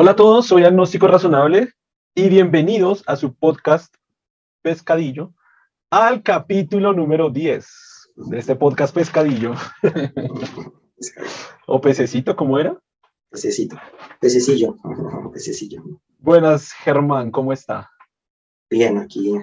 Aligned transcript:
Hola 0.00 0.12
a 0.12 0.14
todos, 0.14 0.46
soy 0.46 0.62
Agnóstico 0.62 1.08
Razonable 1.08 1.72
y 2.14 2.28
bienvenidos 2.28 3.02
a 3.08 3.16
su 3.16 3.34
podcast 3.34 3.92
Pescadillo, 4.62 5.34
al 5.90 6.22
capítulo 6.22 6.92
número 6.92 7.30
10 7.30 7.66
de 8.14 8.38
este 8.38 8.54
podcast 8.54 8.94
Pescadillo. 8.94 9.54
o 11.66 11.80
Pececito, 11.80 12.36
¿cómo 12.36 12.60
era? 12.60 12.78
Pececito, 13.28 13.76
Pececillo, 14.20 14.76
Pececillo. 15.32 15.82
Buenas, 16.20 16.70
Germán, 16.74 17.32
¿cómo 17.32 17.52
está? 17.52 17.90
Bien, 18.70 18.98
aquí, 18.98 19.34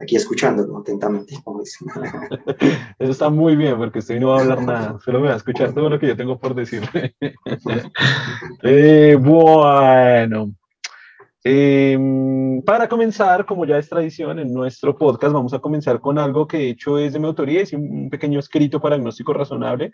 aquí 0.00 0.16
escuchándolo 0.16 0.78
atentamente. 0.78 1.34
Eso 2.98 3.10
está 3.10 3.28
muy 3.28 3.54
bien, 3.54 3.76
porque 3.76 4.00
usted 4.00 4.18
no 4.18 4.28
va 4.28 4.38
a 4.38 4.40
hablar 4.40 4.62
nada, 4.62 4.98
solo 5.04 5.20
me 5.20 5.28
va 5.28 5.34
a 5.34 5.36
escuchar 5.36 5.72
todo 5.72 5.88
lo 5.88 5.98
que 5.98 6.08
yo 6.08 6.16
tengo 6.16 6.38
por 6.38 6.54
decir. 6.54 6.82
Eh, 8.62 9.16
bueno, 9.18 10.54
em, 11.44 12.62
para 12.62 12.88
comenzar, 12.88 13.44
como 13.46 13.64
ya 13.64 13.78
es 13.78 13.88
tradición 13.88 14.38
en 14.38 14.52
nuestro 14.52 14.96
podcast, 14.96 15.32
vamos 15.32 15.54
a 15.54 15.58
comenzar 15.58 16.00
con 16.00 16.18
algo 16.18 16.46
que 16.46 16.58
de 16.58 16.70
hecho 16.70 16.98
es 16.98 17.12
de 17.12 17.18
mi 17.18 17.26
autoría, 17.26 17.62
es 17.62 17.72
un 17.72 18.08
pequeño 18.10 18.38
escrito 18.38 18.80
para 18.80 18.96
agnóstico 18.96 19.32
razonable. 19.32 19.92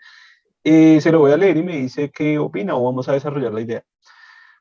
Eh, 0.63 0.99
se 1.01 1.11
lo 1.11 1.19
voy 1.19 1.31
a 1.31 1.37
leer 1.37 1.57
y 1.57 1.63
me 1.63 1.77
dice 1.77 2.11
qué 2.11 2.37
opina 2.37 2.75
o 2.75 2.83
vamos 2.83 3.07
a 3.07 3.13
desarrollar 3.13 3.53
la 3.53 3.61
idea. 3.61 3.83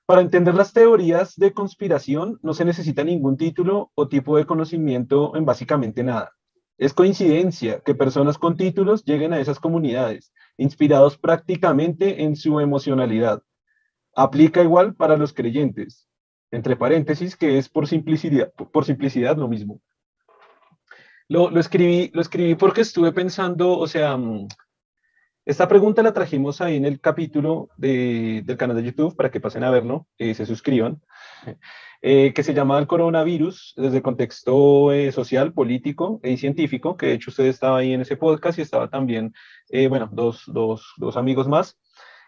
Para 0.06 0.20
entender 0.20 0.54
las 0.54 0.72
teorías 0.72 1.34
de 1.34 1.52
conspiración 1.52 2.38
no 2.40 2.54
se 2.54 2.64
necesita 2.64 3.02
ningún 3.02 3.36
título 3.36 3.90
o 3.96 4.06
tipo 4.06 4.36
de 4.36 4.46
conocimiento 4.46 5.34
en 5.34 5.44
básicamente 5.44 6.04
nada. 6.04 6.32
Es 6.78 6.94
coincidencia 6.94 7.80
que 7.80 7.96
personas 7.96 8.38
con 8.38 8.56
títulos 8.56 9.04
lleguen 9.04 9.32
a 9.32 9.40
esas 9.40 9.58
comunidades, 9.58 10.32
inspirados 10.58 11.18
prácticamente 11.18 12.22
en 12.22 12.36
su 12.36 12.60
emocionalidad. 12.60 13.42
Aplica 14.14 14.62
igual 14.62 14.94
para 14.94 15.16
los 15.16 15.32
creyentes, 15.32 16.08
entre 16.52 16.76
paréntesis, 16.76 17.36
que 17.36 17.58
es 17.58 17.68
por 17.68 17.88
simplicidad, 17.88 18.52
por 18.52 18.84
simplicidad 18.84 19.36
lo 19.36 19.48
mismo. 19.48 19.80
Lo, 21.28 21.50
lo, 21.50 21.58
escribí, 21.58 22.12
lo 22.14 22.20
escribí 22.20 22.54
porque 22.54 22.82
estuve 22.82 23.10
pensando, 23.10 23.76
o 23.76 23.88
sea, 23.88 24.16
mm, 24.16 24.46
esta 25.46 25.68
pregunta 25.68 26.02
la 26.02 26.12
trajimos 26.12 26.60
ahí 26.60 26.76
en 26.76 26.84
el 26.84 27.00
capítulo 27.00 27.68
de, 27.76 28.42
del 28.44 28.56
canal 28.56 28.76
de 28.76 28.82
YouTube 28.82 29.14
para 29.14 29.30
que 29.30 29.40
pasen 29.40 29.62
a 29.62 29.70
verlo, 29.70 30.08
y 30.18 30.34
se 30.34 30.44
suscriban, 30.44 31.00
eh, 32.02 32.32
que 32.34 32.42
se 32.42 32.52
llama 32.52 32.80
el 32.80 32.88
coronavirus 32.88 33.74
desde 33.76 33.98
el 33.98 34.02
contexto 34.02 34.90
eh, 34.90 35.12
social, 35.12 35.52
político 35.52 36.20
y 36.24 36.36
científico, 36.36 36.96
que 36.96 37.06
de 37.06 37.12
hecho 37.12 37.30
usted 37.30 37.44
estaba 37.44 37.78
ahí 37.78 37.92
en 37.92 38.00
ese 38.00 38.16
podcast 38.16 38.58
y 38.58 38.62
estaba 38.62 38.90
también, 38.90 39.32
eh, 39.68 39.86
bueno, 39.86 40.08
dos, 40.10 40.42
dos, 40.48 40.94
dos, 40.96 41.16
amigos 41.16 41.46
más. 41.46 41.78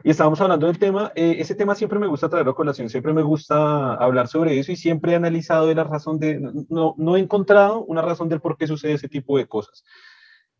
Y 0.04 0.10
estábamos 0.10 0.40
hablando 0.40 0.68
del 0.68 0.78
tema, 0.78 1.10
ese 1.16 1.56
tema 1.56 1.74
siempre 1.74 1.98
me 1.98 2.06
gusta 2.06 2.28
traerlo 2.28 2.52
a 2.52 2.54
colación, 2.54 2.88
siempre 2.88 3.12
me 3.12 3.22
gusta 3.22 3.94
hablar 3.94 4.28
sobre 4.28 4.56
eso 4.60 4.70
y 4.70 4.76
siempre 4.76 5.10
he 5.10 5.16
analizado 5.16 5.66
de 5.66 5.74
la 5.74 5.82
razón 5.82 6.20
de, 6.20 6.38
no, 6.68 6.94
no 6.96 7.16
he 7.16 7.20
encontrado 7.20 7.82
una 7.84 8.00
razón 8.00 8.28
del 8.28 8.40
por 8.40 8.56
qué 8.56 8.68
sucede 8.68 8.92
ese 8.92 9.08
tipo 9.08 9.36
de 9.36 9.48
cosas. 9.48 9.82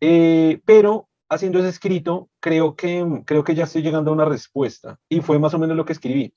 pero 0.00 1.07
haciendo 1.28 1.58
ese 1.58 1.68
escrito, 1.68 2.30
creo 2.40 2.74
que, 2.76 3.22
creo 3.26 3.44
que 3.44 3.54
ya 3.54 3.64
estoy 3.64 3.82
llegando 3.82 4.10
a 4.10 4.14
una 4.14 4.24
respuesta 4.24 4.98
y 5.08 5.20
fue 5.20 5.38
más 5.38 5.54
o 5.54 5.58
menos 5.58 5.76
lo 5.76 5.84
que 5.84 5.92
escribí. 5.92 6.34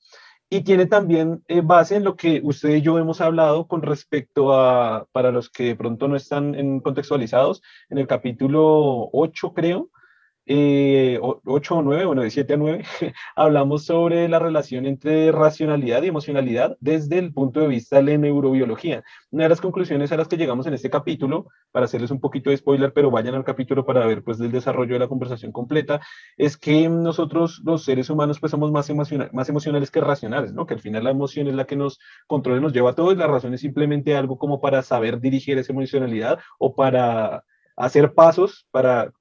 Y 0.50 0.62
tiene 0.62 0.84
también 0.84 1.42
eh, 1.48 1.62
base 1.62 1.96
en 1.96 2.04
lo 2.04 2.14
que 2.14 2.42
usted 2.44 2.76
y 2.76 2.82
yo 2.82 2.98
hemos 2.98 3.22
hablado 3.22 3.66
con 3.66 3.80
respecto 3.80 4.52
a, 4.52 5.06
para 5.12 5.30
los 5.30 5.48
que 5.48 5.64
de 5.64 5.76
pronto 5.76 6.08
no 6.08 6.16
están 6.16 6.54
en 6.54 6.80
contextualizados, 6.80 7.62
en 7.88 7.98
el 7.98 8.06
capítulo 8.06 9.08
8, 9.12 9.54
creo, 9.54 9.88
eh, 10.46 11.18
8 11.20 11.76
o 11.76 11.82
9, 11.82 12.04
bueno, 12.04 12.22
de 12.22 12.30
7 12.30 12.54
a 12.54 12.56
9, 12.56 12.84
hablamos 13.36 13.84
sobre 13.84 14.28
la 14.28 14.38
relación 14.38 14.86
entre 14.86 15.30
racionalidad 15.30 16.02
y 16.02 16.08
emocionalidad 16.08 16.76
desde 16.80 17.18
el 17.18 17.32
punto 17.32 17.60
de 17.60 17.68
vista 17.68 17.96
de 17.96 18.02
la 18.02 18.18
neurobiología. 18.18 19.04
Una 19.30 19.44
de 19.44 19.48
las 19.48 19.60
conclusiones 19.60 20.10
a 20.12 20.16
las 20.16 20.28
que 20.28 20.36
llegamos 20.36 20.66
en 20.66 20.74
este 20.74 20.90
capítulo, 20.90 21.46
para 21.70 21.84
hacerles 21.84 22.10
un 22.10 22.20
poquito 22.20 22.50
de 22.50 22.56
spoiler, 22.56 22.92
pero 22.92 23.10
vayan 23.10 23.34
al 23.34 23.44
capítulo 23.44 23.86
para 23.86 24.06
ver 24.06 24.22
pues 24.22 24.40
el 24.40 24.50
desarrollo 24.50 24.94
de 24.94 25.00
la 25.00 25.08
conversación 25.08 25.52
completa, 25.52 26.00
es 26.36 26.56
que 26.56 26.88
nosotros 26.88 27.62
los 27.64 27.84
seres 27.84 28.10
humanos 28.10 28.40
pues 28.40 28.50
somos 28.50 28.72
más, 28.72 28.90
más 29.32 29.48
emocionales 29.48 29.90
que 29.90 30.00
racionales, 30.00 30.52
¿no? 30.52 30.66
Que 30.66 30.74
al 30.74 30.80
final 30.80 31.04
la 31.04 31.10
emoción 31.10 31.46
es 31.46 31.54
la 31.54 31.66
que 31.66 31.76
nos 31.76 31.98
controla 32.26 32.60
nos 32.60 32.72
lleva 32.72 32.90
a 32.90 32.94
todo 32.94 33.12
y 33.12 33.16
la 33.16 33.26
razón 33.26 33.54
es 33.54 33.60
simplemente 33.60 34.16
algo 34.16 34.38
como 34.38 34.60
para 34.60 34.82
saber 34.82 35.20
dirigir 35.20 35.58
esa 35.58 35.72
emocionalidad 35.72 36.38
o 36.58 36.74
para 36.74 37.44
hacer 37.76 38.14
pasos 38.14 38.66
para 38.70 39.12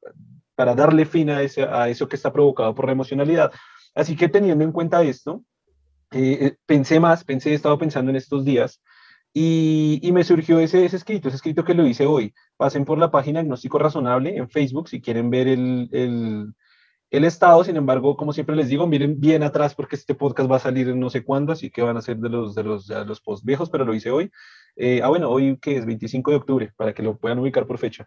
para 0.62 0.76
darle 0.76 1.06
fin 1.08 1.28
a, 1.32 1.42
eso 1.42 2.08
que 2.08 2.16
está 2.16 2.32
provocado 2.32 2.76
por 2.76 2.86
la 2.86 2.92
emocionalidad. 2.92 3.52
Así 3.96 4.16
que 4.16 4.30
teniendo 4.30 4.64
en 4.64 4.72
cuenta 4.72 5.02
esto, 5.02 5.44
eh, 6.12 6.38
eh, 6.40 6.58
pensé 6.68 7.00
más, 7.00 7.24
pensé, 7.24 7.50
he 7.50 7.56
estado 7.56 7.80
pensando 7.80 8.12
en 8.12 8.16
estos 8.16 8.46
días 8.46 8.80
y, 9.34 10.08
me 10.14 10.24
surgió 10.24 10.60
ese, 10.60 10.86
escrito, 10.86 11.30
ese 11.30 11.38
escrito 11.38 11.64
que 11.64 11.74
lo 11.74 11.88
hice 11.88 12.06
hoy. 12.06 12.36
Pasen 12.58 12.86
por 12.86 13.00
la 13.00 13.10
página 13.10 13.40
Agnóstico 13.40 13.80
Razonable 13.80 14.38
en 14.38 14.52
Facebook 14.52 14.88
si 14.88 15.02
quieren 15.02 15.32
ver 15.32 15.48
el, 15.48 16.54
estado. 17.10 17.64
Sin 17.64 17.76
embargo, 17.76 18.16
como 18.16 18.32
siempre 18.32 18.56
les 18.56 18.70
digo, 18.70 18.86
miren 18.86 19.20
bien 19.20 19.42
atrás 19.42 19.74
porque 19.74 19.96
este 19.96 20.14
podcast 20.14 20.52
va 20.52 20.58
a 20.58 20.60
salir 20.60 20.96
no 20.96 21.10
sé 21.10 21.24
cuándo, 21.24 21.54
así 21.54 21.72
que 21.72 21.82
van 21.82 21.98
a 21.98 22.04
ser 22.04 22.18
de 22.18 22.30
los, 22.30 22.54
de 22.54 22.62
los, 22.62 22.86
de 22.86 23.04
los 23.04 23.20
post 23.20 23.44
viejos, 23.44 23.72
pero 23.72 23.84
lo 23.84 23.96
hice 23.96 24.12
hoy. 24.12 24.30
Eh, 24.76 25.02
ah, 25.04 25.08
bueno, 25.08 25.28
hoy 25.28 25.58
que 25.58 25.76
es 25.76 25.88
25 25.88 26.30
de 26.30 26.38
octubre, 26.38 26.74
para 26.78 26.94
que 26.94 27.02
lo 27.02 27.18
puedan 27.18 27.40
ubicar 27.40 27.66
por 27.66 27.80
fecha. 27.80 28.06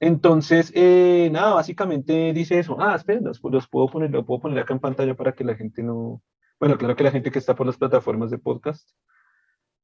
Entonces, 0.00 0.72
eh, 0.74 1.28
nada, 1.32 1.54
básicamente 1.54 2.32
dice 2.32 2.58
eso. 2.58 2.76
Ah, 2.80 2.96
esperen, 2.96 3.24
los, 3.24 3.40
puedo 3.68 3.88
poner, 3.88 4.10
lo 4.10 4.24
puedo 4.24 4.40
poner 4.40 4.58
acá 4.58 4.74
en 4.74 4.80
pantalla 4.80 5.14
para 5.14 5.32
que 5.32 5.44
la 5.44 5.54
gente 5.54 5.82
no. 5.82 6.22
Bueno, 6.58 6.76
claro 6.78 6.96
que 6.96 7.04
la 7.04 7.10
gente 7.10 7.30
que 7.30 7.38
está 7.38 7.54
por 7.54 7.66
las 7.66 7.76
plataformas 7.76 8.30
de 8.30 8.38
podcast. 8.38 8.88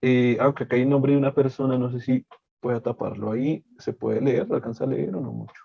Eh, 0.03 0.39
aunque 0.41 0.65
acá 0.65 0.77
hay 0.77 0.83
el 0.83 0.89
nombre 0.89 1.13
de 1.13 1.19
una 1.19 1.35
persona, 1.35 1.79
no 1.79 1.91
sé 1.91 2.01
si 2.01 2.27
pueda 2.61 2.81
taparlo 2.81 3.33
ahí. 3.33 3.65
¿Se 3.79 3.93
puede 3.93 4.21
leer? 4.21 4.49
¿Lo 4.49 4.57
alcanza 4.57 4.85
a 4.85 4.89
leer 4.89 5.15
o 5.15 5.21
no 5.21 5.33
mucho? 5.33 5.63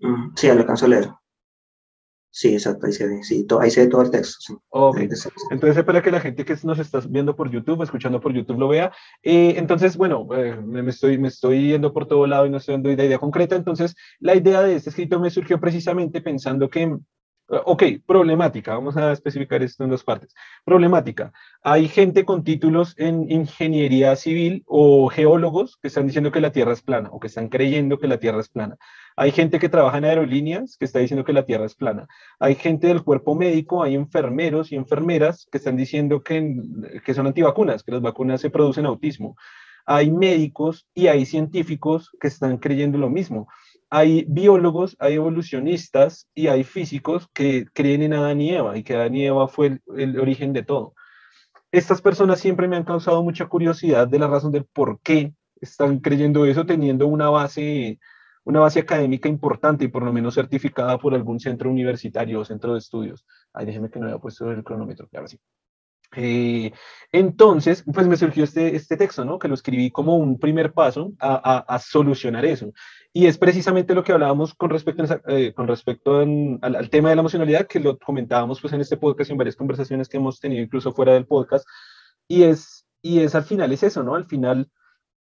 Mm, 0.00 0.32
sí, 0.34 0.46
lo 0.48 0.54
alcanzo 0.54 0.86
a 0.86 0.88
leer. 0.88 1.08
Sí, 2.32 2.52
exacto, 2.52 2.86
ahí 2.86 2.92
se 2.92 3.08
ve, 3.08 3.24
sí, 3.24 3.44
ahí 3.60 3.70
se 3.70 3.82
ve 3.82 3.86
todo 3.88 4.02
el 4.02 4.10
texto. 4.10 4.36
Sí. 4.40 4.54
Entonces, 5.50 5.76
espera 5.76 6.00
que 6.00 6.12
la 6.12 6.20
gente 6.20 6.44
que 6.44 6.56
nos 6.62 6.78
está 6.78 7.00
viendo 7.08 7.34
por 7.34 7.50
YouTube, 7.50 7.82
escuchando 7.82 8.20
por 8.20 8.32
YouTube, 8.32 8.58
lo 8.58 8.68
vea. 8.68 8.92
Eh, 9.22 9.54
entonces, 9.56 9.96
bueno, 9.96 10.28
eh, 10.32 10.56
me, 10.64 10.88
estoy, 10.88 11.18
me 11.18 11.26
estoy 11.26 11.70
yendo 11.70 11.92
por 11.92 12.06
todo 12.06 12.26
lado 12.28 12.46
y 12.46 12.50
no 12.50 12.58
estoy 12.58 12.74
dando 12.74 12.92
idea 12.92 13.18
concreta. 13.18 13.56
Entonces, 13.56 13.96
la 14.20 14.36
idea 14.36 14.62
de 14.62 14.76
este 14.76 14.90
escrito 14.90 15.18
me 15.18 15.30
surgió 15.30 15.58
precisamente 15.58 16.20
pensando 16.20 16.70
que 16.70 16.96
Ok, 17.52 17.82
problemática, 18.06 18.74
vamos 18.74 18.96
a 18.96 19.10
especificar 19.10 19.60
esto 19.60 19.82
en 19.82 19.90
dos 19.90 20.04
partes. 20.04 20.36
Problemática, 20.64 21.32
hay 21.64 21.88
gente 21.88 22.24
con 22.24 22.44
títulos 22.44 22.94
en 22.96 23.28
ingeniería 23.28 24.14
civil 24.14 24.62
o 24.68 25.08
geólogos 25.08 25.76
que 25.82 25.88
están 25.88 26.06
diciendo 26.06 26.30
que 26.30 26.40
la 26.40 26.52
Tierra 26.52 26.72
es 26.72 26.80
plana 26.80 27.08
o 27.10 27.18
que 27.18 27.26
están 27.26 27.48
creyendo 27.48 27.98
que 27.98 28.06
la 28.06 28.18
Tierra 28.20 28.38
es 28.38 28.48
plana. 28.48 28.76
Hay 29.16 29.32
gente 29.32 29.58
que 29.58 29.68
trabaja 29.68 29.98
en 29.98 30.04
aerolíneas 30.04 30.76
que 30.76 30.84
está 30.84 31.00
diciendo 31.00 31.24
que 31.24 31.32
la 31.32 31.44
Tierra 31.44 31.64
es 31.64 31.74
plana. 31.74 32.06
Hay 32.38 32.54
gente 32.54 32.86
del 32.86 33.02
cuerpo 33.02 33.34
médico, 33.34 33.82
hay 33.82 33.96
enfermeros 33.96 34.70
y 34.70 34.76
enfermeras 34.76 35.48
que 35.50 35.58
están 35.58 35.76
diciendo 35.76 36.22
que, 36.22 36.54
que 37.04 37.14
son 37.14 37.26
antivacunas, 37.26 37.82
que 37.82 37.90
las 37.90 38.00
vacunas 38.00 38.40
se 38.40 38.50
producen 38.50 38.86
autismo. 38.86 39.34
Hay 39.86 40.12
médicos 40.12 40.86
y 40.94 41.08
hay 41.08 41.26
científicos 41.26 42.12
que 42.20 42.28
están 42.28 42.58
creyendo 42.58 42.96
lo 42.96 43.10
mismo 43.10 43.48
hay 43.90 44.24
biólogos, 44.28 44.96
hay 45.00 45.14
evolucionistas 45.14 46.28
y 46.32 46.46
hay 46.46 46.62
físicos 46.62 47.28
que 47.34 47.66
creen 47.74 48.02
en 48.02 48.14
Adán 48.14 48.40
y 48.40 48.50
Eva 48.54 48.78
y 48.78 48.84
que 48.84 48.94
Adán 48.94 49.16
y 49.16 49.26
Eva 49.26 49.48
fue 49.48 49.80
el, 49.96 50.18
origen 50.18 50.52
de 50.52 50.62
todo. 50.62 50.94
Estas 51.72 52.00
personas 52.00 52.40
siempre 52.40 52.68
me 52.68 52.76
han 52.76 52.84
causado 52.84 53.22
mucha 53.22 53.46
curiosidad 53.46 54.06
de 54.08 54.18
la 54.20 54.28
razón 54.28 54.52
del 54.52 54.64
por 54.64 55.00
qué 55.00 55.34
están 55.60 55.98
creyendo 55.98 56.46
eso 56.46 56.64
teniendo 56.64 57.08
una 57.08 57.30
base, 57.30 57.98
una 58.44 58.60
base 58.60 58.80
académica 58.80 59.28
importante 59.28 59.84
y 59.84 59.88
por 59.88 60.04
lo 60.04 60.12
menos 60.12 60.34
certificada 60.34 60.98
por 60.98 61.14
algún 61.14 61.40
centro 61.40 61.68
universitario 61.68 62.40
o 62.40 62.44
centro 62.44 62.74
de 62.74 62.78
estudios. 62.78 63.26
Ay, 63.52 63.66
déjeme 63.66 63.90
que 63.90 63.98
no 63.98 64.06
haya 64.06 64.18
puesto 64.18 64.50
el 64.52 64.62
cronómetro, 64.64 65.08
claro, 65.08 65.26
sí. 65.26 65.38
Eh, 66.16 66.72
entonces, 67.12 67.84
pues 67.92 68.06
me 68.06 68.16
surgió 68.16 68.44
este, 68.44 68.74
este 68.74 68.96
texto, 68.96 69.24
¿no? 69.24 69.38
Que 69.38 69.48
lo 69.48 69.54
escribí 69.54 69.90
como 69.90 70.16
un 70.16 70.38
primer 70.38 70.72
paso 70.72 71.12
a, 71.18 71.58
a, 71.58 71.78
solucionar 71.78 72.44
eso. 72.44 72.72
Y 73.12 73.26
es 73.26 73.38
precisamente 73.38 73.94
lo 73.94 74.04
que 74.04 74.12
hablábamos 74.12 74.54
con 74.54 74.70
respecto, 74.70 75.04
eh, 75.28 75.52
con 75.54 75.66
respecto 75.66 76.20
al, 76.20 76.90
tema 76.90 77.10
de 77.10 77.16
la 77.16 77.20
emocionalidad, 77.20 77.66
que 77.66 77.80
lo 77.80 77.98
comentábamos 77.98 78.60
pues 78.60 78.72
en 78.72 78.80
este 78.80 78.96
podcast 78.96 79.30
y 79.30 79.32
en 79.32 79.38
varias 79.38 79.56
conversaciones 79.56 80.08
que 80.08 80.16
hemos 80.18 80.40
tenido 80.40 80.62
incluso 80.62 80.92
fuera 80.92 81.14
del 81.14 81.26
podcast. 81.26 81.66
Y 82.28 82.44
es, 82.44 82.86
y 83.02 83.20
es 83.20 83.34
al 83.34 83.44
final, 83.44 83.72
es 83.72 83.82
eso, 83.82 84.02
¿no? 84.02 84.14
Al 84.14 84.26
final, 84.26 84.70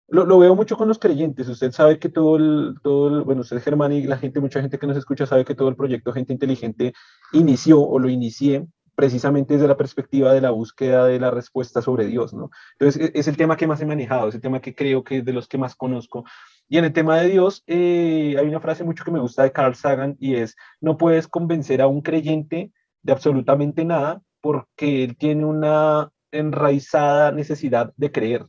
lo, 0.09 0.25
lo 0.27 0.39
veo 0.39 0.55
mucho 0.55 0.77
con 0.77 0.89
los 0.89 0.99
creyentes. 0.99 1.49
Usted 1.49 1.73
sabe 1.73 1.99
que 1.99 2.09
todo 2.09 2.37
el, 2.37 2.75
todo 2.83 3.09
el, 3.09 3.23
bueno, 3.25 3.43
usted 3.43 3.63
Germán 3.63 3.93
y 3.93 4.03
la 4.03 4.19
gente, 4.19 4.41
mucha 4.41 4.61
gente 4.61 4.79
que 4.79 4.87
nos 4.87 4.97
escucha 4.97 5.27
sabe 5.27 5.45
que 5.45 5.55
todo 5.55 5.69
el 5.69 5.77
proyecto 5.77 6.13
Gente 6.13 6.33
Inteligente 6.33 6.93
inició 7.33 7.81
o 7.81 7.99
lo 7.99 8.09
inicié 8.09 8.67
precisamente 8.99 9.55
desde 9.55 9.69
la 9.69 9.77
perspectiva 9.77 10.33
de 10.33 10.41
la 10.41 10.51
búsqueda 10.51 11.07
de 11.07 11.21
la 11.21 11.31
respuesta 11.31 11.81
sobre 11.81 12.07
Dios, 12.07 12.35
¿no? 12.35 12.51
Entonces, 12.81 13.11
e, 13.15 13.17
es 13.17 13.29
el 13.29 13.37
tema 13.37 13.57
que 13.57 13.69
más 13.69 13.81
he 13.81 13.87
manejado, 13.87 14.29
es 14.29 14.35
el 14.35 14.41
tema 14.41 14.61
que 14.61 14.75
creo 14.75 15.05
que 15.05 15.19
es 15.19 15.25
de 15.25 15.33
los 15.33 15.47
que 15.47 15.57
más 15.57 15.77
conozco. 15.77 16.25
Y 16.69 16.79
en 16.79 16.85
el 16.85 16.93
tema 16.93 17.17
de 17.21 17.29
Dios, 17.29 17.63
eh, 17.69 18.35
hay 18.37 18.49
una 18.49 18.59
frase 18.59 18.83
mucho 18.83 19.05
que 19.05 19.13
me 19.13 19.21
gusta 19.21 19.45
de 19.45 19.53
Carl 19.53 19.77
Sagan 19.77 20.17
y 20.19 20.35
es, 20.35 20.57
no 20.81 20.97
puedes 20.97 21.29
convencer 21.29 21.81
a 21.81 21.87
un 21.87 22.01
creyente 22.01 22.73
de 23.03 23.13
absolutamente 23.13 23.85
nada 23.85 24.21
porque 24.41 25.05
él 25.05 25.17
tiene 25.17 25.45
una 25.45 26.11
enraizada 26.33 27.31
necesidad 27.31 27.93
de 27.97 28.11
creer. 28.11 28.47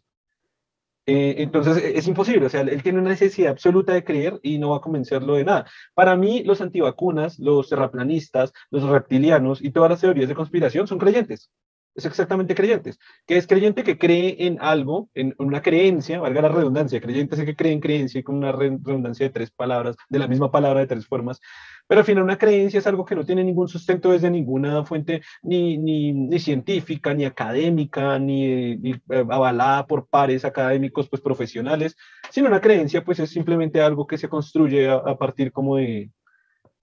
Eh, 1.12 1.42
entonces 1.42 1.78
e, 1.78 1.98
es 1.98 2.08
imposible, 2.08 2.46
o 2.46 2.50
sea, 2.50 2.62
él 2.62 2.84
tiene 2.84 3.00
una 3.00 3.10
necesidad 3.10 3.50
absoluta 3.50 3.94
de 3.94 4.04
creer 4.04 4.40
y 4.44 4.60
no 4.60 4.70
va 4.70 4.78
a 4.78 4.82
convencerlo 4.82 5.34
de 5.34 5.44
nada. 5.44 5.66
Para 5.96 6.16
mí, 6.16 6.44
los 6.44 6.62
antivacunas, 6.62 7.40
los 7.40 7.68
terraplanistas, 7.68 8.54
los 8.70 8.84
reptilianos 8.84 9.60
y 9.64 9.72
todas 9.72 9.90
las 9.90 10.02
teorías 10.02 10.30
de 10.30 10.36
conspiración 10.36 10.86
son 10.86 11.00
creyentes. 11.00 11.50
Es 12.00 12.06
exactamente 12.06 12.56
creyentes. 12.56 12.98
Que 13.28 13.38
es 13.38 13.46
creyente 13.46 13.84
que 13.84 13.98
cree 13.98 14.36
en 14.48 14.58
algo, 14.62 15.10
en 15.14 15.36
una 15.38 15.62
creencia, 15.62 16.20
valga 16.20 16.42
la 16.42 16.50
redundancia, 16.50 17.02
creyente 17.02 17.36
es 17.36 17.44
que 17.44 17.56
cree 17.56 17.74
en 17.74 17.82
creencia 17.82 18.24
con 18.24 18.36
una 18.36 18.52
redundancia 18.52 19.26
de 19.26 19.34
tres 19.34 19.52
palabras, 19.52 19.96
de 20.08 20.20
la 20.20 20.28
misma 20.28 20.52
palabra 20.52 20.80
de 20.80 20.88
tres 20.88 21.06
formas, 21.06 21.42
pero 21.90 22.02
al 22.02 22.06
final 22.06 22.24
una 22.24 22.38
creencia 22.38 22.78
es 22.78 22.86
algo 22.86 23.04
que 23.04 23.16
no 23.16 23.26
tiene 23.26 23.44
ningún 23.44 23.68
sustento 23.68 24.12
desde 24.12 24.30
ninguna 24.30 24.86
fuente 24.86 25.24
ni, 25.42 25.76
ni, 25.80 26.14
ni 26.14 26.38
científica, 26.40 27.16
ni 27.16 27.26
académica, 27.26 28.20
ni, 28.20 28.78
ni 28.78 28.92
eh, 28.92 29.26
avalada 29.30 29.88
por 29.88 30.08
pares 30.08 30.46
académicos 30.46 31.10
pues, 31.10 31.20
profesionales, 31.20 31.98
sino 32.30 32.48
una 32.48 32.62
creencia 32.62 33.04
pues 33.04 33.20
es 33.20 33.32
simplemente 33.32 33.82
algo 33.82 34.06
que 34.06 34.20
se 34.20 34.30
construye 34.30 34.88
a, 34.88 35.18
partir 35.18 35.52
como 35.52 35.78
de, 35.78 36.12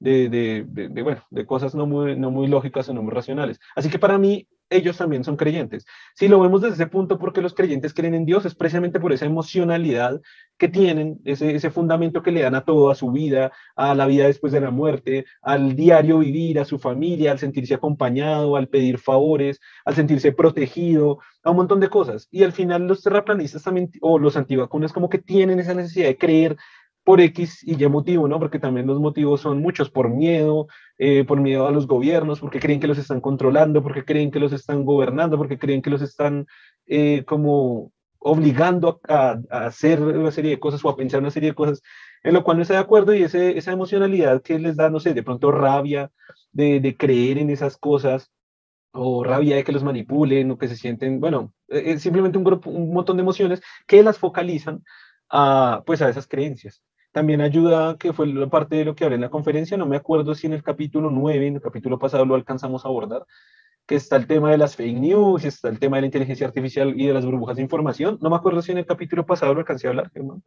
de, 0.01 0.29
de, 0.29 0.67
de, 0.67 1.03
bueno, 1.03 1.23
de 1.31 1.47
cosas 1.47 1.77
no 1.77 1.87
muy, 1.87 2.17
no 2.17 2.33
muy 2.33 2.49
lógicas 2.49 2.89
o 2.89 2.95
no 2.95 3.03
muy 3.03 3.13
racionales. 3.13 3.61
Así 3.77 3.89
que 3.89 4.01
para 4.01 4.19
mí 4.19 4.49
ellos 4.71 4.97
también 4.97 5.25
son 5.25 5.37
creyentes. 5.37 5.87
Si 6.15 6.29
lo 6.29 6.41
vemos 6.41 6.63
desde 6.63 6.75
ese 6.75 6.87
punto, 6.87 7.19
porque 7.19 7.43
los 7.43 7.55
creyentes 7.55 7.95
creen 7.95 8.15
en 8.15 8.27
Dios, 8.27 8.45
es 8.45 8.55
precisamente 8.55 9.01
por 9.01 9.13
esa 9.13 9.27
emocionalidad 9.27 10.21
que 10.59 10.69
tienen, 10.69 11.21
ese, 11.25 11.55
ese 11.55 11.71
fundamento 11.71 12.23
que 12.23 12.33
le 12.33 12.43
dan 12.43 12.55
a 12.55 12.65
todo, 12.65 12.91
a 12.91 12.95
su 12.95 13.11
vida, 13.13 13.53
a 13.77 13.95
la 13.95 14.07
vida 14.07 14.27
después 14.27 14.53
de 14.53 14.61
la 14.61 14.71
muerte, 14.71 15.27
al 15.43 15.77
diario 15.77 16.19
vivir, 16.19 16.59
a 16.59 16.65
su 16.65 16.79
familia, 16.79 17.33
al 17.33 17.39
sentirse 17.39 17.75
acompañado, 17.75 18.57
al 18.57 18.69
pedir 18.69 18.99
favores, 18.99 19.61
al 19.85 19.95
sentirse 19.95 20.33
protegido, 20.33 21.19
a 21.45 21.51
un 21.51 21.57
montón 21.59 21.81
de 21.81 21.89
cosas. 21.89 22.29
Y 22.31 22.43
al 22.43 22.53
final 22.53 22.87
los 22.87 23.03
terraplanistas 23.03 23.63
también, 23.63 23.91
o 24.01 24.19
los 24.19 24.37
antivacunas, 24.37 24.93
como 24.93 25.09
que 25.09 25.19
tienen 25.19 25.61
esa 25.61 25.75
necesidad 25.75 26.09
de 26.09 26.19
creer 26.19 26.57
por 27.07 27.21
X 27.21 27.63
y 27.63 27.81
Y 27.81 27.89
motivo, 27.89 28.27
¿no? 28.27 28.41
Porque 28.41 28.59
también 28.59 28.89
los 28.89 28.99
motivos 28.99 29.41
son 29.41 29.63
muchos, 29.63 29.91
por 29.91 30.11
miedo, 30.11 30.67
eh, 30.99 31.25
por 31.25 31.41
miedo 31.41 31.69
a 31.69 31.71
los 31.71 31.87
gobiernos, 31.87 32.41
porque 32.41 32.59
creen 32.59 32.81
que 32.81 32.89
los 32.89 32.99
están 32.99 33.21
controlando, 33.21 33.81
porque 33.81 34.05
creen 34.05 34.33
que 34.33 34.41
los 34.41 34.53
están 34.53 34.85
gobernando, 34.85 35.39
porque 35.39 35.57
creen 35.57 35.83
que 35.83 35.91
los 35.91 36.03
están 36.03 36.47
eh, 36.87 37.23
como 37.25 37.93
obligando 38.19 39.01
a, 39.09 39.39
hacer 39.51 40.03
una 40.03 40.33
serie 40.33 40.51
de 40.51 40.59
cosas 40.59 40.85
o 40.85 40.89
a 40.89 40.97
pensar 40.97 41.21
una 41.21 41.31
serie 41.31 41.51
de 41.51 41.55
cosas 41.55 41.81
en 42.25 42.35
lo 42.35 42.43
cual 42.43 42.57
no 42.57 42.63
está 42.63 42.75
de 42.75 42.81
acuerdo 42.81 43.15
y 43.15 43.23
ese, 43.23 43.57
esa 43.57 43.71
emocionalidad 43.71 44.43
que 44.43 44.59
les 44.59 44.75
da, 44.75 44.91
no 44.91 44.99
sé, 44.99 45.15
de 45.15 45.23
pronto 45.23 45.53
rabia 45.53 46.11
de, 46.51 46.97
creer 46.99 47.39
en 47.39 47.51
esas 47.51 47.77
cosas 47.77 48.33
o 48.91 49.23
rabia 49.23 49.55
de 49.55 49.63
que 49.63 49.71
los 49.71 49.85
manipulen 49.85 50.51
o 50.51 50.59
que 50.59 50.67
se 50.67 50.77
sienten, 50.77 51.21
bueno, 51.21 51.55
es 51.69 51.87
eh, 51.87 51.99
simplemente 52.01 52.37
un, 52.37 52.43
grupo, 52.43 52.69
un 52.69 52.93
montón 52.93 53.17
de 53.17 53.23
emociones 53.23 53.63
que 53.87 54.03
las 54.03 54.19
focalizan 54.19 54.83
a, 55.31 55.85
pues 55.87 56.03
a 56.03 56.09
esas 56.09 56.27
creencias. 56.27 56.83
También 57.17 57.41
ayuda, 57.41 57.97
que 57.97 58.13
fue 58.13 58.27
parte 58.51 58.77
de 58.77 58.85
lo 58.85 58.95
que 58.95 59.05
hablé 59.05 59.15
en 59.15 59.23
la 59.23 59.31
conferencia, 59.31 59.79
no 59.79 59.87
me 59.87 59.97
acuerdo 59.97 60.35
si 60.35 60.49
en 60.49 60.53
el 60.53 60.63
capítulo 60.63 61.11
9, 61.11 61.47
en 61.47 61.55
el 61.55 61.63
capítulo 61.63 61.99
pasado 61.99 62.27
lo 62.27 62.35
alcanzamos 62.35 62.85
a 62.85 62.89
abordar, 62.89 63.25
que 63.87 63.95
está 63.95 64.17
el 64.17 64.27
tema 64.27 64.51
de 64.51 64.59
las 64.59 64.77
fake 64.77 64.99
news, 64.99 65.47
está 65.47 65.71
el 65.71 65.79
tema 65.79 65.97
de 65.97 66.03
la 66.03 66.07
inteligencia 66.09 66.47
artificial 66.47 66.93
y 66.95 67.07
de 67.07 67.15
las 67.15 67.25
burbujas 67.25 67.57
de 67.57 67.63
información. 67.63 68.19
No 68.21 68.29
me 68.29 68.37
acuerdo 68.37 68.61
si 68.61 68.73
en 68.73 68.79
el 68.79 68.85
capítulo 68.85 69.25
pasado 69.25 69.55
lo 69.55 69.61
alcancé 69.61 69.87
a 69.87 69.91
hablar, 69.93 70.11
Germán. 70.13 70.43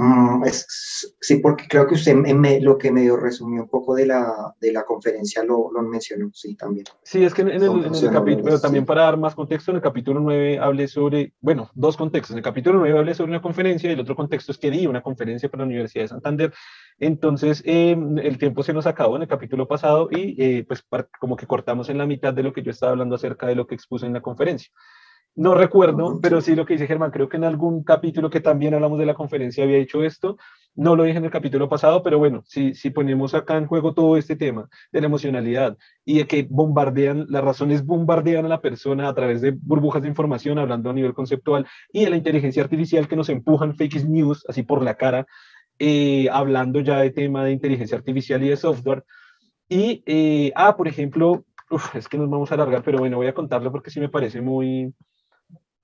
Mm, 0.00 0.44
es, 0.44 1.16
sí, 1.20 1.38
porque 1.38 1.66
creo 1.68 1.84
que 1.88 1.96
usted 1.96 2.14
me, 2.14 2.60
lo 2.60 2.78
que 2.78 2.92
medio 2.92 3.16
resumió 3.16 3.62
un 3.62 3.68
poco 3.68 3.96
de 3.96 4.06
la, 4.06 4.54
de 4.60 4.72
la 4.72 4.84
conferencia 4.84 5.42
lo, 5.42 5.72
lo 5.72 5.82
mencionó, 5.82 6.30
sí, 6.32 6.54
también. 6.54 6.86
Sí, 7.02 7.24
es 7.24 7.34
que 7.34 7.42
en, 7.42 7.48
el, 7.48 7.62
en 7.64 7.94
el 7.94 8.10
capítulo, 8.12 8.44
pero 8.44 8.60
también 8.60 8.84
sí. 8.84 8.86
para 8.86 9.02
dar 9.02 9.16
más 9.16 9.34
contexto, 9.34 9.72
en 9.72 9.78
el 9.78 9.82
capítulo 9.82 10.20
9 10.20 10.60
hablé 10.60 10.86
sobre, 10.86 11.32
bueno, 11.40 11.68
dos 11.74 11.96
contextos. 11.96 12.30
En 12.30 12.38
el 12.38 12.44
capítulo 12.44 12.78
9 12.78 12.96
hablé 12.96 13.12
sobre 13.12 13.32
una 13.32 13.42
conferencia 13.42 13.90
y 13.90 13.94
el 13.94 14.00
otro 14.00 14.14
contexto 14.14 14.52
es 14.52 14.58
que 14.58 14.70
di 14.70 14.86
una 14.86 15.02
conferencia 15.02 15.48
para 15.48 15.64
la 15.64 15.66
Universidad 15.66 16.04
de 16.04 16.08
Santander. 16.08 16.54
Entonces, 17.00 17.60
eh, 17.66 17.98
el 18.22 18.38
tiempo 18.38 18.62
se 18.62 18.72
nos 18.72 18.86
acabó 18.86 19.16
en 19.16 19.22
el 19.22 19.28
capítulo 19.28 19.66
pasado 19.66 20.10
y 20.12 20.40
eh, 20.40 20.64
pues 20.64 20.84
como 21.18 21.36
que 21.36 21.48
cortamos 21.48 21.88
en 21.88 21.98
la 21.98 22.06
mitad 22.06 22.32
de 22.32 22.44
lo 22.44 22.52
que 22.52 22.62
yo 22.62 22.70
estaba 22.70 22.92
hablando 22.92 23.16
acerca 23.16 23.48
de 23.48 23.56
lo 23.56 23.66
que 23.66 23.74
expuse 23.74 24.06
en 24.06 24.12
la 24.12 24.22
conferencia. 24.22 24.70
No 25.34 25.54
recuerdo, 25.54 26.18
pero 26.20 26.40
sí 26.40 26.56
lo 26.56 26.66
que 26.66 26.74
dice 26.74 26.88
Germán, 26.88 27.12
creo 27.12 27.28
que 27.28 27.36
en 27.36 27.44
algún 27.44 27.84
capítulo 27.84 28.28
que 28.28 28.40
también 28.40 28.74
hablamos 28.74 28.98
de 28.98 29.06
la 29.06 29.14
conferencia 29.14 29.62
había 29.62 29.78
hecho 29.78 30.02
esto. 30.02 30.36
No 30.74 30.96
lo 30.96 31.04
dije 31.04 31.18
en 31.18 31.24
el 31.24 31.30
capítulo 31.30 31.68
pasado, 31.68 32.02
pero 32.02 32.18
bueno, 32.18 32.42
si, 32.44 32.74
si 32.74 32.90
ponemos 32.90 33.34
acá 33.34 33.56
en 33.56 33.66
juego 33.66 33.94
todo 33.94 34.16
este 34.16 34.34
tema 34.34 34.68
de 34.90 35.00
la 35.00 35.06
emocionalidad 35.06 35.76
y 36.04 36.18
de 36.18 36.26
que 36.26 36.46
bombardean, 36.48 37.26
las 37.28 37.44
razones 37.44 37.84
bombardean 37.84 38.46
a 38.46 38.48
la 38.48 38.60
persona 38.60 39.08
a 39.08 39.14
través 39.14 39.40
de 39.40 39.52
burbujas 39.52 40.02
de 40.02 40.08
información, 40.08 40.58
hablando 40.58 40.90
a 40.90 40.92
nivel 40.92 41.14
conceptual, 41.14 41.66
y 41.92 42.04
de 42.04 42.10
la 42.10 42.16
inteligencia 42.16 42.62
artificial 42.62 43.06
que 43.06 43.16
nos 43.16 43.28
empujan 43.28 43.76
fake 43.76 44.04
news 44.06 44.44
así 44.48 44.62
por 44.64 44.82
la 44.82 44.96
cara, 44.96 45.26
eh, 45.78 46.28
hablando 46.32 46.80
ya 46.80 46.98
de 46.98 47.10
tema 47.10 47.44
de 47.44 47.52
inteligencia 47.52 47.96
artificial 47.96 48.42
y 48.42 48.48
de 48.48 48.56
software. 48.56 49.04
Y, 49.68 50.02
eh, 50.06 50.52
ah, 50.56 50.76
por 50.76 50.88
ejemplo, 50.88 51.44
uf, 51.70 51.94
es 51.94 52.08
que 52.08 52.18
nos 52.18 52.28
vamos 52.28 52.50
a 52.50 52.54
alargar, 52.54 52.82
pero 52.82 52.98
bueno, 52.98 53.18
voy 53.18 53.28
a 53.28 53.34
contarlo 53.34 53.70
porque 53.70 53.90
sí 53.90 54.00
me 54.00 54.08
parece 54.08 54.40
muy, 54.40 54.92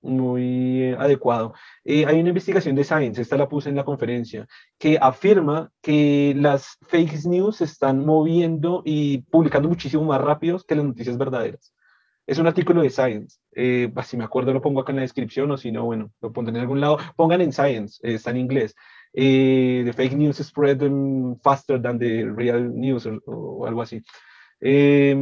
muy 0.05 0.93
adecuado. 0.97 1.53
Eh, 1.83 2.05
hay 2.05 2.19
una 2.19 2.29
investigación 2.29 2.75
de 2.75 2.83
Science, 2.83 3.21
esta 3.21 3.37
la 3.37 3.49
puse 3.49 3.69
en 3.69 3.75
la 3.75 3.83
conferencia, 3.83 4.47
que 4.77 4.97
afirma 5.01 5.71
que 5.81 6.33
las 6.37 6.77
fake 6.83 7.25
news 7.25 7.57
se 7.57 7.65
están 7.65 8.05
moviendo 8.05 8.81
y 8.85 9.19
publicando 9.23 9.69
muchísimo 9.69 10.03
más 10.05 10.21
rápido 10.21 10.59
que 10.67 10.75
las 10.75 10.85
noticias 10.85 11.17
verdaderas. 11.17 11.73
Es 12.27 12.39
un 12.39 12.47
artículo 12.47 12.81
de 12.81 12.89
Science. 12.89 13.39
Eh, 13.55 13.91
si 14.03 14.17
me 14.17 14.23
acuerdo 14.23 14.51
lo 14.53 14.61
pongo 14.61 14.81
acá 14.81 14.91
en 14.91 14.97
la 14.97 15.03
descripción 15.03 15.51
o 15.51 15.57
si 15.57 15.71
no, 15.71 15.85
bueno, 15.85 16.11
lo 16.21 16.33
pondré 16.33 16.55
en 16.55 16.61
algún 16.61 16.81
lado. 16.81 16.97
Pongan 17.15 17.41
en 17.41 17.53
Science, 17.53 17.99
eh, 18.03 18.15
está 18.15 18.31
en 18.31 18.37
inglés. 18.37 18.75
Eh, 19.13 19.83
the 19.85 19.93
fake 19.93 20.13
news 20.13 20.37
spread 20.37 20.81
faster 21.43 21.81
than 21.81 21.99
the 21.99 22.25
real 22.25 22.61
news 22.73 23.05
o, 23.05 23.21
o 23.27 23.67
algo 23.67 23.81
así. 23.81 24.03
Eh, 24.59 25.15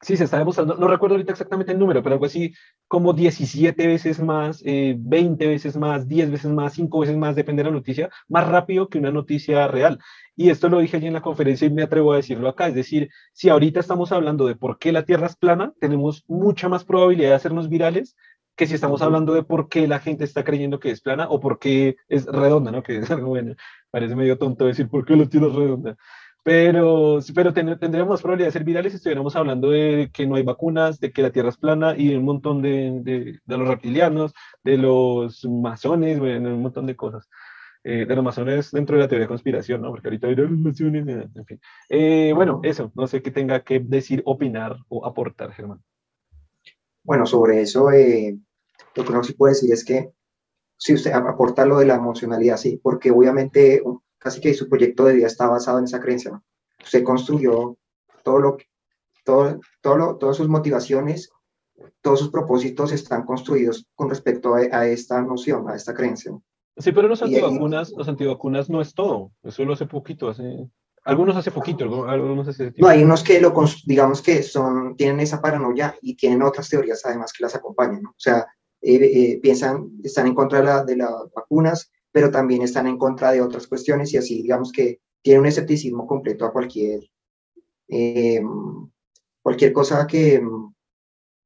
sí, 0.00 0.16
se 0.16 0.24
está 0.24 0.38
demostrando, 0.38 0.76
no 0.76 0.88
recuerdo 0.88 1.14
ahorita 1.14 1.32
exactamente 1.32 1.72
el 1.72 1.78
número, 1.78 2.02
pero 2.02 2.14
algo 2.14 2.26
así 2.26 2.54
como 2.88 3.12
17 3.12 3.86
veces 3.86 4.20
más, 4.20 4.62
eh, 4.64 4.96
20 4.98 5.46
veces 5.46 5.76
más, 5.76 6.08
10 6.08 6.30
veces 6.30 6.50
más, 6.50 6.72
5 6.74 7.00
veces 7.00 7.16
más, 7.16 7.36
depende 7.36 7.62
de 7.62 7.70
la 7.70 7.74
noticia, 7.76 8.10
más 8.28 8.48
rápido 8.48 8.88
que 8.88 8.98
una 8.98 9.10
noticia 9.10 9.68
real. 9.68 9.98
Y 10.36 10.50
esto 10.50 10.68
lo 10.68 10.78
dije 10.80 10.96
allí 10.96 11.06
en 11.06 11.12
la 11.12 11.20
conferencia 11.20 11.66
y 11.66 11.70
me 11.70 11.82
atrevo 11.82 12.12
a 12.12 12.16
decirlo 12.16 12.48
acá. 12.48 12.68
Es 12.68 12.74
decir, 12.74 13.10
si 13.32 13.50
ahorita 13.50 13.80
estamos 13.80 14.10
hablando 14.10 14.46
de 14.46 14.56
por 14.56 14.78
qué 14.78 14.90
la 14.90 15.04
Tierra 15.04 15.26
es 15.26 15.36
plana, 15.36 15.74
tenemos 15.80 16.24
mucha 16.28 16.68
más 16.68 16.84
probabilidad 16.84 17.30
de 17.30 17.34
hacernos 17.34 17.68
virales 17.68 18.16
que 18.56 18.66
si 18.66 18.74
estamos 18.74 19.02
hablando 19.02 19.32
de 19.34 19.42
por 19.42 19.68
qué 19.68 19.88
la 19.88 20.00
gente 20.00 20.24
está 20.24 20.44
creyendo 20.44 20.80
que 20.80 20.90
es 20.90 21.00
plana 21.00 21.28
o 21.30 21.40
por 21.40 21.58
qué 21.58 21.96
es 22.08 22.26
redonda, 22.26 22.70
¿no? 22.70 22.82
Que 22.82 22.98
es 22.98 23.10
algo 23.10 23.28
bueno. 23.28 23.54
Parece 23.90 24.14
medio 24.14 24.38
tonto 24.38 24.66
decir 24.66 24.88
por 24.88 25.04
qué 25.04 25.16
la 25.16 25.26
Tierra 25.26 25.48
es 25.48 25.54
redonda. 25.54 25.96
Pero, 26.42 27.18
pero 27.34 27.52
ten, 27.52 27.78
tendríamos 27.78 28.22
probabilidad 28.22 28.48
de 28.48 28.52
ser 28.52 28.64
virales 28.64 28.92
si 28.92 28.96
estuviéramos 28.96 29.36
hablando 29.36 29.70
de 29.70 30.10
que 30.12 30.26
no 30.26 30.36
hay 30.36 30.42
vacunas, 30.42 30.98
de 30.98 31.12
que 31.12 31.22
la 31.22 31.30
Tierra 31.30 31.50
es 31.50 31.58
plana 31.58 31.94
y 31.96 32.14
un 32.14 32.24
montón 32.24 32.62
de, 32.62 33.00
de, 33.02 33.38
de 33.44 33.58
los 33.58 33.68
reptilianos, 33.68 34.32
de 34.64 34.78
los 34.78 35.44
masones, 35.44 36.18
bueno, 36.18 36.48
un 36.48 36.62
montón 36.62 36.86
de 36.86 36.96
cosas. 36.96 37.28
Eh, 37.82 38.04
de 38.04 38.14
los 38.14 38.22
masones 38.22 38.70
dentro 38.72 38.96
de 38.96 39.02
la 39.02 39.08
teoría 39.08 39.24
de 39.24 39.28
conspiración, 39.28 39.80
¿no? 39.80 39.88
Porque 39.88 40.08
ahorita 40.08 40.26
hay 40.26 40.36
masones, 40.36 41.06
en 41.08 41.46
fin. 41.46 41.60
Eh, 41.88 42.30
bueno, 42.34 42.60
eso, 42.62 42.92
no 42.94 43.06
sé 43.06 43.22
qué 43.22 43.30
tenga 43.30 43.60
que 43.60 43.80
decir, 43.80 44.22
opinar 44.26 44.76
o 44.90 45.06
aportar, 45.06 45.52
Germán. 45.52 45.82
Bueno, 47.02 47.24
sobre 47.24 47.62
eso, 47.62 47.90
eh, 47.90 48.38
lo 48.94 49.02
que 49.02 49.12
no 49.14 49.24
se 49.24 49.32
puede 49.32 49.54
decir 49.54 49.72
es 49.72 49.82
que 49.82 50.12
si 50.76 50.92
usted 50.92 51.10
aporta 51.12 51.64
lo 51.64 51.78
de 51.78 51.86
la 51.86 51.94
emocionalidad, 51.94 52.58
sí, 52.58 52.78
porque 52.82 53.10
obviamente 53.10 53.82
casi 54.20 54.40
que 54.40 54.54
su 54.54 54.68
proyecto 54.68 55.04
de 55.04 55.14
vida 55.14 55.26
está 55.26 55.48
basado 55.48 55.78
en 55.78 55.86
esa 55.86 56.00
creencia. 56.00 56.30
¿no? 56.30 56.44
Usted 56.80 57.02
construyó 57.02 57.76
todo 58.22 58.38
lo, 58.38 58.58
todo, 59.24 59.58
todo 59.80 59.96
lo, 59.96 60.16
todas 60.16 60.36
sus 60.36 60.48
motivaciones, 60.48 61.30
todos 62.00 62.20
sus 62.20 62.30
propósitos 62.30 62.92
están 62.92 63.24
construidos 63.24 63.86
con 63.96 64.08
respecto 64.08 64.54
a, 64.54 64.58
a 64.58 64.86
esta 64.86 65.20
noción, 65.22 65.68
a 65.68 65.74
esta 65.74 65.94
creencia. 65.94 66.30
¿no? 66.30 66.44
Sí, 66.76 66.92
pero 66.92 67.08
los 67.08 67.22
antivacunas, 67.22 67.92
los 67.96 68.08
antivacunas 68.08 68.70
no 68.70 68.80
es 68.80 68.94
todo. 68.94 69.32
Eso 69.42 69.64
lo 69.64 69.72
hace 69.72 69.86
poquito, 69.86 70.28
hace 70.28 70.70
algunos 71.04 71.36
hace 71.36 71.50
poquito, 71.50 72.06
algunos 72.06 72.46
hace 72.48 72.74
No, 72.76 72.88
hay 72.88 73.02
unos 73.02 73.22
que 73.22 73.40
lo, 73.40 73.54
digamos 73.86 74.20
que 74.20 74.42
son, 74.42 74.96
tienen 74.96 75.20
esa 75.20 75.40
paranoia 75.40 75.96
y 76.02 76.14
tienen 76.14 76.42
otras 76.42 76.68
teorías 76.68 77.04
además 77.06 77.32
que 77.32 77.42
las 77.42 77.54
acompañan, 77.54 78.02
¿no? 78.02 78.10
O 78.10 78.18
sea, 78.18 78.46
eh, 78.82 78.96
eh, 78.96 79.40
piensan, 79.42 79.92
están 80.04 80.26
en 80.26 80.34
contra 80.34 80.58
de, 80.60 80.64
la, 80.64 80.84
de 80.84 80.96
las 80.96 81.10
vacunas, 81.34 81.90
pero 82.12 82.30
también 82.30 82.62
están 82.62 82.86
en 82.86 82.98
contra 82.98 83.32
de 83.32 83.40
otras 83.40 83.66
cuestiones 83.66 84.12
y 84.12 84.16
así 84.16 84.42
digamos 84.42 84.72
que 84.72 85.00
tiene 85.22 85.40
un 85.40 85.46
escepticismo 85.46 86.06
completo 86.06 86.44
a 86.44 86.52
cualquier, 86.52 87.00
eh, 87.88 88.40
cualquier 89.42 89.72
cosa 89.72 90.06
que, 90.06 90.42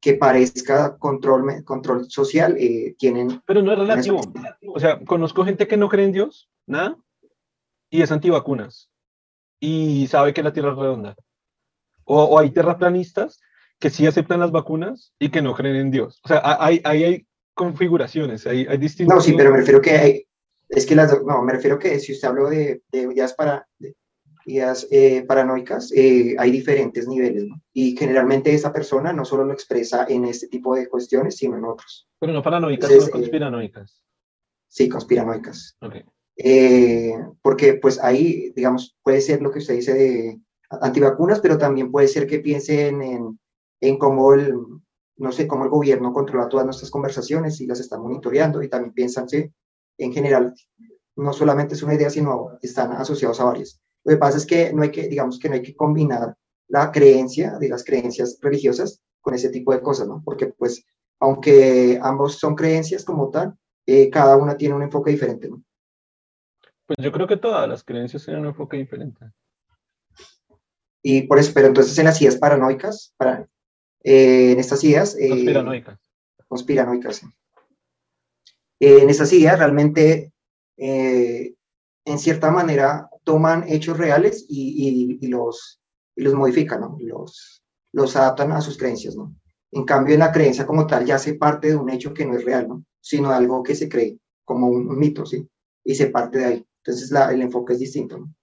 que 0.01 0.15
parezca 0.15 0.97
control, 0.97 1.65
control 1.65 2.09
social, 2.09 2.57
eh, 2.59 2.95
tienen... 2.99 3.43
Pero 3.47 3.63
no 3.63 3.73
es 3.73 3.79
relativo. 3.79 4.21
O 4.73 4.79
sea, 4.79 5.01
conozco 5.05 5.45
gente 5.45 5.67
que 5.67 5.77
no 5.77 5.89
cree 5.89 6.05
en 6.05 6.13
Dios, 6.13 6.49
nada, 6.67 6.97
y 7.91 8.03
es 8.03 8.13
antivacunas, 8.13 8.91
y 9.61 10.07
sabe 10.07 10.33
que 10.33 10.43
la 10.43 10.53
Tierra 10.53 10.71
es 10.73 10.79
redonda. 10.79 11.17
O, 12.05 12.23
o 12.23 12.39
hay 12.39 12.51
terraplanistas 12.51 13.41
que 13.81 13.91
sí 13.91 14.07
aceptan 14.07 14.41
las 14.41 14.53
vacunas 14.53 15.15
y 15.19 15.31
que 15.31 15.43
no 15.43 15.55
creen 15.55 15.77
en 15.77 15.91
Dios. 15.91 16.21
O 16.25 16.29
sea, 16.29 16.43
hay, 16.61 16.81
hay, 16.85 17.05
hay 17.05 17.27
configuraciones, 17.55 18.47
hay, 18.47 18.67
hay 18.67 18.79
distintos... 18.79 19.17
No, 19.17 19.21
sí, 19.21 19.35
pero 19.37 19.51
me 19.51 19.59
refiero 19.59 19.81
que 19.81 19.91
hay, 19.91 20.27
es 20.69 20.87
que 20.87 20.95
las, 20.95 21.23
no, 21.23 21.43
me 21.43 21.53
refiero 21.53 21.79
que 21.79 21.99
si 22.01 22.13
usted 22.13 22.29
habló 22.29 22.49
de, 22.49 22.83
de 22.91 23.03
ideas, 23.03 23.35
para, 23.35 23.67
de 23.79 23.95
ideas 24.47 24.87
eh, 24.91 25.25
paranoicas, 25.27 25.93
eh, 25.93 26.35
hay 26.39 26.51
diferentes 26.51 27.09
niveles, 27.09 27.45
¿no? 27.45 27.61
Y 27.73 27.97
generalmente 27.97 28.53
esa 28.53 28.73
persona 28.73 29.13
no 29.13 29.25
solo 29.25 29.45
lo 29.45 29.53
expresa 29.53 30.07
en 30.09 30.25
este 30.25 30.49
tipo 30.49 30.75
de 30.75 30.89
cuestiones, 30.89 31.37
sino 31.37 31.57
en 31.57 31.65
otros. 31.65 32.09
Pero 32.19 32.33
no 32.33 32.43
paranoicas, 32.43 32.91
sino 32.91 33.07
eh, 33.07 33.11
conspiranoicas. 33.11 34.03
sí, 34.69 34.89
conspiranoicas. 34.89 35.77
Okay. 35.81 36.05
porque 37.43 37.75
pues 37.75 38.03
ahí, 38.03 38.53
digamos, 38.57 38.97
puede 39.03 39.21
ser 39.21 39.41
lo 39.41 39.51
que 39.51 39.61
usted 39.61 39.77
dice 39.77 39.95
de 39.95 40.41
antivacunas, 40.69 41.41
pero 41.41 41.59
también 41.59 41.91
puede 41.91 42.09
ser 42.09 42.27
que 42.27 42.41
piensen 42.41 43.03
en, 43.03 43.39
en 43.81 43.99
cómo 43.99 44.35
el, 44.35 44.55
no 45.17 45.33
sé, 45.33 45.47
cómo 45.47 45.65
el 45.65 45.71
gobierno 45.71 46.13
controla 46.13 46.49
todas 46.49 46.67
nuestras 46.67 46.91
conversaciones 46.91 47.61
y 47.61 47.67
las 47.67 47.81
está 47.81 47.99
monitoreando 47.99 48.63
y 48.63 48.69
también 48.69 48.93
piensan, 48.93 49.29
sí, 49.29 49.51
en 49.99 50.13
general, 50.13 50.55
no 51.17 51.33
solamente 51.33 51.75
es 51.75 51.83
una 51.83 51.95
idea, 51.95 52.11
sino 52.11 52.59
están 52.63 52.93
asociados 52.93 53.41
a 53.41 53.45
varias. 53.45 53.81
Lo 54.05 54.13
que 54.13 54.19
pasa 54.19 54.39
es 54.39 54.47
que 54.47 54.73
no 54.73 54.83
hay 54.83 54.91
que, 54.91 55.09
digamos 55.09 55.39
que 55.39 55.49
no 55.49 55.55
hay 55.55 55.63
que 55.63 55.75
combinar 55.75 56.37
la 56.69 56.91
creencia 56.91 57.59
de 57.59 57.69
las 57.69 57.85
creencias 57.85 58.39
religiosas 58.41 59.01
con 59.21 59.35
ese 59.35 59.49
tipo 59.51 59.73
de 59.73 59.81
cosas, 59.81 60.09
¿no? 60.09 60.23
Porque 60.25 60.47
pues, 60.47 60.85
aunque 61.21 61.99
ambos 62.03 62.39
son 62.39 62.55
creencias 62.55 63.05
como 63.05 63.31
tal, 63.31 63.57
eh, 63.87 64.11
cada 64.11 64.37
una 64.37 64.57
tiene 64.57 64.75
un 64.75 64.83
enfoque 64.83 65.11
diferente, 65.11 65.49
¿no? 65.49 65.63
Pues 66.87 66.99
yo 67.01 67.13
creo 67.13 67.27
que 67.27 67.39
todas 67.39 67.69
las 67.69 67.83
creencias 67.83 68.25
tienen 68.25 68.43
un 68.43 68.49
enfoque 68.49 68.77
diferente. 68.77 69.31
Y 71.03 71.23
por 71.23 71.39
eso, 71.39 71.53
pero 71.55 71.69
entonces 71.69 71.97
en 71.99 72.05
las 72.05 72.21
ideas 72.21 72.37
paranoicas, 72.37 73.15
para, 73.17 73.49
eh, 74.03 74.53
en 74.53 74.59
estas 74.59 74.83
ideas... 74.85 75.17
Eh, 75.19 75.29
conspiranoicas. 75.29 75.99
Conspiranoicas, 76.49 77.17
sí. 77.17 77.27
Eh, 78.85 79.01
en 79.01 79.09
estas 79.09 79.33
ideas 79.33 79.59
realmente, 79.59 80.35
eh, 80.77 81.55
en 82.05 82.19
cierta 82.19 82.51
manera, 82.51 83.09
toman 83.23 83.65
hechos 83.67 83.97
reales 83.97 84.45
y, 84.47 85.27
los, 85.27 85.81
los 86.17 86.35
modifican, 86.35 86.83
¿no? 86.83 86.99
los, 87.01 87.65
los 87.93 88.15
adaptan 88.15 88.53
a 88.53 88.61
sus 88.61 88.77
creencias. 88.77 89.17
¿no? 89.17 89.35
En 89.73 89.85
cambio, 89.85 90.13
en 90.13 90.21
la 90.21 90.33
creencia 90.33 90.67
como 90.67 90.87
tal 90.87 91.07
ya 91.07 91.19
se 91.19 91.33
parte 91.33 91.69
de 91.69 91.77
un 91.77 91.89
hecho 91.89 92.13
que 92.13 92.27
no 92.27 92.37
es 92.37 92.45
real, 92.45 92.69
¿no? 92.69 92.85
sino 93.01 93.31
de 93.31 93.37
algo 93.37 93.63
que 93.63 93.75
se 93.75 93.89
cree 93.89 94.19
como 94.45 94.69
un, 94.69 94.99
mito, 94.99 95.25
¿sí? 95.25 95.49
y 95.83 95.95
se 95.95 96.09
parte 96.09 96.39
de 96.41 96.45
ahí. 96.45 96.67
Entonces 96.85 97.11
la, 97.11 97.33
el 97.33 97.41
enfoque 97.41 97.73
es 97.73 97.79
distinto. 97.79 98.19
¿no? 98.19 98.35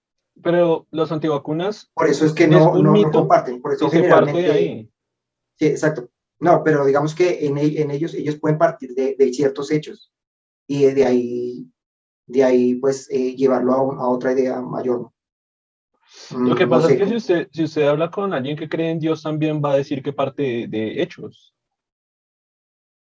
Pero 0.42 0.88
los 0.90 1.12
antivacunas. 1.12 1.88
Por 1.94 2.08
eso 2.08 2.26
es 2.26 2.32
que 2.32 2.48
no, 2.48 2.76
no, 2.82 2.96
no, 2.96 3.10
comparten. 3.12 3.62
Por 3.62 3.74
eso 3.74 3.88
generalmente. 3.88 4.42
de 4.42 4.50
ahí. 4.50 4.90
Sí, 5.56 5.66
exacto. 5.66 6.10
No, 6.40 6.64
pero 6.64 6.84
digamos 6.84 7.14
que 7.14 7.46
en, 7.46 7.58
en 7.58 7.92
ellos, 7.92 8.14
ellos 8.14 8.40
pueden 8.40 8.58
partir 8.58 8.92
de, 8.96 9.14
de, 9.16 9.32
ciertos 9.32 9.70
hechos 9.70 10.12
y 10.72 10.86
de 10.86 11.04
ahí, 11.04 11.70
de 12.26 12.44
ahí 12.44 12.74
pues 12.76 13.06
eh, 13.10 13.36
llevarlo 13.36 13.74
a, 13.74 14.08
otra 14.08 14.32
idea 14.32 14.58
mayor. 14.62 15.10
Lo 16.34 16.54
que 16.54 16.64
mm, 16.64 16.70
pasa 16.70 16.90
es 16.90 16.98
que 16.98 17.06
si 17.06 17.16
usted, 17.16 17.48
si 17.52 17.64
usted 17.64 17.86
habla 17.86 18.10
con 18.10 18.32
alguien 18.32 18.56
que 18.56 18.70
cree 18.70 18.90
en 18.90 18.98
Dios, 18.98 19.22
también 19.22 19.60
va 19.62 19.72
a 19.72 19.76
decir 19.76 20.02
que 20.02 20.14
parte 20.14 20.66
de, 20.68 21.02
hechos. 21.02 21.54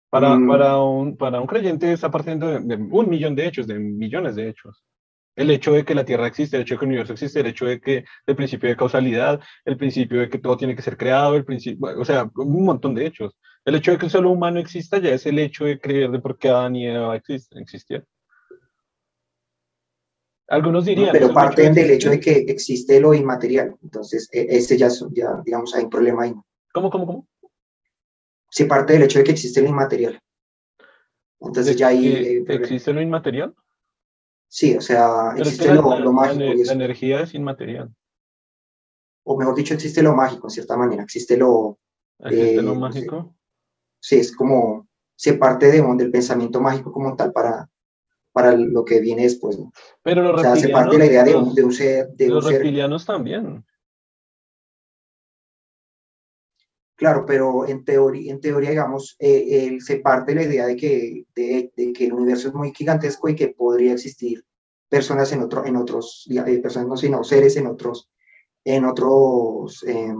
Para, 0.09 0.35
mm. 0.35 0.47
para, 0.47 0.77
un, 0.77 1.15
para 1.15 1.39
un 1.39 1.47
creyente 1.47 1.93
está 1.93 2.11
partiendo 2.11 2.47
de, 2.47 2.75
un 2.75 3.09
millón 3.09 3.33
de 3.33 3.47
hechos, 3.47 3.65
de 3.65 3.79
millones 3.79 4.35
de 4.35 4.49
hechos. 4.49 4.83
El 5.35 5.49
hecho 5.49 5.71
de 5.71 5.85
que 5.85 5.95
la 5.95 6.03
Tierra 6.03 6.27
existe, 6.27 6.57
el 6.57 6.63
hecho 6.63 6.75
de 6.75 6.79
que 6.79 6.85
el 6.85 6.89
universo 6.89 7.13
existe, 7.13 7.39
el 7.39 7.47
hecho 7.47 7.65
de 7.65 7.79
que 7.79 8.03
el 8.27 8.35
principio 8.35 8.67
de 8.67 8.75
causalidad, 8.75 9.39
el 9.63 9.77
principio 9.77 10.19
de 10.19 10.29
que 10.29 10.37
todo 10.37 10.57
tiene 10.57 10.75
que 10.75 10.81
ser 10.81 10.97
creado, 10.97 11.35
el 11.35 11.45
principio, 11.45 11.97
o 11.97 12.03
sea, 12.03 12.29
un 12.35 12.65
montón 12.65 12.93
de 12.93 13.05
hechos. 13.05 13.37
El 13.65 13.75
hecho 13.75 13.91
de 13.91 13.97
que 13.97 14.05
el 14.05 14.11
solo 14.11 14.31
humano 14.31 14.59
exista 14.59 14.97
ya 14.97 15.11
es 15.11 15.25
el 15.25 15.39
hecho 15.39 15.65
de 15.65 15.79
creer 15.79 16.11
de 16.11 16.19
por 16.19 16.37
qué 16.37 16.49
Adán 16.49 16.75
y 16.75 16.87
Eva 16.87 17.15
existieron. 17.15 18.05
Algunos 20.47 20.85
dirían. 20.85 21.09
pero 21.11 21.33
parten 21.33 21.73
del 21.73 21.91
hecho 21.91 22.09
de 22.09 22.19
que 22.19 22.31
existe 22.31 22.99
lo 22.99 23.13
inmaterial. 23.13 23.75
Entonces, 23.81 24.29
e, 24.31 24.45
ese 24.49 24.77
ya, 24.77 24.89
ya, 25.11 25.41
digamos, 25.43 25.73
hay 25.73 25.85
un 25.85 25.89
problema 25.89 26.23
ahí. 26.23 26.33
¿Cómo, 26.73 26.89
cómo, 26.89 27.05
cómo? 27.05 27.27
Se 28.49 28.65
parte 28.65 28.93
del 28.93 29.03
hecho 29.03 29.19
de 29.19 29.25
que 29.25 29.31
existe 29.31 29.61
lo 29.61 29.69
inmaterial. 29.69 30.19
Entonces, 31.39 31.75
ya 31.75 31.87
ahí. 31.87 32.43
¿Existe 32.47 32.93
lo 32.93 33.01
inmaterial? 33.01 33.55
Sí, 34.47 34.75
o 34.75 34.81
sea, 34.81 35.33
existe 35.37 35.73
lo, 35.73 35.81
mágico. 36.11 36.43
La, 36.65 36.73
energía 36.73 37.21
es 37.21 37.33
inmaterial. 37.33 37.89
O 39.23 39.37
mejor 39.37 39.55
dicho, 39.55 39.73
existe 39.73 40.03
lo 40.03 40.13
mágico, 40.13 40.47
en 40.47 40.51
cierta 40.51 40.77
manera. 40.77 41.03
Existe 41.03 41.37
lo. 41.37 41.79
¿Existe 42.19 42.61
lo 42.61 42.73
eh, 42.73 42.77
mágico? 42.77 43.35
Sí, 44.03 44.17
es 44.17 44.35
como, 44.35 44.89
se 45.15 45.35
parte 45.35 45.71
de, 45.71 45.81
del 45.95 46.11
pensamiento 46.11 46.59
mágico 46.59 46.91
como 46.91 47.15
tal 47.15 47.31
para, 47.31 47.69
para 48.33 48.53
lo 48.53 48.83
que 48.83 48.99
viene 48.99 49.23
después. 49.23 49.57
Pero 50.03 50.21
los 50.23 50.41
o 50.41 50.43
sea, 50.43 50.55
se 50.57 50.69
parte 50.69 50.97
de 50.97 50.99
la 50.99 51.05
idea 51.05 51.23
de 51.23 51.35
un, 51.35 51.55
de 51.55 51.63
un 51.63 51.71
ser. 51.71 52.09
De 52.09 52.27
los 52.27 52.45
un 52.45 52.51
reptilianos 52.51 53.05
también. 53.05 53.65
Claro, 56.95 57.25
pero 57.25 57.65
en 57.65 57.85
teoría, 57.85 58.31
en 58.31 58.41
teoría 58.41 58.71
digamos, 58.71 59.15
eh, 59.19 59.77
se 59.79 59.97
parte 59.97 60.33
de 60.33 60.41
la 60.41 60.47
idea 60.47 60.67
de 60.67 60.75
que, 60.75 61.25
de, 61.33 61.71
de, 61.75 61.93
que 61.93 62.05
el 62.05 62.13
universo 62.13 62.49
es 62.49 62.53
muy 62.53 62.73
gigantesco 62.73 63.29
y 63.29 63.35
que 63.35 63.49
podría 63.49 63.93
existir 63.93 64.43
personas 64.89 65.31
en, 65.31 65.41
otro, 65.41 65.65
en 65.65 65.77
otros, 65.77 66.27
eh, 66.29 66.59
personas 66.59 66.87
no, 66.89 66.97
sino 66.97 67.23
seres 67.23 67.55
en 67.55 67.67
otros, 67.67 68.09
en 68.65 68.85
otros, 68.85 69.83
eh, 69.87 70.13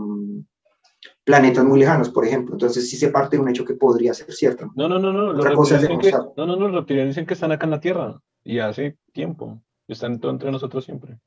planetas 1.24 1.64
muy 1.64 1.80
lejanos, 1.80 2.10
por 2.10 2.26
ejemplo. 2.26 2.56
Entonces 2.56 2.90
sí 2.90 2.98
se 2.98 3.10
parte 3.10 3.38
de 3.38 3.42
un 3.42 3.50
hecho 3.50 3.66
que 3.66 3.76
podría 3.76 4.14
ser 4.14 4.32
cierto. 4.32 4.72
No, 4.76 4.88
no, 4.88 5.00
no, 5.00 5.12
no. 5.12 5.34
Los 5.34 5.46
reptilianos, 5.46 6.00
que, 6.00 6.12
no, 6.12 6.46
no, 6.46 6.56
no, 6.56 6.68
los 6.68 6.76
reptilianos 6.76 7.16
dicen 7.16 7.26
que 7.26 7.34
están 7.34 7.52
acá 7.52 7.66
en 7.66 7.72
la 7.72 7.80
Tierra 7.80 8.20
y 8.44 8.60
hace 8.60 8.98
tiempo. 9.12 9.62
Están 9.88 10.20
entre 10.24 10.52
nosotros 10.52 10.86
siempre. 10.86 11.20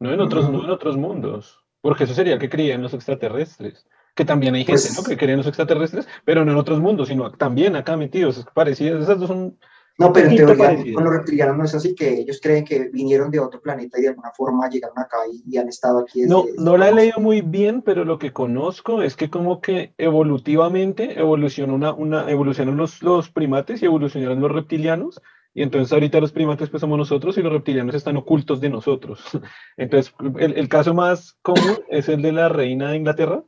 No 0.00 0.12
en 0.12 0.20
otros, 0.20 0.50
no 0.50 0.64
en 0.64 0.70
otros 0.70 0.96
mundos. 0.96 1.64
Porque 1.80 2.04
eso 2.04 2.14
sería 2.14 2.38
que 2.38 2.48
creían 2.48 2.82
los 2.82 2.94
extraterrestres. 2.94 3.86
Que 4.14 4.24
también 4.24 4.54
hay 4.54 4.64
gente, 4.64 4.88
¿no? 4.90 4.96
Pues 4.96 5.08
que 5.08 5.16
creen 5.16 5.38
los 5.38 5.46
extraterrestres, 5.46 6.08
pero 6.24 6.44
no 6.44 6.52
en 6.52 6.58
otros 6.58 6.80
mundos, 6.80 7.08
sino 7.08 7.30
también 7.32 7.76
acá 7.76 7.96
metidos. 7.96 8.44
Parecidas. 8.54 9.02
Esas 9.02 9.20
dos 9.20 9.28
son 9.28 9.58
no, 9.98 10.12
pero 10.12 10.28
en 10.28 10.36
teoría 10.36 10.94
con 10.94 11.04
los 11.04 11.12
reptilianos 11.12 11.56
no 11.56 11.64
es 11.64 11.74
así, 11.74 11.94
que 11.94 12.20
ellos 12.20 12.38
creen 12.40 12.64
que 12.64 12.88
vinieron 12.92 13.32
de 13.32 13.40
otro 13.40 13.60
planeta 13.60 13.98
y 13.98 14.02
de 14.02 14.08
alguna 14.08 14.30
forma 14.30 14.68
llegaron 14.68 14.96
acá 14.96 15.18
y, 15.44 15.56
han 15.58 15.68
estado 15.68 15.98
aquí. 15.98 16.22
no, 16.22 16.44
no 16.56 16.76
la 16.76 16.88
he 16.88 16.94
leído 16.94 17.18
muy 17.18 17.40
bien, 17.40 17.82
pero 17.82 18.04
lo 18.04 18.16
que 18.16 18.32
conozco 18.32 19.02
es 19.02 19.16
que 19.16 19.28
como 19.28 19.60
que 19.60 19.94
evolutivamente 19.98 21.18
evolucionó 21.18 21.74
una, 21.74 21.92
una, 21.92 22.30
evolucionaron 22.30 22.78
los, 22.78 23.02
los 23.02 23.28
primates 23.30 23.82
y 23.82 23.86
evolucionaron 23.86 24.40
los 24.40 24.52
reptilianos, 24.52 25.20
y 25.52 25.62
entonces 25.62 25.92
ahorita 25.92 26.20
los 26.20 26.30
primates 26.30 26.70
pues 26.70 26.80
somos 26.80 26.96
nosotros 26.96 27.36
y 27.36 27.42
los 27.42 27.52
reptilianos 27.52 27.96
están 27.96 28.16
ocultos 28.16 28.60
de 28.60 28.70
nosotros. 28.70 29.20
Entonces, 29.76 30.14
el, 30.38 30.56
el 30.56 30.68
caso 30.68 30.94
más 30.94 31.36
común 31.42 31.78
es 31.88 32.08
el 32.08 32.22
de 32.22 32.30
la 32.30 32.48
reina 32.48 32.90
de 32.90 32.98
Inglaterra, 32.98 33.42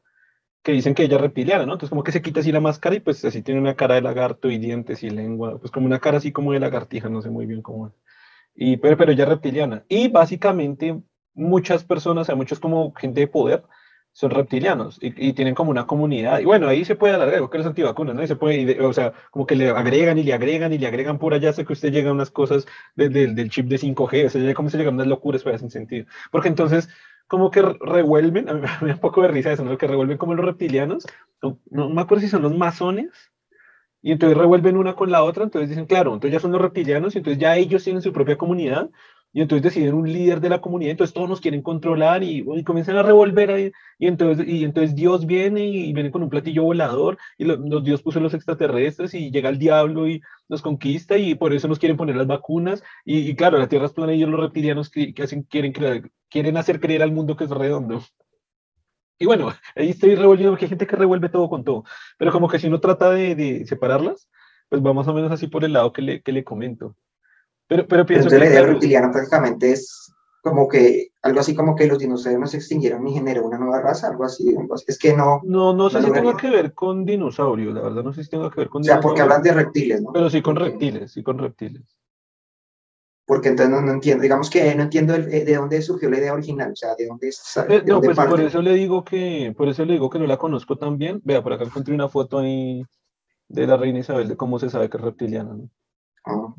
que 0.62 0.72
dicen 0.72 0.94
que 0.94 1.04
ella 1.04 1.16
es 1.16 1.22
reptiliana, 1.22 1.66
¿no? 1.66 1.72
Entonces 1.72 1.90
como 1.90 2.02
que 2.02 2.12
se 2.12 2.22
quita 2.22 2.40
así 2.40 2.52
la 2.52 2.60
máscara 2.60 2.96
y 2.96 3.00
pues 3.00 3.24
así 3.24 3.42
tiene 3.42 3.60
una 3.60 3.76
cara 3.76 3.94
de 3.94 4.02
lagarto 4.02 4.50
y 4.50 4.58
dientes 4.58 5.02
y 5.02 5.10
lengua, 5.10 5.58
pues 5.58 5.70
como 5.70 5.86
una 5.86 6.00
cara 6.00 6.18
así 6.18 6.32
como 6.32 6.52
de 6.52 6.60
lagartija, 6.60 7.08
no 7.08 7.22
sé 7.22 7.30
muy 7.30 7.46
bien 7.46 7.62
cómo 7.62 7.88
es. 7.88 7.94
Y, 8.54 8.76
pero, 8.76 8.96
pero 8.96 9.12
ella 9.12 9.24
es 9.24 9.30
reptiliana. 9.30 9.84
Y 9.88 10.08
básicamente 10.08 11.00
muchas 11.34 11.84
personas, 11.84 12.22
o 12.22 12.26
sea, 12.26 12.34
muchos 12.34 12.60
como 12.60 12.92
gente 12.94 13.20
de 13.20 13.28
poder, 13.28 13.64
son 14.12 14.30
reptilianos 14.30 14.98
y, 15.00 15.32
tienen 15.34 15.54
como 15.54 15.70
una 15.70 15.86
comunidad. 15.86 16.40
Y 16.40 16.44
bueno, 16.44 16.68
ahí 16.68 16.84
se 16.84 16.96
puede 16.96 17.14
alargar, 17.14 17.40
porque 17.40 17.58
los 17.58 17.66
antivacunas, 17.66 18.14
¿no? 18.14 18.22
Y 18.22 18.26
se 18.26 18.36
puede, 18.36 18.80
o 18.80 18.92
sea, 18.92 19.12
como 19.30 19.46
que 19.46 19.54
le 19.56 19.70
agregan 19.70 20.18
y 20.18 20.24
le 20.24 20.32
agregan 20.34 20.72
y 20.72 20.78
le 20.78 20.86
agregan 20.86 21.18
por 21.18 21.32
allá, 21.32 21.52
sé 21.52 21.64
que 21.64 21.72
usted 21.72 21.92
llega 21.92 22.10
a 22.10 22.12
unas 22.12 22.30
cosas 22.30 22.66
del 22.96 23.50
chip 23.50 23.66
de 23.66 23.78
5G, 23.78 24.26
o 24.26 24.30
sea, 24.30 24.42
ya 24.42 24.54
como 24.54 24.68
se 24.68 24.78
llegan 24.78 24.94
unas 24.94 25.06
locuras, 25.06 25.42
para 25.42 25.58
sin 25.58 25.70
sentido. 25.70 26.06
Porque 26.30 26.48
entonces 26.48 26.88
como 27.30 27.52
que 27.52 27.62
revuelven, 27.62 28.48
a 28.48 28.54
mí 28.54 28.60
me 28.82 28.88
da 28.88 28.94
un 28.94 29.00
poco 29.00 29.22
de 29.22 29.28
risa 29.28 29.52
eso, 29.52 29.64
¿no? 29.64 29.78
que 29.78 29.86
revuelven 29.86 30.18
como 30.18 30.34
los 30.34 30.44
reptilianos, 30.44 31.06
no, 31.40 31.88
me 31.88 32.02
acuerdo 32.02 32.22
si 32.22 32.28
son 32.28 32.42
los 32.42 32.58
masones, 32.58 33.08
y 34.02 34.10
entonces 34.10 34.36
revuelven 34.36 34.76
una 34.76 34.96
con 34.96 35.12
la 35.12 35.22
otra, 35.22 35.44
entonces 35.44 35.68
dicen, 35.68 35.86
claro, 35.86 36.12
entonces 36.12 36.32
ya 36.32 36.40
son 36.40 36.50
los 36.50 36.60
reptilianos, 36.60 37.14
y 37.14 37.18
entonces 37.18 37.40
ya 37.40 37.56
ellos 37.56 37.84
tienen 37.84 38.02
su 38.02 38.12
propia 38.12 38.36
comunidad, 38.36 38.90
y 39.32 39.42
entonces 39.42 39.62
deciden 39.62 39.94
un 39.94 40.12
líder 40.12 40.40
de 40.40 40.48
la 40.48 40.60
comunidad, 40.60 40.90
entonces 40.90 41.14
todos 41.14 41.28
nos 41.28 41.40
quieren 41.40 41.62
controlar 41.62 42.24
y, 42.24 42.44
comienzan 42.64 42.96
a 42.96 43.04
revolver 43.04 43.52
ahí, 43.52 43.72
y 43.96 44.08
entonces, 44.08 44.48
y 44.48 44.64
entonces 44.64 44.96
Dios 44.96 45.24
viene 45.24 45.64
y, 45.68 45.92
viene 45.92 46.10
con 46.10 46.24
un 46.24 46.30
platillo 46.30 46.64
volador, 46.64 47.16
y 47.38 47.44
los 47.44 47.84
Dios 47.84 48.02
puso 48.02 48.18
los 48.18 48.34
extraterrestres, 48.34 49.14
y 49.14 49.30
llega 49.30 49.50
el 49.50 49.58
diablo 49.60 50.08
y 50.08 50.20
nos 50.48 50.62
conquista, 50.62 51.16
y 51.16 51.36
por 51.36 51.52
eso 51.52 51.68
nos 51.68 51.78
quieren 51.78 51.96
poner 51.96 52.16
las 52.16 52.26
vacunas, 52.26 52.82
y, 53.04 53.36
claro, 53.36 53.56
la 53.58 53.68
Tierra 53.68 53.86
es 53.86 53.92
plana 53.92 54.14
y 54.14 54.16
ellos 54.16 54.30
los 54.30 54.40
reptilianos 54.40 54.90
que, 54.90 55.14
hacen, 55.22 55.44
quieren, 55.44 55.72
quieren 56.30 56.56
hacer 56.56 56.80
creer 56.80 57.02
al 57.02 57.12
mundo 57.12 57.36
que 57.36 57.44
es 57.44 57.50
redondo. 57.50 58.02
Y 59.18 59.26
bueno, 59.26 59.52
ahí 59.76 59.90
estoy 59.90 60.14
revolviendo 60.14 60.52
porque 60.52 60.64
hay 60.64 60.70
gente 60.70 60.86
que 60.86 60.96
revuelve 60.96 61.28
todo 61.28 61.50
con 61.50 61.62
todo, 61.64 61.84
pero 62.16 62.32
como 62.32 62.48
que 62.48 62.58
si 62.58 62.68
uno 62.68 62.80
trata 62.80 63.10
de, 63.10 63.34
de 63.34 63.66
separarlas, 63.66 64.30
pues 64.70 64.82
va 64.82 64.94
más 64.94 65.08
o 65.08 65.12
menos 65.12 65.30
así 65.30 65.48
por 65.48 65.64
el 65.64 65.74
lado 65.74 65.92
que 65.92 66.00
le, 66.00 66.22
que 66.22 66.32
le 66.32 66.44
comento. 66.44 66.96
Pero, 67.66 67.86
pero 67.86 68.06
pienso 68.06 68.28
Entonces, 68.28 68.48
que. 68.48 68.54
la 68.54 68.60
idea 68.60 68.72
reptiliana 68.72 69.12
prácticamente 69.12 69.72
es 69.72 70.12
como 70.42 70.68
que 70.68 71.08
algo 71.22 71.40
así 71.40 71.54
como 71.54 71.76
que 71.76 71.86
los 71.86 71.98
dinosaurios 71.98 72.40
no 72.40 72.46
se 72.46 72.56
extinguieron 72.56 73.06
y 73.06 73.12
generó 73.12 73.46
una 73.46 73.58
nueva 73.58 73.82
raza, 73.82 74.08
algo 74.08 74.24
así, 74.24 74.54
Es 74.86 74.98
que 74.98 75.14
no. 75.14 75.40
No, 75.44 75.74
no 75.74 75.90
sé 75.90 76.02
si 76.02 76.10
tenga 76.10 76.36
que 76.36 76.50
ver 76.50 76.72
con 76.72 77.04
dinosaurios, 77.04 77.74
la 77.74 77.82
verdad, 77.82 78.02
no 78.02 78.12
sé 78.12 78.24
si 78.24 78.30
tenga 78.30 78.50
que 78.50 78.60
ver 78.60 78.68
con 78.68 78.80
O 78.80 78.84
sea, 78.84 79.00
porque 79.00 79.20
hablan 79.20 79.42
de 79.42 79.52
reptiles, 79.52 80.00
¿no? 80.00 80.12
Pero 80.12 80.30
sí 80.30 80.40
con 80.40 80.56
reptiles, 80.56 81.12
sí 81.12 81.22
con 81.22 81.38
reptiles. 81.38 81.82
Porque 83.30 83.50
entonces 83.50 83.80
no, 83.80 83.92
entiendo, 83.92 84.22
digamos 84.22 84.50
que 84.50 84.74
no 84.74 84.82
entiendo 84.82 85.14
eh, 85.14 85.44
de 85.44 85.54
dónde 85.54 85.80
surgió 85.82 86.10
la 86.10 86.18
idea 86.18 86.34
original, 86.34 86.72
o 86.72 86.74
sea, 86.74 86.96
de 86.96 87.06
dónde 87.06 87.28
eh, 87.28 87.82
no, 87.86 88.00
pues 88.00 88.16
por 88.16 88.40
eso 88.40 88.60
le 88.60 88.74
digo 88.74 89.04
que, 89.04 89.54
por 89.56 89.68
eso 89.68 89.84
le 89.84 89.92
digo 89.92 90.10
que 90.10 90.18
no 90.18 90.26
la 90.26 90.36
conozco 90.36 90.76
tan 90.76 90.98
bien. 90.98 91.20
Vea, 91.22 91.40
por 91.40 91.52
acá 91.52 91.62
encontré 91.62 91.94
una 91.94 92.08
foto 92.08 92.40
ahí 92.40 92.84
de 93.46 93.66
la 93.68 93.76
reina 93.76 94.00
Isabel 94.00 94.26
de 94.26 94.36
cómo 94.36 94.58
se 94.58 94.68
sabe 94.68 94.90
que 94.90 94.96
es 94.96 95.02
reptiliana, 95.04 95.54
¿no? 95.54 95.70
Ah. 96.24 96.52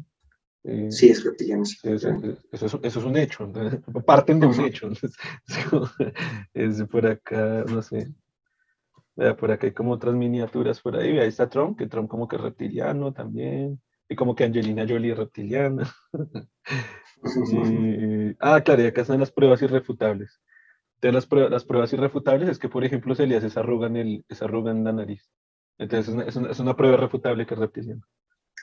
Eh, 0.63 0.90
sí, 0.92 1.10
es 1.10 1.25
reptiliano. 1.25 1.63
eso, 1.63 2.80
es, 2.82 2.96
un 2.96 3.18
hecho, 3.18 3.51
parten 4.06 4.40
de 4.40 4.48
un 4.48 4.62
hecho. 4.62 4.90
es 6.54 6.84
por 6.84 7.06
acá, 7.06 7.66
no 7.68 7.82
sé. 7.82 8.13
Vea, 9.18 9.36
por 9.36 9.51
acá 9.51 9.68
hay 9.68 9.74
como 9.74 9.92
otras 9.92 10.16
miniaturas 10.16 10.80
por 10.80 10.96
ahí. 10.96 11.12
Vea, 11.12 11.24
ahí 11.24 11.28
está 11.28 11.50
Trump, 11.50 11.78
que 11.78 11.88
Trump 11.88 12.10
como 12.10 12.30
que 12.30 12.38
es 12.38 12.42
reptiliano 12.42 13.12
también. 13.12 13.82
Y 14.12 14.15
como 14.18 14.36
que 14.36 14.44
Angelina 14.44 14.86
Jolie 14.86 15.15
reptiliana. 15.15 15.89
ah, 18.41 18.62
claro, 18.62 18.82
y 18.82 18.88
acá 18.88 19.01
están 19.03 19.22
las 19.22 19.32
pruebas 19.32 19.62
irrefutables. 19.62 20.41
Entonces, 20.96 21.13
las, 21.13 21.25
pruebas, 21.25 21.51
las 21.51 21.63
pruebas 21.63 21.94
irrefutables 21.94 22.50
es 22.50 22.60
que, 22.60 22.68
por 22.68 22.84
ejemplo, 22.84 23.15
se 23.15 23.25
le 23.25 23.38
hace 23.38 23.48
esa 23.48 23.62
arruga 23.62 23.88
en, 23.88 23.96
el, 23.96 24.25
esa 24.27 24.46
arruga 24.46 24.72
en 24.72 24.84
la 24.84 24.91
nariz. 24.91 25.32
Entonces, 25.77 26.10
es 26.10 26.13
una, 26.13 26.24
es 26.25 26.36
una, 26.36 26.51
es 26.51 26.60
una 26.60 26.75
prueba 26.75 26.98
irrefutable 26.98 27.46
que 27.46 27.53
es 27.53 27.60
reptiliano. 27.62 28.01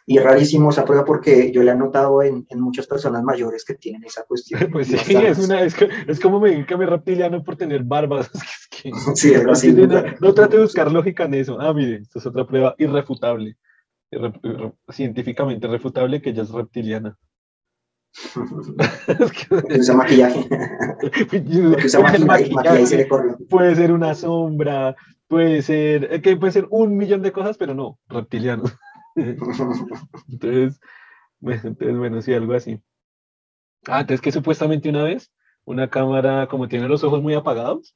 Y 0.04 0.18
es 0.18 0.24
rarísimo 0.24 0.68
esa 0.68 0.84
prueba 0.84 1.06
porque 1.06 1.50
yo 1.50 1.62
la 1.62 1.72
he 1.72 1.76
notado 1.76 2.22
en, 2.22 2.46
en 2.50 2.60
muchas 2.60 2.86
personas 2.86 3.22
mayores 3.22 3.64
que 3.64 3.74
tienen 3.74 4.04
esa 4.04 4.24
cuestión. 4.24 4.60
Pues 4.72 4.88
sí, 4.88 5.16
es, 5.16 5.38
una, 5.38 5.62
es, 5.62 5.74
es, 6.06 6.20
como 6.20 6.40
me 6.40 6.66
que 6.66 6.76
me 6.76 6.84
reptiliano 6.84 7.42
por 7.42 7.56
tener 7.56 7.84
barbas. 7.84 8.30
que, 8.70 8.90
sí, 9.14 9.32
es 9.32 9.46
así. 9.46 9.72
No, 9.72 10.02
no, 10.20 10.34
trate 10.34 10.56
de 10.56 10.62
buscar 10.62 10.92
lógica 10.92 11.24
en 11.24 11.34
eso. 11.34 11.58
Ah, 11.58 11.72
mire, 11.72 12.02
esto 12.02 12.18
es 12.18 12.26
otra 12.26 12.46
prueba 12.46 12.74
irrefutable. 12.76 13.56
Científicamente 14.90 15.66
refutable 15.66 16.22
que 16.22 16.30
ella 16.30 16.42
es 16.42 16.50
reptiliana. 16.50 17.18
usa 19.78 19.94
maquillaje. 19.94 20.48
usa 21.84 22.00
maquillaje, 22.00 22.24
maquillaje 22.24 22.86
se 22.86 22.96
le 22.96 23.08
Puede 23.48 23.76
ser 23.76 23.92
una 23.92 24.14
sombra, 24.14 24.96
puede 25.28 25.62
ser, 25.62 26.22
que 26.22 26.36
puede 26.36 26.52
ser 26.52 26.66
un 26.70 26.96
millón 26.96 27.22
de 27.22 27.32
cosas, 27.32 27.58
pero 27.58 27.74
no, 27.74 27.98
reptiliano. 28.08 28.64
entonces, 30.28 30.80
bueno, 31.40 32.22
sí, 32.22 32.32
algo 32.32 32.54
así. 32.54 32.80
Ah, 33.86 34.00
entonces 34.00 34.20
que 34.20 34.32
supuestamente 34.32 34.88
una 34.88 35.04
vez 35.04 35.30
una 35.64 35.90
cámara, 35.90 36.48
como 36.48 36.66
tiene 36.66 36.88
los 36.88 37.04
ojos 37.04 37.22
muy 37.22 37.34
apagados, 37.34 37.94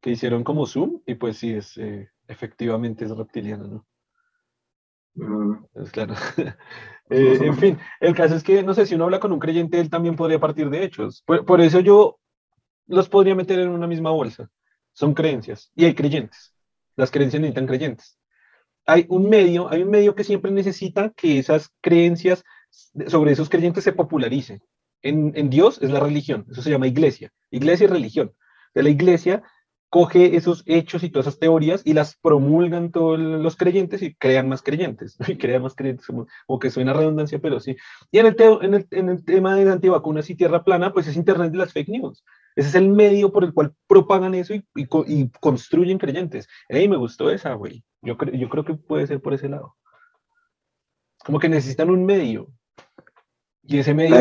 que 0.00 0.10
hicieron 0.10 0.42
como 0.42 0.66
zoom, 0.66 1.00
y 1.06 1.14
pues 1.14 1.36
sí, 1.36 1.52
es, 1.54 1.78
eh, 1.78 2.10
efectivamente 2.26 3.04
es 3.04 3.16
reptiliano, 3.16 3.68
¿no? 3.68 3.86
Mm. 5.14 5.54
Es 5.74 5.90
claro. 5.90 6.14
Eh, 7.10 7.38
en 7.42 7.58
fin, 7.58 7.78
el 8.00 8.14
caso 8.14 8.36
es 8.36 8.42
que, 8.42 8.62
no 8.62 8.72
sé, 8.72 8.86
si 8.86 8.94
uno 8.94 9.04
habla 9.04 9.20
con 9.20 9.32
un 9.32 9.38
creyente, 9.38 9.78
él 9.78 9.90
también 9.90 10.16
podría 10.16 10.40
partir 10.40 10.70
de 10.70 10.82
hechos. 10.82 11.22
por, 11.26 11.60
eso 11.60 11.80
yo 11.80 12.18
los 12.86 13.10
podría 13.10 13.34
meter 13.34 13.58
en 13.58 13.68
una 13.68 13.86
misma 13.86 14.10
bolsa. 14.10 14.48
Son 14.94 15.12
creencias. 15.12 15.70
Y 15.74 15.84
hay 15.84 15.94
creyentes. 15.94 16.54
Las 16.96 17.10
creencias 17.10 17.42
necesitan 17.42 17.66
creyentes 17.66 18.18
hay 18.86 19.06
un 19.08 19.28
medio, 19.28 19.70
hay 19.70 19.82
un 19.82 19.90
medio 19.90 20.14
que 20.14 20.24
siempre 20.24 20.50
necesita 20.50 21.10
que 21.10 21.38
esas 21.38 21.70
creencias 21.80 22.44
sobre 23.06 23.32
esos 23.32 23.48
creyentes 23.48 23.84
se 23.84 23.92
popularicen. 23.92 24.62
En, 25.02 25.32
en, 25.34 25.50
Dios 25.50 25.80
es 25.82 25.90
la 25.90 26.00
religión, 26.00 26.46
eso 26.50 26.62
se 26.62 26.70
llama 26.70 26.86
iglesia, 26.86 27.32
iglesia 27.50 27.84
y 27.84 27.88
religión. 27.88 28.32
De 28.74 28.82
la 28.82 28.88
iglesia 28.88 29.42
coge 29.92 30.36
esos 30.36 30.62
hechos 30.64 31.02
y 31.02 31.10
todas 31.10 31.26
esas 31.26 31.38
teorías 31.38 31.82
y 31.84 31.92
las 31.92 32.16
promulgan 32.16 32.90
todos 32.92 33.18
los 33.18 33.56
creyentes 33.56 34.00
y 34.00 34.14
crean 34.14 34.48
más 34.48 34.62
creyentes, 34.62 35.18
y 35.28 35.36
crean 35.36 35.60
más 35.60 35.74
creyentes, 35.74 36.06
como, 36.06 36.26
que 36.58 36.70
suena 36.70 36.94
redundancia, 36.94 37.40
pero 37.40 37.60
sí. 37.60 37.76
Y 38.10 38.18
en 38.18 38.24
el, 38.24 38.36
en 38.62 38.72
el, 38.72 38.86
en 38.90 39.08
el 39.10 39.22
tema 39.22 39.54
de 39.54 39.70
antivacunas 39.70 40.30
y 40.30 40.34
tierra 40.34 40.64
plana, 40.64 40.94
pues 40.94 41.08
es 41.08 41.16
Internet 41.16 41.52
de 41.52 41.58
las 41.58 41.74
fake 41.74 41.90
news. 41.90 42.24
Ese 42.56 42.70
es 42.70 42.74
el 42.74 42.88
medio 42.88 43.32
por 43.32 43.44
el 43.44 43.52
cual 43.52 43.74
propagan 43.86 44.34
eso 44.34 44.54
y, 44.54 44.64
y, 44.74 45.28
construyen 45.40 45.98
creyentes. 45.98 46.48
Ey, 46.70 46.88
me 46.88 46.96
gustó 46.96 47.30
esa, 47.30 47.52
güey. 47.52 47.84
Yo, 48.00 48.16
yo 48.32 48.48
creo 48.48 48.64
que 48.64 48.72
puede 48.72 49.06
ser 49.06 49.20
por 49.20 49.34
ese 49.34 49.50
lado. 49.50 49.76
Como 51.22 51.38
que 51.38 51.50
necesitan 51.50 51.90
un 51.90 52.06
medio. 52.06 52.48
Y 53.64 53.78
ese 53.78 53.94
medio 53.94 54.16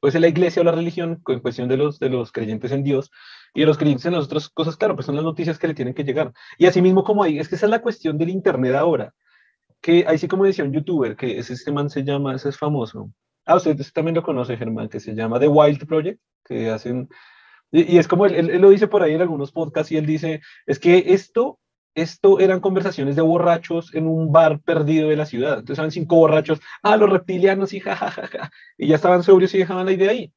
puede 0.00 0.12
ser 0.12 0.20
la 0.20 0.28
iglesia 0.28 0.60
o 0.60 0.64
la 0.64 0.72
religión, 0.72 1.22
en 1.28 1.40
cuestión 1.40 1.68
de 1.68 1.76
los, 1.76 2.00
de 2.00 2.08
los 2.08 2.32
creyentes 2.32 2.72
en 2.72 2.82
Dios, 2.82 3.12
y 3.56 3.64
los 3.64 3.78
creyentes 3.78 4.06
en 4.06 4.12
las 4.12 4.26
otras 4.26 4.48
cosas, 4.48 4.76
claro, 4.76 4.94
pues 4.94 5.06
son 5.06 5.16
las 5.16 5.24
noticias 5.24 5.58
que 5.58 5.68
le 5.68 5.74
tienen 5.74 5.94
que 5.94 6.04
llegar. 6.04 6.32
Y 6.58 6.66
así 6.66 6.82
mismo 6.82 7.02
como 7.02 7.22
ahí, 7.22 7.38
es 7.38 7.48
que 7.48 7.56
esa 7.56 7.66
es 7.66 7.70
la 7.70 7.82
cuestión 7.82 8.18
del 8.18 8.28
Internet 8.28 8.74
ahora, 8.74 9.14
que 9.80 10.04
ahí 10.06 10.18
sí 10.18 10.28
como 10.28 10.44
decía 10.44 10.64
un 10.64 10.72
youtuber, 10.72 11.16
que 11.16 11.38
ese 11.38 11.54
este 11.54 11.72
man 11.72 11.90
se 11.90 12.04
llama, 12.04 12.34
ese 12.34 12.50
es 12.50 12.58
famoso. 12.58 13.10
Ah, 13.46 13.56
usted 13.56 13.76
también 13.94 14.14
lo 14.14 14.22
conoce, 14.22 14.56
Germán, 14.56 14.88
que 14.88 15.00
se 15.00 15.14
llama 15.14 15.40
The 15.40 15.48
Wild 15.48 15.86
Project, 15.86 16.20
que 16.44 16.70
hacen 16.70 17.08
y, 17.72 17.98
es 17.98 18.08
como 18.08 18.26
él, 18.26 18.50
él, 18.50 18.60
lo 18.60 18.70
dice 18.70 18.88
por 18.88 19.02
ahí 19.02 19.14
en 19.14 19.20
algunos 19.20 19.52
podcasts 19.52 19.92
y 19.92 19.96
él 19.96 20.06
dice, 20.06 20.40
es 20.66 20.78
que 20.78 21.04
esto, 21.08 21.58
esto 21.94 22.38
eran 22.40 22.60
conversaciones 22.60 23.16
de 23.16 23.22
borrachos 23.22 23.94
en 23.94 24.06
un 24.06 24.32
bar 24.32 24.60
perdido 24.60 25.08
de 25.08 25.16
la 25.16 25.26
ciudad. 25.26 25.58
Entonces 25.58 25.78
eran 25.78 25.90
cinco 25.90 26.16
borrachos, 26.16 26.60
ah, 26.82 26.96
los 26.96 27.10
reptilianos 27.10 27.72
y 27.72 27.80
jajajaja. 27.80 28.50
Y 28.78 28.88
ya 28.88 28.96
estaban 28.96 29.22
sobrios 29.22 29.54
y 29.54 29.58
dejaban 29.58 29.86
la 29.86 29.92
idea 29.92 30.10
ahí. 30.10 30.32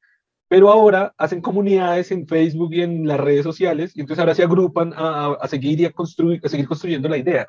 Pero 0.50 0.68
ahora 0.68 1.14
hacen 1.16 1.40
comunidades 1.40 2.10
en 2.10 2.26
Facebook 2.26 2.74
y 2.74 2.82
en 2.82 3.06
las 3.06 3.20
redes 3.20 3.44
sociales 3.44 3.92
y 3.94 4.00
entonces 4.00 4.18
ahora 4.18 4.34
se 4.34 4.42
agrupan 4.42 4.92
a, 4.96 5.36
a 5.40 5.46
seguir 5.46 5.78
y 5.78 5.84
a, 5.84 5.92
construir, 5.92 6.40
a 6.44 6.48
seguir 6.48 6.66
construyendo 6.66 7.08
la 7.08 7.18
idea. 7.18 7.46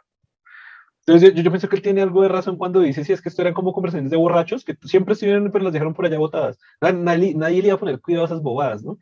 Entonces 0.99 1.33
yo, 1.33 1.41
yo, 1.41 1.49
pienso 1.49 1.67
que 1.67 1.77
él 1.77 1.81
tiene 1.81 2.03
algo 2.03 2.21
de 2.21 2.29
razón 2.29 2.57
cuando 2.57 2.79
dice 2.79 3.03
si 3.03 3.11
es 3.11 3.19
que 3.23 3.29
esto 3.29 3.41
eran 3.41 3.55
como 3.55 3.73
conversaciones 3.73 4.11
de 4.11 4.17
borrachos 4.17 4.63
que 4.63 4.77
siempre 4.83 5.13
estuvieron 5.13 5.51
pero 5.51 5.63
las 5.63 5.73
dejaron 5.73 5.95
por 5.95 6.05
allá 6.05 6.19
botadas. 6.19 6.59
Nadie, 6.79 7.33
nadie 7.33 7.61
le 7.63 7.69
iba 7.69 7.75
a 7.75 7.79
poner 7.79 7.99
cuidado 7.99 8.25
a 8.25 8.27
esas 8.27 8.43
bobadas, 8.43 8.83
¿no? 8.83 8.99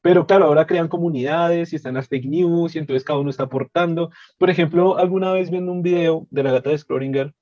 Pero 0.00 0.26
claro, 0.28 0.44
ahora 0.44 0.66
crean 0.68 0.86
comunidades 0.86 1.72
y 1.72 1.76
están 1.76 1.94
las 1.94 2.06
fake 2.06 2.26
news 2.26 2.76
y 2.76 2.78
entonces 2.78 3.02
cada 3.02 3.18
uno 3.18 3.30
está 3.30 3.44
aportando. 3.44 4.10
Por 4.38 4.48
ejemplo, 4.48 4.96
alguna 4.96 5.32
vez 5.32 5.50
viendo 5.50 5.72
un 5.72 5.82
video 5.82 6.28
de 6.30 6.44
la 6.44 6.52
gata 6.52 6.70
de 6.70 6.76
Schrödinger, 6.76 7.34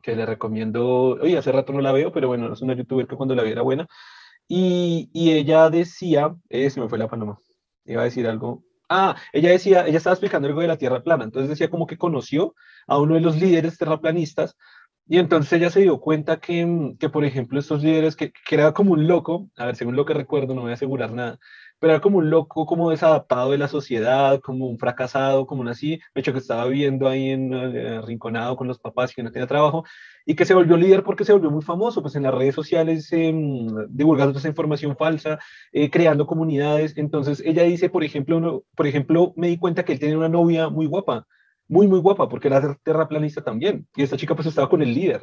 que 0.00 0.16
le 0.16 0.24
recomiendo, 0.24 1.18
oye, 1.20 1.36
hace 1.36 1.52
rato 1.52 1.74
no 1.74 1.82
la 1.82 1.92
veo, 1.92 2.12
pero 2.12 2.28
bueno, 2.28 2.52
es 2.52 2.62
una 2.62 2.74
youtuber 2.74 3.06
que 3.06 3.16
cuando 3.16 3.34
la 3.34 3.42
vi 3.42 3.50
era 3.50 3.62
buena. 3.62 3.88
Y, 4.48 5.10
y 5.12 5.32
ella 5.32 5.70
decía, 5.70 6.34
eh, 6.48 6.70
se 6.70 6.80
me 6.80 6.88
fue 6.88 6.98
la 6.98 7.08
panoma, 7.08 7.38
iba 7.84 8.02
a 8.02 8.04
decir 8.06 8.26
algo. 8.26 8.64
Ah, 8.88 9.16
ella 9.32 9.50
decía, 9.50 9.86
ella 9.86 9.98
estaba 9.98 10.14
explicando 10.14 10.48
algo 10.48 10.62
de 10.62 10.68
la 10.68 10.78
Tierra 10.78 11.02
plana, 11.02 11.24
entonces 11.24 11.50
decía 11.50 11.70
como 11.70 11.86
que 11.86 11.98
conoció 11.98 12.54
a 12.86 12.98
uno 12.98 13.14
de 13.14 13.20
los 13.20 13.36
líderes 13.38 13.76
terraplanistas 13.76 14.56
y 15.06 15.18
entonces 15.18 15.52
ella 15.54 15.70
se 15.70 15.80
dio 15.80 16.00
cuenta 16.00 16.38
que, 16.38 16.94
que 16.98 17.08
por 17.08 17.24
ejemplo, 17.24 17.58
estos 17.58 17.82
líderes, 17.82 18.14
que, 18.14 18.30
que, 18.30 18.54
era 18.54 18.72
como 18.72 18.92
un 18.92 19.06
loco, 19.06 19.48
a 19.56 19.66
ver, 19.66 19.76
según 19.76 19.96
lo 19.96 20.04
que 20.04 20.12
recuerdo, 20.14 20.54
no 20.54 20.62
voy 20.62 20.70
a 20.72 20.74
asegurar 20.74 21.12
nada, 21.12 21.38
pero 21.78 21.92
era 21.94 22.00
como 22.00 22.18
un 22.18 22.30
loco, 22.30 22.66
como 22.66 22.90
desadaptado 22.90 23.52
de 23.52 23.58
la 23.58 23.68
sociedad, 23.68 24.40
como 24.40 24.66
un 24.66 24.78
fracasado, 24.78 25.46
como 25.46 25.62
un 25.62 25.68
así, 25.68 26.00
de 26.14 26.20
hecho 26.20 26.32
que 26.32 26.38
estaba 26.38 26.66
viviendo 26.66 27.08
ahí 27.08 27.30
en 27.30 27.52
eh, 27.52 28.00
rinconado 28.02 28.56
con 28.56 28.68
los 28.68 28.78
papás 28.78 29.12
y 29.12 29.14
que 29.14 29.22
no 29.22 29.30
tenía 29.32 29.46
trabajo, 29.46 29.84
y 30.26 30.34
que 30.34 30.44
se 30.44 30.54
volvió 30.54 30.76
líder 30.76 31.02
porque 31.04 31.24
se 31.24 31.32
volvió 31.32 31.50
muy 31.50 31.62
famoso, 31.62 32.02
pues 32.02 32.16
en 32.16 32.24
las 32.24 32.34
redes 32.34 32.54
sociales, 32.54 33.08
eh, 33.12 33.32
divulgando 33.88 34.38
esa 34.38 34.48
información 34.48 34.96
falsa, 34.96 35.38
eh, 35.72 35.90
creando 35.90 36.26
comunidades. 36.26 36.96
Entonces 36.96 37.42
ella 37.44 37.62
dice, 37.62 37.88
por 37.90 38.04
ejemplo, 38.04 38.64
por 38.74 38.86
ejemplo, 38.86 39.32
me 39.36 39.48
di 39.48 39.58
cuenta 39.58 39.84
que 39.84 39.92
él 39.92 39.98
tenía 39.98 40.18
una 40.18 40.28
novia 40.28 40.68
muy 40.68 40.86
guapa, 40.86 41.26
muy, 41.68 41.86
muy 41.88 42.00
guapa, 42.00 42.28
porque 42.28 42.48
era 42.48 42.76
terraplanista 42.82 43.42
también, 43.42 43.86
y 43.96 44.02
esta 44.02 44.16
chica 44.16 44.34
pues 44.34 44.48
estaba 44.48 44.68
con 44.68 44.82
el 44.82 44.94
líder 44.94 45.22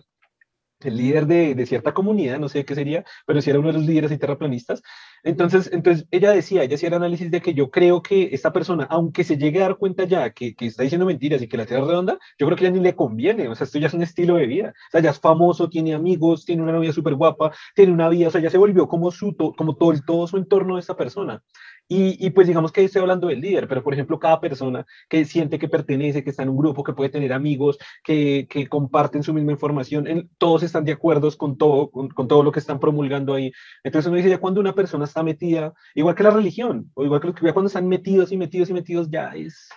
el 0.81 0.97
líder 0.97 1.25
de, 1.25 1.55
de, 1.55 1.65
cierta 1.65 1.93
comunidad, 1.93 2.39
no 2.39 2.49
sé 2.49 2.65
qué 2.65 2.75
sería, 2.75 3.03
pero 3.25 3.41
sí 3.41 3.49
era 3.49 3.59
uno 3.59 3.69
de 3.69 3.75
los 3.75 3.85
líderes 3.85 4.11
y 4.11 4.17
terraplanistas. 4.17 4.81
Entonces, 5.23 5.69
entonces 5.73 6.07
ella 6.11 6.31
decía, 6.31 6.63
ella 6.63 6.75
hacía 6.75 6.89
el 6.89 6.95
análisis 6.95 7.31
de 7.31 7.41
que 7.41 7.53
yo 7.53 7.71
creo 7.71 8.01
que 8.01 8.29
esta 8.31 8.53
persona, 8.53 8.85
aunque 8.89 9.23
se 9.23 9.37
llegue 9.37 9.59
a 9.59 9.63
dar 9.63 9.77
cuenta 9.77 10.03
ya 10.03 10.31
que, 10.31 10.53
que, 10.53 10.67
está 10.67 10.83
diciendo 10.83 11.05
mentiras 11.05 11.41
y 11.41 11.47
que 11.47 11.57
la 11.57 11.65
Tierra 11.65 11.81
es 11.81 11.87
redonda, 11.87 12.19
yo 12.37 12.45
creo 12.45 12.57
que 12.57 12.65
ya 12.65 12.71
ni 12.71 12.79
le 12.79 12.95
conviene, 12.95 13.47
o 13.47 13.55
sea, 13.55 13.65
esto 13.65 13.79
ya 13.79 13.87
es 13.87 13.93
un 13.93 14.03
estilo 14.03 14.35
de 14.35 14.45
vida, 14.45 14.69
o 14.69 14.91
sea, 14.91 15.01
ya 15.01 15.09
es 15.09 15.19
famoso, 15.19 15.69
tiene 15.69 15.95
amigos, 15.95 16.45
tiene 16.45 16.61
una 16.61 16.73
novia 16.73 16.93
súper 16.93 17.15
guapa, 17.15 17.51
tiene 17.73 17.91
una 17.91 18.09
vida, 18.09 18.27
o 18.27 18.31
sea, 18.31 18.41
ya 18.41 18.49
se 18.49 18.57
volvió 18.57 18.87
como, 18.87 19.11
su, 19.11 19.35
como 19.35 19.75
todo, 19.75 19.93
todo 20.05 20.27
su 20.27 20.37
entorno 20.37 20.75
de 20.75 20.81
esta 20.81 20.95
persona. 20.95 21.41
Y, 21.87 22.31
pues 22.31 22.47
digamos 22.47 22.71
que 22.71 22.83
estoy 22.83 23.01
hablando 23.01 23.27
del 23.27 23.41
líder, 23.41 23.67
pero 23.67 23.83
por 23.83 23.93
ejemplo, 23.93 24.17
cada 24.17 24.41
persona 24.41 24.87
que 25.07 25.23
siente 25.23 25.59
que 25.59 25.69
pertenece, 25.69 26.23
que 26.23 26.31
está 26.31 26.41
en 26.41 26.49
un 26.49 26.57
grupo, 26.57 26.83
que 26.83 26.93
puede 26.93 27.11
tener 27.11 27.31
amigos, 27.31 27.77
que, 28.03 28.47
que 28.49 28.67
comparten 28.67 29.21
su 29.21 29.33
misma 29.33 29.51
información, 29.51 30.07
en, 30.07 30.29
todos 30.39 30.63
están 30.63 30.83
de 30.83 30.93
acuerdo 30.93 31.29
con 31.37 31.57
todo, 31.57 31.91
con, 31.91 32.27
todo 32.27 32.41
lo 32.41 32.51
que 32.51 32.59
están 32.59 32.79
promulgando 32.79 33.35
ahí. 33.35 33.51
Entonces 33.83 34.07
uno 34.07 34.17
dice, 34.17 34.29
ya 34.29 34.39
cuando 34.39 34.61
una 34.61 34.73
persona 34.73 35.05
está 35.05 35.21
metida, 35.21 35.73
igual 35.93 36.15
que 36.15 36.23
la 36.23 36.31
religión, 36.31 36.91
o 36.95 37.03
igual 37.03 37.21
que 37.21 37.45
ya 37.45 37.53
cuando 37.53 37.67
están 37.67 37.87
metidos 37.87 38.31
y 38.31 38.37
metidos 38.37 38.69
y 38.71 38.73
metidos, 38.73 39.07
ya 39.11 39.35
es... 39.35 39.69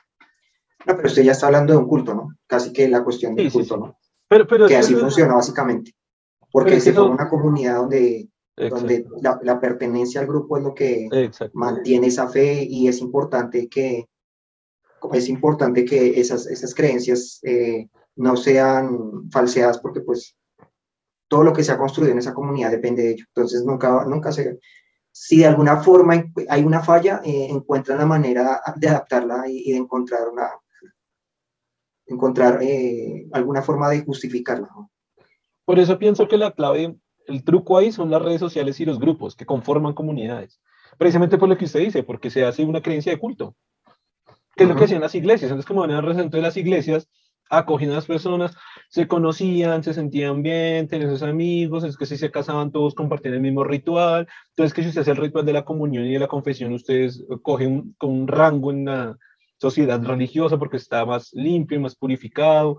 No, 0.87 0.97
pero 0.97 1.09
usted 1.09 1.25
ya 1.25 1.33
está 1.33 1.47
hablando 1.47 1.75
de 1.75 1.79
un 1.79 1.89
culto, 1.89 2.15
¿no? 2.15 2.35
Casi 2.47 2.73
que 2.73 2.89
la 2.89 3.05
cuestión 3.05 3.35
del 3.35 3.53
culto, 3.53 3.77
¿no? 3.77 3.99
Pero, 4.29 4.47
pero 4.47 4.67
que 4.67 4.77
así 4.77 4.95
funciona 4.95 5.35
básicamente. 5.35 5.95
Porque 6.51 6.81
se 6.81 6.95
forma 6.95 7.15
una 7.15 7.29
comunidad 7.29 7.77
donde 7.77 8.29
donde 8.71 9.07
la, 9.21 9.61
pertenencia 9.61 10.21
al 10.21 10.27
grupo 10.27 10.57
es 10.57 10.65
lo 10.65 10.75
que 10.75 11.09
mantiene 11.53 12.09
esa 12.09 12.29
fe 12.29 12.67
y 12.69 12.89
es 12.89 13.01
importante 13.01 13.69
que 13.69 14.09
es 15.13 15.29
importante 15.29 15.85
que 15.85 16.19
esas, 16.21 16.47
esas 16.47 16.75
creencias 16.75 17.41
eh, 17.43 17.89
no 18.17 18.37
sean 18.37 19.31
falseadas 19.31 19.79
porque 19.79 20.01
pues 20.01 20.37
todo 21.29 21.45
lo 21.45 21.53
que 21.53 21.63
se 21.63 21.73
ha 21.73 21.79
construido 21.79 22.13
en 22.13 22.19
esa 22.19 22.35
comunidad 22.35 22.71
depende 22.71 23.03
de 23.03 23.11
ello. 23.13 23.25
Entonces 23.29 23.65
nunca, 23.65 24.05
nunca 24.07 24.33
se... 24.33 24.59
Si 25.11 25.39
de 25.39 25.47
alguna 25.47 25.79
forma 25.79 26.25
hay 26.49 26.65
una 26.65 26.81
falla, 26.81 27.21
eh, 27.25 27.49
encuentran 27.51 27.99
la 27.99 28.07
manera 28.07 28.61
de 28.77 28.89
adaptarla 28.89 29.45
y, 29.49 29.73
de 29.73 29.79
encontrar 29.79 30.29
una 30.29 30.51
encontrar 32.07 32.63
eh, 32.63 33.27
alguna 33.33 33.63
forma 33.63 33.91
de 33.91 34.03
justificarla. 34.03 34.69
Por 35.65 35.79
eso 35.79 35.99
pienso 35.99 36.27
que 36.27 36.39
la 36.39 36.53
clave 36.53 36.97
el 37.29 37.45
truco 37.45 37.79
ahí 37.79 37.93
son 37.93 38.11
las 38.11 38.23
redes 38.23 38.41
sociales 38.41 38.81
y 38.81 38.85
los 38.85 38.99
grupos 38.99 39.37
que 39.37 39.47
conforman 39.47 39.93
comunidades. 39.93 40.61
Precisamente 40.97 41.39
por 41.39 41.49
lo 41.49 41.57
que 41.57 41.67
usted 41.67 41.81
dice, 41.81 42.03
porque 42.03 42.31
se 42.31 42.45
hace 42.45 42.65
una 42.65 42.81
creencia 42.81 43.13
de 43.13 43.19
culto. 43.19 43.55
Que 44.57 44.65
es 44.65 44.69
lo 44.69 44.75
que 44.75 44.85
hacían 44.85 45.03
las 45.03 45.15
iglesias. 45.15 45.51
Entonces, 45.51 45.67
como 45.67 45.81
manera 45.81 46.03
de 46.03 46.43
las 46.43 46.57
iglesias, 46.57 47.09
acogían 47.51 47.93
a 47.93 47.97
las 47.97 48.07
personas, 48.07 48.57
se 48.89 49.07
conocían, 49.07 49.83
se 49.83 49.95
sentían 49.95 50.43
bien, 50.43 50.89
tenían 50.89 51.11
sus 51.11 51.23
amigos, 51.23 51.85
es 51.85 51.97
que 51.97 52.07
si 52.07 52.17
se 52.17 52.31
casaban 52.31 52.73
todos 52.73 52.95
compartían 52.95 53.35
el 53.35 53.41
mismo 53.41 53.65
ritual. 53.65 54.27
Entonces, 54.51 54.75
que 54.75 54.83
si 54.83 54.89
usted 54.89 55.03
hace 55.03 55.13
el 55.13 55.17
ritual 55.19 55.47
de 55.47 55.53
la 55.53 55.65
comunión 55.65 56.05
y 56.07 56.13
de 56.13 56.19
la 56.19 56.29
confesión, 56.29 56.73
ustedes 56.73 57.25
cogen 57.43 57.95
con 57.99 58.11
un 58.11 58.29
rango 58.29 58.71
en 58.71 58.87
la 58.87 59.17
sociedad 59.59 60.03
religiosa 60.03 60.59
porque 60.59 60.77
está 60.77 61.05
más 61.05 61.33
limpio 61.35 61.79
y 61.79 61.83
más 61.83 61.95
purificado. 61.95 62.79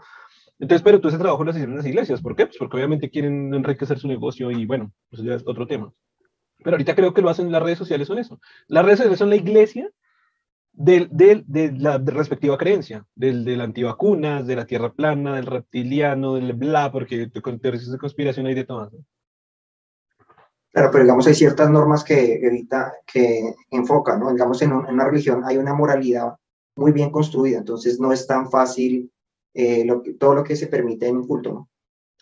Entonces, 0.60 0.84
pero 0.84 1.00
todo 1.00 1.10
ese 1.10 1.18
trabajo 1.18 1.44
lo 1.44 1.52
hicieron 1.52 1.78
las 1.78 1.86
iglesias. 1.86 2.22
¿Por 2.22 2.36
qué? 2.36 2.46
Pues 2.46 2.58
porque 2.58 2.76
obviamente 2.76 3.10
quieren 3.10 3.54
enriquecer 3.54 3.98
su 3.98 4.08
negocio 4.08 4.52
y 4.52 4.66
bueno, 4.66 4.92
eso 5.10 5.24
ya 5.24 5.36
es 5.36 5.44
otro 5.48 5.66
tema. 5.66 5.92
Pero 6.58 6.72
ahorita 6.72 6.96
creo 6.96 7.14
que 7.14 7.22
lo 7.22 7.30
hacen 7.30 7.52
las 7.52 7.64
redes 7.64 7.78
sociales, 7.78 8.08
son 8.08 8.20
eso. 8.20 8.40
Las 8.68 8.84
redes 8.84 8.98
sociales 8.98 9.20
son 9.20 9.30
la 9.30 9.38
iglesia 9.38 9.90
de, 10.74 11.08
de 11.10 11.72
la 11.78 11.98
respectiva 11.98 12.58
creencia, 12.58 13.06
del, 13.16 13.46
de 13.46 13.56
la 13.56 13.64
antivacunas, 13.64 14.46
de 14.46 14.58
la 14.58 14.66
tierra 14.66 14.92
plana, 14.92 15.36
del 15.36 15.46
reptiliano, 15.46 16.36
del 16.36 16.54
bla, 16.54 16.92
porque 16.92 17.32
con 17.42 17.60
teorías 17.60 17.90
de 17.90 17.98
conspiración 17.98 18.46
hay 18.46 18.56
de 18.56 18.66
todo. 18.66 18.92
Claro, 20.72 20.90
pero 20.92 21.04
digamos 21.04 21.26
hay 21.26 21.36
ciertas 21.36 21.70
normas 21.70 22.04
que 22.04 22.36
evita, 22.46 22.94
que 23.12 23.56
enfocan, 23.72 24.20
¿no? 24.20 24.32
Digamos 24.32 24.62
en, 24.62 24.72
en 24.72 24.94
una 24.94 25.06
religión 25.06 25.44
hay 25.46 25.58
una 25.58 25.74
moralidad 25.74 26.36
muy 26.76 26.92
bien 26.92 27.10
construida, 27.12 27.58
entonces 27.58 28.00
no 28.00 28.12
es 28.12 28.28
tan 28.28 28.50
fácil 28.52 29.12
eh, 29.54 29.84
lo 29.86 30.02
todo 30.18 30.36
lo 30.36 30.44
que 30.44 30.56
se 30.56 30.68
permite 30.68 31.08
en 31.08 31.18
un 31.18 31.28
culto, 31.28 31.54
¿no? 31.54 31.70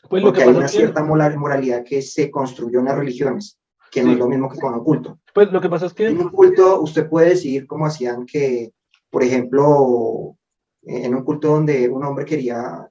Pues 0.10 0.24
Porque 0.24 0.44
hay 0.44 0.50
una 0.50 0.68
cierta 0.68 1.04
moralidad 1.04 1.84
que 1.84 2.02
se 2.02 2.32
construyó 2.32 2.80
en 2.80 2.86
las 2.86 2.98
religiones, 2.98 3.60
que 3.92 4.04
no 4.04 4.12
es 4.12 4.18
lo 4.18 4.28
mismo 4.28 4.50
que 4.50 4.60
con 4.60 4.74
un 4.74 4.84
culto. 4.84 5.20
Pues 5.34 5.52
lo 5.52 5.60
que 5.60 5.70
pasa 5.70 5.88
es 5.88 5.94
que... 5.94 6.08
En 6.08 6.20
un 6.20 6.30
culto 6.30 6.82
usted 6.82 7.10
puede 7.10 7.30
decir, 7.30 7.68
como 7.68 7.86
hacían 7.86 8.26
que, 8.26 8.72
por 9.10 9.24
ejemplo, 9.24 10.38
en 10.84 11.14
un 11.14 11.24
culto 11.24 11.50
donde 11.50 11.90
un 11.90 12.06
hombre 12.06 12.26
quería 12.26 12.90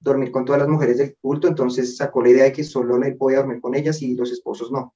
dormir 0.00 0.30
con 0.30 0.44
todas 0.44 0.60
las 0.60 0.68
mujeres 0.68 0.98
del 0.98 1.16
culto, 1.20 1.48
entonces 1.48 1.96
sacó 1.96 2.22
la 2.22 2.30
idea 2.30 2.44
de 2.44 2.52
que 2.52 2.64
solo 2.64 2.96
él 3.02 3.16
podía 3.16 3.38
dormir 3.38 3.60
con 3.60 3.74
ellas 3.74 4.00
y 4.00 4.14
los 4.14 4.32
esposos 4.32 4.70
no. 4.70 4.94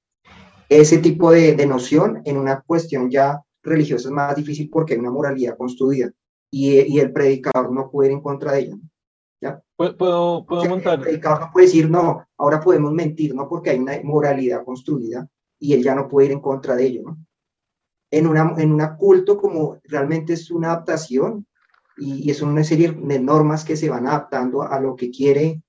Ese 0.68 0.98
tipo 0.98 1.30
de, 1.30 1.54
de 1.54 1.66
noción 1.66 2.22
en 2.24 2.36
una 2.36 2.60
cuestión 2.60 3.10
ya 3.10 3.42
religiosa 3.62 4.08
es 4.08 4.12
más 4.12 4.36
difícil 4.36 4.70
porque 4.70 4.94
hay 4.94 5.00
una 5.00 5.10
moralidad 5.10 5.56
construida 5.56 6.12
y, 6.50 6.94
y, 6.94 7.00
el 7.00 7.12
predicador 7.12 7.72
no 7.72 7.90
puede 7.90 8.10
ir 8.10 8.14
en 8.14 8.22
contra 8.22 8.52
de 8.52 8.60
ella. 8.60 8.76
¿ya? 9.40 9.62
¿Puedo, 9.76 10.44
puedo 10.46 10.64
montar? 10.64 10.94
El 10.94 11.00
predicador 11.00 11.40
no 11.40 11.50
puede 11.52 11.66
decir, 11.66 11.90
no, 11.90 12.26
ahora 12.36 12.60
podemos 12.60 12.92
mentir, 12.92 13.34
¿no? 13.34 13.48
Porque 13.48 13.70
hay 13.70 13.78
una 13.78 14.00
moralidad 14.02 14.64
construida 14.64 15.28
y 15.58 15.74
él 15.74 15.82
ya 15.82 15.94
no 15.94 16.08
puede 16.08 16.26
ir 16.26 16.32
en 16.32 16.40
contra 16.40 16.76
de 16.76 16.86
ello, 16.86 17.02
¿no? 17.04 17.18
En 18.10 18.26
una, 18.26 18.54
en 18.56 18.72
una 18.72 18.96
culto 18.96 19.36
como 19.36 19.78
realmente 19.84 20.32
es 20.32 20.50
una 20.50 20.68
adaptación 20.68 21.46
y, 21.98 22.30
es 22.30 22.40
una 22.40 22.64
serie 22.64 22.92
de 22.92 23.20
normas 23.20 23.64
que 23.64 23.76
se 23.76 23.90
van 23.90 24.06
adaptando 24.06 24.62
a 24.62 24.80
lo 24.80 24.96
que 24.96 25.10
quiere 25.10 25.62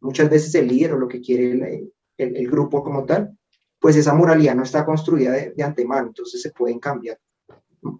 muchas 0.00 0.28
veces 0.28 0.54
el 0.54 0.68
líder 0.68 0.92
o 0.92 0.98
lo 0.98 1.08
que 1.08 1.20
quiere 1.20 1.52
el, 1.52 1.92
el, 2.18 2.50
grupo 2.50 2.82
como 2.82 3.04
tal, 3.04 3.38
pues 3.80 3.96
esa 3.96 4.12
moralidad 4.12 4.54
no 4.54 4.62
está 4.62 4.84
construida 4.84 5.32
de, 5.32 5.52
de, 5.52 5.62
antemano, 5.62 6.08
entonces 6.08 6.42
se 6.42 6.50
pueden 6.50 6.78
cambiar, 6.78 7.18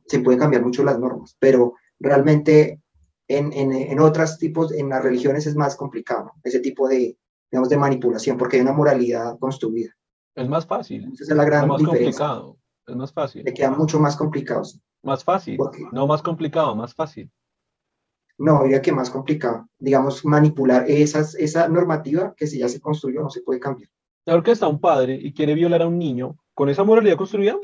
se 0.06 0.18
pueden 0.20 0.38
cambiar 0.38 0.62
mucho 0.62 0.84
las 0.84 0.98
normas, 0.98 1.36
pero 1.38 1.74
realmente 2.04 2.80
en, 3.28 3.52
en, 3.52 3.72
en 3.72 4.00
otros 4.00 4.38
tipos, 4.38 4.72
en 4.72 4.88
las 4.90 5.02
religiones 5.02 5.46
es 5.46 5.56
más 5.56 5.76
complicado, 5.76 6.32
ese 6.42 6.60
tipo 6.60 6.88
de, 6.88 7.16
digamos, 7.50 7.68
de 7.68 7.76
manipulación, 7.76 8.36
porque 8.36 8.56
hay 8.56 8.62
una 8.62 8.72
moralidad 8.72 9.38
construida. 9.38 9.90
Es 10.34 10.48
más 10.48 10.66
fácil. 10.66 11.10
Esa 11.12 11.32
es 11.32 11.36
la 11.36 11.44
gran 11.44 11.68
más 11.68 11.82
complicado. 11.82 12.58
Es 12.86 12.96
más 12.96 13.12
fácil. 13.12 13.44
Le 13.44 13.54
quedan 13.54 13.78
mucho 13.78 13.98
más 13.98 14.16
complicados. 14.16 14.80
Más 15.02 15.24
fácil. 15.24 15.58
No 15.92 16.06
más 16.06 16.22
complicado, 16.22 16.74
más 16.74 16.94
fácil. 16.94 17.30
No, 18.36 18.64
diría 18.64 18.82
que 18.82 18.92
más 18.92 19.10
complicado. 19.10 19.68
Digamos, 19.78 20.24
manipular 20.24 20.84
esas, 20.90 21.34
esa 21.36 21.68
normativa 21.68 22.34
que 22.36 22.46
si 22.46 22.58
ya 22.58 22.68
se 22.68 22.80
construyó 22.80 23.22
no 23.22 23.30
se 23.30 23.42
puede 23.42 23.60
cambiar. 23.60 23.88
Claro 24.24 24.42
que 24.42 24.50
está 24.50 24.66
un 24.66 24.80
padre 24.80 25.14
y 25.14 25.32
quiere 25.32 25.54
violar 25.54 25.82
a 25.82 25.86
un 25.86 25.98
niño, 25.98 26.36
con 26.54 26.68
esa 26.68 26.82
moralidad 26.82 27.16
construida, 27.16 27.56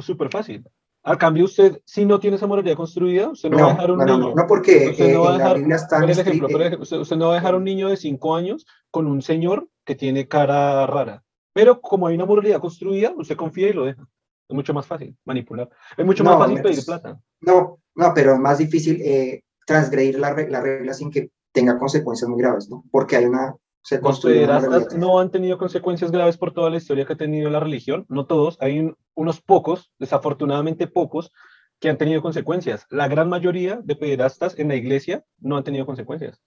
súper 0.00 0.30
fácil. 0.30 0.64
A 1.08 1.16
cambio, 1.16 1.44
usted, 1.44 1.80
si 1.84 2.04
no 2.04 2.18
tiene 2.18 2.36
esa 2.36 2.48
moralidad 2.48 2.74
construida, 2.74 3.28
usted 3.28 3.48
no, 3.48 3.58
va 3.58 3.66
a 3.66 3.72
dejar 3.74 3.92
un 3.92 3.98
niño. 4.00 4.34
No, 4.34 4.46
porque 4.48 4.88
usted 4.90 5.14
no, 5.14 5.22
va 5.22 5.34
a 5.36 5.38
dejar, 5.38 6.80
usted, 6.80 7.16
no 7.16 7.28
va 7.28 7.34
a 7.34 7.36
dejar 7.36 7.54
un 7.54 7.62
niño 7.62 7.88
de 7.88 7.96
5 7.96 8.34
años 8.34 8.66
con 8.90 9.06
un 9.06 9.22
señor 9.22 9.68
que 9.84 9.94
tiene 9.94 10.26
cara 10.26 10.84
rara. 10.88 11.22
Pero 11.52 11.80
como 11.80 12.08
hay 12.08 12.16
una 12.16 12.26
moralidad 12.26 12.60
construida, 12.60 13.14
usted 13.16 13.36
confía 13.36 13.68
y 13.68 13.72
lo 13.72 13.84
deja. 13.84 14.02
Es 14.48 14.54
mucho 14.56 14.74
más 14.74 14.84
fácil 14.84 15.16
manipular. 15.24 15.70
Es 15.96 16.04
mucho 16.04 16.24
más 16.24 16.38
fácil 16.38 16.60
pedir 16.60 16.84
plata. 16.84 17.20
No, 17.40 17.78
no, 17.94 18.12
pero 18.12 18.34
es 18.34 18.40
más 18.40 18.58
difícil 18.58 19.00
eh, 19.00 19.44
transgredir 19.64 20.18
la, 20.18 20.32
la 20.32 20.60
regla 20.60 20.92
sin 20.92 21.12
que 21.12 21.30
tenga 21.52 21.78
consecuencias 21.78 22.28
muy 22.28 22.42
graves, 22.42 22.68
¿no? 22.68 22.82
Porque 22.90 23.14
hay 23.14 23.26
una 23.26 23.54
los 23.90 24.94
no 24.96 25.20
han 25.20 25.30
tenido 25.30 25.58
consecuencias 25.58 26.10
graves 26.10 26.36
por 26.36 26.52
toda 26.52 26.70
la 26.70 26.76
historia 26.76 27.04
que 27.04 27.12
ha 27.12 27.16
tenido 27.16 27.50
la 27.50 27.60
religión, 27.60 28.04
no 28.08 28.26
todos, 28.26 28.58
hay 28.60 28.92
unos 29.14 29.40
pocos, 29.40 29.92
desafortunadamente 29.98 30.86
pocos, 30.86 31.32
que 31.78 31.88
han 31.88 31.98
tenido 31.98 32.22
consecuencias. 32.22 32.86
La 32.90 33.08
gran 33.08 33.28
mayoría 33.28 33.80
de 33.82 33.96
pederastas 33.96 34.58
en 34.58 34.68
la 34.68 34.76
iglesia 34.76 35.24
no 35.38 35.56
han 35.56 35.64
tenido 35.64 35.86
consecuencias. 35.86 36.42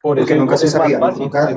Por 0.00 0.18
porque 0.18 0.34
nunca 0.36 0.56
se 0.56 0.68
sabía, 0.68 1.00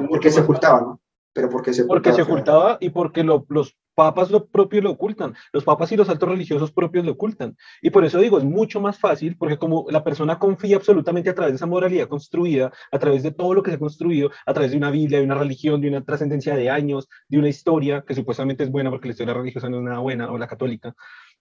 porque 0.09 0.31
se 0.31 0.41
ocultaban, 0.41 0.83
¿no? 0.83 1.01
Pero 1.37 1.51
porque 1.51 1.71
se 1.71 1.83
ocultaba. 1.83 2.01
Porque 2.01 2.13
se 2.15 2.21
ocultaba 2.23 2.77
y 2.81 2.89
porque 2.89 3.23
los 3.23 3.77
papas 3.93 4.31
lo 4.31 4.47
propio 4.47 4.81
lo 4.81 4.89
ocultan, 4.91 5.35
los 5.53 5.63
papas 5.63 5.91
y 5.91 5.97
los 5.97 6.09
altos 6.09 6.29
religiosos 6.29 6.71
propios 6.71 7.05
lo 7.05 7.11
ocultan. 7.11 7.55
Y 7.79 7.91
por 7.91 8.03
eso 8.05 8.19
digo, 8.19 8.39
es 8.39 8.43
mucho 8.43 8.81
más 8.81 8.97
fácil, 8.99 9.37
porque 9.37 9.57
como 9.57 9.85
la 9.91 10.03
persona 10.03 10.39
confía 10.39 10.77
absolutamente 10.77 11.29
a 11.29 11.35
través 11.35 11.53
de 11.53 11.57
esa 11.57 11.67
moralidad 11.67 12.07
construida, 12.07 12.71
a 12.91 12.97
través 12.97 13.21
de 13.21 13.31
todo 13.31 13.53
lo 13.53 13.61
que 13.61 13.69
se 13.69 13.75
ha 13.75 13.79
construido, 13.79 14.31
a 14.47 14.53
través 14.53 14.71
de 14.71 14.77
una 14.77 14.89
Biblia, 14.89 15.19
de 15.19 15.25
una 15.25 15.35
religión, 15.35 15.79
de 15.79 15.89
una 15.89 16.03
trascendencia 16.03 16.55
de 16.55 16.71
años, 16.71 17.07
de 17.27 17.37
una 17.37 17.49
historia 17.49 18.03
que 18.07 18.15
supuestamente 18.15 18.63
es 18.63 18.71
buena 18.71 18.89
porque 18.89 19.09
la 19.09 19.11
historia 19.11 19.35
religiosa 19.35 19.69
no 19.69 19.77
es 19.77 19.83
nada 19.83 19.99
buena, 19.99 20.31
o 20.31 20.39
la 20.39 20.47
católica, 20.47 20.95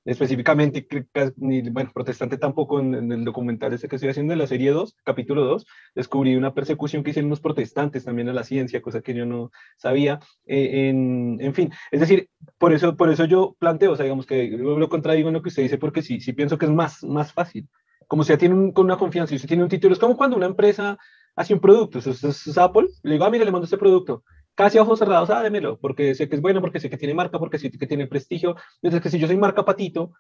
específicamente, 0.07 0.87
ni, 1.37 1.69
bueno, 1.69 1.91
protestante 1.93 2.39
tampoco, 2.39 2.79
en, 2.79 3.11
el 3.11 3.25
documental 3.25 3.73
ese 3.73 3.89
que 3.89 3.97
estoy 3.97 4.09
haciendo, 4.09 4.33
en 4.33 4.39
la 4.39 4.47
serie 4.47 4.71
2, 4.71 4.97
capítulo 5.05 5.45
2, 5.45 5.67
descubrí 5.97 6.37
una 6.37 6.55
persecución 6.55 7.03
que 7.03 7.11
hicieron 7.11 7.29
los 7.29 7.41
protestantes 7.41 8.05
también 8.05 8.29
a 8.29 8.33
la 8.33 8.45
ciencia, 8.45 8.81
cosa 8.81 9.03
que 9.03 9.15
yo 9.15 9.27
no 9.27 9.51
sabía, 9.77 10.21
eh, 10.47 10.89
en, 10.89 11.39
en, 11.41 11.55
fin, 11.55 11.73
es 11.91 12.01
decir, 12.01 12.31
por 12.57 12.73
eso, 12.73 12.97
por 12.97 13.11
eso 13.11 13.25
yo 13.25 13.57
planteo, 13.59 13.93
o 13.93 13.97
sea, 13.97 14.05
digamos 14.05 14.27
que 14.27 14.49
lo 14.49 14.89
contradigo 14.89 15.29
en 15.29 15.35
lo 15.35 15.43
que 15.43 15.49
usted 15.49 15.65
dice, 15.65 15.77
porque 15.77 16.03
sí, 16.03 16.21
sí 16.21 16.33
pienso 16.33 16.57
que 16.57 16.67
es 16.67 16.73
más, 16.73 17.03
más 17.03 17.33
fácil, 17.33 17.69
como 18.07 18.23
si 18.23 18.37
tiene 18.37 18.55
un, 18.55 18.71
con 18.71 18.85
una 18.85 18.97
confianza, 18.97 19.35
y 19.35 19.37
usted 19.37 19.49
tiene 19.49 19.65
un 19.65 19.69
título, 19.69 19.93
es 19.93 19.99
como 19.99 20.17
cuando 20.17 20.37
una 20.37 20.47
empresa 20.47 20.97
hace 21.35 21.53
un 21.53 21.61
producto, 21.61 21.99
es 21.99 22.59
Apple, 22.59 22.87
le 23.03 23.15
digo, 23.15 23.25
ah, 23.25 23.31
mire, 23.31 23.45
le 23.45 23.51
mando 23.51 23.65
este 23.65 23.77
producto, 23.77 24.23
casi 24.57 24.79
ojos 24.79 24.99
cerrados, 24.99 25.31
ah, 25.31 25.43
démelo, 25.43 25.79
porque 25.79 26.15
sé 26.15 26.29
que 26.29 26.37
es 26.37 26.43
bueno, 26.43 26.61
porque 26.61 26.81
sé 26.81 26.91
que 26.91 26.97
tiene 26.97 27.15
marca, 27.15 27.39
porque 27.39 27.59
sé 27.59 27.71
que 27.71 27.87
tiene 27.87 28.09
prestigio. 28.09 28.57
Mientras 28.83 29.03
que 29.03 29.11
si 29.11 29.19
yo 29.19 29.29
soy 29.29 29.37
marca 29.37 29.65
patito 29.65 30.13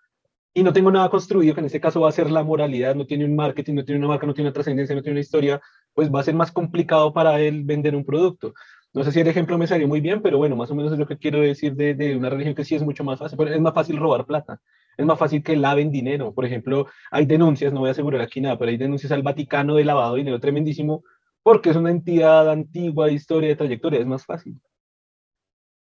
y 0.55 0.63
no 0.63 0.73
tengo 0.73 0.91
nada 0.91 1.11
construido, 1.11 1.55
que 1.55 1.61
en 1.61 1.67
este 1.67 1.81
caso 1.81 2.01
va 2.01 2.09
a 2.11 2.13
ser 2.13 2.31
la 2.31 2.45
moralidad, 2.45 2.95
no 2.95 3.07
tiene 3.07 3.25
un 3.25 3.35
marketing, 3.35 3.75
no 3.75 3.85
tiene 3.85 3.99
una 3.99 4.09
marca, 4.09 4.27
no 4.27 4.35
tiene 4.35 4.49
una 4.49 4.55
trascendencia, 4.55 4.95
no 4.95 5.03
tiene 5.03 5.15
una 5.15 5.21
historia, 5.21 5.61
pues 5.95 6.13
va 6.15 6.21
a 6.21 6.25
ser 6.25 6.35
más 6.35 6.53
complicado 6.53 7.13
para 7.13 7.41
él 7.41 7.65
vender 7.65 7.97
un 7.97 8.05
producto. 8.05 8.55
No 8.95 9.05
sé 9.05 9.13
si 9.13 9.21
el 9.21 9.29
ejemplo 9.29 9.59
me 9.59 9.67
salió 9.67 9.89
muy 9.89 10.01
bien, 10.01 10.23
pero 10.23 10.39
bueno, 10.39 10.57
más 10.57 10.71
o 10.71 10.75
menos 10.75 10.93
es 10.93 10.99
lo 10.99 11.07
que 11.07 11.19
quiero 11.19 11.41
decir 11.41 11.75
de, 11.75 11.95
de 11.95 12.17
una 12.17 12.31
religión 12.31 12.55
que 12.55 12.65
sí 12.65 12.75
es 12.75 12.83
mucho 12.83 13.05
más 13.05 13.19
fácil. 13.19 13.39
Es 13.49 13.61
más 13.61 13.75
fácil 13.75 13.99
robar 13.99 14.27
plata, 14.27 14.61
es 14.97 15.05
más 15.05 15.19
fácil 15.19 15.43
que 15.43 15.57
laven 15.57 15.91
dinero. 15.91 16.33
Por 16.33 16.45
ejemplo, 16.47 16.87
hay 17.11 17.27
denuncias, 17.27 17.73
no 17.73 17.81
voy 17.81 17.89
a 17.89 17.93
asegurar 17.93 18.21
aquí 18.23 18.41
nada, 18.41 18.59
pero 18.59 18.71
hay 18.71 18.79
denuncias 18.79 19.13
al 19.13 19.23
Vaticano 19.23 19.75
de 19.77 19.85
lavado 19.85 20.15
de 20.15 20.21
dinero 20.21 20.41
tremendísimo 20.41 21.03
porque 21.47 21.71
es 21.71 21.77
una 21.77 21.93
entidad 21.93 22.51
antigua, 22.51 23.07
de 23.07 23.13
historia, 23.13 23.51
de 23.51 23.55
trayectoria, 23.55 24.01
es 24.01 24.07
más 24.07 24.27
fácil. 24.27 24.61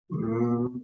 Mm. 0.09 0.81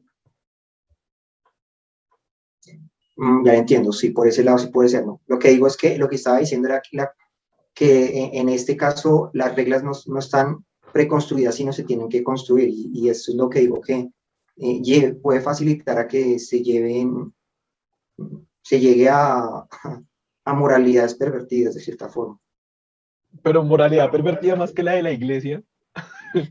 Mm, 3.16 3.46
ya 3.46 3.54
entiendo, 3.54 3.92
sí, 3.92 4.10
por 4.10 4.28
ese 4.28 4.44
lado 4.44 4.58
sí 4.58 4.66
puede 4.66 4.90
ser, 4.90 5.06
¿no? 5.06 5.22
Lo 5.26 5.38
que 5.38 5.48
digo 5.48 5.66
es 5.66 5.74
que 5.74 5.96
lo 5.96 6.06
que 6.06 6.16
estaba 6.16 6.40
diciendo 6.40 6.68
era 6.68 6.82
que, 6.82 8.30
en 8.34 8.50
este 8.50 8.76
caso 8.76 9.30
las 9.32 9.56
reglas 9.56 9.82
no, 9.82 10.18
están 10.18 10.66
preconstruidas, 10.92 11.54
sino 11.54 11.72
se 11.72 11.84
tienen 11.84 12.10
que 12.10 12.22
construir, 12.22 12.68
y, 12.68 13.08
eso 13.08 13.30
es 13.30 13.38
lo 13.38 13.48
que 13.48 13.60
digo 13.60 13.80
que 13.80 14.10
eh, 14.58 15.14
puede 15.14 15.40
facilitar 15.40 15.98
a 15.98 16.06
que 16.06 16.38
se 16.38 16.62
lleven, 16.62 17.32
se 18.60 18.78
llegue 18.78 19.08
a, 19.08 19.66
a 20.44 20.52
moralidades 20.52 21.14
pervertidas 21.14 21.74
de 21.74 21.80
cierta 21.80 22.10
forma. 22.10 22.38
Pero 23.42 23.62
moralidad 23.62 24.10
pervertida 24.10 24.56
más 24.56 24.72
que 24.72 24.82
la 24.82 24.92
de 24.92 25.02
la 25.02 25.12
iglesia. 25.12 25.62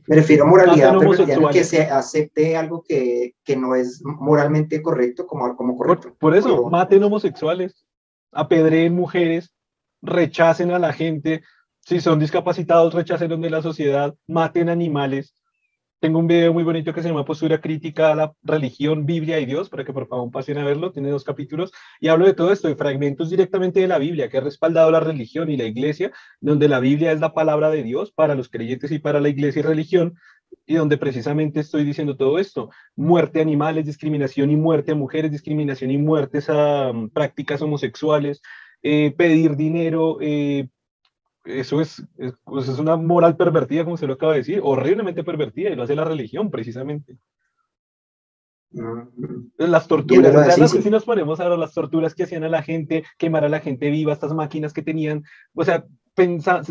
Me 0.07 0.15
refiero 0.15 0.43
a 0.43 0.47
moralidad 0.47 0.97
pervertida, 0.97 1.49
que 1.51 1.63
se 1.63 1.81
acepte 1.83 2.57
algo 2.57 2.83
que, 2.87 3.35
que, 3.43 3.55
no 3.55 3.75
es 3.75 4.01
moralmente 4.03 4.81
correcto 4.81 5.27
como, 5.27 5.55
como 5.55 5.77
correcto. 5.77 6.15
Por, 6.19 6.35
eso, 6.35 6.69
maten 6.69 7.03
homosexuales, 7.03 7.85
apedreen 8.31 8.95
mujeres, 8.95 9.53
rechacen 10.01 10.71
a 10.71 10.79
la 10.79 10.93
gente, 10.93 11.43
si 11.81 12.01
son 12.01 12.19
discapacitados, 12.19 12.93
rechacen 12.93 13.39
de 13.39 13.49
la 13.49 13.61
sociedad, 13.61 14.15
maten 14.27 14.69
animales. 14.69 15.35
Tengo 15.99 16.19
un 16.19 16.27
video 16.27 16.53
muy 16.53 16.63
bonito 16.63 16.93
que 16.93 17.01
se 17.01 17.07
llama 17.07 17.25
Postura 17.25 17.59
Crítica 17.59 18.11
a 18.11 18.15
la 18.15 18.33
Religión, 18.43 19.07
Biblia 19.07 19.39
y 19.39 19.47
Dios, 19.47 19.67
para 19.67 19.83
que 19.83 19.93
por 19.93 20.07
favor 20.07 20.29
pasen 20.29 20.59
a 20.59 20.63
verlo, 20.63 20.91
tiene 20.91 21.09
dos 21.09 21.23
capítulos, 21.23 21.71
y 21.99 22.09
hablo 22.09 22.27
de 22.27 22.35
todo 22.35 22.51
esto, 22.51 22.67
de 22.67 22.75
fragmentos 22.75 23.31
directamente 23.31 23.79
de 23.79 23.87
la 23.87 23.97
Biblia, 23.97 24.29
que 24.29 24.37
ha 24.37 24.41
respaldado 24.41 24.91
la 24.91 24.99
religión 24.99 25.49
y 25.49 25.57
la 25.57 25.63
iglesia, 25.63 26.11
donde 26.39 26.67
la 26.67 26.79
Biblia 26.79 27.11
es 27.11 27.19
la 27.19 27.33
palabra 27.33 27.71
de 27.71 27.81
Dios 27.81 28.11
para 28.11 28.35
los 28.35 28.47
creyentes 28.47 28.91
y 28.91 28.99
para 28.99 29.19
la 29.19 29.29
iglesia 29.29 29.61
y 29.61 29.63
religión, 29.63 30.13
y 30.67 30.75
donde 30.75 30.97
precisamente 30.99 31.61
estoy 31.61 31.83
diciendo 31.83 32.15
todo 32.15 32.37
esto, 32.37 32.69
muerte 32.95 33.39
a 33.39 33.41
animales, 33.41 33.87
discriminación 33.87 34.51
y 34.51 34.55
muerte 34.55 34.91
a 34.91 34.95
mujeres, 34.95 35.31
discriminación 35.31 35.89
y 35.89 35.97
muertes 35.97 36.47
a 36.47 36.91
um, 36.91 37.09
prácticas 37.09 37.59
homosexuales, 37.63 38.43
eh, 38.83 39.15
pedir 39.17 39.55
dinero, 39.55 40.19
eh, 40.21 40.69
eso 41.47 41.81
es, 41.81 42.05
pues, 42.43 42.67
es, 42.67 42.79
una 42.79 42.95
moral 42.95 43.37
pervertida, 43.37 43.83
como 43.83 43.97
se 43.97 44.07
lo 44.07 44.13
acaba 44.13 44.33
de 44.33 44.39
decir, 44.39 44.59
horriblemente 44.63 45.23
pervertida, 45.23 45.69
y 45.69 45.75
lo 45.75 45.83
hace 45.83 45.95
la 45.95 46.03
religión, 46.03 46.51
precisamente. 46.51 47.17
Mm. 48.71 49.49
Las 49.57 49.87
torturas, 49.87 50.71
si 50.71 50.89
nos 50.89 51.05
ponemos 51.05 51.39
a 51.39 51.49
las 51.49 51.73
torturas 51.73 52.13
que 52.13 52.23
hacían 52.23 52.43
a 52.43 52.49
la 52.49 52.61
gente, 52.61 53.03
quemar 53.17 53.45
a 53.45 53.49
la 53.49 53.59
gente 53.59 53.89
viva, 53.89 54.13
estas 54.13 54.33
máquinas 54.33 54.73
que 54.73 54.81
tenían, 54.81 55.23
o 55.53 55.63
sea, 55.63 55.85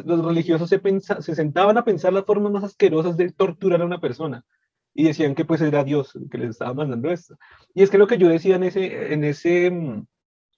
los 0.05 0.25
religiosos 0.25 0.69
se, 0.69 0.81
se 1.01 1.35
sentaban 1.35 1.79
a 1.79 1.85
pensar 1.85 2.13
las 2.13 2.25
formas 2.25 2.53
más 2.53 2.65
asquerosas 2.65 3.17
de 3.17 3.33
torturar 3.33 3.81
a 3.81 3.87
una 3.87 4.01
persona 4.01 4.45
y 4.93 5.05
decían 5.05 5.35
que 5.35 5.45
pues 5.45 5.61
era 5.61 5.85
Dios 5.85 6.19
que 6.31 6.39
les 6.39 6.51
estaba 6.51 6.75
mandando 6.75 7.11
esto. 7.11 7.37
Y 7.75 7.83
es 7.83 7.91
que 7.91 7.99
lo 7.99 8.07
que 8.07 8.19
yo 8.19 8.29
decía 8.29 8.57
en 8.57 8.65
ese, 8.65 9.13
en 9.13 9.25
ese 9.25 9.71
mm, 9.71 10.07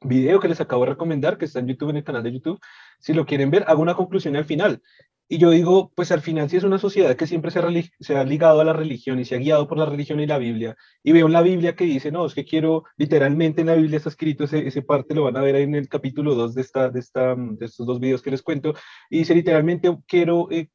video 0.00 0.40
que 0.40 0.48
les 0.48 0.60
acabo 0.60 0.84
de 0.84 0.90
recomendar, 0.90 1.38
que 1.38 1.44
está 1.44 1.60
en 1.60 1.68
YouTube, 1.68 1.90
en 1.90 1.96
el 1.96 2.04
canal 2.04 2.22
de 2.22 2.32
YouTube, 2.32 2.60
si 2.98 3.12
lo 3.14 3.26
quieren 3.26 3.50
ver, 3.50 3.64
hago 3.66 3.82
una 3.82 3.94
conclusión 3.94 4.36
al 4.36 4.44
final. 4.44 4.82
Y 5.30 5.36
yo 5.38 5.50
digo, 5.50 5.92
pues 5.94 6.10
al 6.10 6.22
final 6.22 6.48
si 6.48 6.56
es 6.56 6.64
una 6.64 6.78
sociedad 6.78 7.14
que 7.14 7.26
siempre 7.26 7.50
se, 7.50 7.60
se, 8.00 8.16
ha 8.16 8.24
ligado 8.24 8.62
a 8.62 8.64
la 8.64 8.72
religión 8.72 9.20
y 9.20 9.26
se 9.26 9.34
ha 9.34 9.38
guiado 9.38 9.68
por 9.68 9.76
la 9.76 9.84
religión 9.84 10.20
y 10.20 10.26
la 10.26 10.38
Biblia, 10.38 10.74
y 11.02 11.12
veo 11.12 11.26
en 11.26 11.32
la 11.34 11.42
Biblia 11.42 11.76
que 11.76 11.84
dice, 11.84 12.10
no, 12.10 12.24
es 12.24 12.34
que 12.34 12.46
quiero, 12.46 12.84
literalmente 12.96 13.60
en 13.60 13.66
la 13.66 13.74
Biblia 13.74 13.98
está 13.98 14.08
escrito, 14.08 14.44
ese, 14.44 14.66
ese 14.66 14.80
parte 14.80 15.14
lo 15.14 15.24
van 15.24 15.36
a 15.36 15.42
ver 15.42 15.54
ahí 15.56 15.64
en 15.64 15.74
el 15.74 15.88
capítulo 15.88 16.34
2 16.34 16.54
de, 16.54 16.62
esta, 16.62 16.88
de, 16.88 17.00
esta, 17.00 17.34
de 17.36 17.66
estos 17.66 17.86
dos 17.86 18.00
videos 18.00 18.22
que 18.22 18.30
les 18.30 18.42
cuento, 18.42 18.74
y 19.10 19.18
dice 19.18 19.34
literalmente, 19.34 19.94
quiero, 20.06 20.48
eh, 20.50 20.70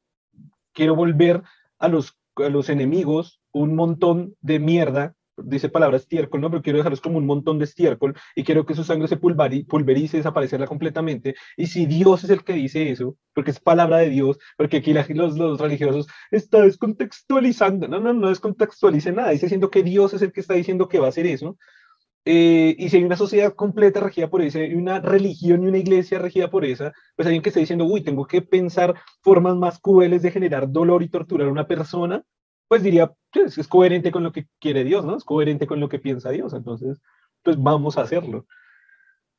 quiero 0.72 0.94
volver 0.94 1.42
a 1.80 1.88
los, 1.88 2.16
a 2.36 2.48
los 2.48 2.68
enemigos 2.68 3.40
un 3.52 3.74
montón 3.74 4.36
de 4.40 4.60
mierda 4.60 5.16
dice 5.36 5.68
palabra 5.68 5.96
estiércol, 5.96 6.40
¿no? 6.40 6.50
Pero 6.50 6.62
quiero 6.62 6.78
dejarlos 6.78 7.00
como 7.00 7.18
un 7.18 7.26
montón 7.26 7.58
de 7.58 7.64
estiércol 7.64 8.14
y 8.34 8.44
quiero 8.44 8.66
que 8.66 8.74
su 8.74 8.84
sangre 8.84 9.08
se 9.08 9.16
pulverice, 9.16 10.16
desaparecerla 10.16 10.66
completamente. 10.66 11.34
Y 11.56 11.66
si 11.66 11.86
Dios 11.86 12.24
es 12.24 12.30
el 12.30 12.44
que 12.44 12.52
dice 12.52 12.90
eso, 12.90 13.16
porque 13.34 13.50
es 13.50 13.60
palabra 13.60 13.98
de 13.98 14.10
Dios, 14.10 14.38
porque 14.56 14.78
aquí 14.78 14.92
los, 15.14 15.36
los 15.36 15.60
religiosos 15.60 16.06
está 16.30 16.62
descontextualizando, 16.62 17.88
no, 17.88 18.00
no, 18.00 18.12
no 18.12 18.28
descontextualice 18.28 19.12
nada, 19.12 19.30
dice 19.30 19.46
diciendo 19.46 19.70
que 19.70 19.82
Dios 19.82 20.14
es 20.14 20.22
el 20.22 20.32
que 20.32 20.40
está 20.40 20.54
diciendo 20.54 20.88
que 20.88 20.98
va 20.98 21.06
a 21.06 21.08
hacer 21.10 21.26
eso. 21.26 21.56
Eh, 22.26 22.74
y 22.78 22.88
si 22.88 22.96
hay 22.96 23.04
una 23.04 23.16
sociedad 23.16 23.54
completa 23.54 24.00
regida 24.00 24.30
por 24.30 24.40
esa, 24.40 24.60
y 24.64 24.74
una 24.74 25.00
religión 25.00 25.62
y 25.62 25.66
una 25.68 25.78
iglesia 25.78 26.18
regida 26.18 26.48
por 26.50 26.64
esa, 26.64 26.92
pues 27.16 27.26
alguien 27.26 27.42
que 27.42 27.50
está 27.50 27.60
diciendo, 27.60 27.84
uy, 27.84 28.02
tengo 28.02 28.26
que 28.26 28.40
pensar 28.40 28.94
formas 29.22 29.56
más 29.56 29.78
crueles 29.78 30.22
de 30.22 30.30
generar 30.30 30.70
dolor 30.70 31.02
y 31.02 31.08
torturar 31.10 31.48
a 31.48 31.52
una 31.52 31.66
persona, 31.66 32.24
pues 32.68 32.82
diría, 32.82 33.12
pues, 33.32 33.58
es 33.58 33.68
coherente 33.68 34.10
con 34.10 34.22
lo 34.22 34.32
que 34.32 34.48
quiere 34.60 34.84
Dios, 34.84 35.04
¿no? 35.04 35.16
Es 35.16 35.24
coherente 35.24 35.66
con 35.66 35.80
lo 35.80 35.88
que 35.88 35.98
piensa 35.98 36.30
Dios, 36.30 36.52
entonces, 36.54 37.00
pues 37.42 37.60
vamos 37.62 37.98
a 37.98 38.02
hacerlo. 38.02 38.46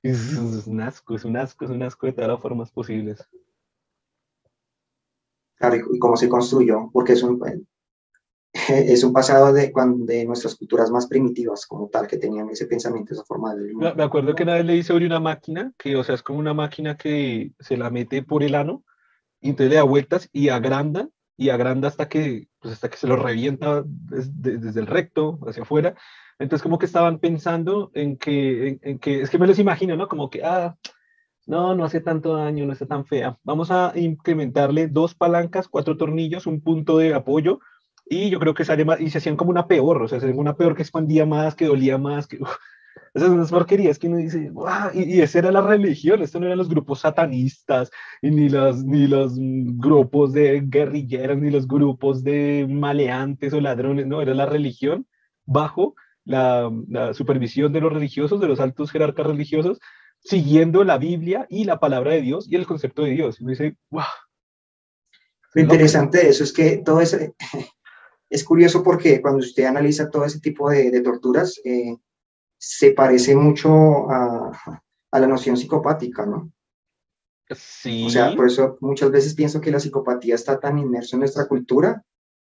Es, 0.03 0.37
un 0.67 0.81
asco, 0.81 1.15
es 1.15 1.25
un 1.25 1.35
asco, 1.35 1.65
es 1.65 1.71
un 1.71 1.81
asco 1.81 2.05
de 2.05 2.13
todas 2.13 2.29
las 2.29 2.39
formas 2.39 2.71
posibles. 2.71 3.27
Claro, 5.55 5.77
y 5.77 5.99
cómo 5.99 6.15
se 6.15 6.29
construyó, 6.29 6.91
porque 6.93 7.13
es 7.13 7.23
un, 7.23 7.41
es 8.69 9.03
un 9.03 9.13
pasado 9.13 9.51
de, 9.51 9.73
de 10.05 10.25
nuestras 10.25 10.55
culturas 10.55 10.91
más 10.91 11.07
primitivas, 11.07 11.65
como 11.65 11.89
tal, 11.89 12.07
que 12.07 12.17
tenían 12.17 12.49
ese 12.49 12.67
pensamiento, 12.67 13.13
esa 13.13 13.23
forma 13.23 13.55
de... 13.55 13.73
Me 13.73 14.03
acuerdo 14.03 14.35
que 14.35 14.43
una 14.43 14.55
vez 14.55 14.65
leí 14.65 14.83
sobre 14.83 15.07
una 15.07 15.19
máquina, 15.19 15.73
que, 15.77 15.95
o 15.95 16.03
sea, 16.03 16.13
es 16.15 16.21
como 16.21 16.37
una 16.37 16.53
máquina 16.53 16.97
que 16.97 17.53
se 17.59 17.75
la 17.75 17.89
mete 17.89 18.21
por 18.21 18.43
el 18.43 18.53
ano, 18.53 18.83
y 19.41 19.49
entonces 19.49 19.71
le 19.71 19.77
da 19.77 19.83
vueltas 19.83 20.29
y 20.31 20.49
agranda 20.49 21.09
y 21.37 21.49
agranda 21.49 21.87
hasta 21.87 22.07
que, 22.07 22.47
pues 22.65 22.73
hasta 22.73 22.89
que 22.89 22.97
se 22.97 23.05
lo 23.05 23.15
revienta 23.15 23.83
desde, 23.85 24.79
el 24.79 24.87
recto 24.87 25.37
hacia 25.47 25.61
afuera. 25.61 25.93
Entonces 26.39 26.63
como 26.63 26.79
que 26.79 26.87
estaban 26.87 27.19
pensando 27.19 27.91
en 27.93 28.17
que, 28.17 28.79
en, 28.81 28.97
que, 28.97 29.21
es 29.21 29.29
que 29.29 29.37
me 29.37 29.45
los 29.45 29.59
imagino, 29.59 29.95
¿no? 29.95 30.07
Como 30.07 30.31
que, 30.31 30.43
ah, 30.43 30.75
no, 31.45 31.75
no 31.75 31.85
hace 31.85 32.01
tanto 32.01 32.35
daño, 32.35 32.65
no 32.65 32.73
está 32.73 32.87
tan 32.87 33.05
fea. 33.05 33.37
Vamos 33.43 33.69
a 33.69 33.93
incrementarle 33.93 34.87
dos 34.87 35.13
palancas, 35.13 35.67
cuatro 35.67 35.95
tornillos, 35.95 36.47
un 36.47 36.59
punto 36.59 36.97
de 36.97 37.13
apoyo, 37.13 37.59
y 38.03 38.31
yo 38.31 38.39
creo 38.39 38.55
que 38.55 38.65
sale 38.65 38.83
más, 38.83 38.99
y 38.99 39.11
se 39.11 39.19
hacían 39.19 39.37
como 39.37 39.51
una 39.51 39.67
peor, 39.67 40.01
o 40.01 40.07
sea, 40.07 40.19
se 40.19 40.31
una 40.31 40.57
peor 40.57 40.75
que 40.75 40.81
expandía 40.81 41.27
más, 41.27 41.53
que 41.53 41.67
dolía 41.67 41.99
más, 41.99 42.25
que... 42.25 42.39
Esas 43.13 43.29
son 43.29 43.39
las 43.39 43.49
porquerías 43.49 43.97
que 43.97 44.07
uno 44.07 44.17
dice, 44.17 44.51
y, 44.93 45.21
esa 45.21 45.39
era 45.39 45.51
la 45.51 45.61
religión, 45.61 46.21
esto 46.21 46.39
no 46.39 46.47
eran 46.47 46.57
los 46.57 46.69
grupos 46.69 46.99
satanistas, 46.99 47.89
y 48.21 48.29
ni 48.29 48.49
los, 48.49 48.83
ni 48.83 49.07
los 49.07 49.35
grupos 49.37 50.33
de 50.33 50.61
guerrilleros, 50.65 51.37
ni 51.37 51.49
los 51.49 51.67
grupos 51.67 52.23
de 52.23 52.67
maleantes 52.69 53.53
o 53.53 53.61
ladrones, 53.61 54.05
no, 54.05 54.21
era 54.21 54.33
la 54.33 54.45
religión 54.45 55.07
bajo 55.45 55.95
la, 56.25 56.69
supervisión 57.13 57.71
de 57.71 57.81
los 57.81 57.93
religiosos, 57.93 58.41
de 58.41 58.47
los 58.47 58.59
altos 58.59 58.91
jerarcas 58.91 59.27
religiosos, 59.27 59.79
siguiendo 60.19 60.83
la 60.83 60.97
Biblia 60.97 61.45
y 61.49 61.65
la 61.65 61.79
palabra 61.79 62.11
de 62.11 62.21
Dios 62.21 62.47
y 62.49 62.55
el 62.55 62.65
concepto 62.65 63.03
de 63.03 63.11
Dios. 63.11 63.39
Y 63.39 63.43
uno 63.43 63.51
dice, 63.51 63.77
wow. 63.91 64.03
Lo 65.53 65.61
interesante 65.61 66.17
de 66.17 66.29
eso 66.29 66.43
es 66.43 66.51
que 66.51 66.77
todo 66.77 66.99
eso 66.99 67.17
es 68.29 68.43
curioso 68.43 68.83
porque 68.83 69.21
cuando 69.21 69.39
usted 69.39 69.65
analiza 69.65 70.09
todo 70.09 70.25
ese 70.25 70.41
tipo 70.41 70.69
de, 70.69 70.99
torturas, 71.01 71.61
eh, 71.63 71.95
se 72.67 72.91
parece 72.93 73.35
mucho 73.35 74.09
a, 74.09 74.51
a 75.11 75.19
la 75.19 75.27
noción 75.27 75.55
psicopática, 75.55 76.25
¿no? 76.25 76.51
Sí. 77.55 78.07
O 78.07 78.09
sea, 78.09 78.35
por 78.35 78.47
eso 78.47 78.79
muchas 78.81 79.11
veces 79.11 79.35
pienso 79.35 79.61
que 79.61 79.69
la 79.69 79.79
psicopatía 79.79 80.33
está 80.33 80.59
tan 80.59 80.79
inmersa 80.79 81.15
en 81.15 81.19
nuestra 81.19 81.47
cultura 81.47 82.03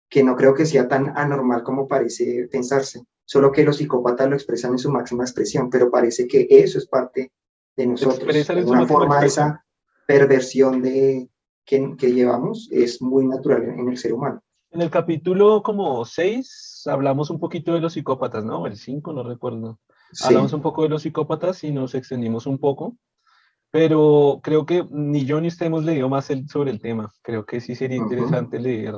que 0.10 0.22
no 0.22 0.36
creo 0.36 0.54
que 0.54 0.66
sea 0.66 0.90
tan 0.90 1.18
anormal 1.18 1.64
como 1.64 1.88
parece 1.88 2.50
pensarse. 2.52 3.06
Solo 3.24 3.54
que 3.54 3.64
los 3.64 3.78
psicópatas 3.78 4.28
lo 4.28 4.36
expresan 4.36 4.74
en 4.74 4.80
su 4.80 4.92
máxima 4.92 5.24
expresión, 5.24 5.70
pero 5.70 5.90
parece 5.90 6.28
que 6.28 6.46
eso 6.50 6.78
es 6.78 6.88
parte 6.88 7.32
de 7.78 7.88
nosotros. 7.88 8.48
De 8.48 8.64
una 8.66 8.86
forma, 8.86 9.26
esa 9.26 9.64
perversión 10.06 10.82
de, 10.82 11.30
que, 11.64 11.96
que, 11.98 12.12
llevamos 12.12 12.68
es 12.70 13.02
muy 13.02 13.26
natural 13.26 13.64
en, 13.64 13.80
en 13.80 13.88
el 13.88 13.98
ser 13.98 14.12
humano. 14.12 14.44
En 14.72 14.82
el 14.82 14.90
capítulo 14.90 15.64
como 15.64 16.04
6 16.04 16.88
hablamos 16.88 17.30
un 17.30 17.40
poquito 17.40 17.74
de 17.74 17.80
los 17.80 17.94
psicópatas, 17.94 18.44
¿no? 18.44 18.68
El 18.68 18.76
5, 18.76 19.14
no 19.14 19.24
recuerdo. 19.24 19.80
Hablamos 20.24 20.54
un 20.54 20.62
poco 20.62 20.84
de 20.84 20.90
los 20.90 21.04
psicópatas 21.04 21.64
y 21.64 21.72
nos 21.72 21.96
extendimos 21.96 22.46
un 22.46 22.58
poco, 22.58 22.98
pero 23.72 24.42
creo 24.44 24.66
que 24.66 24.86
ni 24.92 25.26
yo 25.26 25.40
ni 25.40 25.48
usted 25.48 25.68
hemos 25.68 25.86
leído 25.86 26.10
más 26.10 26.30
sobre 26.50 26.72
el 26.72 26.82
tema. 26.82 27.12
Creo 27.22 27.46
que 27.46 27.62
sí 27.62 27.76
sería 27.76 27.98
interesante 27.98 28.60
leer, 28.60 28.94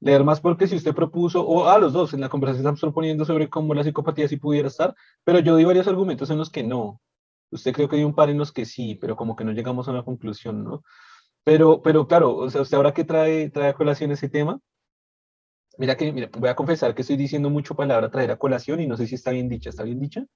leer 0.00 0.24
más 0.24 0.40
porque 0.40 0.66
si 0.66 0.76
usted 0.76 0.94
propuso, 0.94 1.46
o 1.46 1.68
a 1.68 1.78
los 1.78 1.92
dos, 1.92 2.12
en 2.12 2.20
la 2.20 2.28
conversación 2.28 2.62
estamos 2.62 2.80
proponiendo 2.80 3.24
sobre 3.24 3.48
cómo 3.48 3.74
la 3.74 3.84
psicopatía 3.84 4.28
sí 4.28 4.36
pudiera 4.36 4.68
estar, 4.68 4.94
pero 5.24 5.38
yo 5.38 5.56
di 5.56 5.64
varios 5.64 5.88
argumentos 5.88 6.30
en 6.30 6.38
los 6.38 6.50
que 6.50 6.62
no. 6.62 7.00
Usted 7.50 7.72
creo 7.72 7.88
que 7.88 7.96
hay 7.96 8.04
un 8.04 8.14
par 8.14 8.28
en 8.28 8.38
los 8.38 8.52
que 8.52 8.66
sí, 8.66 8.94
pero 8.94 9.16
como 9.16 9.34
que 9.34 9.44
no 9.44 9.52
llegamos 9.52 9.88
a 9.88 9.92
una 9.92 10.04
conclusión, 10.04 10.64
¿no? 10.64 10.82
Pero, 11.44 11.80
pero 11.80 12.06
claro, 12.06 12.36
o 12.36 12.50
sea, 12.50 12.60
usted 12.60 12.76
ahora 12.76 12.92
que 12.92 13.04
trae, 13.04 13.48
trae 13.48 13.70
a 13.70 13.74
colación 13.74 14.12
ese 14.12 14.28
tema, 14.28 14.60
Mira 15.78 15.96
que, 15.96 16.12
mira, 16.12 16.28
voy 16.36 16.48
a 16.48 16.56
confesar 16.56 16.92
que 16.94 17.02
estoy 17.02 17.16
diciendo 17.16 17.50
mucho 17.50 17.76
palabra 17.76 18.10
traer 18.10 18.32
a 18.32 18.36
colación 18.36 18.80
y 18.80 18.88
no 18.88 18.96
sé 18.96 19.06
si 19.06 19.14
está 19.14 19.30
bien 19.30 19.48
dicha. 19.48 19.70
¿Está 19.70 19.84
bien 19.84 20.00
dicha? 20.00 20.26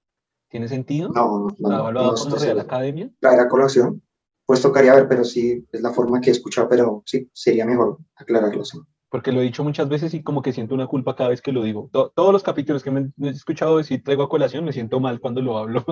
¿Tiene 0.48 0.68
sentido? 0.68 1.08
No, 1.08 1.40
no. 1.40 1.48
¿Está 1.48 1.78
evaluado 1.78 2.14
no, 2.28 2.36
Real 2.36 2.60
Academia? 2.60 3.10
Traer 3.18 3.40
a 3.40 3.48
colación. 3.48 4.00
Pues 4.46 4.62
tocaría 4.62 4.94
ver, 4.94 5.08
pero 5.08 5.24
sí, 5.24 5.66
es 5.72 5.80
la 5.80 5.90
forma 5.90 6.20
que 6.20 6.30
he 6.30 6.32
escuchado, 6.32 6.68
pero 6.68 7.02
sí, 7.06 7.28
sería 7.32 7.66
mejor 7.66 7.98
aclararlo. 8.14 8.64
Sí. 8.64 8.78
Porque 9.08 9.32
lo 9.32 9.40
he 9.40 9.44
dicho 9.44 9.64
muchas 9.64 9.88
veces 9.88 10.14
y 10.14 10.22
como 10.22 10.42
que 10.42 10.52
siento 10.52 10.76
una 10.76 10.86
culpa 10.86 11.16
cada 11.16 11.30
vez 11.30 11.42
que 11.42 11.52
lo 11.52 11.64
digo. 11.64 11.90
todos 11.92 12.32
los 12.32 12.44
capítulos 12.44 12.84
que 12.84 12.92
me 12.92 13.10
he 13.20 13.30
escuchado 13.30 13.78
decir 13.78 14.02
traigo 14.04 14.22
a 14.22 14.28
colación, 14.28 14.64
me 14.64 14.72
siento 14.72 15.00
mal 15.00 15.20
cuando 15.20 15.42
lo 15.42 15.58
hablo. 15.58 15.84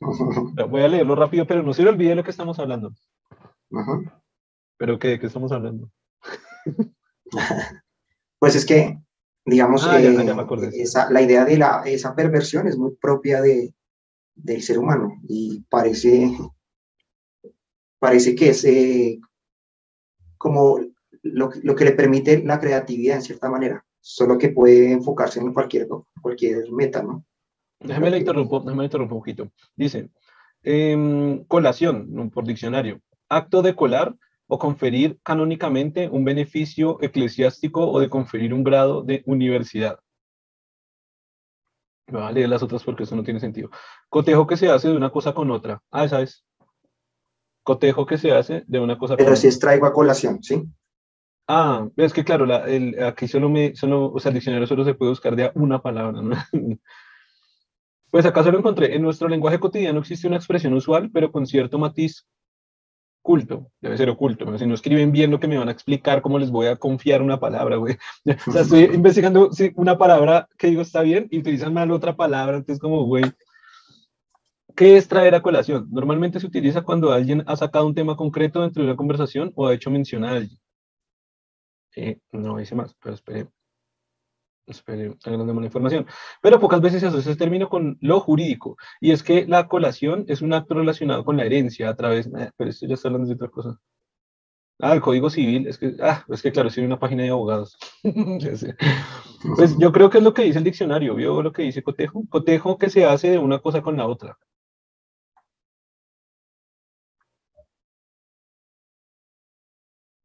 voy 0.68 0.82
a 0.82 0.88
leerlo 0.88 1.14
rápido, 1.14 1.46
pero 1.46 1.62
no 1.62 1.72
se 1.72 1.84
le 1.84 1.90
olvide 1.90 2.10
de 2.10 2.16
lo 2.16 2.24
que 2.24 2.32
estamos 2.32 2.58
hablando. 2.58 2.92
¿Pero 4.78 4.98
qué, 4.98 5.08
de 5.08 5.20
qué 5.20 5.26
estamos 5.26 5.52
hablando? 5.52 5.90
Pues 8.40 8.56
es 8.56 8.66
que 8.66 8.98
Digamos, 9.44 9.86
ah, 9.86 9.98
esa, 9.98 11.10
la 11.10 11.22
idea 11.22 11.44
de 11.44 11.56
la, 11.56 11.82
esa 11.86 12.14
perversión 12.14 12.68
es 12.68 12.76
muy 12.76 12.94
propia 13.00 13.40
de, 13.40 13.74
del 14.34 14.62
ser 14.62 14.78
humano 14.78 15.14
y 15.28 15.62
parece, 15.68 16.30
parece 17.98 18.34
que 18.34 18.50
es 18.50 18.64
eh, 18.66 19.18
como 20.36 20.78
lo, 21.22 21.50
lo, 21.62 21.74
que 21.74 21.84
le 21.84 21.92
permite 21.92 22.44
la 22.44 22.60
creatividad 22.60 23.16
en 23.16 23.22
cierta 23.22 23.48
manera, 23.48 23.84
solo 23.98 24.36
que 24.36 24.50
puede 24.50 24.92
enfocarse 24.92 25.40
en 25.40 25.54
cualquier, 25.54 25.88
cualquier 26.20 26.70
meta, 26.70 27.02
¿no? 27.02 27.24
Déjame 27.80 28.10
le 28.10 28.18
interrumpo, 28.18 28.60
déjame 28.60 28.84
interrumpo 28.84 29.14
un 29.14 29.20
poquito. 29.20 29.50
Dice, 29.74 30.10
em, 30.62 31.44
colación, 31.44 32.30
por 32.30 32.46
diccionario, 32.46 33.00
acto 33.28 33.62
de 33.62 33.74
colar 33.74 34.14
o 34.50 34.58
conferir 34.58 35.18
canónicamente 35.22 36.08
un 36.08 36.24
beneficio 36.24 36.98
eclesiástico 37.00 37.88
o 37.88 38.00
de 38.00 38.10
conferir 38.10 38.52
un 38.52 38.64
grado 38.64 39.02
de 39.02 39.22
universidad. 39.24 40.00
Me 42.08 42.18
voy 42.18 42.28
a 42.28 42.32
leer 42.32 42.48
las 42.48 42.62
otras 42.62 42.82
porque 42.82 43.04
eso 43.04 43.14
no 43.14 43.22
tiene 43.22 43.38
sentido. 43.38 43.70
Cotejo 44.08 44.48
que 44.48 44.56
se 44.56 44.68
hace 44.68 44.88
de 44.88 44.96
una 44.96 45.10
cosa 45.10 45.32
con 45.32 45.50
otra. 45.52 45.80
Ah, 45.92 46.04
esa 46.04 46.20
es. 46.20 46.44
Cotejo 47.62 48.04
que 48.04 48.18
se 48.18 48.32
hace 48.32 48.64
de 48.66 48.80
una 48.80 48.98
cosa 48.98 49.14
con 49.14 49.22
otra. 49.22 49.26
Pero 49.26 49.36
si 49.36 49.46
es 49.46 49.60
traigo 49.60 49.86
a 49.86 49.92
colación, 49.92 50.42
¿sí? 50.42 50.64
Ah, 51.46 51.88
es 51.96 52.12
que 52.12 52.24
claro, 52.24 52.44
la, 52.44 52.66
el, 52.66 53.00
aquí 53.02 53.28
solo 53.28 53.48
me, 53.48 53.76
solo, 53.76 54.12
o 54.12 54.18
sea, 54.18 54.30
el 54.30 54.34
diccionario 54.34 54.66
solo 54.66 54.84
se 54.84 54.94
puede 54.94 55.10
buscar 55.10 55.36
de 55.36 55.52
una 55.54 55.80
palabra, 55.80 56.20
¿no? 56.20 56.36
Pues 58.10 58.26
acaso 58.26 58.50
lo 58.50 58.58
encontré. 58.58 58.96
En 58.96 59.02
nuestro 59.02 59.28
lenguaje 59.28 59.60
cotidiano 59.60 60.00
existe 60.00 60.26
una 60.26 60.34
expresión 60.34 60.74
usual, 60.74 61.12
pero 61.12 61.30
con 61.30 61.46
cierto 61.46 61.78
matiz 61.78 62.26
oculto, 63.22 63.70
debe 63.80 63.96
ser 63.96 64.08
oculto, 64.08 64.58
si 64.58 64.66
no 64.66 64.74
escriben 64.74 65.12
bien 65.12 65.30
lo 65.30 65.38
que 65.38 65.48
me 65.48 65.58
van 65.58 65.68
a 65.68 65.72
explicar, 65.72 66.22
¿cómo 66.22 66.38
les 66.38 66.50
voy 66.50 66.66
a 66.66 66.76
confiar 66.76 67.22
una 67.22 67.38
palabra, 67.38 67.76
güey? 67.76 67.96
O 68.48 68.52
sea, 68.52 68.62
estoy 68.62 68.84
investigando 68.94 69.52
si 69.52 69.72
una 69.76 69.98
palabra 69.98 70.48
que 70.58 70.68
digo 70.68 70.82
está 70.82 71.02
bien 71.02 71.28
y 71.30 71.38
utilizan 71.38 71.74
mal 71.74 71.90
otra 71.90 72.16
palabra, 72.16 72.56
entonces 72.56 72.80
como, 72.80 73.04
güey, 73.04 73.24
¿qué 74.74 74.96
es 74.96 75.06
traer 75.08 75.34
a 75.34 75.42
colación? 75.42 75.86
Normalmente 75.90 76.40
se 76.40 76.46
utiliza 76.46 76.82
cuando 76.82 77.12
alguien 77.12 77.44
ha 77.46 77.56
sacado 77.56 77.86
un 77.86 77.94
tema 77.94 78.16
concreto 78.16 78.62
dentro 78.62 78.82
de 78.82 78.88
una 78.88 78.96
conversación 78.96 79.52
o 79.54 79.66
ha 79.66 79.74
hecho 79.74 79.90
mención 79.90 80.24
a 80.24 80.32
alguien. 80.32 80.58
no 82.32 82.56
dice 82.56 82.74
más, 82.74 82.94
pero 83.02 83.14
espere. 83.14 83.48
Espere, 84.70 85.16
la 85.24 85.64
información. 85.64 86.06
Pero 86.40 86.60
pocas 86.60 86.80
veces 86.80 87.00
se 87.00 87.08
asocia 87.08 87.32
este 87.32 87.44
término 87.44 87.68
con 87.68 87.98
lo 88.00 88.20
jurídico, 88.20 88.76
y 89.00 89.10
es 89.10 89.22
que 89.22 89.46
la 89.46 89.68
colación 89.68 90.24
es 90.28 90.42
un 90.42 90.52
acto 90.54 90.74
relacionado 90.74 91.24
con 91.24 91.36
la 91.36 91.44
herencia 91.44 91.88
a 91.88 91.96
través, 91.96 92.26
eh, 92.28 92.50
pero 92.56 92.70
esto 92.70 92.86
ya 92.86 92.94
está 92.94 93.08
hablando 93.08 93.28
de 93.28 93.34
otra 93.34 93.48
cosa. 93.48 93.80
Ah, 94.82 94.94
el 94.94 95.00
Código 95.00 95.28
Civil, 95.28 95.66
es 95.66 95.76
que, 95.78 95.94
ah, 96.00 96.24
es 96.28 96.42
que 96.42 96.52
claro, 96.52 96.70
una 96.78 96.98
página 96.98 97.22
de 97.22 97.30
abogados. 97.30 97.76
pues 99.56 99.76
yo 99.78 99.92
creo 99.92 100.08
que 100.10 100.18
es 100.18 100.24
lo 100.24 100.32
que 100.34 100.42
dice 100.42 100.58
el 100.58 100.64
diccionario, 100.64 101.14
¿vio 101.14 101.42
lo 101.42 101.52
que 101.52 101.62
dice 101.62 101.82
cotejo? 101.82 102.24
Cotejo 102.30 102.78
que 102.78 102.88
se 102.90 103.04
hace 103.04 103.30
de 103.30 103.38
una 103.38 103.58
cosa 103.58 103.82
con 103.82 103.96
la 103.96 104.06
otra. 104.06 104.38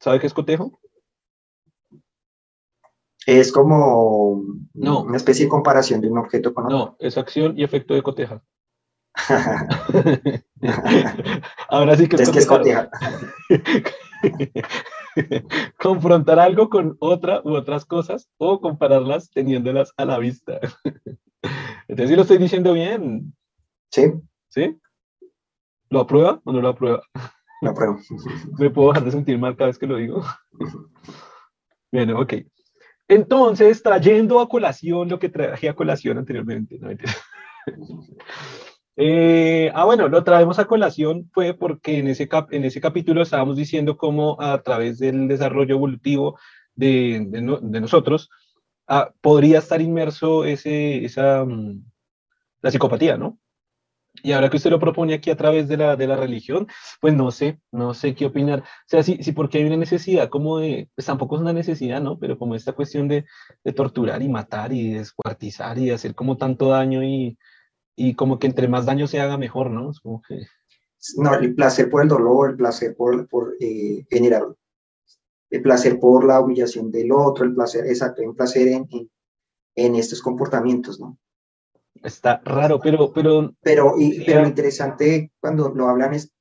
¿Sabe 0.00 0.20
qué 0.20 0.26
es 0.26 0.34
cotejo? 0.34 0.78
Es 3.26 3.52
como 3.52 4.42
una 4.74 5.16
especie 5.16 5.46
de 5.46 5.50
comparación 5.50 6.00
de 6.00 6.08
un 6.08 6.18
objeto 6.18 6.54
con 6.54 6.66
otro. 6.66 6.78
No, 6.78 6.96
es 7.00 7.18
acción 7.18 7.58
y 7.58 7.64
efecto 7.64 7.94
de 7.94 8.02
coteja. 8.02 8.44
Ahora 11.68 11.96
sí 11.96 12.08
que 12.08 12.16
es, 12.16 12.30
que 12.30 12.38
es 12.38 12.46
coteja. 12.46 12.88
Confrontar 15.78 16.38
algo 16.38 16.70
con 16.70 16.96
otra 17.00 17.40
u 17.42 17.54
otras 17.54 17.84
cosas 17.84 18.30
o 18.36 18.60
compararlas 18.60 19.30
teniéndolas 19.30 19.92
a 19.96 20.04
la 20.04 20.18
vista. 20.18 20.60
Entonces, 21.88 22.10
¿sí 22.10 22.16
lo 22.16 22.22
estoy 22.22 22.38
diciendo 22.38 22.74
bien? 22.74 23.34
Sí. 23.90 24.12
¿Sí? 24.50 24.78
¿Lo 25.90 26.00
aprueba 26.00 26.40
o 26.44 26.52
no 26.52 26.60
lo 26.60 26.68
aprueba? 26.68 27.02
Lo 27.62 27.70
apruebo. 27.70 27.98
¿Me 28.58 28.70
puedo 28.70 28.88
dejar 28.88 29.04
de 29.04 29.10
sentir 29.10 29.38
mal 29.38 29.56
cada 29.56 29.68
vez 29.68 29.78
que 29.78 29.86
lo 29.86 29.96
digo? 29.96 30.22
Bien, 31.90 32.12
ok. 32.12 32.34
Entonces, 33.08 33.82
trayendo 33.82 34.40
a 34.40 34.48
colación 34.48 35.08
lo 35.08 35.18
que 35.18 35.28
traje 35.28 35.68
a 35.68 35.74
colación 35.74 36.18
anteriormente. 36.18 36.78
Eh, 38.98 39.70
ah, 39.74 39.84
bueno, 39.84 40.08
lo 40.08 40.24
traemos 40.24 40.58
a 40.58 40.64
colación 40.64 41.28
fue 41.34 41.52
porque 41.52 41.98
en 41.98 42.08
ese, 42.08 42.30
en 42.50 42.64
ese 42.64 42.80
capítulo 42.80 43.20
estábamos 43.20 43.54
diciendo 43.54 43.98
cómo 43.98 44.40
a 44.40 44.62
través 44.62 44.98
del 44.98 45.28
desarrollo 45.28 45.74
evolutivo 45.74 46.38
de, 46.74 47.20
nosotros 47.20 48.30
ah, 48.86 49.10
podría 49.20 49.58
estar 49.58 49.82
inmerso 49.82 50.46
ese, 50.46 51.04
esa, 51.04 51.44
mm, 51.44 51.84
la 52.62 52.70
psicopatía, 52.70 53.18
¿no? 53.18 53.38
Y 54.22 54.32
ahora 54.32 54.50
que 54.50 54.56
usted 54.56 54.70
lo 54.70 54.78
propone 54.78 55.14
aquí 55.14 55.30
a 55.30 55.36
través 55.36 55.68
de 55.68 55.76
la, 55.76 55.96
de 55.96 56.06
la 56.06 56.16
religión, 56.16 56.66
pues 57.00 57.14
no 57.14 57.30
sé, 57.30 57.60
no 57.72 57.94
sé 57.94 58.14
qué 58.14 58.26
opinar. 58.26 58.60
O 58.60 58.64
sea, 58.86 59.02
sí, 59.02 59.18
porque 59.32 59.58
hay 59.58 59.64
una 59.64 59.76
necesidad 59.76 60.28
como 60.28 60.58
de, 60.58 60.90
pues 60.94 61.06
tampoco 61.06 61.36
es 61.36 61.42
una 61.42 61.52
necesidad, 61.52 62.00
¿no? 62.00 62.18
Pero 62.18 62.38
como 62.38 62.54
esta 62.54 62.72
cuestión 62.72 63.08
de, 63.08 63.24
de 63.64 63.72
torturar 63.72 64.22
y 64.22 64.28
matar 64.28 64.72
y 64.72 64.92
descuartizar 64.92 65.78
y 65.78 65.90
hacer 65.90 66.14
como 66.14 66.36
tanto 66.36 66.68
daño 66.68 67.02
y, 67.02 67.38
y 67.96 68.14
como 68.14 68.38
que 68.38 68.46
entre 68.46 68.68
más 68.68 68.86
daño 68.86 69.06
se 69.06 69.20
haga 69.20 69.38
mejor, 69.38 69.70
¿no? 69.70 69.90
Es 69.90 70.00
como 70.00 70.22
que... 70.26 70.46
No, 71.16 71.34
el 71.34 71.54
placer 71.54 71.88
por 71.88 72.02
el 72.02 72.08
dolor, 72.08 72.50
el 72.50 72.56
placer 72.56 72.96
por, 72.96 73.28
por 73.28 73.54
eh, 73.60 74.04
generar, 74.10 74.42
el 75.50 75.62
placer 75.62 76.00
por 76.00 76.24
la 76.24 76.40
humillación 76.40 76.90
del 76.90 77.12
otro, 77.12 77.44
el 77.44 77.54
placer, 77.54 77.86
exacto, 77.86 78.22
el 78.22 78.34
placer 78.34 78.68
en, 78.68 78.88
en, 78.90 79.10
en 79.76 79.94
estos 79.94 80.20
comportamientos, 80.20 80.98
¿no? 80.98 81.18
Está 82.06 82.40
raro, 82.44 82.78
pero... 82.78 83.12
Pero, 83.12 83.52
pero, 83.60 83.94
y, 83.98 84.24
pero 84.24 84.42
lo 84.42 84.46
interesante 84.46 85.32
cuando 85.40 85.70
lo 85.70 85.88
hablan 85.88 86.14
es, 86.14 86.32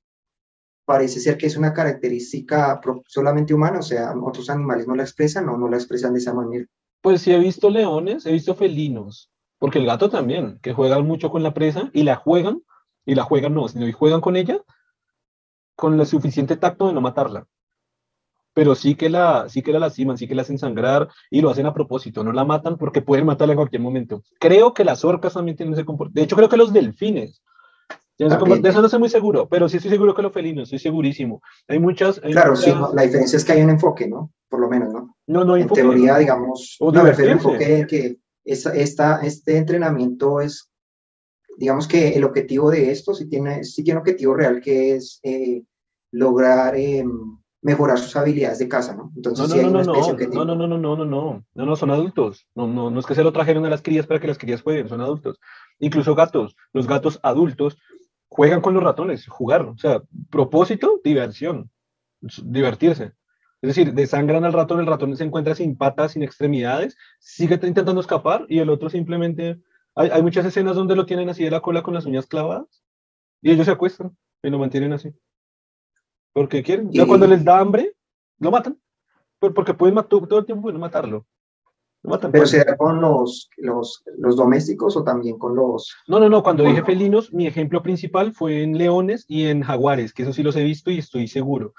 parece 0.85 1.19
ser 1.19 1.39
que 1.39 1.47
es 1.47 1.57
una 1.57 1.73
característica 1.73 2.79
solamente 3.07 3.51
humana, 3.51 3.79
o 3.79 3.81
sea, 3.81 4.13
otros 4.21 4.51
animales 4.51 4.87
no 4.87 4.95
la 4.95 5.01
expresan 5.01 5.49
o 5.49 5.57
no 5.57 5.67
la 5.67 5.77
expresan 5.77 6.13
de 6.13 6.19
esa 6.19 6.35
manera. 6.35 6.65
Pues 7.01 7.21
sí 7.21 7.33
he 7.33 7.39
visto 7.39 7.71
leones, 7.71 8.27
he 8.27 8.31
visto 8.31 8.53
felinos, 8.53 9.31
porque 9.57 9.79
el 9.79 9.87
gato 9.87 10.07
también, 10.07 10.59
que 10.61 10.73
juegan 10.73 11.03
mucho 11.07 11.31
con 11.31 11.41
la 11.41 11.55
presa 11.55 11.89
y 11.93 12.03
la 12.03 12.15
juegan, 12.15 12.61
y 13.03 13.15
la 13.15 13.23
juegan 13.23 13.55
no, 13.55 13.67
sino 13.67 13.87
y 13.87 13.91
juegan 13.91 14.21
con 14.21 14.35
ella 14.35 14.61
con 15.75 15.99
el 15.99 16.05
suficiente 16.05 16.57
tacto 16.57 16.87
de 16.87 16.93
no 16.93 17.01
matarla 17.01 17.47
pero 18.55 18.73
sí 18.73 18.95
que 18.95 19.09
la, 19.09 19.49
sí 19.49 19.61
que 19.61 19.73
la 19.73 19.79
lastiman, 19.79 20.17
sí 20.17 20.27
que 20.27 20.33
la 20.33 20.43
hacen 20.43 20.57
sangrar 20.57 21.09
y 21.29 21.41
lo 21.41 21.49
hacen 21.49 21.65
a 21.65 21.73
propósito, 21.73 22.23
no 22.23 22.31
la 22.31 22.45
matan 22.45 22.77
porque 22.77 23.01
pueden 23.01 23.25
matarla 23.25 23.51
en 23.51 23.57
cualquier 23.57 23.81
momento. 23.81 24.23
Creo 24.39 24.73
que 24.73 24.85
las 24.85 25.03
orcas 25.03 25.33
también 25.33 25.57
tienen 25.57 25.73
ese 25.73 25.83
comportamiento. 25.83 26.21
De 26.21 26.23
hecho, 26.23 26.37
creo 26.37 26.47
que 26.47 26.57
los 26.57 26.71
delfines. 26.71 27.43
De 28.17 28.27
eso 28.27 28.79
no 28.79 28.85
estoy 28.85 28.99
muy 28.99 29.09
seguro, 29.09 29.49
pero 29.49 29.67
sí 29.67 29.75
estoy 29.75 29.91
seguro 29.91 30.15
que 30.15 30.21
los 30.21 30.31
felinos, 30.31 30.63
estoy 30.63 30.79
segurísimo. 30.79 31.41
Hay 31.67 31.79
muchas. 31.79 32.21
claro, 32.21 32.55
sí, 32.55 32.73
la 32.93 33.01
diferencia 33.01 33.35
es 33.35 33.43
que 33.43 33.51
hay 33.51 33.61
un 33.61 33.71
enfoque, 33.71 34.07
¿no? 34.07 34.31
Por 34.47 34.61
lo 34.61 34.69
menos, 34.69 34.93
¿no? 34.93 35.17
No, 35.27 35.43
no 35.43 35.55
hay 35.55 35.63
En 35.63 35.67
teoría, 35.67 36.17
digamos, 36.17 36.77
no, 36.79 36.91
me 36.91 37.03
refiero 37.03 37.33
enfoque 37.33 37.79
en 37.79 37.87
que 37.87 38.17
esta, 38.45 39.19
este 39.21 39.57
entrenamiento 39.57 40.39
es, 40.39 40.71
digamos 41.57 41.89
que 41.89 42.13
el 42.13 42.23
objetivo 42.23 42.71
de 42.71 42.89
esto 42.89 43.13
sí 43.13 43.27
tiene, 43.27 43.65
sí 43.65 43.83
tiene 43.83 43.97
un 43.97 44.03
objetivo 44.03 44.33
real 44.33 44.61
que 44.61 44.95
es 44.95 45.19
eh, 45.23 45.61
lograr. 46.11 46.77
Eh, 46.77 47.03
mejorar 47.65 47.97
sus 47.97 48.15
habilidades 48.15 48.59
de 48.59 48.69
casa, 48.69 48.95
¿no? 48.95 49.11
Entonces, 49.15 49.49
no, 49.63 49.71
no, 49.71 49.83
no, 49.83 49.91
no, 49.91 49.95
no, 49.95 50.45
no, 50.45 50.55
no, 50.55 50.67
no, 50.67 50.77
no, 50.77 51.05
no, 51.05 51.43
no, 51.55 51.65
no, 51.65 51.75
son 51.75 51.89
adultos. 51.89 52.47
No, 52.53 52.67
no, 52.67 52.91
no 52.91 52.99
es 52.99 53.07
que 53.07 53.15
se 53.15 53.23
lo 53.23 53.33
trajeron 53.33 53.65
a 53.65 53.71
las 53.71 53.81
crías 53.81 54.05
para 54.05 54.19
que 54.19 54.27
las 54.27 54.37
crías 54.37 54.61
jueguen, 54.61 54.87
son 54.87 55.01
adultos. 55.01 55.39
Incluso 55.79 56.13
gatos, 56.13 56.55
los 56.73 56.85
gatos 56.85 57.19
adultos 57.23 57.79
juegan 58.27 58.61
con 58.61 58.75
los 58.75 58.83
ratones, 58.83 59.27
jugar, 59.27 59.63
o 59.63 59.75
sea, 59.79 60.03
propósito, 60.29 61.01
diversión, 61.03 61.71
divertirse. 62.43 63.13
Es 63.63 63.69
decir, 63.69 63.95
desangran 63.95 64.45
al 64.45 64.53
ratón, 64.53 64.79
el 64.79 64.85
ratón 64.85 65.17
se 65.17 65.23
encuentra 65.23 65.55
sin 65.55 65.75
patas, 65.75 66.11
sin 66.11 66.21
extremidades, 66.21 66.95
sigue 67.17 67.55
intentando 67.63 67.99
escapar 67.99 68.45
y 68.47 68.59
el 68.59 68.69
otro 68.69 68.91
simplemente... 68.91 69.59
Hay, 69.95 70.09
hay 70.11 70.21
muchas 70.21 70.45
escenas 70.45 70.75
donde 70.75 70.95
lo 70.95 71.07
tienen 71.07 71.29
así 71.29 71.43
de 71.43 71.49
la 71.49 71.61
cola 71.61 71.81
con 71.81 71.95
las 71.95 72.05
uñas 72.05 72.27
clavadas 72.27 72.83
y 73.41 73.49
ellos 73.49 73.65
se 73.65 73.71
acuestan 73.71 74.15
y 74.43 74.51
lo 74.51 74.59
mantienen 74.59 74.93
así. 74.93 75.15
Porque 76.35 76.61
quieren. 76.61 76.91
Ya 76.91 77.07
cuando 77.07 77.27
les 77.27 77.45
da 77.45 77.59
hambre, 77.59 77.93
lo 78.39 78.51
matan. 78.51 78.77
Porque 79.39 79.73
pueden 79.73 79.95
matar, 79.95 80.27
todo 80.27 80.39
el 80.39 80.45
tiempo 80.45 80.63
pueden 80.63 80.81
matarlo. 80.81 81.25
Lo 82.03 82.09
matan, 82.09 82.29
Pero 82.33 82.45
será 82.45 82.75
con 82.75 82.99
los, 82.99 83.49
los, 83.55 84.03
los, 84.17 84.35
domésticos 84.35 84.97
o 84.97 85.03
también 85.05 85.39
con 85.39 85.55
los. 85.55 85.95
No, 86.07 86.19
no, 86.19 86.27
no. 86.27 86.43
Cuando 86.43 86.65
dije 86.65 86.83
felinos, 86.83 87.31
mi 87.31 87.47
ejemplo 87.47 87.81
principal 87.81 88.33
fue 88.33 88.63
en 88.63 88.77
leones 88.77 89.23
y 89.29 89.45
en 89.45 89.61
jaguares, 89.61 90.13
que 90.13 90.23
eso 90.23 90.33
sí 90.33 90.43
los 90.43 90.57
he 90.57 90.63
visto 90.63 90.91
y 90.91 90.97
estoy 90.97 91.29
seguro 91.29 91.73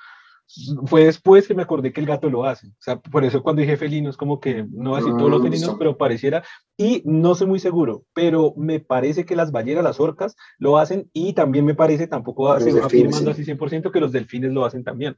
fue 0.87 1.05
después 1.05 1.49
que 1.49 1.55
me 1.55 1.63
acordé 1.63 1.93
que 1.93 2.01
el 2.01 2.07
gato 2.07 2.31
lo 2.31 2.45
hace. 2.45 2.69
O 2.69 2.81
sea, 2.81 3.01
por 3.01 3.25
eso 3.25 3.43
cuando 3.43 3.63
dije 3.63 3.77
felinos, 3.77 4.17
como 4.17 4.41
que 4.41 4.67
no 4.71 4.95
así 4.95 5.09
todos 5.11 5.31
los 5.31 5.41
mm, 5.41 5.45
felinos, 5.45 5.77
pero 5.79 5.97
pareciera, 5.97 6.45
y 6.77 7.03
no 7.05 7.35
soy 7.35 7.49
muy 7.49 7.59
seguro, 7.59 8.05
pero 8.15 8.55
me 8.57 8.81
parece 8.81 9.25
que 9.25 9.37
las 9.37 9.51
ballenas, 9.51 9.85
las 9.85 10.01
orcas, 10.01 10.37
lo 10.59 10.79
hacen, 10.79 11.11
y 11.13 11.33
también 11.33 11.65
me 11.65 11.75
parece, 11.75 12.07
tampoco 12.07 12.57
estoy 12.57 12.79
afirmando 12.81 13.31
así 13.31 13.45
100% 13.45 13.91
que 13.91 14.01
los 14.01 14.13
delfines 14.13 14.53
lo 14.53 14.65
hacen 14.65 14.85
también. 14.85 15.17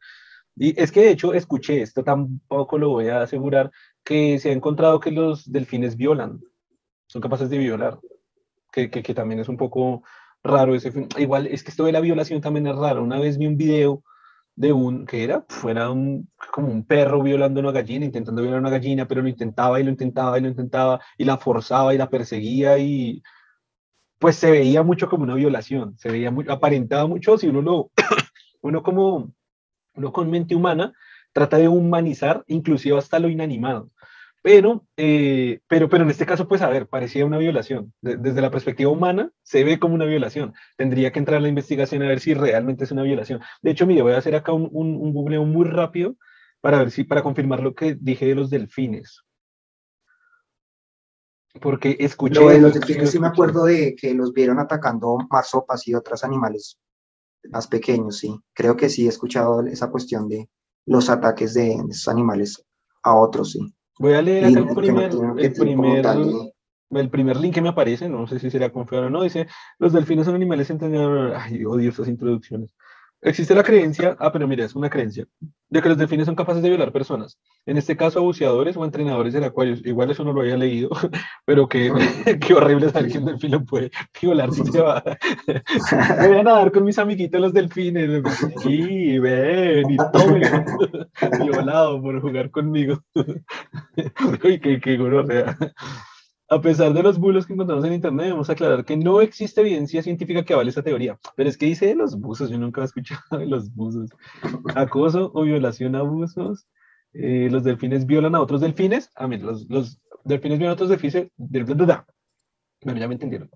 Y 0.57 0.81
es 0.81 0.91
que 0.91 1.03
de 1.03 1.11
hecho 1.11 1.35
escuché, 1.35 1.83
esto 1.83 2.03
tampoco 2.03 2.79
lo 2.79 2.91
voy 2.91 3.09
a 3.09 3.23
asegurar, 3.23 3.71
que 4.05 4.39
se 4.39 4.51
ha 4.51 4.53
encontrado 4.53 4.99
que 4.99 5.11
los 5.11 5.51
delfines 5.51 5.97
violan, 5.97 6.41
son 7.07 7.23
capaces 7.23 7.51
de 7.51 7.59
violar, 7.59 7.99
que, 8.73 8.91
que, 8.91 9.03
que 9.03 9.15
también 9.15 9.41
es 9.41 9.49
un 9.49 9.57
poco 9.57 10.03
raro 10.43 10.75
ese 10.75 10.93
Igual 11.19 11.47
es 11.47 11.63
que 11.63 11.71
esto 11.71 11.85
de 11.85 11.93
la 11.93 12.01
violación 12.01 12.41
también 12.41 12.67
es 12.67 12.77
raro. 12.77 13.03
Una 13.03 13.19
vez 13.19 13.39
vi 13.39 13.47
un 13.47 13.57
video 13.57 14.03
de 14.59 14.73
un, 14.73 15.07
que 15.07 15.23
era? 15.23 15.45
Fuera 15.49 15.89
un, 15.91 16.29
como 16.53 16.69
un 16.69 16.85
perro 16.85 17.23
violando 17.23 17.61
a 17.61 17.63
una 17.63 17.73
gallina, 17.73 18.05
intentando 18.05 18.43
violar 18.43 18.59
a 18.59 18.61
una 18.63 18.71
gallina, 18.71 19.07
pero 19.07 19.23
lo 19.23 19.29
intentaba 19.29 19.79
y 19.79 19.85
lo 19.85 19.91
intentaba 19.91 20.37
y 20.37 20.43
lo 20.43 20.49
intentaba 20.49 21.01
y 21.17 21.25
la 21.25 21.39
forzaba 21.39 21.95
y 21.95 21.99
la 21.99 22.11
perseguía 22.11 22.77
y 22.79 23.23
pues 24.19 24.35
se 24.35 24.51
veía 24.51 24.83
mucho 24.83 25.09
como 25.09 25.23
una 25.23 25.35
violación, 25.37 25.97
se 25.97 26.11
veía 26.11 26.33
muy, 26.33 26.45
aparentaba 26.49 27.07
mucho 27.07 27.39
si 27.39 27.47
uno 27.47 27.63
lo, 27.63 27.91
uno 28.63 28.83
como, 28.83 29.33
uno 29.95 30.13
con 30.13 30.29
mente 30.29 30.57
humana 30.57 30.93
trata 31.33 31.57
de 31.59 31.69
humanizar 31.69 32.43
inclusive 32.49 32.99
hasta 32.99 33.21
lo 33.21 33.29
inanimado. 33.29 33.91
Pero, 34.49 34.87
eh, 34.97 35.61
pero, 35.69 35.91
pero 35.91 36.05
en 36.05 36.11
este 36.11 36.25
caso, 36.25 36.49
pues 36.49 36.63
a 36.63 36.71
ver, 36.71 36.89
parecía 36.89 37.27
una 37.27 37.37
violación. 37.37 37.93
desde 38.01 38.41
la 38.41 38.51
perspectiva 38.51 38.91
humana, 38.91 39.31
se 39.43 39.63
ve 39.63 39.79
como 39.79 39.95
una 39.95 40.07
violación. 40.07 40.55
Tendría 40.79 41.13
que 41.13 41.19
entrar 41.19 41.37
a 41.37 41.41
la 41.41 41.49
investigación 41.49 42.03
a 42.03 42.09
ver 42.09 42.19
si 42.19 42.33
realmente 42.33 42.85
es 42.85 42.91
una 42.91 43.03
violación. 43.03 43.43
De 43.61 43.73
hecho, 43.73 43.87
mire, 43.87 44.01
voy 44.01 44.15
a 44.15 44.17
hacer 44.17 44.35
acá 44.35 44.55
un, 44.55 44.71
un, 44.73 44.97
un 44.97 45.13
googleo 45.13 45.45
muy 45.45 45.67
rápido 45.67 46.17
para 46.63 46.79
ver 46.79 46.91
si, 46.91 47.05
para 47.05 47.23
confirmar 47.23 47.61
lo 47.61 47.75
que 47.75 47.99
dije 48.01 48.25
de 48.25 48.37
los 48.37 48.49
delfines. 48.49 49.23
Porque 51.61 51.99
escuché... 52.01 52.41
Lo 52.41 52.49
de 52.49 52.59
los 52.59 52.73
delfines 52.73 53.11
sí 53.11 53.21
me 53.21 53.29
acuerdo 53.29 53.67
de 53.67 53.95
que 53.97 54.15
los 54.15 54.33
vieron 54.33 54.59
atacando 54.59 55.19
marsopas 55.31 55.87
y 55.89 55.95
otros 55.95 56.25
animales 56.25 56.79
más 57.51 57.67
pequeños, 57.67 58.17
sí. 58.17 58.35
Creo 58.55 58.79
que 58.79 58.89
sí 58.89 59.05
he 59.05 59.11
escuchado 59.11 59.61
esa 59.67 59.91
cuestión 59.91 60.27
de 60.27 60.49
los 60.87 61.11
ataques 61.11 61.53
de 61.53 61.75
esos 61.91 62.09
animales 62.09 62.65
a 63.03 63.15
otros, 63.15 63.53
sí. 63.53 63.75
Voy 63.99 64.15
a 64.15 64.23
leer 64.23 64.45
acá 64.47 64.61
el 64.61 64.75
primer, 64.75 65.11
el 65.39 65.53
primer, 65.53 66.07
el 66.91 67.11
primer 67.11 67.37
link 67.37 67.55
que 67.55 67.63
me 67.63 67.69
aparece, 67.69 68.09
no 68.09 68.27
sé 68.27 68.39
si 68.39 68.51
será 68.51 68.71
confiable 68.71 69.09
o 69.09 69.11
no, 69.11 69.23
dice, 69.23 69.47
los 69.79 69.93
delfines 69.93 70.27
son 70.27 70.35
animales 70.35 70.71
ay, 71.37 71.65
odio 71.65 71.91
estas 71.91 72.09
introducciones. 72.09 72.75
Existe 73.21 73.53
la 73.55 73.65
creencia, 73.65 74.17
ah, 74.21 74.31
pero 74.31 74.47
mira, 74.47 74.65
es 74.65 74.77
una 74.77 74.89
creencia, 74.89 75.27
de 75.69 75.83
que 75.83 75.89
los 75.89 75.99
delfines 75.99 76.27
son 76.27 76.37
capaces 76.37 76.63
de 76.63 76.69
violar 76.69 76.93
personas. 76.93 77.37
En 77.67 77.77
este 77.77 77.97
caso, 77.97 78.23
buceadores 78.23 78.77
o 78.77 78.85
entrenadores 78.85 79.33
del 79.33 79.43
acuario. 79.43 79.75
Igual 79.85 80.13
eso 80.13 80.23
no 80.23 80.33
lo 80.33 80.43
había 80.43 80.57
leído, 80.57 80.89
pero 81.45 81.69
qué, 81.69 81.93
qué 82.41 82.55
horrible 82.55 82.91
saber 82.91 83.11
que 83.11 83.19
un 83.19 83.25
delfín 83.25 83.51
lo 83.51 83.65
puede 83.65 83.91
violar 84.23 84.53
si 84.53 84.65
se 84.67 84.81
va. 84.81 85.03
Me 86.21 86.29
voy 86.29 86.39
a 86.39 86.43
nadar 86.45 86.71
con 86.71 86.85
mis 86.85 86.99
amiguitos 86.99 87.41
los 87.41 87.53
delfines. 87.53 88.23
Sí, 88.63 89.19
ven, 89.19 89.91
y 89.91 89.97
tomen. 90.13 90.65
Violado 91.41 92.01
por 92.01 92.21
jugar 92.21 92.51
conmigo. 92.53 93.03
Uy, 94.45 94.61
qué, 94.61 94.81
qué 94.81 94.97
gonorrea. 94.97 95.57
A 96.51 96.61
pesar 96.63 96.95
de 96.95 97.03
los 97.03 97.19
bulos 97.19 97.47
que 97.47 97.53
encontramos 97.53 97.85
en 97.85 97.93
internet, 97.93 98.25
debemos 98.25 98.49
aclarar 98.49 98.85
que 98.85 98.97
no 98.97 99.21
existe 99.21 99.61
evidencia 99.61 100.03
científica 100.03 100.43
que 100.45 100.55
avale 100.55 100.71
esta 100.71 100.83
teoría. 100.83 101.19
Pero 101.37 101.51
es 101.51 101.59
que 101.59 101.67
dice 101.67 101.87
de 101.87 101.95
los 101.95 102.19
buzos, 102.19 102.49
yo 102.49 102.59
nunca 102.59 102.81
he 102.81 102.85
escuchado 102.85 103.39
de 103.39 103.47
los 103.47 103.75
buzos. 103.75 104.09
Acoso 104.75 105.31
o 105.35 105.43
violación 105.43 105.95
a 105.95 105.99
abusos. 105.99 106.67
Eh, 107.13 107.49
los 107.51 107.65
delfines 107.65 108.07
violan 108.07 108.35
a 108.35 108.41
otros 108.41 108.63
delfines. 108.63 109.11
A 109.15 109.27
ver, 109.27 109.43
los, 109.43 109.69
los 109.69 110.01
delfines 110.25 110.59
violan 110.59 110.71
a 110.71 110.75
otros 110.75 110.89
delfines. 110.89 111.31
Bueno, 112.83 113.01
ya 113.01 113.09
me 113.09 113.15
entendieron. 113.15 113.51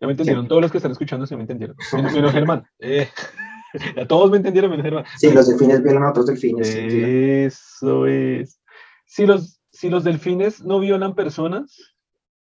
Ya 0.00 0.06
me 0.06 0.12
entendieron. 0.12 0.48
Todos 0.48 0.62
los 0.62 0.70
que 0.70 0.78
están 0.78 0.92
escuchando 0.92 1.26
se 1.26 1.36
me 1.36 1.42
entendieron. 1.42 1.76
Menos, 1.92 2.32
Germán. 2.32 2.64
Eh, 2.78 3.06
ya 3.96 4.06
todos 4.06 4.30
me 4.30 4.38
entendieron, 4.38 4.70
menos 4.70 4.84
Germán. 4.84 5.04
Sí, 5.18 5.30
los 5.30 5.46
delfines 5.46 5.82
violan 5.82 6.04
a 6.04 6.10
otros 6.10 6.26
delfines. 6.26 6.74
Eso 6.74 8.06
es. 8.06 8.62
Si 9.04 9.26
los, 9.26 9.60
si 9.70 9.90
los 9.90 10.04
delfines 10.04 10.64
no 10.64 10.80
violan 10.80 11.14
personas, 11.14 11.76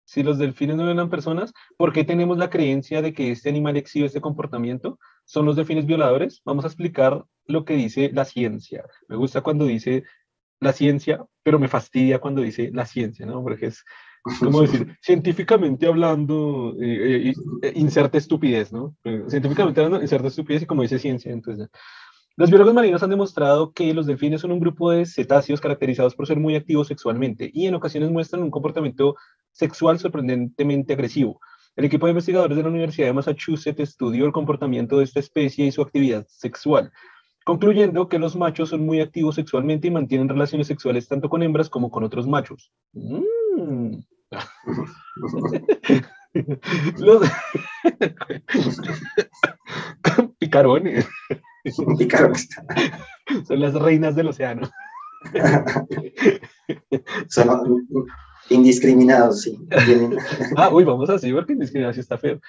si 0.04 0.22
los 0.22 0.38
delfines 0.38 0.76
no 0.76 0.84
violan 0.84 1.10
personas, 1.10 1.52
¿por 1.76 1.92
qué 1.92 2.04
tenemos 2.04 2.38
la 2.38 2.50
creencia 2.50 3.02
de 3.02 3.12
que 3.12 3.30
este 3.30 3.48
animal 3.48 3.76
exhibe 3.76 4.06
este 4.06 4.20
comportamiento? 4.20 4.98
¿Son 5.24 5.46
los 5.46 5.56
delfines 5.56 5.86
violadores? 5.86 6.42
Vamos 6.44 6.64
a 6.64 6.68
explicar 6.68 7.24
lo 7.46 7.64
que 7.64 7.74
dice 7.74 8.10
la 8.12 8.24
ciencia. 8.24 8.84
Me 9.08 9.16
gusta 9.16 9.40
cuando 9.40 9.64
dice 9.64 10.04
la 10.60 10.72
ciencia, 10.72 11.24
pero 11.42 11.58
me 11.58 11.68
fastidia 11.68 12.20
cuando 12.20 12.42
dice 12.42 12.70
la 12.72 12.86
ciencia, 12.86 13.26
¿no? 13.26 13.42
Porque 13.42 13.66
es 13.66 13.84
como 14.40 14.62
decir, 14.62 14.96
científicamente 15.02 15.86
hablando, 15.86 16.74
eh, 16.80 17.28
eh, 17.28 17.34
eh, 17.62 17.72
inserta 17.76 18.18
estupidez, 18.18 18.72
¿no? 18.72 18.96
científicamente 19.28 19.80
hablando, 19.80 20.02
inserta 20.02 20.28
estupidez 20.28 20.62
y 20.62 20.66
como 20.66 20.82
dice 20.82 20.98
ciencia, 20.98 21.32
entonces... 21.32 21.68
Los 22.36 22.50
biólogos 22.50 22.74
marinos 22.74 23.00
han 23.04 23.10
demostrado 23.10 23.72
que 23.72 23.94
los 23.94 24.06
delfines 24.06 24.40
son 24.40 24.50
un 24.50 24.58
grupo 24.58 24.90
de 24.90 25.06
cetáceos 25.06 25.60
caracterizados 25.60 26.16
por 26.16 26.26
ser 26.26 26.40
muy 26.40 26.56
activos 26.56 26.88
sexualmente 26.88 27.48
y 27.54 27.68
en 27.68 27.76
ocasiones 27.76 28.10
muestran 28.10 28.42
un 28.42 28.50
comportamiento 28.50 29.14
sexual 29.54 29.98
sorprendentemente 29.98 30.92
agresivo. 30.92 31.40
El 31.76 31.86
equipo 31.86 32.06
de 32.06 32.10
investigadores 32.10 32.56
de 32.56 32.62
la 32.62 32.68
Universidad 32.68 33.08
de 33.08 33.14
Massachusetts 33.14 33.80
estudió 33.80 34.26
el 34.26 34.32
comportamiento 34.32 34.98
de 34.98 35.04
esta 35.04 35.20
especie 35.20 35.66
y 35.66 35.72
su 35.72 35.82
actividad 35.82 36.26
sexual, 36.28 36.92
concluyendo 37.44 38.08
que 38.08 38.18
los 38.18 38.36
machos 38.36 38.68
son 38.68 38.84
muy 38.84 39.00
activos 39.00 39.36
sexualmente 39.36 39.88
y 39.88 39.90
mantienen 39.90 40.28
relaciones 40.28 40.66
sexuales 40.66 41.08
tanto 41.08 41.28
con 41.28 41.42
hembras 41.42 41.70
como 41.70 41.90
con 41.90 42.04
otros 42.04 42.26
machos. 42.26 42.72
Mm. 42.92 43.96
los... 46.98 47.22
Picarones. 50.38 51.08
Picarones. 51.98 52.48
Son 53.46 53.60
las 53.60 53.74
reinas 53.74 54.14
del 54.14 54.28
océano. 54.28 54.70
Son 57.28 57.48
Indiscriminados, 58.50 59.42
sí. 59.42 59.58
ah, 60.56 60.68
uy, 60.70 60.84
vamos 60.84 61.08
así 61.08 61.32
porque 61.32 61.54
indiscriminados 61.54 61.96
está 61.96 62.18
feo. 62.18 62.40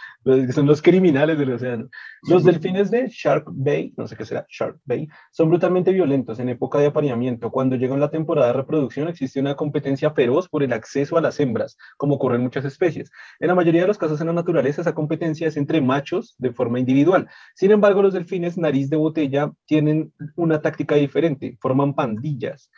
Son 0.53 0.65
los 0.65 0.81
criminales 0.81 1.37
del 1.37 1.53
océano. 1.53 1.87
Los 2.23 2.43
delfines 2.43 2.91
de 2.91 3.07
Shark 3.09 3.45
Bay, 3.47 3.93
no 3.95 4.07
sé 4.07 4.17
qué 4.17 4.25
será, 4.25 4.45
Shark 4.49 4.77
Bay, 4.83 5.07
son 5.31 5.49
brutalmente 5.49 5.91
violentos 5.91 6.39
en 6.39 6.49
época 6.49 6.79
de 6.79 6.87
apareamiento. 6.87 7.49
Cuando 7.49 7.77
llega 7.77 7.95
la 7.95 8.11
temporada 8.11 8.47
de 8.47 8.53
reproducción 8.53 9.07
existe 9.07 9.39
una 9.39 9.55
competencia 9.55 10.11
feroz 10.11 10.49
por 10.49 10.63
el 10.63 10.73
acceso 10.73 11.17
a 11.17 11.21
las 11.21 11.39
hembras, 11.39 11.77
como 11.97 12.15
ocurre 12.15 12.35
en 12.35 12.43
muchas 12.43 12.65
especies. 12.65 13.09
En 13.39 13.47
la 13.47 13.55
mayoría 13.55 13.81
de 13.81 13.87
los 13.87 13.97
casos 13.97 14.19
en 14.19 14.27
la 14.27 14.33
naturaleza 14.33 14.81
esa 14.81 14.93
competencia 14.93 15.47
es 15.47 15.55
entre 15.55 15.79
machos 15.79 16.35
de 16.37 16.51
forma 16.51 16.79
individual. 16.79 17.27
Sin 17.55 17.71
embargo, 17.71 18.01
los 18.01 18.13
delfines 18.13 18.57
nariz 18.57 18.89
de 18.89 18.97
botella 18.97 19.53
tienen 19.65 20.11
una 20.35 20.61
táctica 20.61 20.95
diferente, 20.95 21.57
forman 21.61 21.93
pandillas. 21.93 22.69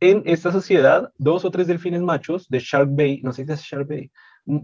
En 0.00 0.22
esta 0.26 0.52
sociedad, 0.52 1.12
dos 1.16 1.44
o 1.44 1.50
tres 1.50 1.66
delfines 1.66 2.02
machos 2.02 2.48
de 2.48 2.58
Shark 2.58 2.88
Bay, 2.90 3.22
no 3.22 3.32
sé 3.32 3.46
si 3.46 3.52
es 3.52 3.62
Shark 3.62 3.88
Bay, 3.88 4.10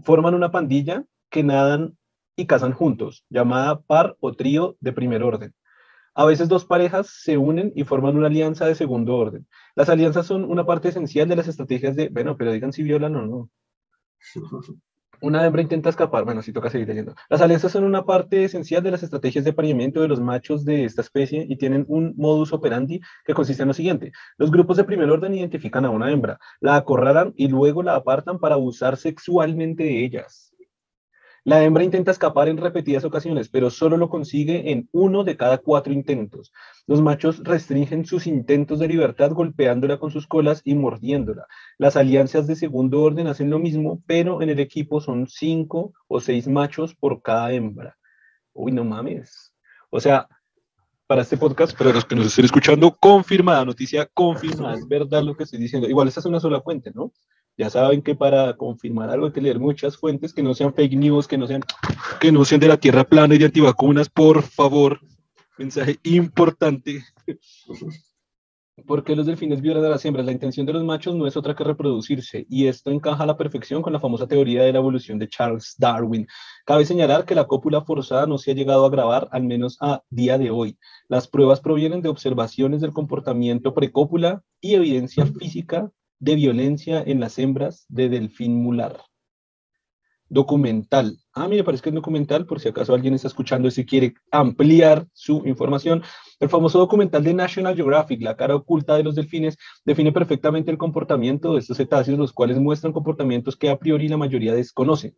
forman 0.03 0.35
una 0.35 0.51
pandilla 0.51 1.03
que 1.29 1.43
nadan 1.43 1.97
y 2.35 2.45
cazan 2.45 2.73
juntos, 2.73 3.25
llamada 3.29 3.81
par 3.81 4.15
o 4.19 4.33
trío 4.33 4.77
de 4.79 4.93
primer 4.93 5.23
orden. 5.23 5.53
A 6.13 6.25
veces 6.25 6.47
dos 6.47 6.65
parejas 6.65 7.09
se 7.09 7.37
unen 7.37 7.73
y 7.75 7.83
forman 7.83 8.15
una 8.15 8.27
alianza 8.27 8.67
de 8.67 8.75
segundo 8.75 9.15
orden. 9.15 9.47
Las 9.75 9.89
alianzas 9.89 10.27
son 10.27 10.43
una 10.45 10.65
parte 10.65 10.89
esencial 10.89 11.27
de 11.27 11.35
las 11.35 11.47
estrategias 11.47 11.95
de, 11.95 12.09
bueno, 12.09 12.37
pero 12.37 12.51
digan 12.51 12.71
si 12.71 12.83
violan 12.83 13.15
o 13.15 13.25
no. 13.25 13.49
Una 15.23 15.45
hembra 15.45 15.61
intenta 15.61 15.89
escapar, 15.89 16.25
bueno, 16.25 16.41
si 16.41 16.51
toca 16.51 16.69
seguir 16.69 16.89
leyendo. 16.89 17.15
Las 17.29 17.39
alianzas 17.39 17.71
son 17.71 17.85
una 17.85 18.03
parte 18.05 18.43
esencial 18.43 18.83
de 18.83 18.91
las 18.91 19.03
estrategias 19.03 19.45
de 19.45 19.51
apareamiento 19.51 20.01
de 20.01 20.09
los 20.09 20.19
machos 20.19 20.65
de 20.65 20.83
esta 20.83 20.99
especie 20.99 21.45
y 21.47 21.55
tienen 21.55 21.85
un 21.87 22.13
modus 22.17 22.51
operandi 22.51 22.99
que 23.23 23.33
consiste 23.33 23.63
en 23.63 23.69
lo 23.69 23.73
siguiente. 23.73 24.11
Los 24.37 24.51
grupos 24.51 24.75
de 24.75 24.83
primer 24.83 25.09
orden 25.09 25.33
identifican 25.33 25.85
a 25.85 25.91
una 25.91 26.11
hembra, 26.11 26.39
la 26.59 26.75
acorralan 26.75 27.33
y 27.37 27.47
luego 27.47 27.83
la 27.83 27.95
apartan 27.95 28.37
para 28.37 28.55
abusar 28.55 28.97
sexualmente 28.97 29.83
de 29.83 30.03
ellas. 30.03 30.52
La 31.45 31.61
hembra 31.61 31.83
intenta 31.83 32.11
escapar 32.11 32.47
en 32.47 32.55
repetidas 32.55 33.03
ocasiones, 33.03 33.49
pero 33.49 33.69
solo 33.69 33.97
lo 33.97 34.09
consigue 34.09 34.71
en 34.71 34.87
uno 34.93 35.25
de 35.25 35.35
cada 35.35 35.57
cuatro 35.57 35.91
intentos. 35.91 36.53
Los 36.87 37.01
machos 37.01 37.43
restringen 37.43 38.05
sus 38.05 38.27
intentos 38.27 38.79
de 38.79 38.87
libertad 38.87 39.31
golpeándola 39.31 39.99
con 39.99 40.09
sus 40.09 40.25
colas 40.25 40.61
y 40.63 40.75
mordiéndola. 40.75 41.45
Las 41.77 41.97
alianzas 41.97 42.47
de 42.47 42.55
segundo 42.55 43.01
orden 43.01 43.27
hacen 43.27 43.49
lo 43.49 43.59
mismo, 43.59 44.01
pero 44.05 44.41
en 44.41 44.51
el 44.51 44.59
equipo 44.61 45.01
son 45.01 45.27
cinco 45.27 45.93
o 46.07 46.21
seis 46.21 46.47
machos 46.47 46.95
por 46.95 47.21
cada 47.21 47.51
hembra. 47.51 47.97
Uy, 48.53 48.71
no 48.71 48.85
mames. 48.85 49.53
O 49.89 49.99
sea, 49.99 50.29
para 51.07 51.23
este 51.23 51.35
podcast, 51.35 51.77
para 51.77 51.91
los 51.91 52.05
que 52.05 52.15
nos 52.15 52.27
estén 52.27 52.45
escuchando, 52.45 52.95
confirmada, 52.97 53.65
noticia 53.65 54.09
confirmada, 54.13 54.75
es 54.75 54.87
verdad 54.87 55.21
lo 55.21 55.35
que 55.35 55.43
estoy 55.43 55.59
diciendo. 55.59 55.89
Igual 55.89 56.07
esta 56.07 56.21
es 56.21 56.25
una 56.25 56.39
sola 56.39 56.61
fuente, 56.61 56.91
¿no? 56.95 57.11
Ya 57.57 57.69
saben 57.69 58.01
que 58.01 58.15
para 58.15 58.57
confirmar 58.57 59.09
algo 59.09 59.27
hay 59.27 59.31
que 59.31 59.41
leer 59.41 59.59
muchas 59.59 59.95
fuentes 59.95 60.33
que 60.33 60.41
no 60.41 60.55
sean 60.55 60.73
fake 60.73 60.95
news, 60.95 61.27
que 61.27 61.37
no 61.37 61.45
sean, 61.45 61.61
que 62.19 62.31
no 62.31 62.45
sean 62.45 62.59
de 62.59 62.67
la 62.67 62.77
tierra 62.77 63.03
plana 63.03 63.35
y 63.35 63.37
de 63.37 63.45
antivacunas, 63.45 64.09
por 64.09 64.41
favor. 64.41 64.99
Mensaje 65.57 65.99
importante. 66.03 67.03
porque 68.87 69.15
los 69.15 69.27
delfines 69.27 69.61
violan 69.61 69.85
a 69.85 69.89
las 69.89 70.03
hembras? 70.03 70.25
La 70.25 70.31
intención 70.31 70.65
de 70.65 70.73
los 70.73 70.83
machos 70.83 71.15
no 71.15 71.27
es 71.27 71.37
otra 71.37 71.55
que 71.55 71.63
reproducirse, 71.63 72.45
y 72.49 72.65
esto 72.65 72.89
encaja 72.89 73.23
a 73.23 73.27
la 73.27 73.37
perfección 73.37 73.83
con 73.83 73.93
la 73.93 73.99
famosa 73.99 74.27
teoría 74.27 74.63
de 74.63 74.73
la 74.73 74.79
evolución 74.79 75.19
de 75.19 75.29
Charles 75.29 75.75
Darwin. 75.77 76.27
Cabe 76.65 76.85
señalar 76.85 77.25
que 77.25 77.35
la 77.35 77.45
cópula 77.45 77.81
forzada 77.81 78.25
no 78.25 78.39
se 78.39 78.51
ha 78.51 78.55
llegado 78.55 78.85
a 78.85 78.89
grabar, 78.89 79.27
al 79.31 79.43
menos 79.43 79.77
a 79.79 80.01
día 80.09 80.39
de 80.39 80.49
hoy. 80.49 80.77
Las 81.07 81.27
pruebas 81.27 81.59
provienen 81.59 82.01
de 82.01 82.09
observaciones 82.09 82.81
del 82.81 82.93
comportamiento 82.93 83.75
precópula 83.75 84.41
y 84.59 84.73
evidencia 84.73 85.27
física 85.27 85.91
de 86.23 86.35
violencia 86.35 87.03
en 87.05 87.19
las 87.19 87.37
hembras 87.37 87.85
de 87.89 88.07
delfín 88.07 88.55
mular. 88.55 89.01
Documental. 90.29 91.17
Ah, 91.33 91.49
mí 91.49 91.57
me 91.57 91.65
parece 91.65 91.83
que 91.83 91.89
es 91.89 91.95
documental, 91.95 92.45
por 92.45 92.61
si 92.61 92.69
acaso 92.69 92.93
alguien 92.93 93.13
está 93.13 93.27
escuchando 93.27 93.67
y 93.67 93.71
si 93.71 93.85
quiere 93.85 94.13
ampliar 94.31 95.05
su 95.11 95.43
información. 95.45 96.01
El 96.39 96.47
famoso 96.47 96.79
documental 96.79 97.25
de 97.25 97.33
National 97.33 97.75
Geographic, 97.75 98.21
La 98.21 98.37
cara 98.37 98.55
oculta 98.55 98.95
de 98.95 99.03
los 99.03 99.15
delfines, 99.15 99.57
define 99.83 100.13
perfectamente 100.13 100.71
el 100.71 100.77
comportamiento 100.77 101.53
de 101.53 101.59
estos 101.59 101.75
cetáceos, 101.75 102.17
los 102.17 102.31
cuales 102.31 102.57
muestran 102.57 102.93
comportamientos 102.93 103.57
que 103.57 103.69
a 103.69 103.77
priori 103.77 104.07
la 104.07 104.17
mayoría 104.17 104.53
desconoce. 104.53 105.13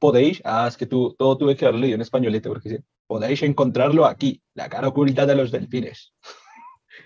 Podéis, 0.00 0.42
ah, 0.44 0.66
es 0.66 0.76
que 0.76 0.86
tú, 0.86 1.14
todo 1.16 1.38
tuve 1.38 1.54
que 1.54 1.64
haberlo 1.64 1.82
leído 1.82 1.94
en 1.94 2.02
españolete, 2.02 2.48
porque 2.48 2.80
podéis 3.06 3.42
encontrarlo 3.44 4.04
aquí, 4.04 4.42
La 4.54 4.68
cara 4.68 4.88
oculta 4.88 5.26
de 5.26 5.36
los 5.36 5.52
delfines. 5.52 6.12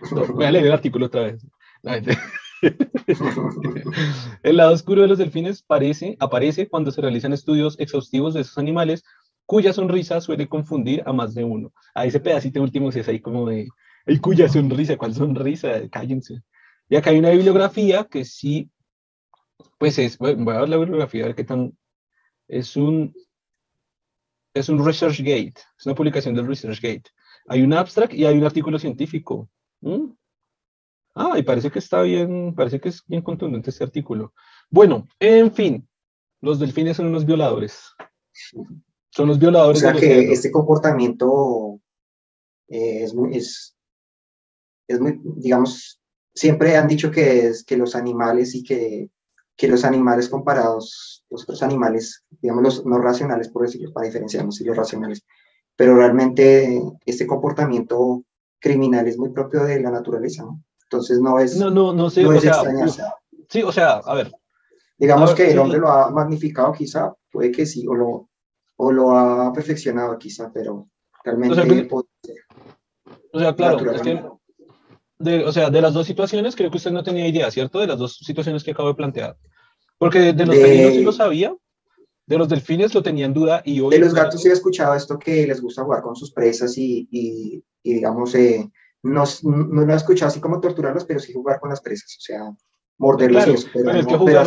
voy 0.34 0.46
a 0.46 0.50
leer 0.50 0.66
el 0.66 0.72
artículo 0.72 1.06
otra 1.06 1.24
vez. 1.24 1.46
el 4.42 4.56
lado 4.56 4.72
oscuro 4.72 5.02
de 5.02 5.08
los 5.08 5.18
delfines 5.18 5.62
parece, 5.62 6.16
aparece 6.20 6.68
cuando 6.68 6.90
se 6.90 7.00
realizan 7.00 7.32
estudios 7.32 7.78
exhaustivos 7.78 8.34
de 8.34 8.40
esos 8.42 8.58
animales 8.58 9.04
cuya 9.46 9.72
sonrisa 9.72 10.20
suele 10.20 10.48
confundir 10.48 11.02
a 11.06 11.12
más 11.12 11.34
de 11.34 11.44
uno. 11.44 11.72
A 11.94 12.06
ese 12.06 12.20
pedacito 12.20 12.62
último 12.62 12.90
si 12.90 13.00
es 13.00 13.08
ahí 13.08 13.20
como 13.20 13.48
de, 13.48 13.68
¿y 14.06 14.18
cuya 14.18 14.48
sonrisa? 14.48 14.96
¿Cuál 14.96 15.14
sonrisa? 15.14 15.88
Cállense. 15.90 16.42
Y 16.88 16.96
acá 16.96 17.10
hay 17.10 17.18
una 17.18 17.30
bibliografía 17.30 18.04
que 18.04 18.24
sí, 18.24 18.70
pues 19.78 19.98
es, 19.98 20.18
voy 20.18 20.32
a 20.32 20.60
ver 20.60 20.68
la 20.68 20.76
bibliografía, 20.76 21.24
a 21.24 21.26
ver 21.28 21.36
qué 21.36 21.44
tan, 21.44 21.76
es 22.48 22.76
un, 22.76 23.14
es 24.54 24.68
un 24.68 24.84
ResearchGate, 24.84 25.60
es 25.78 25.86
una 25.86 25.94
publicación 25.94 26.34
del 26.34 26.46
ResearchGate. 26.46 27.10
Hay 27.48 27.62
un 27.62 27.72
abstract 27.72 28.14
y 28.14 28.24
hay 28.24 28.36
un 28.36 28.44
artículo 28.44 28.78
científico. 28.78 29.50
¿Mm? 29.80 30.12
Ah, 31.14 31.38
y 31.38 31.42
parece 31.42 31.70
que 31.70 31.78
está 31.78 32.02
bien, 32.02 32.54
parece 32.54 32.80
que 32.80 32.88
es 32.88 33.04
bien 33.06 33.22
contundente 33.22 33.70
este 33.70 33.84
artículo. 33.84 34.34
Bueno, 34.68 35.06
en 35.20 35.52
fin, 35.52 35.88
los 36.40 36.58
delfines 36.58 36.96
son 36.96 37.06
unos 37.06 37.24
violadores. 37.24 37.94
Son 39.10 39.28
los 39.28 39.38
violadores. 39.38 39.78
O 39.78 39.80
sea 39.80 39.92
que 39.92 40.32
este 40.32 40.50
comportamiento 40.50 41.80
eh, 42.68 43.04
es, 43.04 43.14
muy, 43.14 43.36
es, 43.36 43.76
es 44.88 45.00
muy, 45.00 45.20
digamos, 45.36 46.00
siempre 46.34 46.76
han 46.76 46.88
dicho 46.88 47.12
que, 47.12 47.46
es, 47.46 47.64
que 47.64 47.76
los 47.76 47.94
animales 47.94 48.56
y 48.56 48.64
que, 48.64 49.08
que 49.56 49.68
los 49.68 49.84
animales 49.84 50.28
comparados, 50.28 51.24
los 51.30 51.44
otros 51.44 51.62
animales, 51.62 52.24
digamos, 52.42 52.64
los 52.64 52.86
no 52.86 52.98
racionales, 52.98 53.48
por 53.48 53.62
decirlo, 53.62 53.92
para 53.92 54.06
diferenciarnos 54.06 54.60
y 54.60 54.64
los 54.64 54.76
racionales, 54.76 55.24
pero 55.76 55.96
realmente 55.96 56.82
este 57.06 57.26
comportamiento 57.26 58.24
criminal 58.58 59.06
es 59.06 59.16
muy 59.16 59.30
propio 59.30 59.64
de 59.64 59.80
la 59.80 59.90
naturaleza, 59.90 60.42
¿no? 60.42 60.62
Entonces 60.84 61.20
no 61.20 61.38
es. 61.38 61.56
No, 61.56 61.70
no, 61.70 61.92
no 61.92 62.10
sé. 62.10 62.24
o 62.26 62.40
sea, 62.40 62.62
sí, 63.48 63.62
o 63.62 63.72
sea, 63.72 63.96
a 64.04 64.14
ver. 64.14 64.32
Digamos 64.96 65.34
que 65.34 65.50
el 65.50 65.58
hombre 65.58 65.78
lo 65.78 65.88
ha 65.88 66.10
magnificado, 66.10 66.72
quizá, 66.72 67.12
puede 67.30 67.50
que 67.50 67.66
sí, 67.66 67.86
o 67.86 67.94
lo, 67.94 68.28
o 68.76 68.92
lo 68.92 69.10
ha 69.10 69.52
perfeccionado, 69.52 70.18
quizá, 70.18 70.50
pero 70.52 70.88
realmente. 71.24 71.88
O 73.32 73.40
sea, 73.40 73.54
claro, 73.54 73.90
es 73.92 74.02
que. 74.02 74.22
De, 75.18 75.44
o 75.44 75.52
sea, 75.52 75.70
de 75.70 75.80
las 75.80 75.94
dos 75.94 76.06
situaciones, 76.06 76.56
creo 76.56 76.70
que 76.70 76.76
usted 76.76 76.90
no 76.90 77.02
tenía 77.02 77.26
idea, 77.26 77.50
¿cierto? 77.50 77.80
De 77.80 77.86
las 77.86 77.98
dos 77.98 78.16
situaciones 78.18 78.62
que 78.62 78.72
acabo 78.72 78.88
de 78.88 78.94
plantear. 78.94 79.36
Porque 79.96 80.32
de 80.32 80.46
los 80.46 80.56
de... 80.56 80.92
sí 80.92 81.02
lo 81.02 81.12
sabía, 81.12 81.56
de 82.26 82.38
los 82.38 82.48
delfines 82.48 82.94
lo 82.94 83.02
tenía 83.02 83.26
en 83.26 83.34
duda 83.34 83.62
y 83.64 83.80
hoy... 83.80 83.90
De 83.90 84.00
los 84.00 84.14
gatos 84.14 84.42
sí 84.42 84.48
he 84.48 84.52
escuchado 84.52 84.94
esto 84.94 85.18
que 85.18 85.46
les 85.46 85.60
gusta 85.60 85.84
jugar 85.84 86.02
con 86.02 86.16
sus 86.16 86.32
presas 86.32 86.76
y, 86.76 87.08
y, 87.10 87.62
y 87.82 87.94
digamos, 87.94 88.34
eh, 88.34 88.70
no, 89.04 89.24
no 89.42 89.84
lo 89.84 89.92
he 89.92 89.96
escuchado 89.96 90.28
así 90.28 90.40
como 90.40 90.60
torturarlos, 90.60 91.04
pero 91.04 91.20
sí 91.20 91.32
jugar 91.32 91.60
con 91.60 91.70
las 91.70 91.80
presas, 91.80 92.16
o 92.18 92.20
sea, 92.20 92.50
morderlas. 92.98 93.44
Claro, 93.44 93.60
pero, 93.72 93.98
es 93.98 94.06
que 94.06 94.16
jugar 94.16 94.46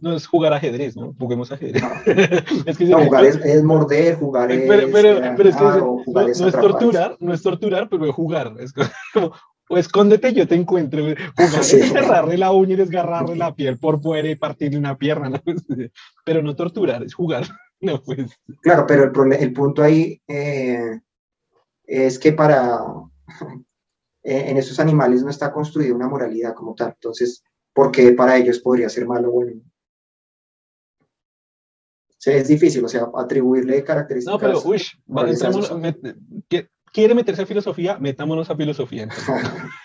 no, 0.00 0.14
es, 0.14 0.26
jugar 0.26 0.52
ajedrez, 0.52 0.96
¿no? 0.96 1.14
Juguemos 1.18 1.52
ajedrez. 1.52 1.82
es 2.66 2.76
que 2.76 2.92
jugar 2.92 3.24
es, 3.24 3.62
morder, 3.62 4.16
jugar 4.16 4.50
es. 4.50 4.68
Pero, 4.68 4.88
pero, 4.92 5.48
es 5.48 5.56
que 5.56 5.62
no, 5.62 6.48
es, 6.48 6.52
torturar, 6.52 7.16
no 7.20 7.32
es 7.32 7.42
torturar, 7.42 7.88
pero 7.88 8.06
es 8.06 8.14
jugar. 8.14 8.54
Es 8.58 8.72
como, 8.72 8.88
o 9.68 9.78
escóndete, 9.78 10.32
yo 10.32 10.48
te 10.48 10.56
encuentro. 10.56 11.04
Jugar 11.36 11.60
es 11.60 11.68
cerrarle 11.68 12.36
la 12.36 12.52
uña 12.52 12.74
y 12.74 12.76
desgarrarle 12.76 13.36
la 13.36 13.54
piel 13.54 13.78
por 13.78 14.02
fuera 14.02 14.28
y 14.28 14.34
partirle 14.34 14.78
una 14.78 14.98
pierna, 14.98 15.40
pero 16.24 16.42
no 16.42 16.56
torturar, 16.56 17.02
es 17.04 17.14
jugar. 17.14 17.46
No, 17.80 18.02
pues. 18.02 18.38
Claro, 18.60 18.86
pero 18.86 19.04
el, 19.04 19.32
el 19.34 19.52
punto 19.52 19.82
ahí 19.82 20.20
eh, 20.26 21.00
es 21.86 22.18
que 22.18 22.32
para 22.32 22.80
eh, 24.24 24.44
en 24.48 24.56
esos 24.56 24.80
animales 24.80 25.22
no 25.22 25.28
está 25.28 25.52
construida 25.52 25.94
una 25.94 26.08
moralidad 26.08 26.54
como 26.54 26.74
tal. 26.74 26.92
Entonces, 26.94 27.44
¿por 27.74 27.92
qué 27.92 28.12
para 28.12 28.36
ellos 28.38 28.58
podría 28.58 28.88
ser 28.88 29.06
malo 29.06 29.28
o 29.28 29.32
bueno? 29.32 29.60
es 32.26 32.48
difícil, 32.48 32.82
o 32.82 32.88
sea, 32.88 33.06
atribuirle 33.16 33.84
características. 33.84 34.32
No, 34.32 34.38
pero, 34.38 34.62
uy, 34.64 34.80
¿quiere 36.90 37.14
meterse 37.14 37.42
a 37.42 37.46
filosofía? 37.46 37.98
Metámonos 37.98 38.48
a 38.48 38.56
filosofía. 38.56 39.08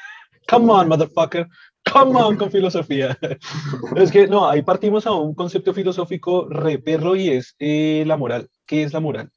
Come 0.50 0.72
on, 0.72 0.88
motherfucker. 0.88 1.48
Come 1.92 2.18
on 2.18 2.38
con 2.38 2.50
filosofía. 2.50 3.18
es 3.98 4.10
que 4.10 4.28
no, 4.28 4.50
ahí 4.50 4.62
partimos 4.62 5.06
a 5.06 5.12
un 5.12 5.36
concepto 5.36 5.74
filosófico 5.74 6.48
re 6.50 6.80
perro 6.80 7.16
y 7.16 7.30
es 7.30 7.56
eh, 7.60 8.04
la 8.08 8.16
moral. 8.16 8.50
¿Qué 8.66 8.84
es 8.84 8.94
la 8.94 9.02
moral? 9.02 9.32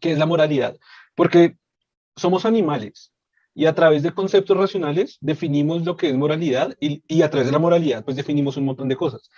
¿Qué 0.00 0.12
es 0.12 0.18
la 0.18 0.26
moralidad? 0.26 0.76
Porque 1.14 1.56
somos 2.16 2.44
animales 2.44 3.12
y 3.58 3.66
a 3.66 3.74
través 3.74 4.04
de 4.04 4.12
conceptos 4.12 4.56
racionales 4.56 5.18
definimos 5.20 5.84
lo 5.84 5.96
que 5.96 6.08
es 6.08 6.14
moralidad 6.14 6.76
y, 6.78 7.02
y 7.08 7.22
a 7.22 7.28
través 7.28 7.48
de 7.48 7.52
la 7.52 7.58
moralidad 7.58 8.04
pues 8.04 8.16
definimos 8.16 8.56
un 8.56 8.64
montón 8.64 8.88
de 8.88 8.94
cosas. 8.94 9.30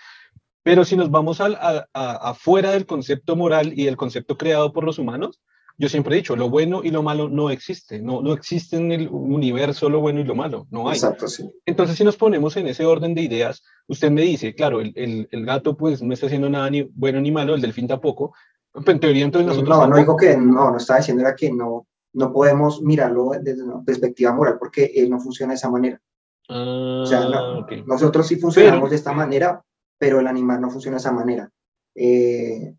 Pero 0.63 0.85
si 0.85 0.95
nos 0.95 1.11
vamos 1.11 1.41
al, 1.41 1.55
a, 1.55 1.87
afuera 1.95 2.73
del 2.73 2.85
concepto 2.85 3.35
moral 3.35 3.73
y 3.75 3.87
del 3.87 3.97
concepto 3.97 4.37
creado 4.37 4.75
por 4.75 4.85
los 4.85 4.99
humanos, 4.99 5.41
yo 5.79 5.89
siempre 5.89 6.15
he 6.15 6.19
dicho, 6.19 6.37
lo 6.37 6.51
bueno 6.51 6.83
y 6.85 6.91
lo 6.91 7.03
malo 7.03 7.31
no 7.31 7.49
existe, 7.49 8.03
no, 8.03 8.21
no 8.21 8.35
existe 8.35 8.77
en 8.77 8.93
el 8.93 9.09
universo 9.09 9.89
lo 9.89 10.01
bueno 10.01 10.21
y 10.21 10.25
lo 10.25 10.35
malo, 10.35 10.67
no 10.71 10.91
hay. 10.91 10.97
Exacto, 10.97 11.27
sí. 11.27 11.51
Entonces, 11.65 11.97
si 11.97 12.05
nos 12.05 12.19
ponemos 12.19 12.55
en 12.59 12.67
ese 12.67 12.85
orden 12.85 13.15
de 13.15 13.23
ideas, 13.23 13.63
usted 13.87 14.11
me 14.11 14.21
dice, 14.21 14.55
claro, 14.55 14.83
el, 14.83 14.93
el, 14.97 15.29
el 15.31 15.47
gato 15.47 15.79
pues 15.79 16.03
no 16.03 16.13
está 16.13 16.27
haciendo 16.27 16.51
nada 16.51 16.69
ni 16.69 16.83
bueno 16.83 17.23
ni 17.23 17.31
malo, 17.31 17.55
el 17.55 17.63
delfín 17.63 17.89
tampoco, 17.89 18.35
en 18.75 19.01
teoría 19.01 19.25
entonces 19.25 19.49
nosotros... 19.49 19.79
No, 19.79 19.87
no 19.87 19.97
digo 19.97 20.15
que 20.15 20.37
no, 20.37 20.71
no 20.71 20.77
estaba 20.77 20.99
diciendo 20.99 21.23
era 21.23 21.35
que 21.35 21.51
no, 21.51 21.87
no 22.13 22.33
podemos 22.33 22.83
mirarlo 22.83 23.31
desde 23.41 23.63
una 23.63 23.83
perspectiva 23.85 24.33
moral 24.33 24.57
porque 24.59 24.93
él 24.95 25.11
no 25.11 25.21
funciona 25.21 25.53
de 25.53 25.57
esa 25.57 25.71
manera. 25.71 26.01
o 26.49 27.07
sea, 27.07 27.23
ah, 27.23 27.67
nosotros 27.87 28.27
sí 28.27 28.37
funcionamos 28.37 28.91
de 28.91 28.97
esta 28.97 29.13
manera, 29.13 29.63
pero 29.99 30.21
el 30.21 30.27
animal 30.27 30.61
no 30.61 30.71
funciona 30.71 30.97
de 30.97 31.01
esa 31.01 31.13
manera. 31.13 31.51
Eh, 31.95 32.75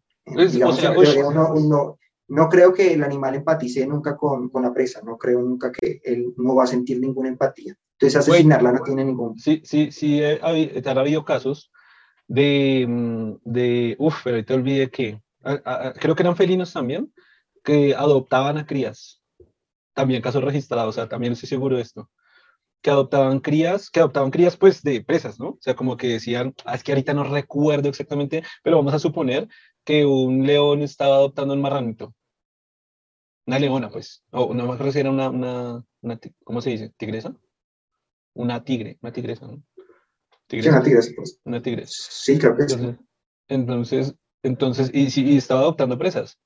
no, 2.27 2.49
creo 2.49 2.73
que 2.73 2.93
el 2.93 3.03
animal 3.03 3.36
empatice 3.36 3.86
nunca 3.86 4.15
con, 4.15 4.49
con, 4.49 4.63
la 4.63 4.73
presa, 4.73 5.01
no 5.03 5.17
creo 5.17 5.41
nunca 5.41 5.71
que 5.71 6.01
él 6.03 6.34
no 6.38 6.55
va 6.55 6.63
a 6.63 6.67
sentir 6.67 6.99
ninguna 6.99 7.29
empatía. 7.29 7.75
Entonces 7.93 8.15
asesinarla 8.19 8.71
no 8.71 8.84
tiene 8.84 9.05
ningún... 9.05 9.38
Sí, 9.38 9.61
sí, 9.63 9.91
sí, 9.91 10.23
ha, 10.23 10.39
habido 10.47 11.23
casos 11.23 11.71
de, 12.27 12.86
mm, 12.88 13.34
de 13.43 13.95
uff, 13.99 14.21
pero 14.23 14.43
te 14.43 14.53
olvidé 14.53 14.89
que, 14.89 15.21
creo 15.99 16.15
que 16.15 16.23
eran 16.23 16.36
felinos 16.36 16.73
también, 16.73 17.13
que 17.63 17.93
adoptaban 17.93 18.57
a 18.57 18.65
crías 18.65 19.20
también 19.93 20.21
casos 20.21 20.43
registrados, 20.43 20.89
o 20.89 20.93
sea, 20.93 21.09
también 21.09 21.33
estoy 21.33 21.49
seguro 21.49 21.75
de 21.75 21.83
esto, 21.83 22.09
que 22.81 22.89
adoptaban 22.89 23.39
crías, 23.39 23.89
que 23.89 23.99
adoptaban 23.99 24.31
crías 24.31 24.57
pues 24.57 24.81
de 24.81 25.03
presas, 25.03 25.39
¿no? 25.39 25.49
O 25.49 25.59
sea, 25.61 25.75
como 25.75 25.97
que 25.97 26.07
decían, 26.07 26.55
ah, 26.65 26.75
es 26.75 26.83
que 26.83 26.91
ahorita 26.91 27.13
no 27.13 27.23
recuerdo 27.23 27.89
exactamente, 27.89 28.43
pero 28.63 28.77
vamos 28.77 28.93
a 28.93 28.99
suponer 28.99 29.47
que 29.83 30.05
un 30.05 30.45
león 30.45 30.81
estaba 30.81 31.15
adoptando 31.15 31.53
un 31.53 31.61
marranito. 31.61 32.13
Una 33.45 33.59
leona, 33.59 33.89
pues, 33.89 34.23
o 34.31 34.53
no 34.53 34.65
me 34.65 34.73
acuerdo 34.73 34.91
si 34.91 34.99
era 34.99 35.09
una, 35.09 35.29
una, 35.29 35.83
una, 36.01 36.19
¿cómo 36.43 36.61
se 36.61 36.71
dice? 36.71 36.93
¿Tigresa? 36.97 37.35
Una 38.33 38.63
tigre, 38.63 38.97
una 39.01 39.11
tigresa, 39.11 39.47
¿no? 39.47 39.63
Sí, 40.49 40.59
una 40.67 40.83
tigresa, 40.83 41.11
pues. 41.15 41.39
Una 41.43 41.61
tigresa. 41.61 41.93
Sí, 42.09 42.37
creo 42.37 42.55
que 42.55 42.63
entonces. 42.63 42.95
Entonces, 43.47 44.15
entonces, 44.43 44.91
y, 44.93 45.33
y 45.33 45.37
estaba 45.37 45.61
adoptando 45.61 45.97
presas. 45.97 46.39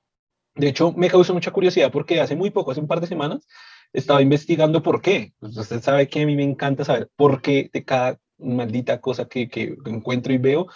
De 0.56 0.68
hecho, 0.68 0.92
me 0.92 1.10
causó 1.10 1.34
mucha 1.34 1.52
curiosidad 1.52 1.92
porque 1.92 2.20
hace 2.20 2.34
muy 2.34 2.50
poco, 2.50 2.70
hace 2.70 2.80
un 2.80 2.88
par 2.88 3.00
de 3.00 3.06
semanas, 3.06 3.46
estaba 3.92 4.22
investigando 4.22 4.82
por 4.82 5.02
qué. 5.02 5.34
Pues 5.38 5.56
usted 5.56 5.82
sabe 5.82 6.08
que 6.08 6.22
a 6.22 6.26
mí 6.26 6.36
me 6.36 6.44
encanta 6.44 6.84
saber 6.84 7.10
por 7.16 7.42
qué 7.42 7.70
de 7.72 7.84
cada 7.84 8.18
maldita 8.38 9.00
cosa 9.00 9.26
que, 9.28 9.48
que 9.48 9.76
encuentro 9.86 10.32
y 10.32 10.38
veo. 10.38 10.66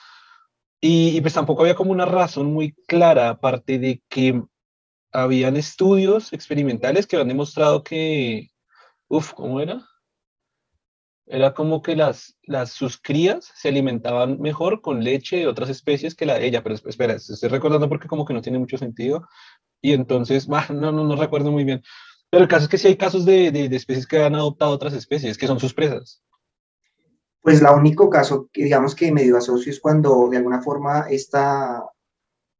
Y, 0.80 1.20
pues 1.20 1.34
tampoco 1.34 1.62
había 1.62 1.74
como 1.74 1.92
una 1.92 2.06
razón 2.06 2.52
muy 2.52 2.72
clara, 2.86 3.28
aparte 3.28 3.78
de 3.78 4.02
que 4.08 4.42
habían 5.12 5.56
estudios 5.56 6.32
experimentales 6.32 7.06
que 7.06 7.16
han 7.16 7.28
demostrado 7.28 7.84
que, 7.84 8.48
uff, 9.08 9.34
¿cómo 9.34 9.60
era? 9.60 9.86
Era 11.26 11.52
como 11.54 11.82
que 11.82 11.94
las, 11.96 12.38
las, 12.42 12.72
sus 12.72 12.98
crías 13.00 13.52
se 13.54 13.68
alimentaban 13.68 14.40
mejor 14.40 14.80
con 14.80 15.04
leche 15.04 15.36
de 15.36 15.46
otras 15.46 15.68
especies 15.68 16.14
que 16.14 16.26
la 16.26 16.38
de 16.38 16.46
ella, 16.46 16.62
pero 16.62 16.74
espera, 16.74 17.12
estoy 17.14 17.48
recordando 17.48 17.88
porque 17.88 18.08
como 18.08 18.24
que 18.24 18.34
no 18.34 18.42
tiene 18.42 18.58
mucho 18.58 18.78
sentido. 18.78 19.28
Y 19.80 19.92
entonces, 19.92 20.48
no, 20.70 20.92
no, 20.92 21.04
no 21.04 21.16
recuerdo 21.16 21.50
muy 21.50 21.64
bien. 21.64 21.82
Pero 22.30 22.44
el 22.44 22.48
caso 22.48 22.64
es 22.64 22.68
que 22.68 22.78
sí 22.78 22.88
hay 22.88 22.96
casos 22.96 23.24
de, 23.24 23.50
de, 23.50 23.74
especies 23.74 24.06
que 24.06 24.22
han 24.22 24.34
adoptado 24.34 24.70
otras 24.70 24.92
especies, 24.92 25.36
que 25.36 25.48
son 25.48 25.58
sus 25.58 25.74
presas. 25.74 26.22
Pues 27.42 27.60
el 27.60 27.66
único 27.66 28.08
caso 28.08 28.48
que 28.52 28.64
digamos 28.64 28.94
que 28.94 29.10
medio 29.10 29.36
asocio 29.36 29.72
es 29.72 29.80
cuando 29.80 30.28
de 30.28 30.36
alguna 30.36 30.62
forma 30.62 31.06
está, 31.08 31.82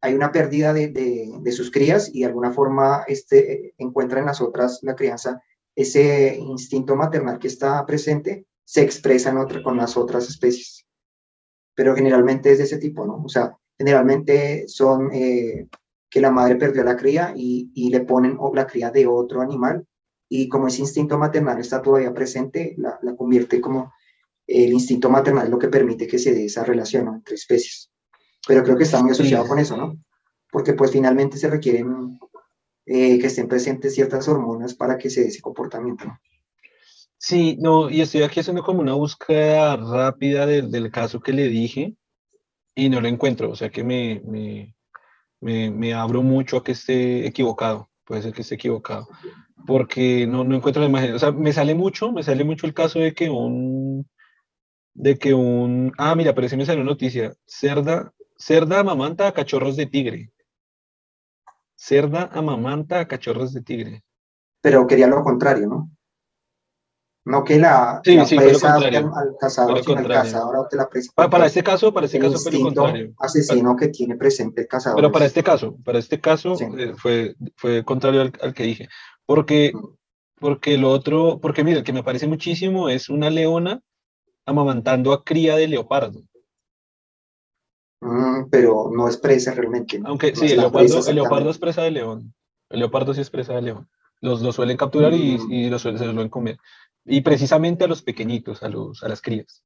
hay 0.01 0.14
una 0.14 0.33
pérdida 0.33 0.73
de, 0.73 0.89
de, 0.89 1.53
sus 1.53 1.71
crías 1.71 2.11
y 2.12 2.21
de 2.21 2.27
alguna 2.27 2.51
forma 2.53 3.05
este, 3.07 3.75
encuentra 3.79 4.21
en 4.21 4.27
las 4.27 4.41
otras 4.41 4.81
la 4.83 4.97
crianza 4.97 5.41
ese 5.75 6.37
instinto 6.37 6.97
maternal 6.97 7.39
que 7.39 7.49
está 7.49 7.85
presente 7.87 8.47
se 8.64 8.83
expresa 8.83 9.31
en 9.31 9.39
otra, 9.39 9.62
con 9.62 9.77
las 9.77 9.97
otras 9.97 10.29
especies. 10.29 10.87
Pero 11.75 11.95
generalmente 11.95 12.53
es 12.53 12.59
de 12.59 12.64
ese 12.64 12.79
tipo, 12.79 13.07
¿no? 13.07 13.23
O 13.25 13.29
sea, 13.29 13.57
generalmente 13.77 14.68
son 14.68 15.11
eh, 15.12 15.68
que 16.11 16.20
la 16.20 16.30
madre 16.30 16.56
perdió 16.56 16.82
la 16.82 16.96
cría 16.96 17.32
y, 17.36 17.70
y 17.74 17.90
le 17.90 18.00
ponen 18.00 18.36
la 18.52 18.66
cría 18.66 18.90
de 18.90 19.06
otro 19.06 19.40
animal 19.40 19.86
y 20.28 20.48
como 20.48 20.68
ese 20.68 20.82
instinto 20.82 21.18
maternal 21.18 21.58
está 21.58 21.80
todavía 21.80 22.12
presente, 22.12 22.74
la, 22.78 22.98
la 23.02 23.16
convierte 23.16 23.61
como 23.61 23.92
el 24.46 24.72
instinto 24.72 25.08
maternal 25.08 25.50
lo 25.50 25.58
que 25.58 25.68
permite 25.68 26.06
que 26.06 26.18
se 26.18 26.34
dé 26.34 26.44
esa 26.44 26.64
relación 26.64 27.08
entre 27.08 27.36
especies. 27.36 27.90
Pero 28.46 28.62
creo 28.64 28.76
que 28.76 28.84
está 28.84 29.02
muy 29.02 29.12
asociado 29.12 29.46
con 29.46 29.58
eso, 29.58 29.76
¿no? 29.76 29.96
Porque 30.50 30.72
pues 30.72 30.90
finalmente 30.90 31.36
se 31.36 31.48
requieren 31.48 32.18
eh, 32.86 33.18
que 33.18 33.26
estén 33.26 33.48
presentes 33.48 33.94
ciertas 33.94 34.26
hormonas 34.28 34.74
para 34.74 34.98
que 34.98 35.11
se 35.11 35.20
dé 35.22 35.28
ese 35.28 35.40
comportamiento. 35.40 36.06
¿no? 36.06 36.18
Sí, 37.18 37.56
no, 37.61 37.90
y 37.90 38.00
estoy 38.00 38.22
aquí 38.22 38.40
haciendo 38.40 38.62
como 38.62 38.80
una 38.80 38.94
búsqueda 38.94 39.76
rápida 39.76 40.46
del, 40.46 40.70
del 40.70 40.90
caso 40.90 41.20
que 41.20 41.32
le 41.32 41.48
dije 41.48 41.94
y 42.74 42.88
no 42.88 43.00
lo 43.00 43.08
encuentro, 43.08 43.50
o 43.50 43.56
sea 43.56 43.68
que 43.68 43.84
me, 43.84 44.74
me, 45.41 45.70
me 45.70 45.95
abro 45.95 46.22
mucho 46.22 46.59
a 46.59 46.64
que 46.64 46.72
esté 46.72 47.26
equivocado, 47.26 47.91
puede 48.05 48.22
ser 48.22 48.32
que 48.32 48.43
esté 48.43 48.57
equivocado, 48.57 49.09
porque 49.66 50.26
no, 50.26 50.45
no 50.45 50.57
encuentro 50.57 50.82
la 50.82 50.88
imagen, 50.88 51.14
o 51.14 51.18
sea, 51.18 51.32
me 51.32 51.53
sale 51.53 51.74
mucho, 51.74 52.12
me 52.12 52.22
sale 52.22 52.45
mucho 52.45 52.66
el 52.66 52.74
caso 52.74 52.99
de 52.99 53.14
que 53.14 53.30
un, 53.30 54.07
de 54.95 55.18
que 55.18 55.34
un, 55.34 55.93
ah, 55.99 56.14
mira, 56.14 56.34
pero 56.34 56.49
sí 56.49 56.57
me 56.57 56.66
salió 56.66 56.84
noticia, 56.84 57.34
cerda, 57.47 58.12
cerda 58.36 58.80
amamanta 58.80 59.26
a 59.26 59.32
cachorros 59.32 59.76
de 59.76 59.86
tigre. 59.86 60.32
Cerda 61.74 62.28
amamanta 62.32 63.01
a 63.01 63.09
cachorros 63.09 63.55
de 63.55 63.62
tigre. 63.62 64.05
Pero 64.61 64.86
quería 64.86 65.07
lo 65.07 65.22
contrario, 65.22 65.66
¿no? 65.66 65.91
No 67.25 67.45
que 67.45 67.59
la, 67.59 68.01
sí, 68.03 68.16
la 68.16 68.25
sí, 68.25 68.37
presa 68.37 68.75
al, 68.75 68.95
al 68.95 69.37
cazador, 69.39 69.85
sino 69.85 70.01
el 70.01 70.09
cazador 70.09 70.68
de 70.71 70.77
la 70.77 70.89
presa. 70.89 71.12
Para, 71.14 71.29
para, 71.29 71.47
este 71.47 71.62
caso, 71.62 71.93
para 71.93 72.07
este 72.07 72.18
caso 72.18 72.39
fue 72.39 72.53
lo 72.53 72.61
contrario. 72.61 73.12
asesino 73.18 73.77
que 73.77 73.89
tiene 73.89 74.16
presente 74.16 74.62
el 74.62 74.68
cazador. 74.68 74.97
Pero 74.97 75.12
para 75.12 75.27
este 75.27 75.43
caso, 75.43 75.77
para 75.85 75.99
este 75.99 76.18
caso 76.18 76.57
sí. 76.57 76.64
eh, 76.79 76.95
fue, 76.97 77.37
fue 77.57 77.85
contrario 77.85 78.23
al, 78.23 78.33
al, 78.41 78.55
que 78.55 78.62
dije. 78.62 78.89
Porque, 79.27 79.73
porque 80.37 80.79
lo 80.79 80.91
otro, 80.91 81.39
porque 81.43 81.62
mira, 81.62 81.79
el 81.79 81.85
que 81.85 81.93
me 81.93 82.03
parece 82.03 82.27
muchísimo 82.27 82.89
es 82.89 83.11
una 83.11 83.29
leona 83.29 83.83
amamantando 84.47 85.12
a 85.12 85.23
cría 85.23 85.57
de 85.57 85.68
leopardo. 85.68 86.23
Mm, 88.01 88.49
pero 88.51 88.91
no 88.91 89.09
es 89.09 89.18
presa 89.18 89.53
realmente. 89.53 90.01
Aunque 90.05 90.33
no 90.33 90.37
sí, 90.37 90.47
el 90.47 90.61
leopardo, 90.61 91.07
el 91.07 91.14
leopardo, 91.14 91.51
es 91.51 91.59
presa 91.59 91.83
de 91.83 91.91
león. 91.91 92.35
El 92.71 92.81
leopardo 92.81 93.12
sí 93.12 93.21
es 93.21 93.31
presa 93.31 93.55
de 93.55 93.62
león. 93.62 93.89
Los, 94.23 94.43
los 94.43 94.55
suelen 94.55 94.77
capturar 94.77 95.12
mm. 95.12 95.16
y, 95.16 95.66
y 95.66 95.71
los, 95.71 95.83
se 95.83 95.93
los 95.93 96.01
suelen 96.01 96.29
comer. 96.29 96.59
Y 97.11 97.22
precisamente 97.22 97.84
a 97.84 97.88
los 97.88 98.02
pequeñitos, 98.02 98.62
a, 98.62 98.68
los, 98.68 99.02
a 99.02 99.08
las 99.08 99.20
crías. 99.20 99.64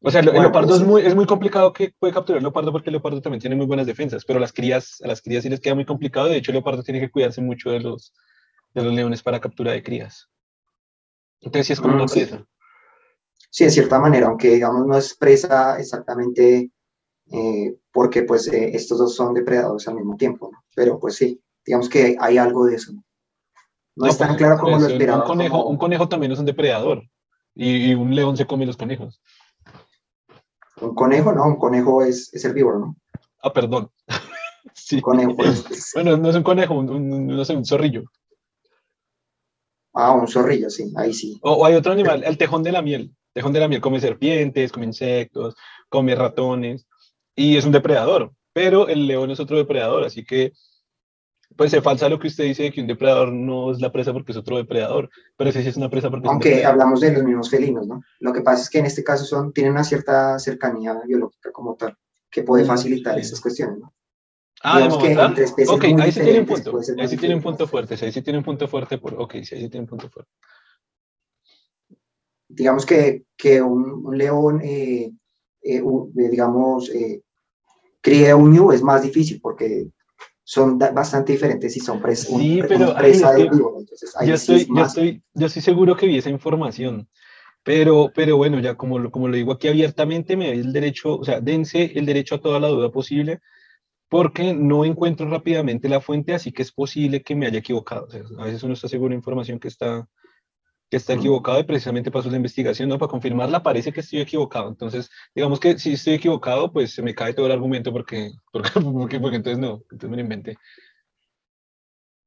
O 0.00 0.10
sea, 0.10 0.20
el, 0.20 0.26
bueno, 0.26 0.42
leopardo 0.42 0.74
es, 0.74 0.82
muy, 0.82 1.02
es 1.02 1.14
muy 1.14 1.26
complicado 1.26 1.72
que 1.72 1.94
puede 1.96 2.12
capturar 2.12 2.38
el 2.38 2.42
leopardo 2.42 2.72
porque 2.72 2.90
el 2.90 2.94
leopardo 2.94 3.22
también 3.22 3.40
tiene 3.40 3.54
muy 3.54 3.66
buenas 3.66 3.86
defensas, 3.86 4.24
pero 4.24 4.40
las 4.40 4.52
crías, 4.52 5.00
a 5.04 5.06
las 5.06 5.22
crías 5.22 5.44
sí 5.44 5.48
les 5.48 5.60
queda 5.60 5.76
muy 5.76 5.84
complicado. 5.84 6.26
De 6.26 6.36
hecho, 6.36 6.50
el 6.50 6.56
leopardo 6.56 6.82
tiene 6.82 6.98
que 6.98 7.10
cuidarse 7.10 7.40
mucho 7.40 7.70
de 7.70 7.80
los, 7.80 8.12
de 8.74 8.82
los 8.82 8.92
leones 8.92 9.22
para 9.22 9.40
captura 9.40 9.70
de 9.70 9.82
crías. 9.82 10.28
Entonces 11.40 11.68
sí 11.68 11.72
es 11.74 11.80
como 11.80 11.94
mm, 11.94 11.96
una 11.96 12.06
presa. 12.06 12.38
Sí. 12.38 13.48
sí, 13.50 13.64
de 13.64 13.70
cierta 13.70 14.00
manera, 14.00 14.26
aunque 14.26 14.50
digamos 14.50 14.86
no 14.86 14.96
es 14.96 15.16
presa 15.16 15.78
exactamente 15.78 16.72
eh, 17.30 17.76
porque 17.92 18.24
pues 18.24 18.48
eh, 18.48 18.70
estos 18.74 18.98
dos 18.98 19.14
son 19.14 19.34
depredadores 19.34 19.86
al 19.86 19.94
mismo 19.94 20.16
tiempo, 20.16 20.50
¿no? 20.52 20.64
Pero 20.74 20.98
pues 20.98 21.14
sí, 21.14 21.40
digamos 21.64 21.88
que 21.88 22.16
hay 22.18 22.38
algo 22.38 22.66
de 22.66 22.74
eso. 22.74 22.92
No, 22.92 23.04
no 23.96 24.06
es 24.06 24.18
tan 24.18 24.36
claro 24.36 24.58
como 24.58 24.78
lo 24.78 24.86
esperaba. 24.86 25.22
Un 25.22 25.26
conejo, 25.26 25.58
como... 25.58 25.70
un 25.70 25.76
conejo 25.76 26.08
también 26.08 26.32
es 26.32 26.38
un 26.38 26.46
depredador 26.46 27.02
y, 27.54 27.90
y, 27.90 27.94
un 27.94 28.14
león 28.14 28.36
se 28.36 28.46
come 28.46 28.66
los 28.66 28.76
conejos. 28.76 29.20
Un 30.80 30.94
conejo, 30.94 31.32
no, 31.32 31.44
un 31.44 31.56
conejo 31.56 32.02
es, 32.02 32.32
es 32.32 32.44
herbívoro, 32.44 32.78
¿no? 32.78 32.96
Ah, 33.42 33.52
perdón. 33.52 33.90
sí. 34.74 34.96
Un 34.96 35.02
conejo 35.02 35.44
es... 35.44 35.90
Bueno, 35.94 36.16
no 36.16 36.30
es 36.30 36.36
un 36.36 36.42
conejo, 36.42 36.74
un, 36.74 36.90
un, 36.90 37.26
no 37.26 37.44
sé, 37.44 37.54
un 37.54 37.64
zorrillo. 37.64 38.04
Ah, 39.94 40.12
un 40.12 40.26
zorrillo, 40.26 40.70
sí, 40.70 40.92
ahí 40.96 41.12
sí. 41.12 41.38
O, 41.42 41.52
o, 41.52 41.66
hay 41.66 41.74
otro 41.74 41.92
animal, 41.92 42.24
el 42.24 42.38
tejón 42.38 42.62
de 42.62 42.72
la 42.72 42.80
miel. 42.80 43.14
El 43.34 43.34
tejón 43.34 43.52
de 43.52 43.60
la 43.60 43.68
miel 43.68 43.80
come 43.80 44.00
serpientes, 44.00 44.72
come 44.72 44.86
insectos, 44.86 45.54
come 45.88 46.14
ratones 46.14 46.86
y 47.34 47.56
es 47.56 47.64
un 47.64 47.72
depredador, 47.72 48.32
pero 48.52 48.88
el 48.88 49.06
león 49.06 49.30
es 49.30 49.40
otro 49.40 49.56
depredador, 49.56 50.04
así 50.04 50.24
que 50.24 50.52
pues 51.56 51.70
se 51.70 51.82
falsa 51.82 52.08
lo 52.08 52.18
que 52.18 52.28
usted 52.28 52.44
dice 52.44 52.64
de 52.64 52.72
que 52.72 52.80
un 52.80 52.86
depredador 52.86 53.32
no 53.32 53.72
es 53.72 53.80
la 53.80 53.92
presa 53.92 54.12
porque 54.12 54.32
es 54.32 54.38
otro 54.38 54.56
depredador, 54.56 55.10
pero 55.36 55.50
ese 55.50 55.62
sí 55.62 55.68
es 55.68 55.76
una 55.76 55.90
presa 55.90 56.10
porque 56.10 56.28
Aunque 56.28 56.64
hablamos 56.64 57.00
de 57.00 57.12
los 57.12 57.22
mismos 57.22 57.50
felinos, 57.50 57.86
¿no? 57.86 58.02
Lo 58.20 58.32
que 58.32 58.42
pasa 58.42 58.62
es 58.62 58.70
que 58.70 58.78
en 58.78 58.86
este 58.86 59.04
caso 59.04 59.24
son, 59.24 59.52
tienen 59.52 59.72
una 59.72 59.84
cierta 59.84 60.38
cercanía 60.38 61.00
biológica 61.06 61.52
como 61.52 61.74
tal, 61.74 61.96
que 62.30 62.42
puede 62.42 62.64
facilitar 62.64 63.14
sí. 63.16 63.20
esas 63.20 63.40
cuestiones, 63.40 63.78
¿no? 63.78 63.92
Ah, 64.62 64.76
Digamos 64.78 65.34
que 65.34 65.42
especies 65.42 65.68
ok, 65.68 65.84
ahí 66.00 66.12
sí 66.12 66.20
tiene 66.20 66.40
un 66.40 66.46
punto, 66.46 66.78
ahí 66.98 67.08
sí 67.08 67.16
tiene 67.16 67.34
un 67.34 67.42
punto 67.42 67.66
fuerte, 67.66 67.96
ahí 68.00 68.12
sí 68.12 68.22
tiene 68.22 68.38
un 68.38 68.44
punto 68.44 68.68
fuerte, 68.68 68.98
por, 68.98 69.14
ok, 69.14 69.32
sí, 69.42 69.54
ahí 69.56 69.62
sí 69.62 69.68
tiene 69.68 69.80
un 69.80 69.88
punto 69.88 70.08
fuerte. 70.08 70.30
Digamos 72.48 72.86
que, 72.86 73.24
que 73.36 73.60
un, 73.60 74.06
un 74.06 74.16
león, 74.16 74.60
eh, 74.62 75.10
eh, 75.62 75.82
un, 75.82 76.12
digamos, 76.14 76.90
eh, 76.90 77.22
críe 78.00 78.34
un 78.34 78.52
ñu 78.52 78.72
es 78.72 78.82
más 78.82 79.02
difícil 79.02 79.40
porque 79.40 79.88
son 80.52 80.78
bastante 80.78 81.32
diferentes 81.32 81.74
y 81.78 81.80
son 81.80 81.98
pres 82.02 82.24
sí, 82.24 82.60
un, 82.60 82.68
pero, 82.68 82.94
presa 82.94 83.30
ay, 83.30 83.44
de 83.44 83.48
vivo. 83.48 83.74
Entonces, 83.80 84.14
yo, 84.22 84.34
estoy, 84.34 84.66
yo, 84.68 84.84
estoy, 84.84 85.22
yo 85.32 85.46
estoy 85.46 85.62
seguro 85.62 85.96
que 85.96 86.06
vi 86.06 86.18
esa 86.18 86.28
información, 86.28 87.08
pero, 87.62 88.12
pero 88.14 88.36
bueno, 88.36 88.60
ya 88.60 88.74
como, 88.74 89.10
como 89.10 89.28
lo 89.28 89.36
digo 89.36 89.52
aquí 89.52 89.68
abiertamente, 89.68 90.36
me 90.36 90.48
doy 90.48 90.58
el 90.58 90.74
derecho, 90.74 91.16
o 91.16 91.24
sea, 91.24 91.40
dense 91.40 91.92
el 91.94 92.04
derecho 92.04 92.34
a 92.34 92.40
toda 92.42 92.60
la 92.60 92.68
duda 92.68 92.90
posible, 92.90 93.40
porque 94.10 94.52
no 94.52 94.84
encuentro 94.84 95.26
rápidamente 95.26 95.88
la 95.88 96.02
fuente, 96.02 96.34
así 96.34 96.52
que 96.52 96.60
es 96.60 96.70
posible 96.70 97.22
que 97.22 97.34
me 97.34 97.46
haya 97.46 97.60
equivocado. 97.60 98.04
O 98.04 98.10
sea, 98.10 98.20
a 98.38 98.44
veces 98.44 98.62
uno 98.62 98.74
está 98.74 98.88
seguro 98.88 99.12
de 99.12 99.16
información 99.16 99.58
que 99.58 99.68
está, 99.68 100.06
que 100.92 100.98
está 100.98 101.14
equivocado 101.14 101.58
y 101.58 101.62
precisamente 101.64 102.10
paso 102.10 102.28
la 102.28 102.36
investigación, 102.36 102.86
¿no? 102.86 102.98
Para 102.98 103.08
confirmarla 103.08 103.62
parece 103.62 103.94
que 103.94 104.00
estoy 104.00 104.20
equivocado. 104.20 104.68
Entonces, 104.68 105.10
digamos 105.34 105.58
que 105.58 105.78
si 105.78 105.94
estoy 105.94 106.12
equivocado, 106.12 106.70
pues 106.70 106.92
se 106.92 107.00
me 107.00 107.14
cae 107.14 107.32
todo 107.32 107.46
el 107.46 107.52
argumento 107.52 107.90
porque, 107.92 108.30
porque, 108.52 108.70
porque, 108.78 109.18
porque 109.18 109.36
entonces 109.36 109.58
no, 109.58 109.82
entonces 109.90 110.10
me 110.10 110.16
lo 110.16 110.22
inventé. 110.22 110.58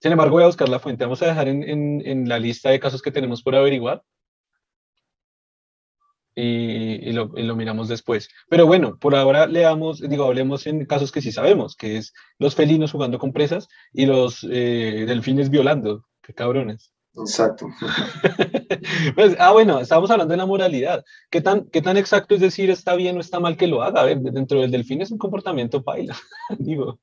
Sin 0.01 0.11
embargo, 0.11 0.33
voy 0.33 0.43
a 0.43 0.47
buscar 0.47 0.67
la 0.67 0.79
fuente. 0.79 1.03
Vamos 1.03 1.21
a 1.21 1.27
dejar 1.27 1.47
en, 1.47 1.61
en, 1.61 2.01
en 2.07 2.27
la 2.27 2.39
lista 2.39 2.71
de 2.71 2.79
casos 2.79 3.03
que 3.03 3.11
tenemos 3.11 3.43
por 3.43 3.55
averiguar. 3.55 4.01
Y, 6.33 7.07
y, 7.07 7.11
lo, 7.13 7.33
y, 7.37 7.43
lo, 7.43 7.55
miramos 7.55 7.87
después. 7.87 8.29
Pero 8.49 8.65
bueno, 8.65 8.97
por 8.97 9.13
ahora 9.13 9.45
leamos, 9.45 10.01
digo, 10.01 10.25
hablemos 10.25 10.65
en 10.65 10.87
casos 10.87 11.11
que 11.11 11.21
sí 11.21 11.31
sabemos, 11.31 11.75
que 11.75 11.97
es 11.97 12.13
los 12.39 12.55
felinos 12.55 12.91
jugando 12.91 13.19
con 13.19 13.31
presas 13.31 13.67
y 13.93 14.07
los 14.07 14.43
eh, 14.49 15.05
delfines 15.07 15.51
violando. 15.51 16.03
Qué 16.23 16.33
cabrones. 16.33 16.94
Exacto. 17.17 17.69
pues, 19.15 19.35
ah, 19.39 19.51
bueno, 19.51 19.79
estamos 19.79 20.09
hablando 20.11 20.31
de 20.31 20.37
la 20.37 20.45
moralidad. 20.45 21.03
¿Qué 21.29 21.41
tan, 21.41 21.65
¿Qué 21.69 21.81
tan 21.81 21.97
exacto 21.97 22.35
es 22.35 22.41
decir 22.41 22.69
está 22.69 22.95
bien 22.95 23.17
o 23.17 23.21
está 23.21 23.39
mal 23.39 23.57
que 23.57 23.67
lo 23.67 23.81
haga? 23.83 24.01
A 24.01 24.05
ver, 24.05 24.19
dentro 24.19 24.59
del 24.59 24.71
delfín 24.71 25.01
es 25.01 25.11
un 25.11 25.17
comportamiento 25.17 25.83
paila. 25.83 26.15
Digo, 26.59 26.99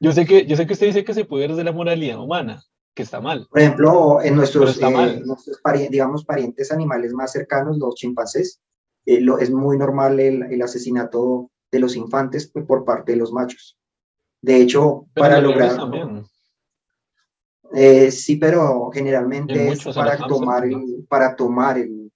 yo 0.00 0.12
sé, 0.12 0.26
que, 0.26 0.46
yo 0.46 0.56
sé 0.56 0.66
que 0.66 0.72
usted 0.74 0.86
dice 0.86 1.04
que 1.04 1.14
se 1.14 1.24
puede 1.24 1.48
desde 1.48 1.64
la 1.64 1.72
moralidad 1.72 2.22
humana, 2.22 2.62
que 2.94 3.02
está 3.02 3.20
mal. 3.20 3.46
Por 3.50 3.60
ejemplo, 3.60 4.22
en 4.22 4.36
nuestros, 4.36 4.80
eh, 4.80 5.22
nuestros 5.24 5.60
pari 5.60 5.88
digamos, 5.88 6.24
parientes 6.24 6.70
animales 6.70 7.12
más 7.12 7.32
cercanos, 7.32 7.78
los 7.78 7.94
chimpancés, 7.96 8.60
eh, 9.06 9.20
lo, 9.20 9.38
es 9.38 9.50
muy 9.50 9.76
normal 9.76 10.20
el, 10.20 10.44
el, 10.44 10.62
asesinato 10.62 11.50
de 11.72 11.80
los 11.80 11.96
infantes 11.96 12.46
por 12.48 12.84
parte 12.84 13.12
de 13.12 13.18
los 13.18 13.32
machos. 13.32 13.76
De 14.40 14.60
hecho, 14.60 15.06
Pero 15.14 15.24
para 15.24 15.40
lograr... 15.40 15.78
Eh, 17.74 18.10
sí, 18.10 18.36
pero 18.36 18.90
generalmente 18.92 19.68
es 19.68 19.84
para 19.84 20.16
tomar, 20.16 20.64
el, 20.64 21.06
para 21.08 21.36
tomar 21.36 21.78
el, 21.78 22.10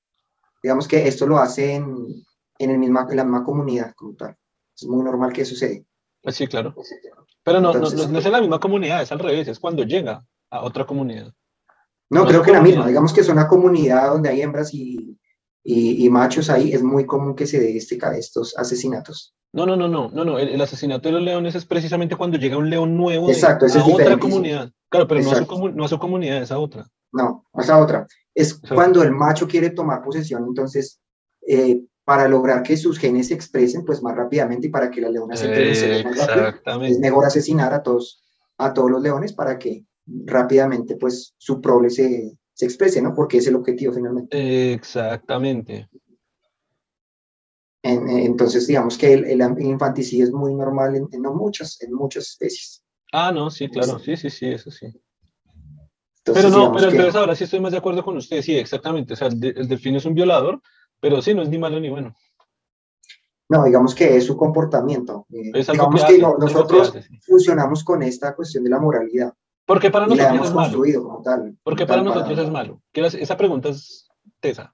digamos 0.63 0.89
que 0.89 1.07
esto 1.07 1.27
lo 1.27 1.39
hacen 1.39 2.25
en, 2.59 2.71
el 2.71 2.79
misma, 2.79 3.07
en 3.11 3.17
la 3.17 3.25
misma 3.25 3.45
comunidad 3.45 3.95
como 3.95 4.15
tal. 4.15 4.37
Es 4.75 4.87
muy 4.87 5.05
normal 5.05 5.33
que 5.33 5.45
suceda. 5.45 5.81
Pues 6.23 6.37
sí, 6.37 6.47
claro. 6.47 6.75
Pero 7.43 7.61
no, 7.61 7.75
Entonces, 7.75 7.99
no, 7.99 8.07
no, 8.07 8.13
no, 8.13 8.19
es 8.19 8.27
en 8.27 8.33
la 8.33 8.41
misma 8.41 8.61
comunidad, 8.61 9.03
es 9.03 9.13
al 9.13 9.19
revés, 9.19 9.49
es 9.49 9.59
cuando 9.59 9.83
llega 9.83 10.25
a 10.51 10.63
otra 10.63 10.87
comunidad. 10.87 11.33
No, 12.13 12.27
creo 12.27 12.43
que 12.43 12.53
la 12.53 12.61
misma. 12.61 12.87
Digamos 12.87 13.13
que 13.13 13.23
es 13.23 13.29
una 13.29 13.49
comunidad 13.49 14.11
donde 14.11 14.29
hay 14.29 14.43
hembras 14.43 14.73
y, 14.75 15.19
y, 15.65 16.09
machos 16.11 16.51
ahí. 16.51 16.73
Es 16.73 16.83
muy 16.83 17.07
común 17.07 17.35
que 17.35 17.47
se 17.47 17.59
dé 17.59 17.77
este, 17.77 17.99
estos 18.19 18.57
asesinatos. 18.57 19.35
No, 19.53 19.67
no, 19.67 19.77
no, 19.77 19.87
no, 19.87 20.11
no, 20.11 20.25
no. 20.25 20.39
El, 20.39 20.61
asesinato 20.61 21.09
de 21.09 21.13
los 21.13 21.23
leones 21.23 21.55
es 21.55 21.67
precisamente 21.67 22.17
cuando 22.17 22.39
llega 22.39 22.57
un 22.57 22.71
león 22.71 22.97
nuevo 22.97 23.29
Exacto, 23.29 23.67
a 23.67 23.85
otra 23.85 24.19
comunidad. 24.19 24.73
Claro, 24.89 25.07
pero 25.07 25.23
no 25.23 25.31
a, 25.31 25.35
su, 25.37 25.69
no 25.69 25.85
a, 25.85 25.89
su, 25.89 25.99
comunidad, 25.99 26.43
esa 26.43 26.59
otra. 26.59 26.87
No, 27.13 27.45
a 27.53 27.61
esa 27.61 27.79
otra. 27.79 28.07
Es 28.35 28.61
cuando 28.75 29.03
el 29.03 29.13
macho 29.13 29.47
quiere 29.47 29.71
tomar 29.71 30.03
posesión, 30.03 30.45
entonces, 30.47 31.01
eh, 31.47 31.83
para 32.05 32.29
lograr 32.29 32.63
que 32.63 32.77
sus 32.77 32.99
genes 32.99 33.29
se 33.29 33.35
expresen 33.35 33.85
pues 33.85 34.03
más 34.03 34.17
rápidamente 34.17 34.69
y 34.69 34.71
para 34.71 34.91
que 34.91 35.03
la 35.03 35.11
leona 35.11 35.37
se 35.37 35.51
crezca 35.51 36.09
más 36.09 36.27
rápido, 36.27 36.83
es 36.85 36.99
mejor 36.99 37.27
asesinar 37.27 37.75
a 37.75 37.83
todos, 37.83 38.23
a 38.57 38.73
todos 38.73 38.91
los 38.91 39.03
leones 39.03 39.35
para 39.35 39.59
que 39.59 39.85
rápidamente 40.07 40.97
pues 40.97 41.35
su 41.37 41.61
prole 41.61 41.91
se, 41.91 42.39
se 42.55 42.65
exprese, 42.65 43.03
¿no? 43.03 43.15
Porque 43.15 43.39
es 43.39 43.47
el 43.47 43.55
objetivo 43.55 43.93
finalmente. 43.93 44.73
Exactamente. 44.73 45.89
Entonces, 47.83 48.67
digamos 48.67 48.97
que 48.97 49.13
el, 49.13 49.25
el, 49.25 49.61
infanticidio 49.61 50.25
es 50.25 50.33
muy 50.33 50.55
normal 50.55 50.95
en, 50.95 51.23
muchas, 51.35 51.81
en 51.83 51.93
muchas 51.93 52.29
especies. 52.29 52.85
Ah, 53.13 53.33
no, 53.33 53.51
sí, 53.51 53.69
claro, 53.69 53.99
sí, 53.99 54.17
sí, 54.17 54.31
sí, 54.31 54.47
eso 54.47 54.71
sí. 54.71 54.87
pero 56.25 56.49
no, 56.49 56.73
pero 56.73 56.91
entonces 56.91 57.15
ahora 57.17 57.35
sí 57.35 57.45
estoy 57.45 57.61
más 57.61 57.73
de 57.73 57.79
acuerdo 57.79 58.05
con 58.05 58.17
usted, 58.17 58.41
sí, 58.41 58.57
exactamente. 58.57 59.15
O 59.15 59.17
sea, 59.17 59.29
el, 59.29 59.41
delfín 59.41 59.97
es 59.97 60.05
un 60.05 60.15
violador, 60.15 60.61
pero 61.01 61.21
sí, 61.21 61.35
no 61.35 61.43
es 61.43 61.49
ni 61.49 61.59
malo 61.59 61.81
ni 61.81 61.91
bueno. 61.91 62.15
No, 63.49 63.65
digamos 63.65 63.95
que 63.95 64.17
es 64.17 64.25
su 64.25 64.37
comportamiento. 64.37 65.27
Eh, 65.31 65.51
digamos 65.53 66.05
que, 66.05 66.19
nosotros 66.19 66.95
funcionamos 67.27 67.85
con 67.85 68.03
esta 68.03 68.35
cuestión 68.35 68.65
de 68.65 68.71
la 68.71 68.79
moralidad. 68.79 69.35
Porque 69.67 69.91
para 69.91 70.07
nosotros 70.07 70.49
es 70.49 70.55
malo. 70.55 70.83
Porque 71.63 71.87
para 71.87 72.03
nosotros 72.03 72.39
es 72.39 72.51
malo. 72.51 72.81
Esa 72.93 73.37
pregunta 73.37 73.71
es 73.71 74.09
tesa. 74.41 74.73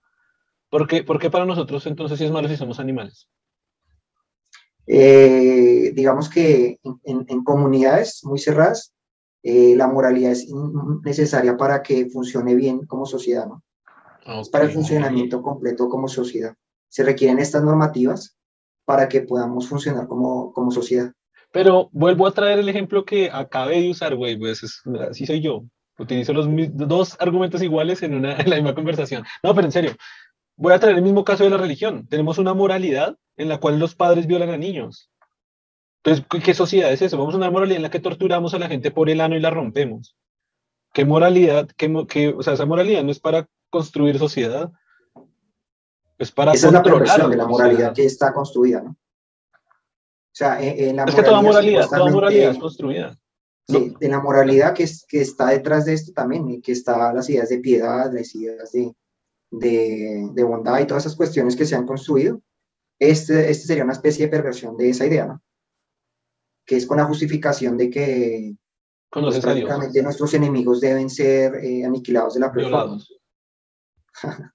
¿Por 0.71 0.87
qué, 0.87 1.31
para 1.31 1.47
nosotros 1.47 1.87
entonces 1.87 2.21
es 2.21 2.31
malo 2.31 2.49
si 2.49 2.57
somos 2.57 2.79
animales? 2.79 3.29
Eh, 4.87 5.93
digamos 5.95 6.29
que 6.29 6.79
en, 7.05 7.45
comunidades 7.45 8.21
muy 8.25 8.39
cerradas, 8.39 8.95
eh, 9.43 9.75
la 9.77 9.87
moralidad 9.89 10.33
es 10.33 10.49
necesaria 11.05 11.57
para 11.57 11.83
que 11.83 12.09
funcione 12.11 12.55
bien 12.55 12.87
como 12.87 13.07
sociedad, 13.07 13.47
¿no? 13.47 13.62
para 14.53 14.64
el 14.64 14.71
funcionamiento 14.71 15.43
completo 15.43 15.89
como 15.89 16.09
sociedad. 16.09 16.55
Se 16.89 17.03
requieren 17.03 17.39
estas 17.39 17.62
normativas 17.62 18.37
para 18.85 19.09
que 19.09 19.23
podamos 19.23 19.69
funcionar 19.69 20.07
como, 20.07 20.53
como 20.53 20.71
sociedad. 20.71 21.12
Pero 21.53 21.89
vuelvo 21.93 22.27
a 22.27 22.33
traer 22.33 22.59
el 22.59 22.69
ejemplo 22.69 23.05
que 23.05 23.31
acabé 23.33 23.81
de 23.81 23.91
usar, 23.91 24.14
güey, 24.14 24.37
pues 24.37 24.83
así 25.09 25.27
soy 25.27 25.41
yo. 25.41 25.64
Utilizo 25.99 26.33
los 26.33 26.47
dos 26.73 27.16
argumentos 27.19 27.62
iguales 27.62 28.03
en, 28.03 28.14
una, 28.14 28.37
en 28.39 28.51
la 28.51 28.57
misma 28.57 28.75
conversación. 28.75 29.25
No, 29.43 29.55
pero 29.55 29.66
en 29.66 29.73
serio, 29.73 29.93
voy 30.59 30.73
a 30.73 30.81
traer 30.81 30.97
el 30.97 31.03
mismo 31.03 31.25
caso 31.25 31.45
de 31.45 31.51
la 31.51 31.57
religión. 31.57 32.07
Tenemos 32.09 32.37
una 32.39 32.53
moralidad 32.53 33.17
en 33.37 33.49
la 33.49 33.59
cual 33.59 33.79
los 33.79 33.95
padres 33.95 34.27
violan 34.27 34.51
a 34.51 34.59
niños. 34.59 35.11
Entonces, 36.03 36.27
¿qué 36.45 36.53
sociedad 36.53 36.93
es 36.93 37.01
eso? 37.01 37.17
Vamos 37.17 37.35
a 37.35 37.39
una 37.39 37.51
moralidad 37.51 37.77
en 37.77 37.83
la 37.83 37.91
que 37.91 38.01
torturamos 38.01 38.55
a 38.55 38.59
la 38.59 38.69
gente 38.69 38.91
por 38.91 39.09
el 39.09 39.21
ano 39.21 39.37
y 39.37 39.41
la 39.41 39.51
rompemos. 39.51 40.17
¿Qué 40.93 41.05
moralidad? 41.05 41.69
Qué, 41.77 42.05
qué, 42.09 42.29
o 42.29 42.43
sea, 42.43 42.55
esa 42.55 42.67
moralidad 42.67 43.05
no 43.05 43.13
es 43.13 43.21
para 43.21 43.49
construir 43.71 44.19
sociedad. 44.19 44.73
Es 46.19 46.33
para 46.33 46.53
Esa 46.53 46.69
es 46.69 46.73
la 46.73 46.83
perversión 46.83 47.31
de 47.31 47.37
la 47.37 47.47
moralidad 47.47 47.95
que 47.95 48.05
está 48.05 48.33
construida, 48.33 48.83
¿no? 48.83 48.91
O 48.91 50.39
sea, 50.39 50.61
en, 50.61 50.97
la 50.97 51.05
es 51.05 51.15
que 51.15 51.23
toda 51.23 51.43
moralidad, 51.43 51.89
toda 51.89 52.11
moralidad 52.11 52.51
es 52.53 52.59
construida. 52.59 53.19
Sí, 53.69 53.95
en 54.01 54.11
la 54.11 54.21
moralidad 54.21 54.73
que, 54.73 54.85
es, 54.85 55.05
que 55.07 55.21
está 55.21 55.49
detrás 55.49 55.85
de 55.85 55.95
esto 55.95 56.13
también, 56.13 56.63
que 56.63 56.73
está 56.73 57.13
las 57.13 57.29
ideas 57.29 57.49
de 57.49 57.59
piedad, 57.59 58.11
las 58.13 58.35
ideas 58.35 58.73
de, 58.73 58.95
de, 59.51 60.28
de, 60.32 60.44
bondad 60.44 60.80
y 60.80 60.86
todas 60.86 61.05
esas 61.05 61.16
cuestiones 61.16 61.57
que 61.57 61.64
se 61.64 61.74
han 61.74 61.86
construido, 61.86 62.40
este, 62.99 63.51
este 63.51 63.66
sería 63.66 63.84
una 63.84 63.92
especie 63.92 64.26
de 64.26 64.30
perversión 64.30 64.76
de 64.76 64.90
esa 64.90 65.07
idea, 65.07 65.26
¿no? 65.26 65.42
Que 66.66 66.76
es 66.76 66.86
con 66.86 66.99
la 66.99 67.05
justificación 67.05 67.76
de 67.76 67.90
que 67.90 68.57
pues, 69.11 69.40
prácticamente 69.40 70.03
nuestros 70.03 70.34
enemigos 70.34 70.80
deben 70.80 71.09
ser 71.09 71.55
eh, 71.64 71.84
aniquilados 71.84 72.34
de 72.34 72.40
la 72.40 72.53
peor 72.53 72.70
forma. 72.70 72.99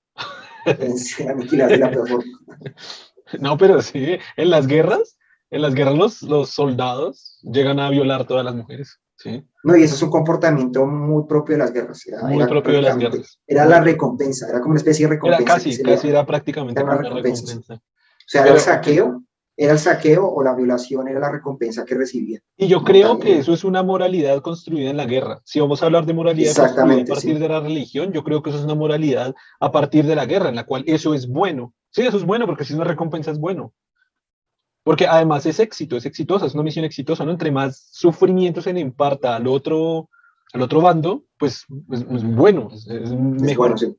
No, 3.40 3.58
pero 3.58 3.82
sí, 3.82 4.18
en 4.38 4.50
las 4.50 4.68
guerras, 4.68 5.18
en 5.50 5.64
las 5.64 5.74
guerras 5.74 5.96
los, 5.96 6.22
los 6.22 6.50
soldados 6.50 7.40
llegan 7.42 7.80
a 7.80 7.90
violar 7.90 8.28
todas 8.28 8.46
las 8.46 8.54
mujeres. 8.54 9.00
¿Sí? 9.24 9.44
No, 9.64 9.76
y 9.78 9.84
eso 9.84 9.96
es 9.96 10.02
un 10.02 10.10
comportamiento 10.10 10.86
muy 10.86 11.24
propio 11.26 11.56
de 11.56 11.60
las 11.60 11.74
guerras. 11.74 12.04
muy 12.24 12.46
propio 12.46 12.74
de 12.74 12.82
las 12.82 12.98
guerras. 12.98 13.40
Era 13.48 13.66
la 13.66 13.82
recompensa, 13.82 14.50
era 14.50 14.60
como 14.60 14.72
una 14.72 14.80
especie 14.80 15.08
de 15.08 15.14
recompensa. 15.14 15.44
Era 15.44 15.54
casi, 15.54 15.82
casi 15.82 16.10
era 16.10 16.26
prácticamente 16.26 16.84
una 16.84 16.98
recompensa. 16.98 17.76
O 17.76 17.80
sea, 18.28 18.44
era 18.44 18.54
el 18.54 18.60
saqueo, 18.60 19.24
era 19.56 19.74
el 19.74 19.80
saqueo 19.80 20.28
o 20.28 20.44
la 20.44 20.56
violación 20.56 21.08
era 21.08 21.20
la 21.20 21.32
recompensa 21.32 21.86
que 21.86 21.96
recibía. 21.96 22.40
Y 22.58 22.68
yo 22.68 22.84
creo 22.84 23.20
que 23.20 23.38
eso 23.40 23.54
es 23.54 23.64
una 23.64 23.84
moralidad 23.84 24.42
construida 24.42 24.90
en 24.90 24.98
la 24.98 25.06
guerra. 25.06 25.42
Si 25.46 25.60
vamos 25.60 25.82
a 25.82 25.86
hablar 25.86 26.06
de 26.06 26.14
moralidad 26.14 26.60
a 26.60 26.76
partir 27.06 27.40
de 27.40 27.48
la 27.48 27.60
religión, 27.60 28.12
yo 28.12 28.24
creo 28.24 28.42
que 28.42 28.50
eso 28.50 28.60
es 28.60 28.66
una 28.66 28.76
moralidad 28.76 29.34
a 29.60 29.72
partir 29.72 30.06
de 30.06 30.16
la 30.16 30.26
guerra, 30.26 30.50
en 30.50 30.56
la 30.56 30.66
cual 30.66 30.84
eso 30.88 31.14
es 31.14 31.28
bueno. 31.28 31.74
Sí, 31.92 32.02
eso 32.02 32.18
es 32.18 32.26
bueno, 32.26 32.46
porque 32.46 32.66
si 32.66 32.74
es 32.74 32.80
una 32.80 32.88
recompensa 32.88 33.32
es 33.32 33.40
bueno. 33.40 33.74
Porque 34.84 35.08
además 35.08 35.46
es 35.46 35.60
éxito, 35.60 35.96
es 35.96 36.06
exitosa, 36.06 36.46
es 36.46 36.54
una 36.54 36.64
misión 36.64 36.86
exitosa, 36.86 37.24
¿no? 37.24 37.32
Entre 37.32 37.52
más 37.52 37.88
sufrimiento 37.92 38.62
se 38.62 38.74
le 38.74 38.82
imparta 38.82 39.36
al 39.36 39.48
otro, 39.48 40.10
al 40.52 40.62
otro 40.62 40.82
bando, 40.82 41.24
pues 41.38 41.66
es, 41.92 42.06
bueno, 42.24 42.70
es, 42.72 43.12
mejor. 43.14 43.80
sí. 43.80 43.96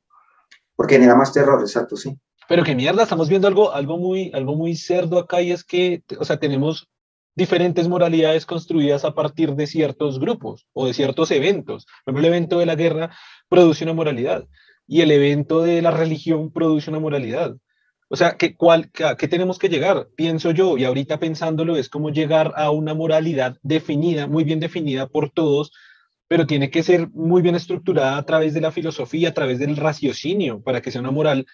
Porque 0.76 0.96
genera 0.96 1.14
más 1.14 1.32
terror, 1.32 1.60
exacto, 1.60 1.96
sí. 1.96 2.18
Pero 2.48 2.62
qué 2.62 2.74
mierda, 2.74 3.04
estamos 3.04 3.28
viendo 3.28 3.48
algo, 3.48 3.72
algo, 3.72 3.96
muy, 3.96 4.30
algo 4.34 4.54
muy 4.54 4.76
cerdo 4.76 5.18
acá 5.18 5.40
y 5.40 5.52
es 5.52 5.64
que, 5.64 6.02
o 6.18 6.24
sea, 6.24 6.38
tenemos 6.38 6.90
diferentes 7.34 7.88
moralidades 7.88 8.46
construidas 8.46 9.04
a 9.04 9.14
partir 9.14 9.54
de 9.54 9.66
ciertos 9.66 10.20
grupos 10.20 10.66
o 10.72 10.86
de 10.86 10.94
ciertos 10.94 11.30
eventos. 11.30 11.86
Por 12.04 12.12
ejemplo, 12.12 12.20
el 12.20 12.34
evento 12.34 12.58
de 12.58 12.66
la 12.66 12.74
guerra 12.74 13.16
produce 13.48 13.84
una 13.84 13.94
moralidad 13.94 14.46
y 14.86 15.00
el 15.00 15.10
evento 15.10 15.62
de 15.62 15.82
la 15.82 15.90
religión 15.90 16.52
produce 16.52 16.90
una 16.90 17.00
moralidad. 17.00 17.56
O 18.14 18.16
sea, 18.16 18.36
¿qué, 18.36 18.54
cuál, 18.54 18.92
qué 18.92 19.26
tenemos 19.26 19.58
que 19.58 19.68
llegar? 19.68 20.06
Pienso 20.14 20.52
yo, 20.52 20.78
y 20.78 20.84
ahorita 20.84 21.18
pensándolo, 21.18 21.76
es 21.76 21.88
como 21.88 22.10
llegar 22.10 22.52
a 22.54 22.70
una 22.70 22.94
moralidad 22.94 23.58
definida, 23.64 24.28
muy 24.28 24.44
bien 24.44 24.60
definida 24.60 25.08
por 25.08 25.30
todos, 25.30 25.72
pero 26.28 26.46
tiene 26.46 26.70
que 26.70 26.84
ser 26.84 27.08
muy 27.08 27.42
bien 27.42 27.56
estructurada 27.56 28.16
a 28.16 28.22
través 28.22 28.54
de 28.54 28.60
la 28.60 28.70
filosofía, 28.70 29.30
a 29.30 29.34
través 29.34 29.58
del 29.58 29.76
raciocinio, 29.76 30.62
para 30.62 30.80
que 30.80 30.92
sea 30.92 31.00
una 31.00 31.10
moral 31.10 31.44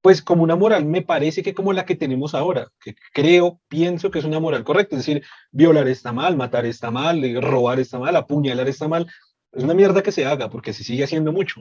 pues 0.00 0.22
como 0.22 0.42
una 0.42 0.56
moral 0.56 0.86
me 0.86 1.02
parece 1.02 1.42
que 1.42 1.52
como 1.52 1.74
la 1.74 1.84
que 1.84 1.96
tenemos 1.96 2.34
ahora, 2.34 2.68
que 2.80 2.94
creo, 3.12 3.60
pienso 3.68 4.10
que 4.10 4.20
es 4.20 4.24
una 4.24 4.40
moral 4.40 4.64
correcta, 4.64 4.96
es 4.96 5.04
decir, 5.04 5.22
violar 5.50 5.86
está 5.86 6.14
mal, 6.14 6.34
matar 6.34 6.64
está 6.64 6.90
mal, 6.90 7.22
eh, 7.24 7.38
robar 7.42 7.78
está 7.78 7.98
mal, 7.98 8.16
apuñalar 8.16 8.68
está 8.68 8.88
mal, 8.88 9.06
es 9.52 9.64
una 9.64 9.74
mierda 9.74 10.02
que 10.02 10.12
se 10.12 10.24
haga 10.24 10.48
porque 10.48 10.72
se 10.72 10.82
sigue 10.82 11.04
haciendo 11.04 11.30
mucho, 11.30 11.60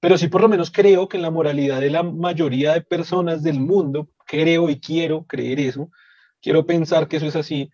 pero 0.00 0.18
sí 0.18 0.28
por 0.28 0.40
lo 0.40 0.48
menos 0.48 0.70
creo 0.70 1.08
que 1.08 1.16
en 1.16 1.22
la 1.22 1.30
moralidad 1.30 1.80
de 1.80 1.90
la 1.90 2.02
mayoría 2.02 2.74
de 2.74 2.82
personas 2.82 3.42
del 3.42 3.60
mundo, 3.60 4.08
creo 4.26 4.68
y 4.68 4.80
quiero 4.80 5.24
creer 5.24 5.60
eso, 5.60 5.90
quiero 6.40 6.66
pensar 6.66 7.08
que 7.08 7.16
eso 7.16 7.26
es 7.26 7.36
así, 7.36 7.70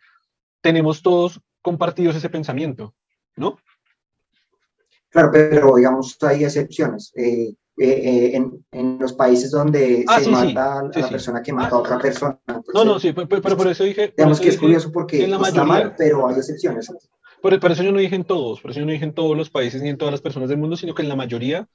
tenemos 0.60 1.02
todos 1.02 1.40
compartidos 1.62 2.16
ese 2.16 2.30
pensamiento, 2.30 2.94
¿no? 3.36 3.58
Claro, 5.10 5.30
pero 5.32 5.74
digamos, 5.76 6.16
hay 6.22 6.44
excepciones. 6.44 7.12
Eh, 7.16 7.54
eh, 7.82 8.36
eh, 8.36 8.42
en, 8.72 8.98
los 8.98 9.14
países 9.14 9.50
donde 9.50 10.04
ah, 10.06 10.20
se 10.20 10.30
mata 10.30 10.80
a 10.80 10.82
la 10.82 11.08
persona 11.08 11.42
que 11.42 11.50
mata 11.50 11.76
a 11.76 11.78
otra 11.78 11.98
persona. 11.98 12.38
no, 12.74 12.84
no, 12.84 12.98
sí, 13.00 13.14
pero, 13.14 13.40
por 13.40 13.68
eso 13.68 13.84
dije... 13.84 14.12
Digamos 14.14 14.38
que 14.38 14.50
es 14.50 14.58
curioso 14.58 14.92
porque 14.92 15.24
en 15.24 15.30
la 15.30 15.38
mayoría, 15.38 15.64
mal, 15.64 15.94
pero 15.96 16.28
hay 16.28 16.36
excepciones. 16.36 16.92
Por, 17.40 17.54
eso 17.54 17.82
yo 17.82 17.90
no 17.90 17.98
dije 17.98 18.16
en 18.16 18.24
todos, 18.24 18.60
por 18.60 18.70
eso 18.70 18.80
yo 18.80 18.86
no 18.86 18.92
dije 18.92 19.06
en 19.06 19.14
todos 19.14 19.34
los 19.34 19.48
países 19.48 19.80
ni 19.80 19.88
en 19.88 19.96
todas 19.96 20.12
las 20.12 20.20
personas 20.20 20.50
del 20.50 20.58
mundo, 20.58 20.76
sino 20.76 20.94
que 20.94 21.00
en 21.00 21.08
la 21.08 21.16
mayoría, 21.16 21.68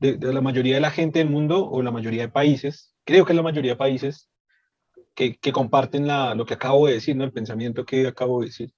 de, 0.00 0.18
la 0.32 0.40
mayoría 0.40 0.74
de 0.74 0.80
la 0.80 0.90
gente 0.90 1.18
del 1.18 1.30
mundo 1.30 1.68
o 1.68 1.82
la 1.82 1.90
mayoría 1.90 2.22
de 2.22 2.28
países, 2.28 2.94
creo 3.04 3.24
que 3.24 3.32
en 3.32 3.36
la 3.36 3.42
mayoría 3.42 3.72
de 3.72 3.76
países 3.76 4.30
que, 5.14 5.36
que 5.38 5.52
comparten 5.52 6.06
la, 6.06 6.34
lo 6.34 6.46
que 6.46 6.54
acabo 6.54 6.86
de 6.86 6.94
decir, 6.94 7.16
¿no? 7.16 7.24
el 7.24 7.32
pensamiento 7.32 7.84
que 7.84 8.06
acabo 8.06 8.40
de 8.40 8.46
decir. 8.46 8.72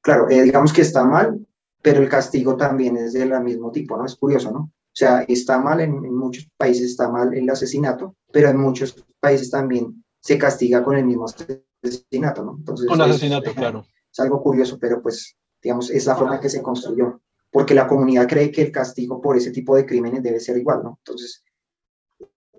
Claro, 0.00 0.30
eh, 0.30 0.42
digamos 0.42 0.72
que 0.72 0.82
está 0.82 1.04
mal, 1.04 1.46
pero 1.82 2.00
el 2.00 2.08
castigo 2.08 2.56
también 2.56 2.96
es 2.96 3.12
del 3.12 3.38
mismo 3.42 3.70
tipo, 3.70 3.96
¿no? 3.96 4.06
Es 4.06 4.16
curioso, 4.16 4.50
¿no? 4.50 4.60
O 4.60 4.96
sea, 5.00 5.22
está 5.22 5.58
mal 5.58 5.80
en, 5.80 6.00
muchos 6.14 6.48
países, 6.56 6.90
está 6.90 7.08
mal 7.08 7.34
el 7.34 7.48
asesinato, 7.48 8.16
pero 8.32 8.48
en 8.48 8.58
muchos 8.58 9.04
países 9.20 9.50
también 9.50 10.04
se 10.20 10.38
castiga 10.38 10.82
con 10.82 10.96
el 10.96 11.04
mismo 11.04 11.26
asesinato, 11.26 12.44
¿no? 12.44 12.56
Entonces, 12.58 12.86
con 12.86 13.00
asesinato, 13.00 13.54
claro. 13.54 13.84
Es 14.10 14.18
algo 14.20 14.42
curioso, 14.42 14.78
pero 14.80 15.00
pues, 15.00 15.36
digamos, 15.62 15.90
es 15.90 16.06
la 16.06 16.16
forma 16.16 16.40
que 16.40 16.48
se 16.48 16.62
construyó, 16.62 17.20
porque 17.50 17.74
la 17.74 17.86
comunidad 17.86 18.28
cree 18.28 18.50
que 18.50 18.62
el 18.62 18.72
castigo 18.72 19.20
por 19.20 19.36
ese 19.36 19.50
tipo 19.50 19.76
de 19.76 19.86
crímenes 19.86 20.22
debe 20.22 20.40
ser 20.40 20.56
igual, 20.56 20.82
¿no? 20.82 20.98
Entonces, 21.04 21.44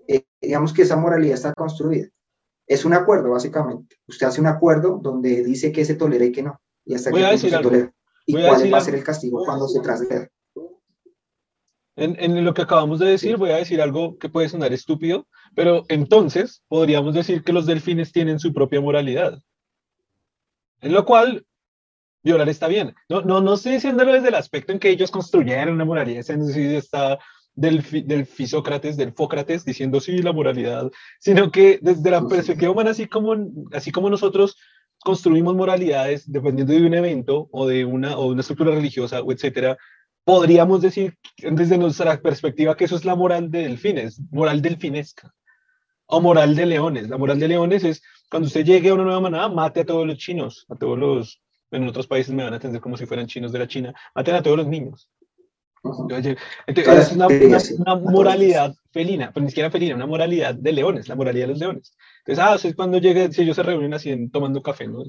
eh, 0.07 0.25
digamos 0.41 0.73
que 0.73 0.81
esa 0.81 0.97
moralidad 0.97 1.35
está 1.35 1.53
construida. 1.53 2.07
Es 2.67 2.85
un 2.85 2.93
acuerdo, 2.93 3.31
básicamente. 3.31 3.97
Usted 4.07 4.27
hace 4.27 4.41
un 4.41 4.47
acuerdo 4.47 4.99
donde 5.01 5.43
dice 5.43 5.71
que 5.71 5.85
se 5.85 5.95
tolera 5.95 6.25
y 6.25 6.31
que 6.31 6.43
no. 6.43 6.61
Y 6.85 6.95
hasta 6.95 7.11
Voy 7.11 7.21
que 7.21 7.37
se 7.37 7.49
tolera 7.49 7.93
y 8.25 8.33
cuál 8.33 8.73
va 8.73 8.77
a 8.77 8.81
ser 8.81 8.95
el 8.95 9.03
castigo 9.03 9.43
cuando 9.45 9.67
se 9.67 9.79
traslade. 9.79 10.29
En, 11.97 12.15
en, 12.19 12.43
lo 12.45 12.53
que 12.53 12.61
acabamos 12.61 12.99
de 12.99 13.07
decir, 13.07 13.37
voy 13.37 13.51
a 13.51 13.57
decir 13.57 13.81
algo 13.81 14.17
que 14.17 14.29
puede 14.29 14.49
sonar 14.49 14.71
estúpido, 14.71 15.27
pero 15.55 15.83
entonces 15.89 16.63
podríamos 16.67 17.13
decir 17.13 17.43
que 17.43 17.53
los 17.53 17.65
delfines 17.65 18.11
tienen 18.11 18.39
su 18.39 18.53
propia 18.53 18.81
moralidad. 18.81 19.39
En 20.79 20.93
lo 20.93 21.05
cual, 21.05 21.45
violar 22.23 22.49
está 22.49 22.67
bien. 22.67 22.93
No, 23.09 23.21
no, 23.21 23.41
no 23.41 23.53
estoy 23.53 23.73
diciéndolo 23.73 24.13
desde 24.13 24.29
el 24.29 24.35
aspecto 24.35 24.71
en 24.71 24.79
que 24.79 24.89
ellos 24.89 25.11
construyeron 25.11 25.75
una 25.75 25.85
moralidad, 25.85 26.29
en 26.29 26.45
decir, 26.45 26.75
está 26.75 27.19
del, 27.55 27.83
del 28.05 28.25
Fisócrates, 28.25 28.97
del 28.97 29.13
Fócrates, 29.13 29.65
diciendo 29.65 29.99
sí, 29.99 30.21
la 30.21 30.31
moralidad, 30.31 30.89
sino 31.19 31.51
que 31.51 31.79
desde 31.81 32.11
la 32.11 32.27
perspectiva 32.27 32.71
humana, 32.71 32.91
así 32.91 33.07
como, 33.07 33.35
así 33.73 33.91
como 33.91 34.09
nosotros 34.09 34.57
construimos 35.03 35.55
moralidades 35.55 36.31
dependiendo 36.31 36.73
de 36.73 36.85
un 36.85 36.93
evento 36.93 37.49
o 37.51 37.67
de 37.67 37.85
una, 37.85 38.17
o 38.17 38.27
una 38.27 38.41
estructura 38.41 38.75
religiosa 38.75 39.21
o 39.21 39.31
etcétera, 39.31 39.77
podríamos 40.23 40.81
decir 40.81 41.17
desde 41.37 41.77
nuestra 41.77 42.21
perspectiva 42.21 42.77
que 42.77 42.85
eso 42.85 42.95
es 42.95 43.05
la 43.05 43.15
moral 43.15 43.49
de 43.49 43.63
delfines, 43.63 44.21
moral 44.31 44.61
delfinesca 44.61 45.33
o 46.05 46.21
moral 46.21 46.55
de 46.55 46.65
leones. 46.65 47.09
La 47.09 47.17
moral 47.17 47.39
de 47.39 47.47
leones 47.47 47.83
es 47.83 48.03
cuando 48.29 48.47
usted 48.47 48.65
llegue 48.65 48.89
a 48.89 48.93
una 48.93 49.03
nueva 49.03 49.21
manada, 49.21 49.49
mate 49.49 49.81
a 49.81 49.85
todos 49.85 50.05
los 50.05 50.17
chinos, 50.17 50.65
a 50.69 50.75
todos 50.75 50.97
los, 50.99 51.41
en 51.71 51.87
otros 51.87 52.07
países 52.07 52.33
me 52.33 52.43
van 52.43 52.53
a 52.53 52.57
atender 52.57 52.81
como 52.81 52.97
si 52.97 53.05
fueran 53.05 53.27
chinos 53.27 53.51
de 53.51 53.59
la 53.59 53.67
China, 53.67 53.93
maten 54.13 54.35
a 54.35 54.43
todos 54.43 54.57
los 54.57 54.67
niños. 54.67 55.09
Entonces, 55.83 56.37
es 56.67 57.11
una, 57.13 57.27
una, 57.27 57.95
moralidad 57.95 58.75
felina, 58.91 59.31
pero 59.33 59.43
ni 59.43 59.49
siquiera 59.49 59.71
felina, 59.71 59.95
una 59.95 60.05
moralidad 60.05 60.53
de 60.53 60.71
leones, 60.71 61.07
la 61.07 61.15
moralidad 61.15 61.45
de 61.45 61.53
los 61.53 61.59
leones. 61.59 61.97
Entonces, 62.19 62.45
ah, 62.45 62.67
es 62.69 62.75
cuando 62.75 62.99
llegue, 62.99 63.31
si 63.31 63.41
ellos 63.41 63.55
se 63.55 63.63
reúnen 63.63 63.93
así 63.93 64.29
tomando 64.29 64.61
café, 64.61 64.87
¿no? 64.87 65.03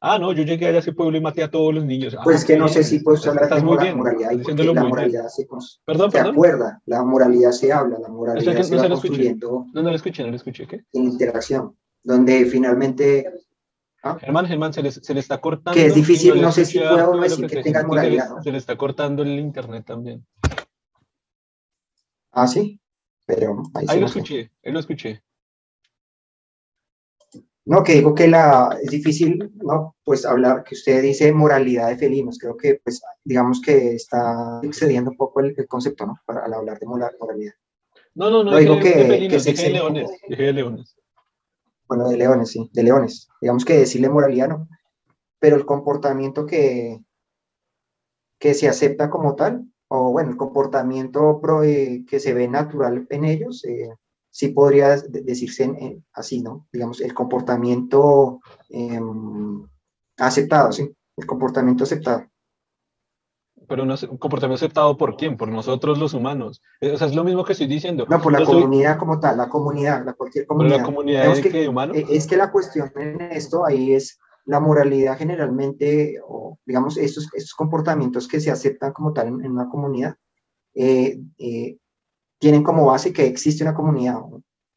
ah, 0.00 0.18
no, 0.18 0.32
yo 0.32 0.44
llegué 0.44 0.68
allá 0.68 0.76
a 0.76 0.80
ese 0.80 0.92
pueblo 0.92 1.18
y 1.18 1.20
maté 1.20 1.42
a 1.42 1.50
todos 1.50 1.74
los 1.74 1.84
niños. 1.84 2.16
Pues 2.22 2.44
ah, 2.44 2.46
que 2.46 2.56
no 2.56 2.68
sé 2.68 2.84
si 2.84 3.00
puedes 3.00 3.26
hablar 3.26 3.48
de 3.48 3.56
la 3.56 3.64
moralidad, 3.64 4.32
la 4.32 4.84
moralidad 4.84 5.28
se, 5.28 5.48
perdón, 5.84 6.12
se 6.12 6.20
acuerda, 6.20 6.80
la 6.86 7.02
moralidad 7.02 7.50
se 7.50 7.72
habla, 7.72 7.98
la 7.98 8.08
moralidad 8.08 8.62
se, 8.62 8.76
va 8.76 8.88
construyendo. 8.88 9.66
No, 9.72 9.82
no 9.82 9.90
lo 9.90 9.96
escuché, 9.96 10.22
no 10.22 10.30
lo 10.30 10.36
escuché, 10.36 10.66
¿qué? 10.68 10.84
En 10.92 11.04
interacción, 11.04 11.76
donde 12.04 12.44
finalmente 12.46 13.26
¿Ah? 14.04 14.18
Germán, 14.20 14.46
Germán, 14.46 14.74
se 14.74 14.82
le, 14.82 14.92
se 14.92 15.18
está 15.18 15.40
cortando. 15.40 15.72
Que 15.72 15.86
es 15.86 15.94
difícil, 15.94 16.40
no, 16.40 16.52
sé 16.52 16.66
si 16.66 16.78
puedo 16.78 17.20
decir 17.22 17.46
que, 17.46 17.56
que 17.56 17.62
tenga 17.62 17.84
moralidad. 17.84 18.38
Se 18.42 18.52
le, 18.52 18.58
está 18.58 18.76
cortando 18.76 19.22
el 19.22 19.38
internet 19.38 19.86
también. 19.86 20.26
Ah, 22.30 22.46
sí, 22.46 22.78
pero 23.24 23.62
ahí, 23.72 23.86
ahí 23.88 24.00
lo 24.00 24.06
escuché, 24.06 24.50
ahí 24.62 24.72
lo 24.72 24.80
escuché. 24.80 25.22
No, 27.64 27.82
que 27.82 27.94
digo 27.94 28.14
que 28.14 28.28
la, 28.28 28.78
es 28.82 28.90
difícil, 28.90 29.50
¿no? 29.54 29.96
Pues 30.04 30.26
hablar, 30.26 30.64
que 30.64 30.74
usted 30.74 31.00
dice 31.00 31.32
moralidad 31.32 31.88
de 31.88 31.96
felinos, 31.96 32.38
creo 32.38 32.58
que, 32.58 32.82
pues, 32.84 33.02
digamos 33.24 33.62
que 33.62 33.94
está 33.94 34.60
excediendo 34.62 35.12
un 35.12 35.16
poco 35.16 35.40
el, 35.40 35.56
concepto, 35.66 36.04
¿no? 36.04 36.20
Para 36.26 36.44
al 36.44 36.52
hablar 36.52 36.78
de 36.78 36.86
moralidad. 36.86 37.54
No, 38.14 38.28
no, 38.28 38.44
no, 38.44 38.50
no 38.50 38.58
digo 38.58 38.78
que, 38.78 38.90
de 38.90 39.06
felinos, 39.06 39.44
que 39.46 39.52
de 39.54 39.70
leones, 39.70 40.10
de 40.28 40.52
leones. 40.52 40.94
De 41.96 42.16
leones, 42.16 42.50
sí, 42.50 42.70
de 42.72 42.82
leones. 42.82 43.28
Digamos 43.40 43.64
que 43.64 43.78
decirle 43.78 44.08
moralidad, 44.08 44.48
¿no? 44.48 44.68
Pero 45.38 45.56
el 45.56 45.66
comportamiento 45.66 46.46
que, 46.46 47.00
que 48.38 48.54
se 48.54 48.68
acepta 48.68 49.10
como 49.10 49.34
tal, 49.34 49.66
o 49.88 50.10
bueno, 50.10 50.30
el 50.30 50.36
comportamiento 50.36 51.40
eh, 51.62 52.04
que 52.08 52.20
se 52.20 52.34
ve 52.34 52.48
natural 52.48 53.06
en 53.10 53.24
ellos, 53.24 53.64
eh, 53.64 53.90
sí 54.30 54.48
podría 54.48 54.96
decirse 54.96 56.02
así, 56.12 56.42
¿no? 56.42 56.66
Digamos, 56.72 57.00
el 57.00 57.14
comportamiento 57.14 58.40
em, 58.68 59.64
aceptado, 60.18 60.72
sí, 60.72 60.90
el 61.16 61.26
comportamiento 61.26 61.84
aceptado. 61.84 62.24
Pero 63.68 63.82
un 63.82 64.18
comportamiento 64.18 64.64
aceptado 64.64 64.96
por 64.96 65.16
quién? 65.16 65.36
Por 65.36 65.48
nosotros 65.48 65.98
los 65.98 66.14
humanos. 66.14 66.62
Eh, 66.80 66.92
o 66.92 66.98
sea, 66.98 67.06
es 67.06 67.14
lo 67.14 67.24
mismo 67.24 67.44
que 67.44 67.52
estoy 67.52 67.66
diciendo. 67.66 68.06
No, 68.08 68.20
por 68.20 68.32
la 68.32 68.44
comunidad 68.44 68.98
como 68.98 69.20
tal, 69.20 69.36
la 69.36 69.48
comunidad, 69.48 70.04
la 70.04 70.12
cualquier 70.12 70.46
comunidad. 70.46 70.78
la 70.78 70.84
comunidad 70.84 71.26
es 71.26 71.40
que, 71.40 71.68
humano. 71.68 71.94
Es 71.94 72.26
que 72.26 72.36
la 72.36 72.50
cuestión 72.50 72.92
en 72.96 73.20
esto 73.20 73.64
ahí 73.64 73.92
es 73.92 74.18
la 74.46 74.60
moralidad 74.60 75.16
generalmente, 75.16 76.20
o 76.26 76.58
digamos, 76.66 76.96
estos, 76.98 77.28
estos 77.34 77.54
comportamientos 77.54 78.28
que 78.28 78.40
se 78.40 78.50
aceptan 78.50 78.92
como 78.92 79.12
tal 79.12 79.28
en, 79.28 79.50
una 79.50 79.68
comunidad, 79.68 80.16
eh, 80.74 81.18
eh, 81.38 81.76
tienen 82.38 82.62
como 82.62 82.86
base 82.86 83.12
que 83.12 83.26
existe 83.26 83.64
una 83.64 83.74
comunidad 83.74 84.18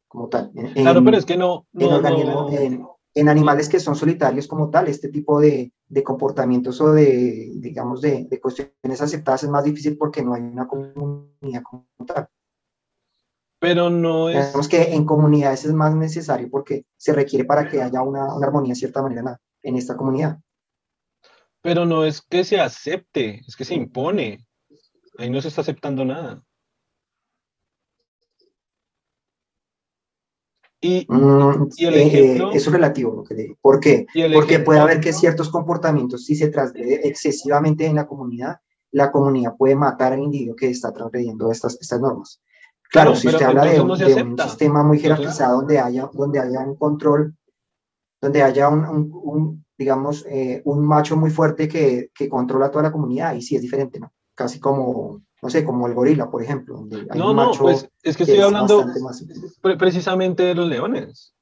como 0.07 0.29
tal. 0.29 0.51
claro, 0.73 1.03
pero 1.03 1.17
es 1.17 1.25
que 1.25 1.37
no. 1.37 1.65
En, 1.73 2.85
animales 3.25 3.69
que 3.69 3.79
son 3.79 3.95
solitarios 3.95 4.47
como 4.47 4.69
tal, 4.69 4.87
este 4.87 5.09
tipo 5.09 5.39
de, 5.39 5.71
de 5.87 6.03
comportamientos 6.03 6.79
o 6.81 6.91
de, 6.91 7.51
digamos, 7.55 8.01
de, 8.01 8.25
de, 8.29 8.39
cuestiones 8.39 9.01
aceptadas 9.01 9.43
es 9.43 9.49
más 9.49 9.63
difícil 9.63 9.97
porque 9.97 10.23
no 10.23 10.33
hay 10.33 10.41
una 10.41 10.67
comunidad 10.67 11.63
como 11.63 11.87
tal. 12.05 12.27
Pero 13.59 13.89
no 13.89 14.29
es. 14.29 14.45
Digamos 14.45 14.67
que 14.67 14.93
en 14.93 15.05
comunidades 15.05 15.65
es 15.65 15.73
más 15.73 15.95
necesario 15.95 16.49
porque 16.49 16.85
se 16.95 17.13
requiere 17.13 17.45
para 17.45 17.67
que 17.67 17.81
haya 17.81 18.01
una, 18.01 18.33
una 18.35 18.45
armonía 18.45 18.73
de 18.73 18.79
cierta 18.79 19.01
manera 19.01 19.39
en 19.63 19.75
esta 19.75 19.97
comunidad. 19.97 20.39
Pero 21.61 21.85
no 21.85 22.05
es 22.05 22.21
que 22.21 22.43
se 22.43 22.59
acepte, 22.59 23.41
es 23.47 23.55
que 23.55 23.65
se 23.65 23.73
impone. 23.73 24.45
Ahí 25.17 25.29
no 25.29 25.41
se 25.41 25.47
está 25.47 25.61
aceptando 25.61 26.05
nada. 26.05 26.43
Y, 30.79 31.05
mm, 31.09 31.69
el 31.79 31.93
eh, 31.93 32.03
ejemplo, 32.03 32.51
eso 32.51 32.69
es 32.69 32.73
relativo 32.73 33.15
lo 33.15 33.23
que 33.23 33.33
digo. 33.33 33.55
¿Por 33.61 33.79
qué? 33.79 34.05
Porque 34.33 34.59
puede 34.59 34.79
haber 34.79 34.99
que 34.99 35.11
ciertos 35.11 35.49
comportamientos, 35.49 36.25
si 36.25 36.35
se 36.35 36.49
transgrede 36.49 37.07
excesivamente 37.07 37.85
en 37.85 37.95
la 37.95 38.05
comunidad, 38.05 38.57
la 38.91 39.11
comunidad 39.11 39.55
puede 39.57 39.75
matar 39.75 40.13
al 40.13 40.19
individuo 40.19 40.55
que 40.55 40.69
está 40.69 40.91
transgrediendo 40.93 41.51
estas, 41.51 41.77
estas 41.81 41.99
normas. 41.99 42.41
Claro, 42.89 43.15
si 43.15 43.27
usted 43.27 43.45
habla 43.45 43.65
de, 43.65 43.81
un, 43.81 44.37
sistema 44.37 44.83
muy 44.83 44.99
jerarquizado 44.99 45.57
donde 45.57 45.79
haya, 45.79 46.09
donde 46.13 46.39
haya 46.39 46.61
un 46.61 46.75
control, 46.75 47.35
donde 48.21 48.41
haya 48.41 48.69
un, 48.69 49.11
un, 49.11 49.65
digamos, 49.77 50.25
eh, 50.29 50.61
un 50.63 50.85
macho 50.85 51.17
muy 51.17 51.29
fuerte 51.29 51.67
que, 51.67 52.11
que 52.15 52.29
controla 52.29 52.71
toda 52.71 52.83
la 52.83 52.91
comunidad, 52.91 53.35
y 53.35 53.41
sí 53.41 53.55
es 53.55 53.61
diferente, 53.61 53.99
¿no? 53.99 54.13
Casi 54.33 54.59
como 54.59 55.21
no 55.41 55.49
sé, 55.49 55.63
como 55.63 55.87
el 55.87 55.93
gorila, 55.93 56.29
por 56.29 56.41
ejemplo. 56.41 56.87
no, 57.15 57.33
no, 57.33 57.51
pues 57.51 57.89
es 58.01 58.17
que 58.17 58.23
estoy 58.23 58.39
hablando 58.39 58.85
precisamente 59.77 60.43
de 60.43 60.55
los 60.55 60.67
leones. 60.67 61.33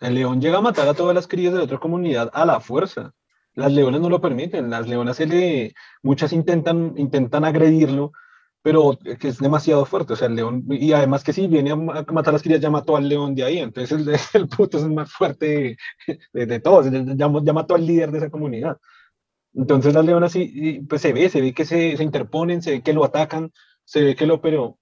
El 0.00 0.14
león 0.14 0.40
llega 0.40 0.58
a 0.58 0.62
matar 0.62 0.88
a 0.88 0.94
todas 0.94 1.14
las 1.14 1.28
crías 1.28 1.52
de 1.52 1.58
la 1.58 1.64
otra 1.64 1.78
comunidad 1.78 2.30
a 2.32 2.46
la 2.46 2.60
fuerza. 2.60 3.12
Las 3.54 3.70
leonas 3.70 4.00
no 4.00 4.08
lo 4.08 4.20
permiten. 4.20 4.70
Las 4.70 4.88
leonas 4.88 5.18
se 5.18 5.26
le, 5.26 5.74
muchas 6.02 6.32
intentan, 6.32 6.94
intentan 6.96 7.44
agredirlo, 7.44 8.12
pero 8.62 8.98
que 8.98 9.28
es 9.28 9.38
demasiado 9.38 9.84
fuerte. 9.84 10.14
O 10.14 10.16
sea, 10.16 10.28
el 10.28 10.36
león, 10.36 10.64
y 10.70 10.92
además 10.94 11.22
que 11.22 11.34
si 11.34 11.46
viene 11.48 11.72
a 11.72 11.76
matar 11.76 12.28
a 12.28 12.32
las 12.32 12.42
crías, 12.42 12.60
ya 12.60 12.70
mató 12.70 12.96
al 12.96 13.10
león 13.10 13.34
de 13.34 13.44
ahí. 13.44 13.58
Entonces 13.58 13.92
el, 13.92 14.08
el 14.42 14.48
puto 14.48 14.78
es 14.78 14.84
el 14.84 14.92
más 14.92 15.12
fuerte 15.12 15.76
de, 16.32 16.60
todos. 16.60 16.86
ya 16.90 17.52
mató 17.52 17.74
al 17.74 17.86
líder 17.86 18.10
de 18.10 18.18
esa 18.18 18.30
comunidad. 18.30 18.78
Entonces 19.54 19.94
las 19.94 20.04
leonas 20.04 20.32
sí, 20.32 20.84
pues 20.88 21.02
se 21.02 21.12
ve, 21.12 21.28
se 21.28 21.40
ve 21.40 21.52
que 21.52 21.64
se, 21.64 21.96
se, 21.96 22.02
interponen, 22.02 22.62
se 22.62 22.70
ve 22.70 22.82
que 22.82 22.92
lo 22.92 23.04
atacan, 23.04 23.52
se 23.84 24.02
ve 24.02 24.14
que 24.14 24.26
lo, 24.26 24.40
pero 24.40 24.78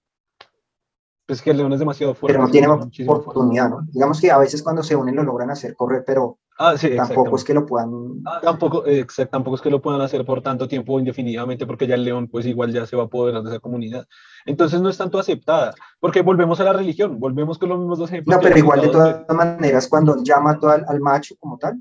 pues 1.29 1.43
que 1.43 1.51
el 1.51 1.57
león 1.57 1.71
es 1.71 1.79
demasiado 1.79 2.15
fuerte. 2.15 2.33
Pero 2.33 2.47
no 2.47 2.51
tiene 2.51 2.67
oportunidad, 3.07 3.69
¿no? 3.69 3.81
Digamos 3.91 4.19
que 4.19 4.31
a 4.31 4.39
veces 4.39 4.63
cuando 4.63 4.81
se 4.81 4.95
unen 4.95 5.15
lo 5.15 5.21
logran 5.21 5.51
hacer 5.51 5.75
correr, 5.75 6.03
pero 6.03 6.39
ah, 6.57 6.75
sí, 6.75 6.95
tampoco 6.95 7.35
es 7.35 7.43
que 7.43 7.53
lo 7.53 7.67
puedan... 7.67 7.91
Ah, 8.25 8.39
tampoco, 8.41 8.83
tampoco 9.29 9.55
es 9.55 9.61
que 9.61 9.69
lo 9.69 9.79
puedan 9.79 10.01
hacer 10.01 10.25
por 10.25 10.41
tanto 10.41 10.67
tiempo 10.67 10.99
indefinidamente, 10.99 11.67
porque 11.67 11.85
ya 11.85 11.93
el 11.93 12.03
león 12.03 12.29
pues 12.29 12.47
igual 12.47 12.73
ya 12.73 12.87
se 12.87 12.95
va 12.95 13.03
a 13.03 13.05
apoderar 13.05 13.43
de 13.43 13.51
esa 13.51 13.59
comunidad. 13.59 14.07
Entonces 14.47 14.81
no 14.81 14.89
es 14.89 14.97
tanto 14.97 15.19
aceptada, 15.19 15.75
porque 15.99 16.23
volvemos 16.23 16.59
a 16.61 16.63
la 16.63 16.73
religión, 16.73 17.19
volvemos 17.19 17.59
con 17.59 17.69
los 17.69 17.77
mismos 17.77 17.99
dos 17.99 18.09
ejemplos. 18.09 18.35
No, 18.35 18.41
pero 18.41 18.57
igual 18.57 18.81
de 18.81 18.87
todas 18.87 19.25
maneras, 19.29 19.87
cuando 19.87 20.23
llama 20.23 20.57
al, 20.63 20.85
al 20.87 20.99
macho 20.99 21.35
como 21.37 21.59
tal, 21.59 21.79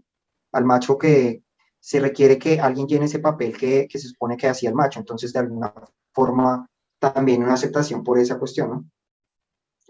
al 0.53 0.65
macho 0.67 0.99
que, 0.99 1.43
se 1.81 2.01
requiere 2.01 2.39
que 2.39 2.61
alguien 2.61 2.87
llene 2.87 3.07
ese 3.07 3.19
papel 3.19 3.57
que, 3.57 3.87
que 3.89 3.99
se 3.99 4.09
supone 4.09 4.37
que 4.37 4.49
hacía 4.49 4.71
el 4.71 4.75
macho. 4.75 5.01
Entonces, 5.01 5.33
de 5.33 5.41
alguna 5.41 5.73
forma, 6.13 6.69
también 6.99 7.43
una 7.43 7.55
aceptación 7.55 8.03
por 8.03 8.19
esa 8.19 8.39
cuestión, 8.39 8.71
¿no? 8.71 8.85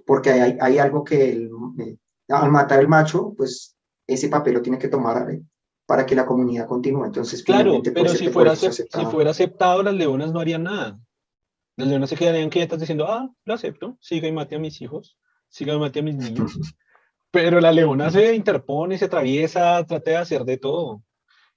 Porque 0.06 0.30
hay, 0.30 0.56
hay 0.60 0.78
algo 0.78 1.04
que 1.04 1.48
eh, 1.78 1.96
al 2.28 2.50
matar 2.50 2.80
el 2.80 2.88
macho, 2.88 3.34
pues 3.36 3.76
ese 4.06 4.28
papel 4.28 4.54
lo 4.54 4.62
tiene 4.62 4.78
que 4.78 4.88
tomar 4.88 5.30
eh, 5.30 5.42
para 5.86 6.06
que 6.06 6.14
la 6.14 6.24
comunidad 6.24 6.66
continúe. 6.66 7.04
Entonces, 7.04 7.42
claro, 7.42 7.80
pero 7.82 8.08
si 8.10 8.28
fuera, 8.28 8.56
si 8.56 8.70
fuera 9.10 9.30
aceptado, 9.30 9.82
las 9.82 9.94
leonas 9.94 10.32
no 10.32 10.40
harían 10.40 10.62
nada. 10.62 10.98
Las 11.76 11.88
leonas 11.88 12.10
se 12.10 12.16
quedarían 12.16 12.50
quietas 12.50 12.80
diciendo, 12.80 13.06
ah, 13.06 13.30
lo 13.44 13.54
acepto, 13.54 13.96
siga 14.00 14.28
y 14.28 14.32
mate 14.32 14.56
a 14.56 14.58
mis 14.58 14.80
hijos, 14.80 15.16
siga 15.48 15.74
y 15.74 15.78
mate 15.78 16.00
a 16.00 16.02
mis 16.02 16.16
niños. 16.16 16.58
pero 17.30 17.60
la 17.60 17.72
leona 17.72 18.10
se 18.10 18.34
interpone, 18.34 18.98
se 18.98 19.04
atraviesa, 19.04 19.84
trata 19.84 20.10
de 20.10 20.16
hacer 20.16 20.44
de 20.44 20.56
todo 20.56 21.02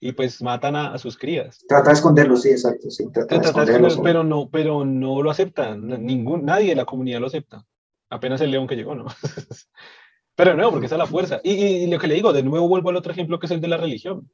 y 0.03 0.13
pues 0.13 0.41
matan 0.41 0.75
a, 0.75 0.97
sus 0.97 1.15
crías. 1.15 1.63
Trata 1.67 1.89
de 1.89 1.93
esconderlos, 1.93 2.41
sí, 2.41 2.49
exacto, 2.49 2.89
sí, 2.89 3.05
trata, 3.13 3.37
de 3.37 3.45
esconderlos. 3.45 3.99
pero 3.99 4.23
no, 4.23 4.49
pero 4.49 4.83
no 4.83 5.21
lo 5.21 5.29
aceptan, 5.29 5.87
ningún, 6.03 6.43
nadie 6.43 6.69
de 6.69 6.75
la 6.75 6.85
comunidad 6.85 7.19
lo 7.19 7.27
acepta. 7.27 7.63
Apenas 8.09 8.41
el 8.41 8.49
león 8.49 8.67
que 8.67 8.75
llegó, 8.75 8.95
¿no? 8.95 9.05
pero 10.35 10.55
no, 10.55 10.71
porque 10.71 10.87
esa 10.87 10.95
es 10.95 10.99
la 10.99 11.05
fuerza. 11.05 11.39
Y, 11.43 11.85
lo 11.85 11.99
que 11.99 12.07
le 12.07 12.15
digo, 12.15 12.33
de 12.33 12.41
nuevo 12.41 12.67
vuelvo 12.67 12.89
al 12.89 12.95
otro 12.95 13.11
ejemplo 13.11 13.37
que 13.37 13.45
es 13.45 13.51
el 13.51 13.61
de 13.61 13.67
la 13.67 13.77
religión. 13.77 14.27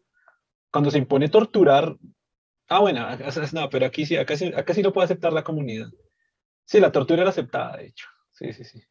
Cuando 0.72 0.90
se 0.90 1.00
impone 1.00 1.28
torturar, 1.28 1.98
ah, 2.70 2.80
bueno, 2.80 3.06
no, 3.52 3.70
pero 3.70 3.86
aquí 3.86 4.06
sí, 4.06 4.16
acá 4.16 4.38
sí, 4.38 4.54
acá 4.56 4.74
sí 4.74 4.82
lo 4.82 4.94
puede 4.94 5.06
aceptar 5.06 5.34
la 5.34 5.44
comunidad. 5.44 5.90
Sí, 6.64 6.80
la 6.80 6.94
tortura 6.94 7.22
era 7.22 7.32
aceptada, 7.32 7.76
de 7.76 7.88
hecho. 7.88 8.08
Sí, 8.32 8.54
sí, 8.54 8.64
sí. 8.64 8.82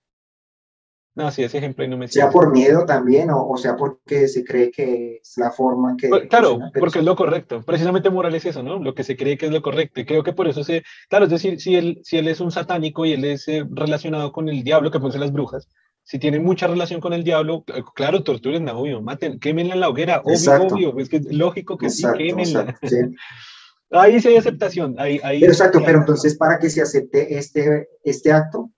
No, 1.16 1.30
sí, 1.30 1.42
ese 1.42 1.56
ejemplo 1.56 1.88
no 1.88 1.96
me 1.96 2.08
Sea 2.08 2.28
por 2.28 2.52
miedo 2.52 2.84
también, 2.84 3.30
o, 3.32 3.56
sea 3.56 3.74
porque 3.74 4.28
se 4.28 4.44
cree 4.44 4.70
que 4.70 5.20
es 5.22 5.32
la 5.38 5.50
forma 5.50 5.96
que... 5.96 6.08
Pues, 6.08 6.28
claro, 6.28 6.58
porque 6.78 6.98
es 6.98 7.04
lo 7.06 7.16
correcto. 7.16 7.62
Precisamente 7.62 8.10
moral 8.10 8.34
es 8.34 8.44
eso, 8.44 8.62
¿no? 8.62 8.78
Lo 8.78 8.94
que 8.94 9.02
se 9.02 9.16
cree 9.16 9.38
que 9.38 9.46
es 9.46 9.52
lo 9.52 9.62
correcto. 9.62 9.98
Y 9.98 10.04
creo 10.04 10.22
que 10.22 10.34
por 10.34 10.46
eso 10.46 10.62
se... 10.62 10.82
Claro, 11.08 11.24
es 11.24 11.30
decir, 11.30 11.58
si 11.58 11.74
él, 11.74 12.00
si 12.04 12.18
él 12.18 12.28
es 12.28 12.40
un 12.40 12.52
satánico 12.52 13.06
y 13.06 13.14
él 13.14 13.24
es 13.24 13.48
eh, 13.48 13.64
relacionado 13.70 14.30
con 14.30 14.50
el 14.50 14.62
diablo, 14.62 14.90
que 14.90 15.00
pueden 15.00 15.18
las 15.18 15.32
brujas, 15.32 15.70
si 16.02 16.18
tiene 16.18 16.38
mucha 16.38 16.66
relación 16.66 17.00
con 17.00 17.14
el 17.14 17.24
diablo, 17.24 17.64
claro, 17.94 18.22
torturen, 18.22 18.68
obvio, 18.68 19.00
maten, 19.00 19.40
quémenla 19.40 19.72
en 19.72 19.80
la 19.80 19.88
hoguera, 19.88 20.20
obvio, 20.22 20.90
obvio, 20.90 20.98
es 20.98 21.08
que 21.08 21.16
es 21.16 21.32
lógico 21.32 21.78
que 21.78 21.88
sí, 21.88 22.04
quémenla. 22.16 22.78
Ahí 23.90 24.20
sí 24.20 24.28
hay 24.28 24.36
aceptación. 24.36 24.96
Ahí, 24.98 25.20
ahí 25.22 25.44
exacto, 25.44 25.80
pero 25.84 25.98
entonces 26.00 26.36
para 26.36 26.58
que 26.58 26.68
se 26.68 26.82
acepte 26.82 27.38
este, 27.38 27.88
este 28.02 28.32
acto, 28.32 28.70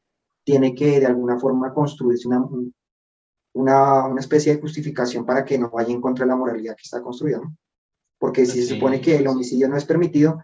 tiene 0.49 0.74
que 0.74 0.99
de 0.99 1.05
alguna 1.05 1.38
forma 1.38 1.74
construirse 1.74 2.26
una, 2.26 2.42
una, 3.53 4.07
una, 4.07 4.18
especie 4.18 4.55
de 4.55 4.62
justificación 4.62 5.26
para 5.26 5.44
que 5.44 5.59
no 5.59 5.68
vaya 5.68 5.92
en 5.92 6.01
contra 6.01 6.24
de 6.24 6.30
la 6.30 6.36
moralidad 6.36 6.74
que 6.74 6.84
está 6.84 7.03
construida, 7.03 7.36
¿no? 7.36 7.55
Porque 8.18 8.46
si 8.46 8.62
se 8.62 8.74
supone 8.74 8.99
que 8.99 9.16
el 9.16 9.28
homicidio 9.28 9.68
no 9.68 9.76
es 9.76 9.84
permitido, 9.84 10.42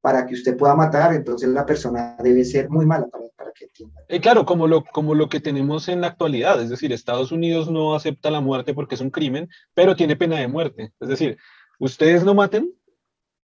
para 0.00 0.26
que 0.26 0.34
usted 0.34 0.56
pueda 0.56 0.74
matar, 0.74 1.14
entonces 1.14 1.48
la 1.50 1.64
persona 1.64 2.16
debe 2.20 2.44
ser 2.44 2.68
muy 2.68 2.84
mala 2.84 3.06
para, 3.06 3.26
para 3.36 3.52
que 3.52 3.66
entienda. 3.66 4.02
Eh, 4.08 4.20
claro, 4.20 4.44
como 4.44 4.66
lo, 4.66 4.82
como 4.86 5.14
lo 5.14 5.28
que 5.28 5.38
tenemos 5.38 5.86
en 5.86 6.00
la 6.00 6.08
actualidad, 6.08 6.60
es 6.60 6.68
decir, 6.68 6.92
Estados 6.92 7.30
Unidos 7.30 7.70
no 7.70 7.94
acepta 7.94 8.32
la 8.32 8.40
muerte 8.40 8.74
porque 8.74 8.96
es 8.96 9.00
un 9.00 9.10
crimen, 9.10 9.48
pero 9.72 9.94
tiene 9.94 10.16
pena 10.16 10.36
de 10.36 10.48
muerte. 10.48 10.92
Es 10.98 11.08
decir, 11.08 11.38
ustedes 11.78 12.24
no 12.24 12.34
maten, 12.34 12.74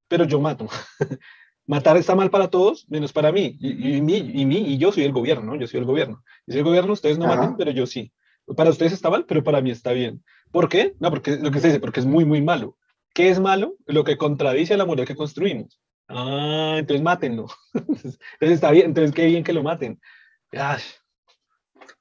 pero 0.08 0.24
yo 0.24 0.40
mato. 0.40 0.68
matar 1.68 1.98
está 1.98 2.16
mal 2.16 2.30
para 2.30 2.48
todos, 2.48 2.86
menos 2.88 3.12
para 3.12 3.30
mí. 3.30 3.56
Y, 3.60 3.68
y, 3.68 3.96
y, 3.98 4.00
mí, 4.46 4.56
y 4.56 4.78
yo 4.78 4.90
soy 4.90 5.04
el 5.04 5.12
gobierno, 5.12 5.54
Yo 5.54 5.68
soy 5.68 5.78
el 5.78 5.86
gobierno. 5.86 6.24
Y 6.46 6.52
soy 6.52 6.60
el 6.60 6.64
gobierno, 6.64 6.94
ustedes 6.94 7.18
no 7.18 7.26
maten, 7.26 7.56
pero 7.56 7.70
yo 7.70 7.86
sí. 7.86 8.10
Para 8.56 8.70
ustedes 8.70 8.92
está 8.92 9.10
mal, 9.10 9.26
pero 9.26 9.44
para 9.44 9.60
mí 9.60 9.70
está 9.70 9.92
bien. 9.92 10.24
¿Por 10.50 10.68
qué? 10.68 10.96
No, 10.98 11.10
porque 11.10 11.36
lo 11.36 11.50
que 11.50 11.60
se 11.60 11.68
dice, 11.68 11.78
porque 11.78 12.00
es 12.00 12.06
muy, 12.06 12.24
muy 12.24 12.40
malo. 12.40 12.76
¿Qué 13.12 13.28
es 13.28 13.38
malo? 13.38 13.76
Lo 13.86 14.02
que 14.02 14.16
contradice 14.16 14.74
a 14.74 14.76
la 14.78 14.86
moral 14.86 15.06
que 15.06 15.14
construimos. 15.14 15.78
Ah, 16.08 16.76
entonces 16.78 17.02
mátenlo. 17.02 17.48
entonces 17.74 18.22
está 18.40 18.70
bien, 18.70 18.86
entonces 18.86 19.14
qué 19.14 19.26
bien 19.26 19.44
que 19.44 19.52
lo 19.52 19.62
maten. 19.62 20.00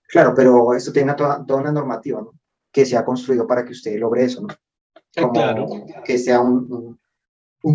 Claro, 0.07 0.33
pero 0.33 0.73
esto 0.73 0.93
tiene 0.93 1.13
toda, 1.15 1.45
toda, 1.45 1.59
una 1.59 1.73
normativa, 1.73 2.21
¿no? 2.21 2.31
Que 2.71 2.85
se 2.85 2.95
ha 2.95 3.03
construido 3.03 3.45
para 3.45 3.65
que 3.65 3.73
usted 3.73 3.99
logre 3.99 4.23
eso, 4.23 4.41
¿no? 4.41 4.47
Eh, 5.15 5.27
claro. 5.33 5.67
Que 6.05 6.17
sea 6.17 6.39
un, 6.39 6.71
un 6.71 6.99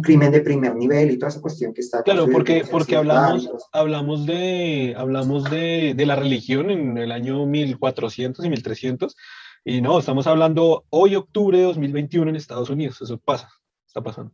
crimen 0.01 0.33
de 0.33 0.41
primer 0.41 0.75
nivel 0.75 1.11
y 1.11 1.19
toda 1.19 1.29
esa 1.29 1.41
cuestión 1.41 1.75
que 1.75 1.81
está. 1.81 2.03
Claro, 2.03 2.27
porque, 2.31 2.65
porque 2.71 2.97
hablamos, 2.97 3.51
hablamos, 3.73 4.27
de, 4.27 4.95
hablamos 4.97 5.45
de, 5.51 5.95
de, 5.95 6.07
la 6.07 6.17
religión 6.17 6.71
en 6.71 6.97
el 6.97 7.13
año 7.13 7.45
1400 7.47 8.45
y 8.45 8.49
1300, 8.49 9.17
y 9.65 9.81
no, 9.81 9.99
estamos 9.99 10.27
hablando 10.27 10.85
hoy, 10.91 11.17
octubre 11.17 11.59
de 11.59 11.65
2021 11.65 12.31
en 12.31 12.37
Estados 12.37 12.71
Unidos, 12.71 13.03
eso 13.03 13.19
pasa, 13.19 13.49
está 13.87 14.03
pasando. 14.03 14.33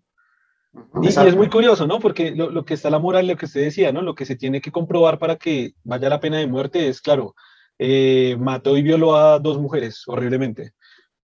Y, 1.02 1.08
es 1.08 1.36
muy 1.36 1.48
curioso, 1.48 1.86
¿no? 1.86 1.98
Porque 1.98 2.30
lo, 2.30 2.50
lo, 2.50 2.64
que 2.64 2.74
está 2.74 2.90
la 2.90 2.98
moral, 2.98 3.26
lo 3.26 3.36
que 3.36 3.46
usted 3.46 3.62
decía, 3.62 3.90
¿no? 3.90 4.02
Lo 4.02 4.14
que 4.14 4.26
se 4.26 4.36
tiene 4.36 4.60
que 4.60 4.70
comprobar 4.70 5.18
para 5.18 5.36
que 5.36 5.72
vaya 5.82 6.08
la 6.08 6.20
pena 6.20 6.38
de 6.38 6.46
muerte 6.46 6.88
es, 6.88 7.00
claro, 7.00 7.34
eh, 7.78 8.36
mató 8.38 8.76
y 8.76 8.82
violó 8.82 9.16
a 9.16 9.38
dos 9.38 9.58
mujeres 9.58 10.02
horriblemente. 10.06 10.72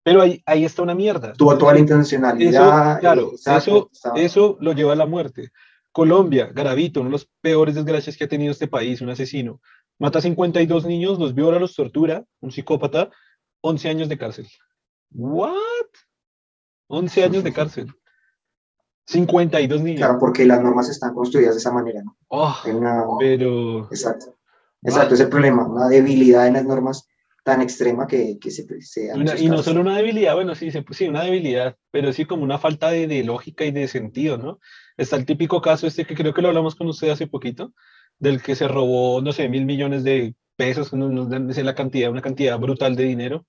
Pero 0.04 0.22
ahí, 0.22 0.42
ahí 0.46 0.66
está 0.66 0.82
una 0.82 0.96
mierda. 0.96 1.34
Tuvo 1.34 1.58
toda 1.58 1.74
la 1.74 1.80
intencionalidad. 1.80 2.94
Eso, 2.94 3.00
claro, 3.00 3.32
eso, 3.46 3.90
eso 4.16 4.58
lo 4.60 4.74
lleva 4.74 4.94
a 4.94 4.96
la 4.96 5.06
muerte. 5.06 5.52
Colombia, 5.92 6.50
Garavito, 6.54 7.02
uno 7.02 7.10
de 7.10 7.14
los 7.14 7.30
peores 7.42 7.76
desgracias 7.76 8.18
que 8.18 8.24
ha 8.24 8.30
tenido 8.30 8.52
este 8.52 8.68
país, 8.68 9.02
un 9.02 9.10
asesino. 9.10 9.62
Mata 10.00 10.20
a 10.20 10.22
52 10.22 10.86
niños, 10.86 11.20
los 11.20 11.36
viola, 11.36 11.60
los 11.60 11.76
tortura, 11.76 12.24
un 12.40 12.52
psicópata, 12.52 13.12
11 13.62 13.90
años 13.90 14.10
de 14.10 14.18
cárcel. 14.18 14.48
¿What? 15.12 15.52
11 16.88 17.24
años 17.24 17.44
de 17.44 17.54
cárcel. 17.54 17.94
52 19.06 19.82
niños. 19.82 20.00
Claro, 20.00 20.18
porque 20.20 20.46
las 20.46 20.62
normas 20.62 20.90
están 20.90 21.14
construidas 21.14 21.56
de 21.56 21.60
esa 21.60 21.72
manera, 21.72 22.02
¿no? 22.04 22.18
Oh, 22.30 22.56
pero... 23.20 23.86
Exacto. 23.92 24.38
Exacto, 24.84 25.14
es 25.14 25.20
el 25.20 25.30
problema, 25.30 25.68
una 25.68 25.88
debilidad 25.88 26.48
en 26.48 26.54
las 26.54 26.66
normas 26.66 27.08
tan 27.44 27.62
extrema 27.62 28.08
que, 28.08 28.38
que 28.40 28.52
se, 28.52 28.66
se 28.82 29.12
Y 29.40 29.50
no 29.50 29.64
solo 29.64 29.82
una 29.82 29.98
debilidad, 29.98 30.36
bueno, 30.36 30.54
sí, 30.56 30.70
sí, 30.72 31.08
una 31.08 31.24
debilidad, 31.24 31.76
pero 31.90 32.14
sí 32.14 32.26
como 32.26 32.44
una 32.44 32.60
falta 32.60 32.92
de, 32.92 33.08
de, 33.08 33.24
lógica 33.24 33.66
y 33.66 33.72
de 33.72 33.88
sentido, 33.88 34.38
¿no? 34.38 34.60
Está 34.98 35.16
el 35.16 35.26
típico 35.26 35.62
caso 35.62 35.88
este 35.88 36.06
que 36.06 36.16
creo 36.16 36.34
que 36.34 36.42
lo 36.42 36.50
hablamos 36.50 36.76
con 36.76 36.88
usted 36.88 37.10
hace 37.10 37.28
poquito, 37.28 37.74
del 38.20 38.42
que 38.42 38.56
se 38.56 38.68
robó, 38.68 39.22
no 39.22 39.32
sé, 39.32 39.50
mil 39.50 39.66
millones 39.66 40.04
de 40.04 40.36
pesos, 40.56 40.94
no, 40.94 41.10
no 41.10 41.54
sé 41.54 41.64
la 41.64 41.76
cantidad, 41.76 42.12
una 42.12 42.22
cantidad 42.22 42.60
brutal 42.60 42.96
de 42.96 43.04
dinero, 43.04 43.46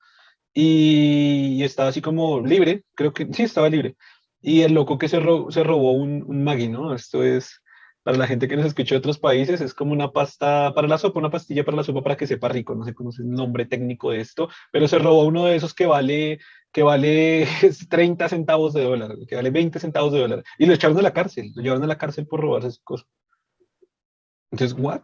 y, 0.54 1.62
estaba 1.62 1.88
así 1.90 2.00
como 2.02 2.40
libre, 2.40 2.84
creo 2.94 3.12
que 3.12 3.28
sí, 3.32 3.44
estaba 3.44 3.68
libre. 3.68 3.96
Y 4.40 4.62
el 4.62 4.74
loco 4.74 4.98
que 4.98 5.08
se, 5.08 5.18
se 5.50 5.62
robó 5.62 5.92
un, 5.92 6.24
un 6.26 6.44
Maggi, 6.44 6.68
¿no? 6.68 6.94
Esto 6.94 7.22
es 7.22 7.61
para 8.02 8.18
la 8.18 8.26
gente 8.26 8.48
que 8.48 8.56
nos 8.56 8.66
escucha 8.66 8.94
de 8.94 8.98
otros 8.98 9.18
países, 9.18 9.60
es 9.60 9.74
como 9.74 9.92
una 9.92 10.10
pasta 10.10 10.72
para 10.74 10.88
la 10.88 10.98
sopa, 10.98 11.20
una 11.20 11.30
pastilla 11.30 11.64
para 11.64 11.76
la 11.76 11.84
sopa 11.84 12.02
para 12.02 12.16
que 12.16 12.26
sepa 12.26 12.48
rico, 12.48 12.74
no 12.74 12.84
sé 12.84 12.94
cómo 12.94 13.10
es 13.10 13.18
el 13.18 13.30
nombre 13.30 13.66
técnico 13.66 14.10
de 14.10 14.20
esto, 14.20 14.48
pero 14.72 14.88
se 14.88 14.98
robó 14.98 15.24
uno 15.24 15.44
de 15.44 15.56
esos 15.56 15.74
que 15.74 15.86
vale, 15.86 16.40
que 16.72 16.82
vale 16.82 17.46
30 17.90 18.28
centavos 18.28 18.72
de 18.72 18.84
dólar, 18.84 19.16
que 19.28 19.36
vale 19.36 19.50
20 19.50 19.78
centavos 19.78 20.12
de 20.12 20.20
dólar, 20.20 20.44
y 20.58 20.66
lo 20.66 20.74
echaron 20.74 20.98
a 20.98 21.02
la 21.02 21.12
cárcel, 21.12 21.52
lo 21.54 21.62
llevaron 21.62 21.84
a 21.84 21.88
la 21.88 21.98
cárcel 21.98 22.26
por 22.26 22.40
robarse 22.40 22.68
esas 22.68 22.80
cosas. 22.80 23.08
Entonces, 24.50 24.76
¿what? 24.78 25.02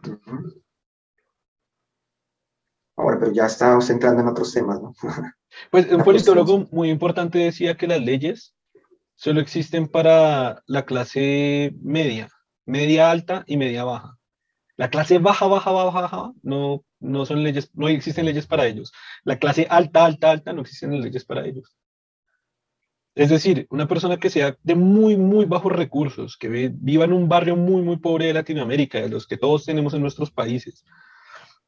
Ahora, 2.97 3.17
pero 3.17 3.31
ya 3.31 3.45
estamos 3.45 3.89
entrando 3.89 4.21
en 4.21 4.27
otros 4.27 4.53
temas, 4.53 4.81
¿no? 4.81 4.93
Pues 5.71 5.91
un 5.91 6.03
politólogo 6.03 6.67
muy 6.71 6.91
importante 6.91 7.39
decía 7.39 7.75
que 7.75 7.87
las 7.87 7.99
leyes 7.99 8.53
solo 9.15 9.41
existen 9.41 9.87
para 9.87 10.61
la 10.67 10.85
clase 10.85 11.73
media, 11.81 12.29
media 12.69 13.11
alta 13.11 13.43
y 13.47 13.57
media 13.57 13.83
baja. 13.83 14.17
La 14.77 14.89
clase 14.89 15.17
baja, 15.17 15.47
baja, 15.47 15.71
baja, 15.71 16.01
baja, 16.01 16.31
no, 16.41 16.85
no 16.99 17.25
son 17.25 17.43
leyes, 17.43 17.69
no 17.73 17.89
existen 17.89 18.25
leyes 18.25 18.47
para 18.47 18.65
ellos. 18.65 18.93
La 19.23 19.37
clase 19.37 19.67
alta, 19.69 20.05
alta, 20.05 20.31
alta, 20.31 20.53
no 20.53 20.61
existen 20.61 21.01
leyes 21.01 21.25
para 21.25 21.45
ellos. 21.45 21.75
Es 23.15 23.29
decir, 23.29 23.67
una 23.69 23.87
persona 23.87 24.17
que 24.17 24.29
sea 24.29 24.55
de 24.63 24.75
muy, 24.75 25.17
muy 25.17 25.45
bajos 25.45 25.73
recursos, 25.73 26.37
que 26.37 26.69
viva 26.73 27.03
en 27.03 27.11
un 27.11 27.27
barrio 27.27 27.57
muy, 27.57 27.81
muy 27.81 27.97
pobre 27.97 28.27
de 28.27 28.33
Latinoamérica, 28.33 29.01
de 29.01 29.09
los 29.09 29.27
que 29.27 29.37
todos 29.37 29.65
tenemos 29.65 29.93
en 29.93 30.01
nuestros 30.01 30.31
países, 30.31 30.85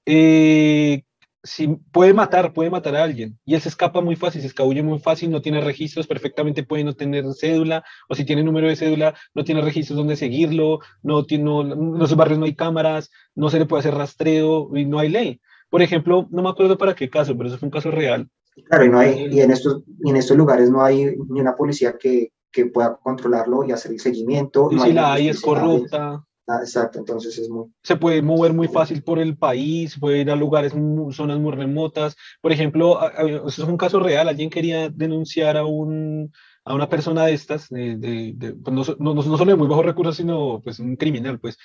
eh, 0.05 1.03
si 1.43 1.67
puede 1.91 2.13
matar, 2.13 2.53
puede 2.53 2.69
matar 2.69 2.95
a 2.95 3.03
alguien. 3.03 3.39
Y 3.45 3.55
él 3.55 3.61
se 3.61 3.69
escapa 3.69 4.01
muy 4.01 4.15
fácil, 4.15 4.41
se 4.41 4.47
escabulle 4.47 4.83
muy 4.83 4.99
fácil, 4.99 5.31
no 5.31 5.41
tiene 5.41 5.61
registros, 5.61 6.07
perfectamente 6.07 6.63
puede 6.63 6.83
no 6.83 6.93
tener 6.93 7.25
cédula, 7.33 7.83
o 8.07 8.15
si 8.15 8.25
tiene 8.25 8.43
número 8.43 8.67
de 8.67 8.75
cédula, 8.75 9.15
no 9.33 9.43
tiene 9.43 9.61
registros 9.61 9.97
donde 9.97 10.15
seguirlo, 10.15 10.79
no 11.01 11.25
tiene, 11.25 11.45
no, 11.45 11.61
en 11.61 11.99
los 11.99 12.15
barrios 12.15 12.39
no 12.39 12.45
hay 12.45 12.55
cámaras, 12.55 13.09
no 13.35 13.49
se 13.49 13.59
le 13.59 13.65
puede 13.65 13.81
hacer 13.81 13.95
rastreo 13.95 14.69
y 14.75 14.85
no 14.85 14.99
hay 14.99 15.09
ley. 15.09 15.41
Por 15.69 15.81
ejemplo, 15.81 16.27
no 16.31 16.43
me 16.43 16.49
acuerdo 16.49 16.77
para 16.77 16.95
qué 16.95 17.09
caso, 17.09 17.35
pero 17.35 17.49
eso 17.49 17.57
fue 17.57 17.67
un 17.67 17.71
caso 17.71 17.91
real. 17.91 18.29
Claro, 18.65 18.85
y, 18.85 18.89
no 18.89 18.99
hay, 18.99 19.27
y 19.31 19.39
en, 19.39 19.51
estos, 19.51 19.83
y 20.03 20.09
en 20.09 20.17
estos 20.17 20.37
lugares 20.37 20.69
no 20.69 20.83
hay 20.83 21.15
ni 21.29 21.39
una 21.39 21.55
policía 21.55 21.97
que, 21.97 22.33
que 22.51 22.65
pueda 22.65 22.97
controlarlo 23.01 23.63
y 23.63 23.71
hacer 23.71 23.93
el 23.93 23.99
seguimiento. 23.99 24.69
Y 24.71 24.79
si 24.79 24.93
la 24.93 25.13
hay 25.13 25.29
es 25.29 25.41
corrupta. 25.41 26.23
Ah, 26.47 26.59
exacto, 26.61 26.99
entonces 26.99 27.37
es 27.37 27.49
muy... 27.49 27.67
Se 27.83 27.95
puede 27.95 28.21
mover 28.21 28.53
muy 28.53 28.67
fácil 28.67 29.03
por 29.03 29.19
el 29.19 29.37
país, 29.37 29.97
puede 29.99 30.19
ir 30.19 30.31
a 30.31 30.35
lugares, 30.35 30.73
zonas 31.11 31.39
muy 31.39 31.53
remotas. 31.53 32.15
Por 32.41 32.51
ejemplo, 32.51 32.99
eso 33.47 33.47
es 33.47 33.59
un 33.59 33.77
caso 33.77 33.99
real, 33.99 34.27
alguien 34.27 34.49
quería 34.49 34.89
denunciar 34.89 35.55
a, 35.55 35.65
un, 35.65 36.31
a 36.65 36.73
una 36.73 36.89
persona 36.89 37.25
de 37.25 37.33
estas, 37.33 37.69
de, 37.69 38.55
pues 38.63 38.75
no, 38.75 38.83
no, 38.99 39.13
no, 39.13 39.37
solo 39.37 39.51
de 39.51 39.55
muy 39.55 39.67
bajos 39.67 39.85
recursos, 39.85 40.17
sino 40.17 40.61
pues 40.63 40.79
un 40.79 40.95
criminal, 40.95 41.39
pues, 41.39 41.57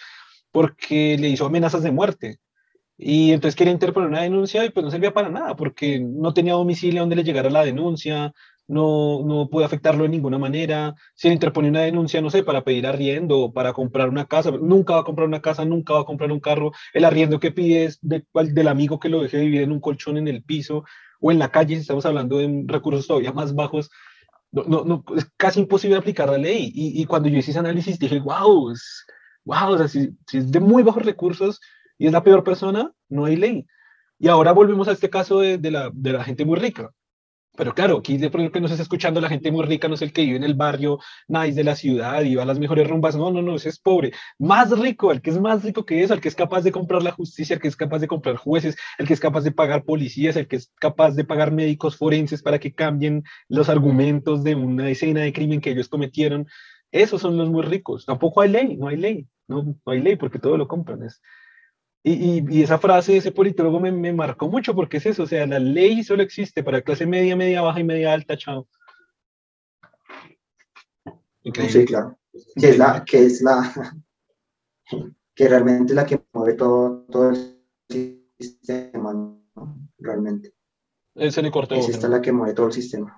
porque 0.52 1.16
le 1.18 1.30
hizo 1.30 1.46
amenazas 1.46 1.82
de 1.82 1.90
muerte. 1.90 2.38
Y 2.98 3.32
entonces 3.32 3.56
quería 3.56 3.72
interponer 3.72 4.08
una 4.08 4.22
denuncia 4.22 4.64
y 4.64 4.70
pues 4.70 4.84
no 4.84 4.90
servía 4.90 5.12
para 5.12 5.28
nada, 5.28 5.56
porque 5.56 6.00
no 6.00 6.32
tenía 6.32 6.54
domicilio 6.54 7.00
donde 7.00 7.16
le 7.16 7.24
llegara 7.24 7.50
la 7.50 7.64
denuncia, 7.64 8.32
no, 8.68 9.22
no 9.24 9.48
puede 9.48 9.66
afectarlo 9.66 10.02
de 10.02 10.08
ninguna 10.08 10.38
manera. 10.38 10.94
Si 11.14 11.28
le 11.28 11.34
interpone 11.34 11.68
una 11.68 11.82
denuncia, 11.82 12.20
no 12.20 12.30
sé, 12.30 12.42
para 12.42 12.64
pedir 12.64 12.86
arriendo, 12.86 13.52
para 13.52 13.72
comprar 13.72 14.08
una 14.08 14.26
casa, 14.26 14.50
nunca 14.50 14.94
va 14.94 15.00
a 15.00 15.04
comprar 15.04 15.28
una 15.28 15.40
casa, 15.40 15.64
nunca 15.64 15.94
va 15.94 16.00
a 16.00 16.04
comprar 16.04 16.32
un 16.32 16.40
carro. 16.40 16.72
El 16.92 17.04
arriendo 17.04 17.40
que 17.40 17.52
pide 17.52 17.84
es 17.84 17.98
de, 18.02 18.24
del 18.34 18.68
amigo 18.68 18.98
que 18.98 19.08
lo 19.08 19.22
deje 19.22 19.38
vivir 19.40 19.62
en 19.62 19.72
un 19.72 19.80
colchón 19.80 20.16
en 20.16 20.28
el 20.28 20.42
piso 20.42 20.84
o 21.20 21.30
en 21.32 21.38
la 21.38 21.50
calle, 21.50 21.76
si 21.76 21.82
estamos 21.82 22.06
hablando 22.06 22.38
de 22.38 22.64
recursos 22.66 23.06
todavía 23.06 23.32
más 23.32 23.54
bajos. 23.54 23.90
No, 24.52 24.64
no, 24.64 24.84
no 24.84 25.04
es 25.16 25.30
casi 25.36 25.60
imposible 25.60 25.96
aplicar 25.96 26.28
la 26.28 26.38
ley. 26.38 26.72
Y, 26.74 27.00
y 27.02 27.04
cuando 27.06 27.28
yo 27.28 27.38
hice 27.38 27.50
ese 27.52 27.60
análisis 27.60 27.98
dije, 27.98 28.20
wow, 28.20 28.70
es, 28.70 29.06
wow, 29.44 29.72
o 29.72 29.78
sea, 29.78 29.88
si, 29.88 30.10
si 30.26 30.38
es 30.38 30.50
de 30.50 30.60
muy 30.60 30.82
bajos 30.82 31.04
recursos 31.04 31.60
y 31.98 32.06
es 32.06 32.12
la 32.12 32.22
peor 32.22 32.42
persona, 32.44 32.92
no 33.08 33.26
hay 33.26 33.36
ley. 33.36 33.66
Y 34.18 34.28
ahora 34.28 34.52
volvemos 34.52 34.88
a 34.88 34.92
este 34.92 35.10
caso 35.10 35.40
de, 35.40 35.58
de, 35.58 35.70
la, 35.70 35.90
de 35.92 36.12
la 36.12 36.24
gente 36.24 36.44
muy 36.44 36.58
rica 36.58 36.90
Pero 37.56 37.74
claro, 37.74 37.98
aquí 37.98 38.18
de 38.18 38.30
pronto 38.30 38.52
que 38.52 38.60
nos 38.60 38.70
está 38.70 38.82
escuchando 38.82 39.20
la 39.20 39.28
gente 39.28 39.50
muy 39.50 39.64
rica, 39.64 39.88
no 39.88 39.94
es 39.94 40.02
el 40.02 40.12
que 40.12 40.22
vive 40.22 40.36
en 40.36 40.44
el 40.44 40.54
barrio 40.54 40.98
nice 41.28 41.54
de 41.54 41.64
la 41.64 41.74
ciudad 41.74 42.22
y 42.22 42.34
va 42.34 42.42
a 42.42 42.46
las 42.46 42.58
mejores 42.58 42.88
rumbas. 42.88 43.16
No, 43.16 43.30
no, 43.30 43.42
no, 43.42 43.56
ese 43.56 43.70
es 43.70 43.78
pobre. 43.78 44.12
Más 44.38 44.70
rico, 44.78 45.10
el 45.12 45.22
que 45.22 45.30
es 45.30 45.40
más 45.40 45.64
rico 45.64 45.84
que 45.86 46.02
eso, 46.02 46.14
el 46.14 46.20
que 46.20 46.28
es 46.28 46.34
capaz 46.34 46.62
de 46.62 46.72
comprar 46.72 47.02
la 47.02 47.12
justicia, 47.12 47.54
el 47.54 47.60
que 47.60 47.68
es 47.68 47.76
capaz 47.76 47.98
de 48.00 48.08
comprar 48.08 48.36
jueces, 48.36 48.76
el 48.98 49.06
que 49.06 49.14
es 49.14 49.20
capaz 49.20 49.42
de 49.42 49.52
pagar 49.52 49.84
policías, 49.84 50.36
el 50.36 50.46
que 50.48 50.56
es 50.56 50.72
capaz 50.78 51.14
de 51.14 51.24
pagar 51.24 51.52
médicos 51.52 51.96
forenses 51.96 52.42
para 52.42 52.58
que 52.58 52.74
cambien 52.74 53.24
los 53.48 53.68
argumentos 53.68 54.44
de 54.44 54.54
una 54.54 54.90
escena 54.90 55.22
de 55.22 55.32
crimen 55.32 55.60
que 55.60 55.70
ellos 55.70 55.88
cometieron. 55.88 56.46
Esos 56.92 57.20
son 57.22 57.36
los 57.36 57.50
muy 57.50 57.62
ricos. 57.62 58.06
Tampoco 58.06 58.42
hay 58.42 58.50
ley, 58.50 58.76
no 58.76 58.88
hay 58.88 58.96
ley. 58.96 59.26
No, 59.48 59.62
no 59.62 59.92
hay 59.92 60.00
ley 60.00 60.16
porque 60.16 60.38
todo 60.38 60.56
lo 60.56 60.68
compran. 60.68 61.02
Es, 61.02 61.20
y, 62.08 62.62
esa 62.62 62.78
frase 62.78 63.12
de 63.12 63.18
ese 63.18 63.32
politólogo 63.32 63.80
me, 63.80 63.90
me, 63.90 64.12
marcó 64.12 64.48
mucho 64.48 64.76
porque 64.76 64.98
es 64.98 65.06
eso, 65.06 65.24
o 65.24 65.26
sea, 65.26 65.44
la 65.44 65.58
ley 65.58 66.04
solo 66.04 66.22
existe 66.22 66.62
para 66.62 66.80
clase 66.80 67.04
media, 67.04 67.34
media 67.34 67.62
baja 67.62 67.80
y 67.80 67.84
media 67.84 68.12
alta, 68.12 68.36
chao. 68.36 68.68
Sí, 71.42 71.84
claro. 71.84 72.16
Que 72.54 72.68
es 72.70 72.78
la, 72.78 73.04
que 73.04 73.24
es 73.24 73.42
la, 73.42 73.72
que 75.34 75.48
realmente 75.48 75.92
es 75.92 75.96
la 75.96 76.06
que 76.06 76.22
mueve 76.32 76.54
todo, 76.54 77.06
todo 77.10 77.30
el 77.30 77.58
sistema, 78.38 79.12
¿no? 79.12 79.42
realmente. 79.98 80.54
Ese 81.16 81.42
le 81.42 81.50
cortó. 81.50 81.74
Es 81.74 81.88
esta 81.88 82.08
la 82.08 82.22
que 82.22 82.30
mueve 82.30 82.54
todo 82.54 82.66
el 82.66 82.72
sistema. 82.72 83.16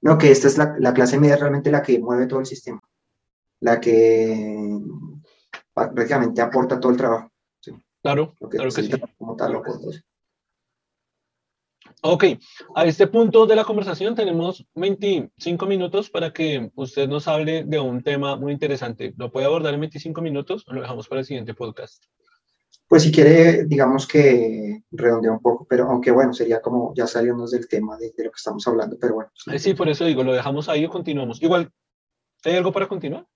No, 0.00 0.16
que 0.16 0.30
esta 0.30 0.48
es 0.48 0.56
la, 0.56 0.74
la 0.78 0.94
clase 0.94 1.18
media 1.18 1.36
realmente 1.36 1.70
la 1.70 1.82
que 1.82 1.98
mueve 1.98 2.26
todo 2.26 2.40
el 2.40 2.46
sistema. 2.46 2.80
La 3.60 3.78
que 3.80 4.80
prácticamente 5.74 6.40
aporta 6.40 6.80
todo 6.80 6.92
el 6.92 6.98
trabajo. 6.98 7.30
Claro, 8.02 8.34
claro 8.50 8.70
que 8.70 8.82
sí. 8.82 8.90
Como 9.16 9.34
tal, 9.34 9.62
Ok, 12.02 12.24
a 12.74 12.84
este 12.84 13.06
punto 13.06 13.46
de 13.46 13.56
la 13.56 13.64
conversación 13.64 14.14
tenemos 14.14 14.66
25 14.74 15.64
minutos 15.64 16.10
para 16.10 16.34
que 16.34 16.70
usted 16.74 17.08
nos 17.08 17.26
hable 17.28 17.64
de 17.64 17.80
un 17.80 18.02
tema 18.02 18.36
muy 18.36 18.52
interesante. 18.52 19.14
¿Lo 19.16 19.32
puede 19.32 19.46
abordar 19.46 19.72
en 19.72 19.80
25 19.80 20.20
minutos 20.20 20.64
o 20.66 20.74
lo 20.74 20.82
dejamos 20.82 21.08
para 21.08 21.20
el 21.20 21.26
siguiente 21.26 21.54
podcast? 21.54 22.04
Pues 22.86 23.04
si 23.04 23.10
quiere, 23.10 23.64
digamos 23.64 24.06
que 24.06 24.82
redondea 24.90 25.32
un 25.32 25.40
poco, 25.40 25.66
pero 25.66 25.88
aunque 25.88 26.10
bueno, 26.10 26.34
sería 26.34 26.60
como 26.60 26.92
ya 26.94 27.06
saliendo 27.06 27.46
del 27.46 27.66
tema 27.66 27.96
de, 27.96 28.12
de, 28.14 28.24
lo 28.24 28.30
que 28.30 28.36
estamos 28.36 28.66
hablando, 28.68 28.98
pero 29.00 29.14
bueno. 29.14 29.30
Sí. 29.34 29.58
sí, 29.58 29.74
por 29.74 29.88
eso 29.88 30.04
digo, 30.04 30.22
lo 30.22 30.34
dejamos 30.34 30.68
ahí 30.68 30.84
o 30.84 30.90
continuamos. 30.90 31.42
Igual, 31.42 31.72
¿hay 32.44 32.54
algo 32.54 32.70
para 32.70 32.86
continuar? 32.86 33.26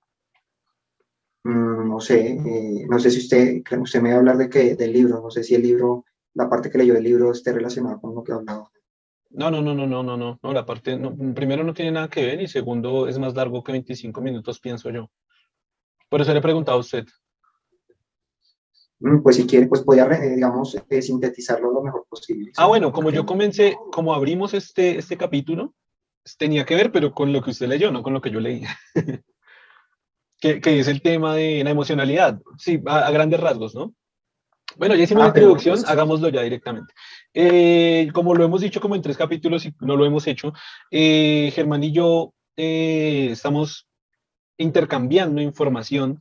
Mm, 1.45 1.89
no 1.89 2.01
sé, 2.01 2.32
eh, 2.32 2.86
no 2.89 2.99
sé 2.99 3.11
si 3.11 3.18
usted, 3.18 3.62
usted 3.80 4.03
me 4.03 4.11
va 4.11 4.16
a 4.16 4.18
hablar 4.18 4.36
de 4.36 4.49
qué, 4.49 4.74
del 4.74 4.93
libro, 4.93 5.20
no 5.20 5.30
sé 5.30 5.45
si 5.45 5.55
el 5.55 5.62
libro, 5.62 6.05
la 6.34 6.49
parte 6.49 6.70
que 6.70 6.78
leyó 6.78 6.95
del 6.95 7.05
libro 7.05 7.32
esté 7.32 7.53
relacionada 7.53 7.99
con 8.01 8.14
lo 8.14 8.22
que 8.22 8.32
ha 8.32 8.36
hablado. 8.36 8.70
No, 9.30 9.51
no, 9.51 9.61
no, 9.61 9.74
no, 9.74 9.86
no, 9.86 10.03
no, 10.03 10.16
no, 10.16 10.39
no, 10.43 10.53
la 10.53 10.64
parte, 10.64 10.97
no, 10.97 11.14
primero 11.34 11.62
no 11.62 11.74
tiene 11.74 11.93
nada 11.93 12.09
que 12.09 12.24
ver 12.24 12.41
y 12.41 12.49
segundo 12.49 13.09
es 13.09 13.18
más 13.18 13.34
largo 13.34 13.62
que 13.62 13.72
25 13.72 14.20
minutos, 14.20 14.59
pienso 14.59 14.91
yo. 14.91 15.11
Por 16.09 16.20
eso 16.20 16.32
le 16.32 16.39
he 16.39 16.43
preguntado 16.43 16.78
a 16.78 16.80
usted. 16.80 17.05
Mm, 19.01 19.22
pues 19.22 19.36
si 19.36 19.47
quiere, 19.47 19.66
pues 19.66 19.84
voy 19.84 20.01
a, 20.01 20.09
digamos, 20.09 20.76
eh, 20.89 21.03
sintetizarlo 21.03 21.70
lo 21.72 21.82
mejor 21.82 22.07
posible. 22.09 22.53
Ah, 22.57 22.66
bueno, 22.66 22.91
como 22.91 23.11
yo 23.11 23.26
comencé, 23.26 23.76
como 23.93 24.14
abrimos 24.14 24.55
este, 24.55 24.99
este 24.99 25.16
capítulo, 25.16 25.74
tenía 26.36 26.64
que 26.64 26.74
ver, 26.74 26.91
pero 26.91 27.12
con 27.12 27.32
lo 27.32 27.43
que 27.43 27.51
usted 27.51 27.68
leyó, 27.68 27.93
no 27.93 28.03
con 28.03 28.12
lo 28.12 28.20
que 28.20 28.30
yo 28.30 28.41
leí. 28.41 28.64
que, 30.41 30.61
que, 30.61 30.80
es 30.80 30.89
el 30.89 31.03
tema 31.03 31.34
de 31.34 31.62
la 31.64 31.70
emocionalidad, 31.70 32.41
sí, 32.59 32.80
a, 32.86 33.11
grandes 33.11 33.41
rasgos, 33.41 33.74
¿no? 33.74 33.95
Bueno, 34.76 34.95
ya 34.95 35.05
hicimos 35.05 35.22
ah, 35.22 35.26
la 35.26 35.30
introducción, 35.30 35.76
pues, 35.76 35.89
hagámoslo 35.89 36.28
ya 36.28 36.43
directamente. 36.43 36.95
Eh, 37.34 38.09
como 38.12 38.34
lo 38.34 38.45
hemos 38.45 38.61
dicho 38.61 38.80
como 38.80 38.95
en 38.95 39.03
tres 39.03 39.16
capítulos 39.16 39.64
y 39.66 39.74
no 39.80 39.97
lo 39.97 40.05
hemos 40.05 40.26
hecho, 40.26 40.53
eh, 40.91 41.51
Germán 41.55 41.82
y 41.82 41.93
yo 41.93 42.34
eh, 42.57 43.28
estamos 43.32 43.89
intercambiando 44.59 45.41
información 45.41 46.20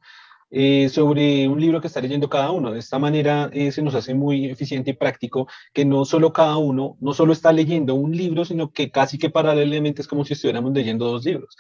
eh, 0.50 0.88
sobre 0.88 1.48
un 1.50 1.60
libro 1.60 1.82
que 1.82 1.88
está 1.88 2.00
leyendo 2.00 2.30
cada 2.30 2.52
uno. 2.52 2.72
De 2.72 2.80
esta 2.80 3.00
manera 3.00 3.50
eh, 3.52 3.72
se 3.72 3.82
nos 3.82 3.96
hace 3.96 4.14
muy 4.14 4.46
eficiente 4.46 4.92
y 4.92 4.94
práctico 4.94 5.48
que 5.74 5.84
no 5.84 6.06
solo 6.06 6.32
cada 6.32 6.58
uno, 6.58 6.96
no 7.02 7.14
solo 7.14 7.34
está 7.34 7.52
leyendo 7.52 7.96
un 7.96 8.16
libro, 8.16 8.46
sino 8.46 8.72
que 8.72 8.90
casi 8.90 9.18
que 9.18 9.30
paralelamente 9.30 10.02
es 10.02 10.08
como 10.08 10.24
si 10.24 10.34
estuviéramos 10.34 10.72
leyendo 10.74 11.12
dos 11.12 11.26
libros 11.26 11.58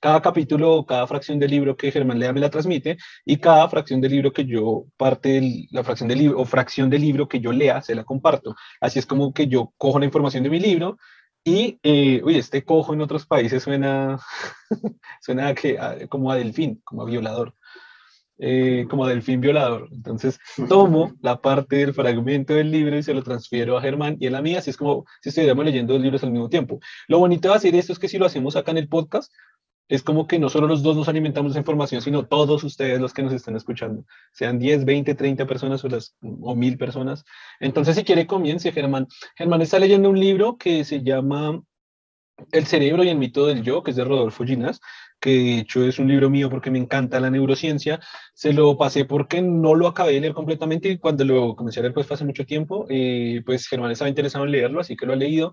cada 0.00 0.20
capítulo 0.20 0.84
cada 0.86 1.06
fracción 1.06 1.38
del 1.38 1.50
libro 1.50 1.76
que 1.76 1.90
Germán 1.90 2.18
Lea 2.18 2.32
me 2.32 2.40
la 2.40 2.50
transmite 2.50 2.96
y 3.24 3.36
cada 3.38 3.68
fracción 3.68 4.00
del 4.00 4.12
libro 4.12 4.32
que 4.32 4.44
yo 4.44 4.84
parte 4.96 5.68
la 5.70 5.84
fracción 5.84 6.08
del 6.08 6.18
libro 6.18 6.40
o 6.40 6.44
fracción 6.44 6.90
del 6.90 7.02
libro 7.02 7.28
que 7.28 7.40
yo 7.40 7.52
lea 7.52 7.82
se 7.82 7.94
la 7.94 8.04
comparto. 8.04 8.54
Así 8.80 8.98
es 8.98 9.06
como 9.06 9.32
que 9.32 9.46
yo 9.48 9.72
cojo 9.76 9.98
la 9.98 10.06
información 10.06 10.42
de 10.42 10.50
mi 10.50 10.60
libro 10.60 10.96
y, 11.44 11.78
eh, 11.84 12.20
uy, 12.24 12.36
este 12.36 12.64
cojo 12.64 12.92
en 12.92 13.00
otros 13.00 13.24
países 13.24 13.62
suena, 13.62 14.18
suena 15.20 15.54
que, 15.54 15.78
como 16.08 16.32
a 16.32 16.36
delfín, 16.36 16.80
como 16.84 17.02
a 17.02 17.04
violador. 17.06 17.54
Eh, 18.38 18.86
como 18.90 19.06
a 19.06 19.08
delfín 19.08 19.40
violador. 19.40 19.88
Entonces 19.92 20.38
tomo 20.68 21.14
la 21.22 21.40
parte 21.40 21.76
del 21.76 21.94
fragmento 21.94 22.52
del 22.52 22.70
libro 22.70 22.98
y 22.98 23.02
se 23.02 23.14
lo 23.14 23.22
transfiero 23.22 23.78
a 23.78 23.80
Germán 23.80 24.16
y 24.20 24.26
a 24.26 24.30
la 24.30 24.42
mía, 24.42 24.58
así 24.58 24.68
es 24.68 24.76
como 24.76 25.06
si 25.22 25.30
estuviéramos 25.30 25.64
leyendo 25.64 25.94
dos 25.94 26.02
libros 26.02 26.22
al 26.22 26.32
mismo 26.32 26.50
tiempo. 26.50 26.78
Lo 27.08 27.18
bonito 27.18 27.48
de 27.48 27.54
hacer 27.54 27.74
esto 27.74 27.94
es 27.94 27.98
que 27.98 28.08
si 28.08 28.18
lo 28.18 28.26
hacemos 28.26 28.54
acá 28.54 28.72
en 28.72 28.78
el 28.78 28.88
podcast, 28.88 29.32
es 29.88 30.02
como 30.02 30.26
que 30.26 30.38
no 30.38 30.48
solo 30.48 30.66
los 30.66 30.82
dos 30.82 30.96
nos 30.96 31.08
alimentamos 31.08 31.54
de 31.54 31.60
información, 31.60 32.02
sino 32.02 32.26
todos 32.26 32.64
ustedes 32.64 33.00
los 33.00 33.14
que 33.14 33.22
nos 33.22 33.32
están 33.32 33.56
escuchando, 33.56 34.04
sean 34.32 34.58
10, 34.58 34.84
20, 34.84 35.14
30 35.14 35.46
personas 35.46 35.84
o, 35.84 35.88
las, 35.88 36.16
o 36.22 36.54
mil 36.56 36.76
personas. 36.76 37.24
Entonces, 37.60 37.96
si 37.96 38.04
quiere, 38.04 38.26
comience, 38.26 38.72
Germán. 38.72 39.06
Germán 39.36 39.62
está 39.62 39.78
leyendo 39.78 40.10
un 40.10 40.18
libro 40.18 40.56
que 40.56 40.84
se 40.84 41.02
llama 41.02 41.62
El 42.50 42.66
cerebro 42.66 43.04
y 43.04 43.08
el 43.08 43.18
mito 43.18 43.46
del 43.46 43.62
yo, 43.62 43.82
que 43.82 43.92
es 43.92 43.96
de 43.96 44.04
Rodolfo 44.04 44.44
Ginás, 44.44 44.80
que 45.20 45.30
de 45.30 45.58
hecho 45.60 45.84
es 45.84 45.98
un 45.98 46.08
libro 46.08 46.30
mío 46.30 46.50
porque 46.50 46.70
me 46.70 46.78
encanta 46.78 47.20
la 47.20 47.30
neurociencia. 47.30 48.00
Se 48.34 48.52
lo 48.52 48.76
pasé 48.76 49.04
porque 49.04 49.40
no 49.40 49.74
lo 49.74 49.86
acabé 49.86 50.14
de 50.14 50.20
leer 50.20 50.34
completamente 50.34 50.88
y 50.88 50.98
cuando 50.98 51.24
lo 51.24 51.54
comencé 51.54 51.80
a 51.80 51.82
leer 51.82 51.94
pues 51.94 52.06
fue 52.06 52.14
hace 52.14 52.24
mucho 52.24 52.44
tiempo, 52.44 52.86
eh, 52.90 53.40
pues 53.46 53.68
Germán 53.68 53.92
estaba 53.92 54.08
interesado 54.08 54.44
en 54.44 54.50
leerlo, 54.50 54.80
así 54.80 54.96
que 54.96 55.06
lo 55.06 55.12
ha 55.12 55.16
leído. 55.16 55.52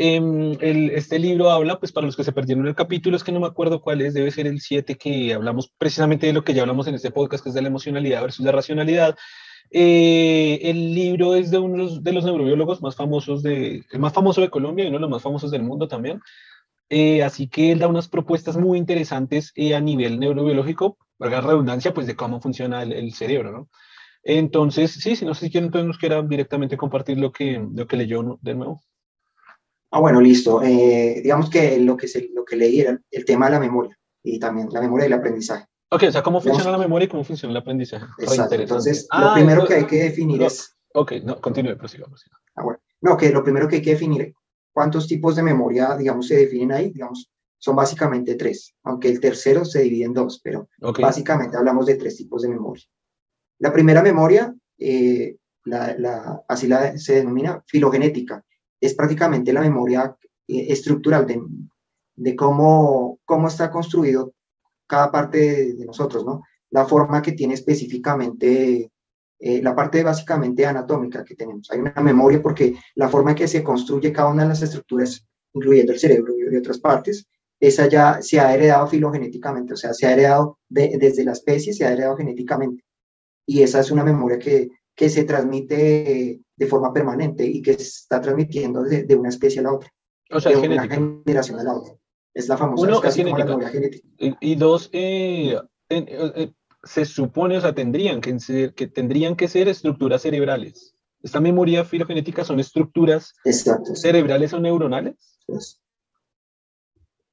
Eh, 0.00 0.16
el, 0.60 0.90
este 0.90 1.18
libro 1.18 1.50
habla, 1.50 1.80
pues 1.80 1.90
para 1.90 2.06
los 2.06 2.16
que 2.16 2.22
se 2.22 2.32
perdieron 2.32 2.68
el 2.68 2.76
capítulo, 2.76 3.16
es 3.16 3.24
que 3.24 3.32
no 3.32 3.40
me 3.40 3.48
acuerdo 3.48 3.82
cuál 3.82 4.00
es, 4.00 4.14
debe 4.14 4.30
ser 4.30 4.46
el 4.46 4.60
7 4.60 4.96
que 4.96 5.34
hablamos 5.34 5.72
precisamente 5.76 6.28
de 6.28 6.32
lo 6.32 6.44
que 6.44 6.54
ya 6.54 6.62
hablamos 6.62 6.86
en 6.86 6.94
este 6.94 7.10
podcast, 7.10 7.42
que 7.42 7.50
es 7.50 7.54
de 7.54 7.62
la 7.62 7.68
emocionalidad 7.68 8.22
versus 8.22 8.46
la 8.46 8.52
racionalidad. 8.52 9.16
Eh, 9.70 10.60
el 10.62 10.94
libro 10.94 11.34
es 11.34 11.50
de 11.50 11.58
uno 11.58 11.88
de 12.00 12.12
los 12.12 12.24
neurobiólogos 12.24 12.80
más 12.80 12.94
famosos 12.96 13.42
de, 13.42 13.84
el 13.90 13.98
más 13.98 14.12
famoso 14.12 14.40
de 14.40 14.50
Colombia 14.50 14.84
y 14.84 14.88
uno 14.88 14.98
de 14.98 15.02
los 15.02 15.10
más 15.10 15.22
famosos 15.22 15.50
del 15.50 15.64
mundo 15.64 15.88
también. 15.88 16.20
Eh, 16.90 17.22
así 17.22 17.48
que 17.48 17.72
él 17.72 17.80
da 17.80 17.88
unas 17.88 18.08
propuestas 18.08 18.56
muy 18.56 18.78
interesantes 18.78 19.52
eh, 19.56 19.74
a 19.74 19.80
nivel 19.80 20.20
neurobiológico, 20.20 20.96
para 21.18 21.32
la 21.32 21.40
redundancia, 21.40 21.92
pues 21.92 22.06
de 22.06 22.16
cómo 22.16 22.40
funciona 22.40 22.82
el, 22.82 22.92
el, 22.92 23.12
cerebro, 23.12 23.50
¿no? 23.52 23.68
Entonces, 24.22 24.92
sí, 24.92 25.16
si 25.16 25.24
no 25.24 25.34
sé 25.34 25.46
si 25.46 25.50
quieren, 25.50 25.66
entonces 25.66 25.86
nos 25.88 25.98
quiera 25.98 26.22
directamente 26.22 26.76
compartir 26.76 27.18
lo 27.18 27.32
que, 27.32 27.62
lo 27.74 27.86
que 27.86 27.96
leyó 27.96 28.38
de 28.40 28.54
nuevo. 28.54 28.80
Ah, 29.90 30.00
bueno, 30.00 30.20
listo. 30.20 30.62
Eh, 30.62 31.20
digamos 31.22 31.48
que 31.48 31.78
lo 31.78 31.96
que, 31.96 32.08
se, 32.08 32.28
lo 32.34 32.44
que 32.44 32.56
leí 32.56 32.80
era 32.80 32.98
el 33.10 33.24
tema 33.24 33.46
de 33.46 33.52
la 33.52 33.60
memoria 33.60 33.98
y 34.22 34.38
también 34.38 34.68
la 34.70 34.80
memoria 34.80 35.04
y 35.04 35.08
el 35.08 35.18
aprendizaje. 35.18 35.66
Ok, 35.90 36.04
o 36.08 36.12
sea, 36.12 36.22
cómo 36.22 36.40
funciona 36.40 36.70
la 36.70 36.78
memoria 36.78 37.06
y 37.06 37.08
cómo 37.08 37.24
funciona 37.24 37.52
el 37.52 37.56
aprendizaje. 37.56 38.06
Exacto. 38.18 38.54
Entonces, 38.56 39.08
lo 39.10 39.28
ah, 39.28 39.34
primero 39.34 39.64
que 39.66 39.74
hay 39.74 39.86
que 39.86 40.02
definir 40.04 40.40
no, 40.40 40.46
es... 40.46 40.76
Ok, 40.92 41.12
no, 41.24 41.40
continúe, 41.40 41.76
prosigamos. 41.78 42.24
Ah, 42.56 42.62
bueno. 42.62 42.80
No, 43.00 43.16
que 43.16 43.30
lo 43.30 43.42
primero 43.42 43.68
que 43.68 43.76
hay 43.76 43.82
que 43.82 43.92
definir, 43.92 44.34
cuántos 44.72 45.06
tipos 45.06 45.36
de 45.36 45.42
memoria, 45.42 45.96
digamos, 45.96 46.26
se 46.26 46.36
definen 46.36 46.72
ahí, 46.72 46.90
digamos, 46.90 47.30
son 47.58 47.74
básicamente 47.74 48.34
tres, 48.34 48.74
aunque 48.84 49.08
el 49.08 49.20
tercero 49.20 49.64
se 49.64 49.80
divide 49.82 50.04
en 50.04 50.14
dos, 50.14 50.40
pero 50.42 50.68
okay. 50.80 51.02
básicamente 51.02 51.56
hablamos 51.56 51.86
de 51.86 51.96
tres 51.96 52.16
tipos 52.16 52.42
de 52.42 52.48
memoria. 52.48 52.84
La 53.58 53.72
primera 53.72 54.02
memoria, 54.02 54.54
eh, 54.78 55.36
la, 55.64 55.96
la, 55.98 56.44
así 56.48 56.68
la, 56.68 56.96
se 56.98 57.14
denomina 57.14 57.62
filogenética, 57.66 58.44
es 58.80 58.94
prácticamente 58.94 59.52
la 59.52 59.60
memoria 59.60 60.16
eh, 60.46 60.66
estructural 60.68 61.26
de, 61.26 61.40
de, 62.16 62.36
cómo, 62.36 63.18
cómo 63.24 63.48
está 63.48 63.70
construido 63.70 64.32
cada 64.86 65.10
parte 65.10 65.74
de, 65.74 65.84
nosotros, 65.84 66.24
¿no? 66.24 66.42
La 66.70 66.86
forma 66.86 67.22
que 67.22 67.32
tiene 67.32 67.54
específicamente, 67.54 68.90
eh, 69.38 69.62
la 69.62 69.74
parte 69.74 70.02
básicamente 70.02 70.66
anatómica 70.66 71.24
que 71.24 71.34
tenemos. 71.34 71.70
Hay 71.70 71.80
una 71.80 71.94
memoria 72.02 72.42
porque 72.42 72.74
la 72.94 73.08
forma 73.08 73.30
en 73.30 73.36
que 73.36 73.48
se 73.48 73.62
construye 73.62 74.12
cada 74.12 74.30
una 74.30 74.42
de 74.42 74.50
las 74.50 74.62
estructuras, 74.62 75.24
incluyendo 75.54 75.92
el 75.92 75.98
cerebro 75.98 76.34
y 76.36 76.56
otras 76.56 76.78
partes, 76.78 77.26
esa 77.60 77.88
ya 77.88 78.22
se 78.22 78.38
ha 78.38 78.54
heredado 78.54 78.86
filogenéticamente, 78.86 79.74
o 79.74 79.76
sea, 79.76 79.92
se 79.92 80.06
ha 80.06 80.12
heredado 80.12 80.58
de, 80.68 80.96
desde 80.98 81.24
la 81.24 81.32
especie, 81.32 81.72
se 81.72 81.84
ha 81.84 81.92
heredado 81.92 82.16
genéticamente. 82.16 82.84
Y 83.46 83.62
esa 83.62 83.80
es 83.80 83.90
una 83.90 84.04
memoria 84.04 84.38
que, 84.38 84.70
que 84.94 85.08
se 85.08 85.24
transmite 85.24 86.40
de 86.58 86.66
forma 86.66 86.92
permanente 86.92 87.46
y 87.46 87.62
que 87.62 87.74
se 87.74 87.82
está 87.82 88.20
transmitiendo 88.20 88.82
de, 88.82 89.04
de 89.04 89.14
una 89.16 89.28
especie 89.28 89.60
a 89.60 89.62
la 89.62 89.72
otra. 89.74 89.92
O 90.30 90.40
sea, 90.40 90.50
de 90.52 90.58
es 90.58 90.64
una 90.68 90.82
genética. 90.82 91.22
generación 91.24 91.60
a 91.60 91.62
la 91.64 91.74
otra. 91.74 91.94
Es 92.34 92.48
la 92.48 92.56
famosa 92.56 92.82
Uno, 92.84 92.94
es 92.96 93.00
casi 93.00 93.22
es 93.22 93.26
como 93.28 93.60
la 93.60 93.68
genética. 93.70 94.06
Y, 94.18 94.34
y 94.40 94.54
dos, 94.56 94.90
eh, 94.92 95.58
en- 95.88 96.08
eh, 96.08 96.32
eh, 96.36 96.52
se 96.82 97.04
supone, 97.04 97.56
o 97.56 97.60
sea, 97.60 97.74
tendrían 97.74 98.20
que 98.20 98.38
ser, 98.38 98.74
que 98.74 98.86
tendrían 98.86 99.34
que 99.36 99.48
ser 99.48 99.68
estructuras 99.68 100.22
cerebrales. 100.22 100.94
esta 101.22 101.40
memoria 101.40 101.84
filogenética 101.84 102.44
son 102.44 102.60
estructuras 102.60 103.34
cerebrales 103.94 104.52
o 104.52 104.60
neuronales. 104.60 105.40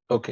Ok. 0.07 0.29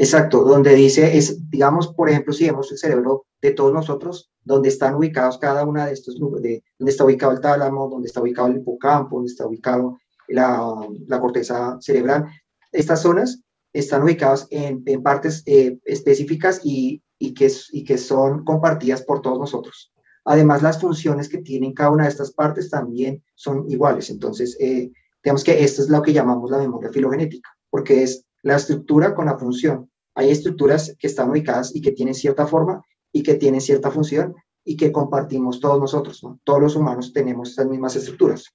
Exacto, 0.00 0.44
donde 0.44 0.76
dice, 0.76 1.18
es, 1.18 1.50
digamos, 1.50 1.88
por 1.88 2.08
ejemplo, 2.08 2.32
si 2.32 2.44
vemos 2.44 2.70
el 2.70 2.78
cerebro 2.78 3.26
de 3.42 3.50
todos 3.50 3.72
nosotros, 3.72 4.30
donde 4.44 4.68
están 4.68 4.94
ubicados 4.94 5.38
cada 5.38 5.64
una 5.64 5.86
de 5.86 5.92
estos, 5.92 6.14
de, 6.40 6.62
donde 6.78 6.92
está 6.92 7.04
ubicado 7.04 7.32
el 7.32 7.40
tálamo, 7.40 7.88
donde 7.88 8.06
está 8.06 8.22
ubicado 8.22 8.46
el 8.46 8.58
hipocampo, 8.58 9.16
donde 9.16 9.32
está 9.32 9.44
ubicado 9.44 9.98
la, 10.28 10.86
corteza 11.20 11.78
cerebral. 11.80 12.26
Estas 12.70 13.02
zonas 13.02 13.42
están 13.72 14.04
ubicadas 14.04 14.46
en, 14.50 14.84
en 14.86 15.02
partes 15.02 15.42
eh, 15.46 15.80
específicas 15.84 16.60
y, 16.62 17.02
y, 17.18 17.34
que, 17.34 17.50
y 17.72 17.82
que 17.82 17.98
son 17.98 18.44
compartidas 18.44 19.02
por 19.02 19.20
todos 19.20 19.40
nosotros. 19.40 19.92
Además, 20.24 20.62
las 20.62 20.80
funciones 20.80 21.28
que 21.28 21.38
tienen 21.38 21.72
cada 21.72 21.90
una 21.90 22.04
de 22.04 22.10
estas 22.10 22.30
partes 22.30 22.70
también 22.70 23.24
son 23.34 23.68
iguales. 23.68 24.10
Entonces, 24.10 24.56
eh, 24.60 24.92
digamos 25.24 25.42
que 25.42 25.64
esto 25.64 25.82
es 25.82 25.88
lo 25.88 26.02
que 26.02 26.12
llamamos 26.12 26.52
la 26.52 26.58
memoria 26.58 26.90
filogenética, 26.90 27.50
porque 27.68 28.04
es 28.04 28.27
la 28.48 28.56
estructura 28.56 29.14
con 29.14 29.26
la 29.26 29.38
función. 29.38 29.90
Hay 30.14 30.30
estructuras 30.30 30.96
que 30.98 31.06
están 31.06 31.30
ubicadas 31.30 31.76
y 31.76 31.82
que 31.82 31.92
tienen 31.92 32.14
cierta 32.14 32.46
forma 32.46 32.82
y 33.12 33.22
que 33.22 33.34
tienen 33.34 33.60
cierta 33.60 33.90
función 33.90 34.34
y 34.64 34.76
que 34.76 34.90
compartimos 34.90 35.60
todos 35.60 35.78
nosotros. 35.78 36.26
Todos 36.44 36.60
los 36.60 36.74
humanos 36.74 37.12
tenemos 37.12 37.50
estas 37.50 37.66
mismas 37.66 37.94
estructuras. 37.96 38.46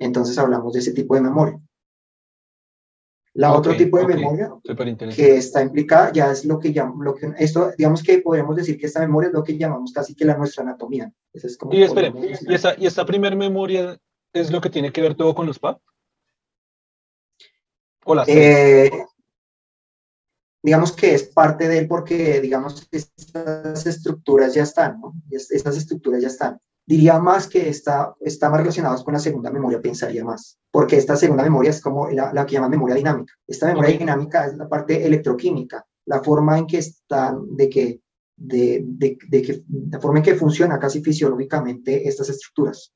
Entonces 0.00 0.36
hablamos 0.38 0.72
de 0.72 0.80
ese 0.80 0.92
tipo 0.92 1.14
de 1.14 1.20
memoria. 1.20 1.60
La 3.34 3.52
otro 3.52 3.76
tipo 3.76 3.98
de 3.98 4.06
memoria 4.08 4.50
que 5.14 5.36
está 5.36 5.62
implicada 5.62 6.10
ya 6.12 6.32
es 6.32 6.44
lo 6.44 6.58
que 6.58 6.72
llamamos, 6.72 7.04
lo 7.04 7.14
que, 7.14 7.32
esto, 7.38 7.70
digamos 7.78 8.02
que 8.02 8.18
podríamos 8.18 8.56
decir 8.56 8.76
que 8.76 8.86
esta 8.86 8.98
memoria 9.00 9.28
es 9.28 9.34
lo 9.34 9.44
que 9.44 9.56
llamamos 9.56 9.92
casi 9.92 10.16
que 10.16 10.24
la 10.24 10.36
nuestra 10.36 10.64
anatomía. 10.64 11.12
es 11.32 11.56
como 11.56 11.72
y 11.72 11.84
espere, 11.84 12.12
¿y 12.48 12.54
esta, 12.54 12.74
¿y 12.76 12.86
esta 12.86 13.06
primera 13.06 13.36
memoria 13.36 13.96
es 14.32 14.50
lo 14.50 14.60
que 14.60 14.70
tiene 14.70 14.90
que 14.90 15.02
ver 15.02 15.14
todo 15.14 15.36
con 15.36 15.46
los 15.46 15.60
PAP? 15.60 15.80
¿O 18.04 18.14
las 18.14 18.26
eh, 18.28 18.90
digamos 20.68 20.92
que 20.92 21.14
es 21.14 21.24
parte 21.24 21.66
de 21.66 21.78
él 21.78 21.88
porque, 21.88 22.40
digamos, 22.40 22.86
estas 22.92 23.86
estructuras 23.86 24.54
ya 24.54 24.62
están, 24.62 25.00
¿no? 25.00 25.14
Estas 25.30 25.76
estructuras 25.76 26.22
ya 26.22 26.28
están 26.28 26.60
diría 26.88 27.18
más 27.18 27.46
que 27.46 27.68
está, 27.68 28.14
está 28.18 28.48
más 28.48 28.60
relacionados 28.60 29.04
con 29.04 29.12
la 29.12 29.20
segunda 29.20 29.50
memoria, 29.50 29.78
pensaría 29.78 30.24
más, 30.24 30.58
porque 30.70 30.96
esta 30.96 31.16
segunda 31.16 31.42
memoria 31.42 31.68
es 31.68 31.82
como 31.82 32.08
la, 32.08 32.32
la 32.32 32.46
que 32.46 32.54
llaman 32.54 32.70
memoria 32.70 32.96
dinámica. 32.96 33.34
Esta 33.46 33.66
memoria 33.66 33.98
dinámica 33.98 34.46
es 34.46 34.56
la 34.56 34.66
parte 34.66 35.04
electroquímica, 35.04 35.84
la 36.06 36.22
forma 36.22 36.56
en 36.56 36.66
que 36.66 36.78
están, 36.78 37.54
de 37.54 37.68
que, 37.68 38.00
de, 38.34 38.82
de, 38.86 39.18
de 39.28 39.42
que, 39.42 39.64
la 39.90 40.00
forma 40.00 40.20
en 40.20 40.24
que 40.24 40.34
funciona 40.34 40.78
casi 40.78 41.02
fisiológicamente 41.02 42.08
estas 42.08 42.30
estructuras. 42.30 42.90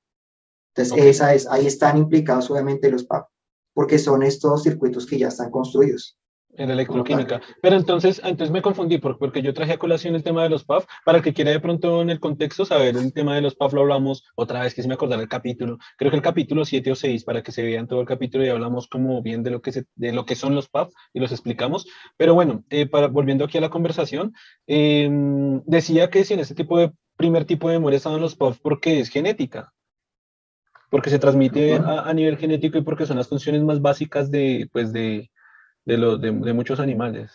Entonces, 0.74 1.04
esa 1.04 1.34
es, 1.34 1.46
ahí 1.46 1.66
están 1.66 1.98
implicados 1.98 2.50
obviamente 2.50 2.90
los 2.90 3.04
PAP, 3.04 3.28
porque 3.74 3.98
son 3.98 4.22
estos 4.22 4.62
circuitos 4.62 5.04
que 5.04 5.18
ya 5.18 5.28
están 5.28 5.50
construidos 5.50 6.16
en 6.56 6.70
electroquímica. 6.70 7.40
Pero 7.60 7.76
entonces, 7.76 8.20
entonces 8.24 8.50
me 8.50 8.62
confundí 8.62 8.98
porque 8.98 9.42
yo 9.42 9.54
traje 9.54 9.72
a 9.72 9.78
colación 9.78 10.14
el 10.14 10.22
tema 10.22 10.42
de 10.42 10.50
los 10.50 10.64
PAF. 10.64 10.86
Para 11.04 11.18
el 11.18 11.24
que 11.24 11.32
quiera 11.32 11.50
de 11.50 11.60
pronto 11.60 12.02
en 12.02 12.10
el 12.10 12.20
contexto 12.20 12.64
saber 12.64 12.96
el 12.96 13.12
tema 13.12 13.34
de 13.34 13.42
los 13.42 13.54
PAF, 13.54 13.72
lo 13.72 13.82
hablamos 13.82 14.24
otra 14.34 14.60
vez, 14.60 14.74
que 14.74 14.82
se 14.82 14.88
me 14.88 14.94
acordar 14.94 15.20
el 15.20 15.28
capítulo. 15.28 15.78
Creo 15.96 16.10
que 16.10 16.16
el 16.16 16.22
capítulo 16.22 16.64
7 16.64 16.92
o 16.92 16.94
6, 16.94 17.24
para 17.24 17.42
que 17.42 17.52
se 17.52 17.62
vean 17.62 17.86
todo 17.86 18.00
el 18.00 18.06
capítulo 18.06 18.44
y 18.44 18.48
hablamos 18.48 18.86
como 18.86 19.22
bien 19.22 19.42
de 19.42 19.50
lo 19.50 19.62
que, 19.62 19.72
se, 19.72 19.84
de 19.94 20.12
lo 20.12 20.26
que 20.26 20.36
son 20.36 20.54
los 20.54 20.68
PAF 20.68 20.92
y 21.12 21.20
los 21.20 21.32
explicamos. 21.32 21.86
Pero 22.16 22.34
bueno, 22.34 22.64
eh, 22.70 22.86
para, 22.86 23.08
volviendo 23.08 23.44
aquí 23.44 23.58
a 23.58 23.62
la 23.62 23.70
conversación, 23.70 24.34
em, 24.66 25.62
decía 25.64 26.10
que 26.10 26.24
si 26.24 26.34
en 26.34 26.40
este 26.40 26.54
tipo 26.54 26.78
de 26.78 26.92
primer 27.16 27.44
tipo 27.44 27.68
de 27.68 27.74
memoria 27.74 27.96
estaban 27.96 28.20
los 28.20 28.36
PAF 28.36 28.58
porque 28.60 29.00
es 29.00 29.08
genética 29.08 29.72
porque 30.90 31.08
se 31.08 31.18
transmite 31.18 31.76
a, 31.76 32.02
a, 32.02 32.12
nivel 32.12 32.36
genético 32.36 32.76
y 32.76 32.82
porque 32.82 33.06
son 33.06 33.16
las 33.16 33.26
funciones 33.26 33.62
más 33.62 33.80
básicas 33.80 34.30
de, 34.30 34.68
pues 34.72 34.92
de, 34.92 35.30
de, 35.84 35.98
los 35.98 36.20
de, 36.20 36.32
muchos 36.32 36.80
animales. 36.80 37.32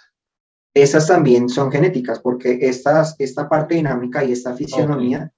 Esas 0.74 1.08
también 1.08 1.50
son 1.50 1.72
genéticas, 1.72 2.20
porque 2.20 2.60
estas, 2.62 3.16
esta 3.20 3.50
parte 3.50 3.76
dinámica 3.76 4.24
y 4.24 4.32
esta 4.32 4.54
fisionomía 4.54 5.32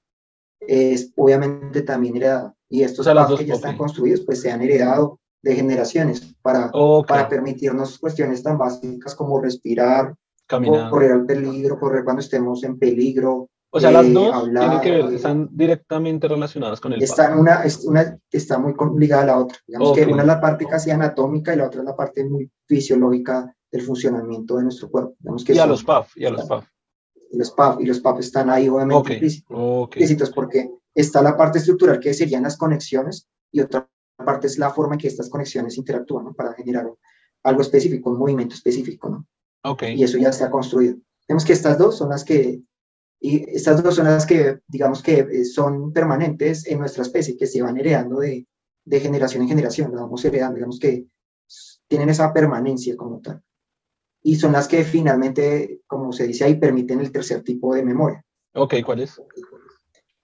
es 0.59 1.11
obviamente 1.15 1.81
también 1.81 2.17
heredada. 2.17 2.55
Y 2.69 2.83
estos 2.83 3.07
o 3.07 3.37
que 3.37 3.45
ya 3.45 3.55
están 3.55 3.77
construidos, 3.77 4.21
pues 4.21 4.41
se 4.41 4.51
han 4.51 4.61
heredado 4.61 5.19
de 5.41 5.55
generaciones 5.55 6.35
para, 6.41 6.71
para 7.07 7.29
permitirnos 7.29 7.97
cuestiones 7.97 8.43
tan 8.43 8.57
básicas 8.57 9.15
como 9.15 9.39
respirar, 9.39 10.13
Caminar. 10.45 10.89
correr 10.89 11.11
al 11.11 11.25
peligro, 11.25 11.79
correr 11.79 12.03
cuando 12.03 12.21
estemos 12.21 12.63
en 12.63 12.77
peligro, 12.77 13.49
o 13.71 13.79
sea, 13.79 13.91
las 13.91 14.05
eh, 14.05 14.13
dos 14.13 14.43
tienen 14.45 14.81
que 14.81 14.91
ver, 14.91 15.13
están 15.13 15.47
directamente 15.51 16.27
relacionadas 16.27 16.79
con 16.79 16.93
el 16.93 17.03
están 17.03 17.37
una, 17.37 17.63
una 17.85 18.19
está 18.31 18.57
muy 18.57 18.73
ligada 18.97 19.23
a 19.23 19.25
la 19.27 19.39
otra. 19.39 19.57
Digamos 19.67 19.95
que 19.95 20.05
una 20.05 20.21
es 20.21 20.27
la 20.27 20.41
parte 20.41 20.65
casi 20.65 20.89
anatómica 20.89 21.53
y 21.53 21.57
la 21.57 21.67
otra 21.67 21.81
es 21.81 21.85
la 21.85 21.95
parte 21.95 22.23
muy 22.23 22.49
fisiológica 22.67 23.55
del 23.71 23.81
funcionamiento 23.83 24.57
de 24.57 24.63
nuestro 24.63 24.89
cuerpo. 24.89 25.15
Digamos 25.19 25.43
que 25.43 25.53
y 25.53 25.59
a 25.59 25.67
los 25.67 25.83
PAF, 25.83 26.17
y 26.17 26.25
a 26.25 26.31
los 26.31 26.45
PAF. 26.45 26.65
Y 27.31 27.37
los 27.37 27.51
PAF, 27.51 27.79
y 27.79 27.85
los 27.85 27.99
PAF 27.99 28.19
están 28.19 28.49
ahí 28.49 28.67
obviamente 28.67 29.43
implícitos, 29.49 30.31
porque 30.31 30.71
está 30.95 31.21
la 31.21 31.37
parte 31.37 31.59
estructural 31.59 31.99
que 31.99 32.13
serían 32.15 32.43
las 32.43 32.57
conexiones 32.57 33.27
y 33.51 33.61
otra 33.61 33.87
parte 34.17 34.47
es 34.47 34.57
la 34.57 34.71
forma 34.71 34.95
en 34.95 34.99
que 34.99 35.07
estas 35.07 35.29
conexiones 35.29 35.77
interactúan 35.77 36.33
para 36.33 36.53
generar 36.53 36.91
algo 37.43 37.61
específico, 37.61 38.09
un 38.09 38.17
movimiento 38.17 38.55
específico. 38.55 39.09
¿no? 39.09 39.27
Okay. 39.63 39.95
Y 39.95 40.03
eso 40.03 40.17
ya 40.17 40.29
está 40.29 40.49
construido. 40.49 40.97
Vemos 41.27 41.45
que 41.45 41.53
estas 41.53 41.77
dos 41.77 41.97
son 41.97 42.09
las 42.09 42.23
que 42.23 42.63
y 43.19 43.49
estas 43.55 43.83
dos 43.83 43.95
son 43.95 44.05
las 44.05 44.25
que, 44.25 44.59
digamos 44.67 45.03
que 45.03 45.19
eh, 45.19 45.45
son 45.45 45.91
permanentes 45.91 46.65
en 46.67 46.79
nuestra 46.79 47.03
especie, 47.03 47.37
que 47.37 47.47
se 47.47 47.61
van 47.61 47.77
heredando 47.77 48.19
de, 48.19 48.47
de 48.85 48.99
generación 48.99 49.43
en 49.43 49.49
generación, 49.49 49.91
las 49.91 50.01
vamos 50.01 50.23
heredando, 50.23 50.55
digamos 50.55 50.79
que 50.79 51.05
tienen 51.87 52.09
esa 52.09 52.31
permanencia 52.31 52.95
como 52.95 53.19
tal. 53.19 53.43
Y 54.21 54.35
son 54.35 54.53
las 54.53 54.67
que 54.67 54.83
finalmente, 54.83 55.81
como 55.87 56.13
se 56.13 56.27
dice 56.27 56.45
ahí, 56.45 56.55
permiten 56.55 56.99
el 56.99 57.11
tercer 57.11 57.43
tipo 57.43 57.73
de 57.73 57.83
memoria. 57.83 58.23
Ok, 58.53 58.75
¿cuál 58.85 59.01
es? 59.01 59.21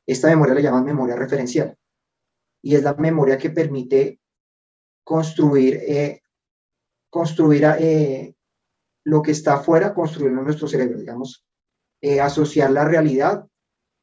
Esta 0.06 0.28
memoria 0.28 0.54
la 0.54 0.62
llaman 0.62 0.86
memoria 0.86 1.16
referencial. 1.16 1.78
Y 2.62 2.76
es 2.76 2.84
la 2.84 2.94
memoria 2.94 3.38
que 3.38 3.50
permite 3.50 4.20
construir, 5.04 5.76
eh, 5.76 6.22
construir 7.10 7.64
eh, 7.80 8.36
lo 9.04 9.22
que 9.22 9.32
está 9.32 9.56
afuera, 9.56 9.94
construirlo 9.94 10.40
en 10.40 10.46
nuestro 10.46 10.68
cerebro, 10.68 11.00
digamos, 11.00 11.46
eh, 12.07 12.22
asociar 12.22 12.69
la 12.69 12.86
realidad 12.86 13.48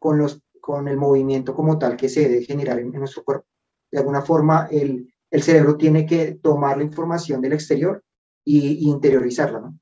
con, 0.00 0.18
los, 0.18 0.42
con 0.60 0.88
el 0.88 0.96
movimiento 0.96 1.54
como 1.54 1.78
tal 1.78 1.96
que 1.96 2.08
se 2.08 2.28
debe 2.28 2.44
generar 2.44 2.80
en, 2.80 2.90
nuestro 2.90 3.22
cuerpo. 3.22 3.46
De 3.92 3.98
alguna 3.98 4.22
forma, 4.22 4.66
el, 4.72 5.14
el, 5.30 5.42
cerebro 5.44 5.76
tiene 5.76 6.04
que 6.04 6.34
tomar 6.42 6.78
la 6.78 6.82
información 6.82 7.40
del 7.40 7.52
exterior 7.52 8.02
y, 8.44 8.90
interiorizarla, 8.90 9.60
¿no? 9.60 9.78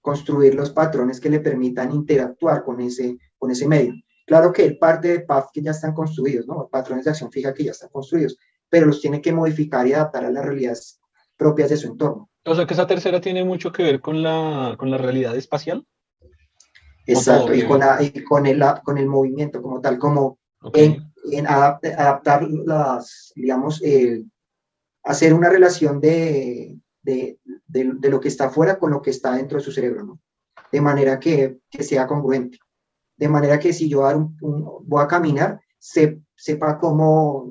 construir 0.00 0.54
los 0.54 0.70
patrones 0.70 1.20
que 1.20 1.28
le 1.28 1.40
permitan 1.40 1.92
interactuar 1.92 2.64
con 2.64 2.80
ese, 2.80 3.18
con 3.36 3.50
ese 3.50 3.68
medio. 3.68 3.92
Claro 4.26 4.50
que 4.50 4.64
el 4.64 4.78
parte 4.78 5.08
de 5.08 5.20
PAF 5.20 5.50
que 5.52 5.60
ya 5.60 5.72
están 5.72 5.92
construidos, 5.92 6.46
¿no? 6.46 6.70
patrones 6.72 7.04
de 7.04 7.10
acción 7.10 7.30
fija 7.30 7.52
que 7.52 7.64
ya 7.64 7.72
están 7.72 7.90
construidos, 7.90 8.38
pero 8.70 8.86
los 8.86 9.02
tiene 9.02 9.20
que 9.20 9.34
modificar 9.34 9.86
y 9.86 9.92
adaptar 9.92 10.24
a 10.24 10.30
las 10.30 10.42
realidades 10.42 11.00
propias 11.36 11.68
de 11.68 11.76
su 11.76 11.88
entorno. 11.88 12.30
O 12.46 12.54
sea 12.54 12.64
que 12.66 12.72
esa 12.72 12.86
tercera 12.86 13.20
tiene 13.20 13.44
mucho 13.44 13.72
que 13.72 13.82
ver 13.82 14.00
con 14.00 14.22
la, 14.22 14.74
con 14.78 14.90
la 14.90 14.96
realidad 14.96 15.36
espacial. 15.36 15.86
Exacto, 17.06 17.54
y 17.54 17.66
con, 17.66 17.80
con, 18.28 18.46
el, 18.46 18.64
con 18.84 18.98
el 18.98 19.06
movimiento 19.06 19.62
como 19.62 19.80
tal, 19.80 19.98
como 19.98 20.38
en, 20.74 21.12
en 21.30 21.46
adaptar 21.46 22.42
las, 22.42 23.32
digamos, 23.34 23.80
hacer 25.04 25.32
una 25.32 25.48
relación 25.48 26.00
de, 26.00 26.78
de, 27.02 27.38
de, 27.68 28.10
lo 28.10 28.20
que 28.20 28.28
está 28.28 28.46
afuera 28.46 28.78
con 28.78 28.90
lo 28.90 29.00
que 29.00 29.10
está 29.10 29.34
dentro 29.34 29.58
de 29.58 29.64
su 29.64 29.72
cerebro, 29.72 30.04
¿no? 30.04 30.20
De 30.72 30.80
manera 30.80 31.20
que, 31.20 31.60
que 31.70 31.84
sea 31.84 32.06
congruente. 32.06 32.58
De 33.16 33.28
manera 33.28 33.58
que 33.58 33.72
si 33.72 33.88
yo 33.88 34.02
voy 34.40 35.02
a 35.02 35.06
caminar, 35.06 35.60
se, 35.78 36.20
sepa 36.34 36.78
cómo, 36.78 37.50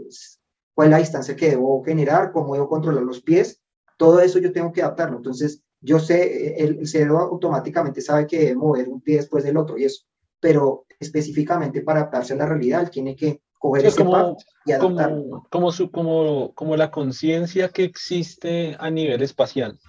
cuál 0.74 0.88
es 0.88 0.92
la 0.92 0.98
distancia 0.98 1.36
que 1.36 1.52
debo 1.52 1.84
generar, 1.84 2.32
cómo 2.32 2.54
debo 2.54 2.68
controlar 2.68 3.04
los 3.04 3.22
pies, 3.22 3.62
todo 3.98 4.20
eso 4.20 4.40
yo 4.40 4.52
tengo 4.52 4.72
que 4.72 4.82
adaptarlo. 4.82 5.18
Entonces, 5.18 5.64
yo 5.86 6.00
sé, 6.00 6.56
el, 6.64 6.88
cerebro 6.88 7.20
automáticamente 7.20 8.02
sabe 8.02 8.26
que 8.26 8.40
debe 8.40 8.56
mover 8.56 8.90
un 8.90 9.02
pie 9.02 9.18
después 9.18 9.44
del 9.44 9.58
otro 9.58 9.78
y 9.78 9.86
eso, 9.86 10.04
pero 10.40 10.86
específicamente 11.00 11.82
para 11.82 12.00
adaptarse 12.02 12.34
a 12.34 12.38
la 12.38 12.48
realidad, 12.48 12.90
tiene 12.90 13.16
que 13.16 13.42
coger 13.60 13.86
ese 13.86 14.04
como, 14.04 14.36
y 14.66 14.72
adaptarlo. 14.72 15.46
Como, 15.52 15.72
como, 15.72 15.92
como, 15.92 16.54
como 16.56 16.76
la 16.76 16.90
conciencia 16.90 17.70
que 17.70 17.84
existe 17.84 18.76
a 18.80 18.90
nivel 18.90 19.22
espacial, 19.22 19.80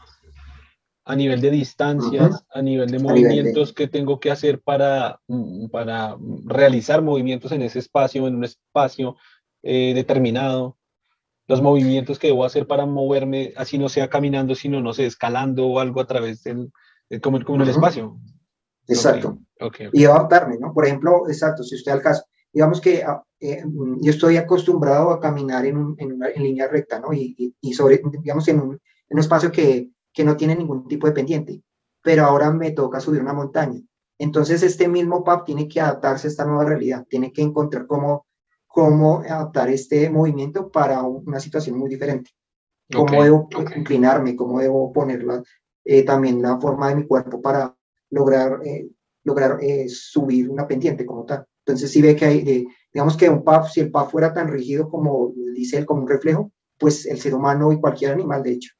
a 1.06 1.16
nivel 1.16 1.40
de 1.40 1.50
distancias, 1.50 2.44
a 2.50 2.60
nivel 2.60 2.90
de 2.90 2.98
movimientos 2.98 3.72
que 3.72 3.88
tengo 3.88 4.20
que 4.20 4.30
hacer 4.30 4.60
para, 4.60 5.20
mm, 5.28 5.68
para 5.68 6.16
realizar 6.44 7.00
movimientos 7.00 7.52
en 7.52 7.62
ese 7.62 7.78
espacio, 7.78 8.26
en 8.26 8.36
un 8.36 8.44
espacio 8.44 9.16
eh, 9.62 9.92
determinado 9.94 10.76
los 11.48 11.62
movimientos 11.62 12.18
que 12.18 12.28
debo 12.28 12.44
hacer 12.44 12.66
para 12.66 12.86
moverme, 12.86 13.52
así 13.56 13.78
no 13.78 13.88
sea 13.88 14.08
caminando, 14.08 14.54
sino, 14.54 14.80
no 14.80 14.92
sé, 14.92 15.06
escalando 15.06 15.66
o 15.66 15.80
algo 15.80 16.00
a 16.00 16.06
través 16.06 16.42
del, 16.42 16.72
como, 17.22 17.42
como 17.44 17.62
el 17.62 17.68
espacio. 17.68 18.18
Exacto. 18.88 19.38
Y 19.92 20.04
adaptarme, 20.04 20.58
¿no? 20.58 20.72
Por 20.72 20.86
ejemplo, 20.86 21.28
exacto, 21.28 21.62
si 21.62 21.76
usted 21.76 21.92
al 21.92 22.02
caso, 22.02 22.24
digamos 22.52 22.80
que 22.80 23.02
ah, 23.02 23.22
eh, 23.40 23.62
yo 24.00 24.10
estoy 24.10 24.36
acostumbrado 24.36 25.10
a 25.10 25.20
caminar 25.20 25.66
en, 25.66 25.94
en, 25.98 26.12
una, 26.12 26.28
en 26.28 26.42
línea 26.42 26.68
recta, 26.68 26.98
¿no? 26.98 27.12
Y, 27.12 27.54
y, 27.60 27.74
sobre, 27.74 28.00
digamos, 28.22 28.46
en 28.48 28.60
un, 28.60 28.72
en 28.72 28.80
un 29.10 29.18
espacio 29.18 29.50
que, 29.50 29.90
que 30.12 30.24
no 30.24 30.36
tiene 30.36 30.56
ningún 30.56 30.88
tipo 30.88 31.06
de 31.06 31.12
pendiente, 31.12 31.62
pero 32.02 32.24
ahora 32.24 32.50
me 32.50 32.72
toca 32.72 33.00
subir 33.00 33.20
una 33.20 33.32
montaña. 33.32 33.80
Entonces, 34.18 34.62
este 34.62 34.88
mismo 34.88 35.22
PAP 35.22 35.44
tiene 35.44 35.68
que 35.68 35.80
adaptarse 35.80 36.26
a 36.26 36.30
esta 36.30 36.44
nueva 36.44 36.64
realidad, 36.64 37.06
tiene 37.08 37.32
que 37.32 37.42
encontrar 37.42 37.86
cómo, 37.86 38.25
cómo 38.76 39.20
adaptar 39.20 39.70
este 39.70 40.10
movimiento 40.10 40.70
para 40.70 41.02
una 41.02 41.40
situación 41.40 41.78
muy 41.78 41.88
diferente. 41.88 42.32
Cómo 42.92 43.22
debo 43.22 43.48
inclinarme, 43.74 44.36
cómo 44.36 44.60
debo 44.60 44.92
ponerla, 44.92 45.42
eh, 45.82 46.04
también 46.04 46.42
la 46.42 46.60
forma 46.60 46.90
de 46.90 46.96
mi 46.96 47.06
cuerpo 47.06 47.40
para 47.40 47.74
lograr, 48.10 48.60
eh, 48.66 48.86
lograr 49.24 49.56
eh, 49.62 49.88
subir 49.88 50.50
una 50.50 50.68
pendiente 50.68 51.06
como 51.06 51.24
tal. 51.24 51.46
Entonces, 51.64 51.90
si 51.90 52.02
ve 52.02 52.14
que 52.14 52.26
hay, 52.26 52.68
digamos 52.92 53.16
que 53.16 53.30
un 53.30 53.42
PAP, 53.42 53.68
si 53.68 53.80
el 53.80 53.90
PAP 53.90 54.10
fuera 54.10 54.34
tan 54.34 54.48
rígido 54.48 54.90
como 54.90 55.32
dice 55.54 55.78
él, 55.78 55.86
como 55.86 56.02
un 56.02 56.08
reflejo, 56.08 56.52
pues 56.78 57.06
el 57.06 57.18
ser 57.18 57.34
humano 57.34 57.72
y 57.72 57.80
cualquier 57.80 58.12
animal, 58.12 58.42
de 58.42 58.52
hecho, 58.52 58.74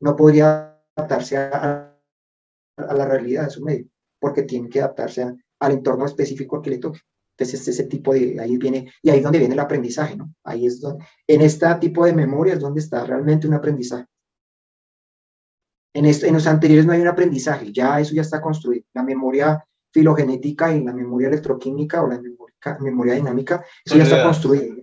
no 0.00 0.16
podría 0.16 0.82
adaptarse 0.96 1.36
a, 1.36 1.96
a 2.76 2.94
la 2.94 3.06
realidad 3.06 3.44
de 3.44 3.50
su 3.50 3.64
medio 3.64 3.86
porque 4.18 4.42
tiene 4.42 4.68
que 4.68 4.80
adaptarse 4.80 5.36
al 5.60 5.72
entorno 5.72 6.04
específico 6.04 6.60
que 6.60 6.70
le 6.70 6.78
toque. 6.78 6.98
Entonces, 7.36 7.66
ese 7.66 7.84
tipo 7.84 8.14
de, 8.14 8.38
ahí 8.40 8.56
viene, 8.56 8.92
y 9.02 9.10
ahí 9.10 9.18
es 9.18 9.24
donde 9.24 9.40
viene 9.40 9.54
el 9.54 9.60
aprendizaje, 9.60 10.16
¿no? 10.16 10.32
Ahí 10.44 10.66
es 10.66 10.80
donde, 10.80 11.04
en 11.26 11.40
este 11.40 11.66
tipo 11.80 12.04
de 12.06 12.12
memoria 12.12 12.54
es 12.54 12.60
donde 12.60 12.80
está 12.80 13.04
realmente 13.04 13.48
un 13.48 13.54
aprendizaje. 13.54 14.06
En, 15.92 16.04
en 16.04 16.34
los 16.34 16.46
anteriores 16.46 16.86
no 16.86 16.92
hay 16.92 17.00
un 17.00 17.08
aprendizaje, 17.08 17.72
ya 17.72 17.98
eso 18.00 18.14
ya 18.14 18.22
está 18.22 18.40
construido. 18.40 18.84
La 18.94 19.02
memoria 19.02 19.64
filogenética 19.92 20.74
y 20.74 20.82
la 20.82 20.92
memoria 20.92 21.28
electroquímica 21.28 22.02
o 22.02 22.08
la 22.08 22.20
memoria, 22.20 22.56
memoria 22.80 23.14
dinámica, 23.14 23.64
eso 23.84 23.96
ya 23.96 24.04
está 24.04 24.22
construido. 24.22 24.76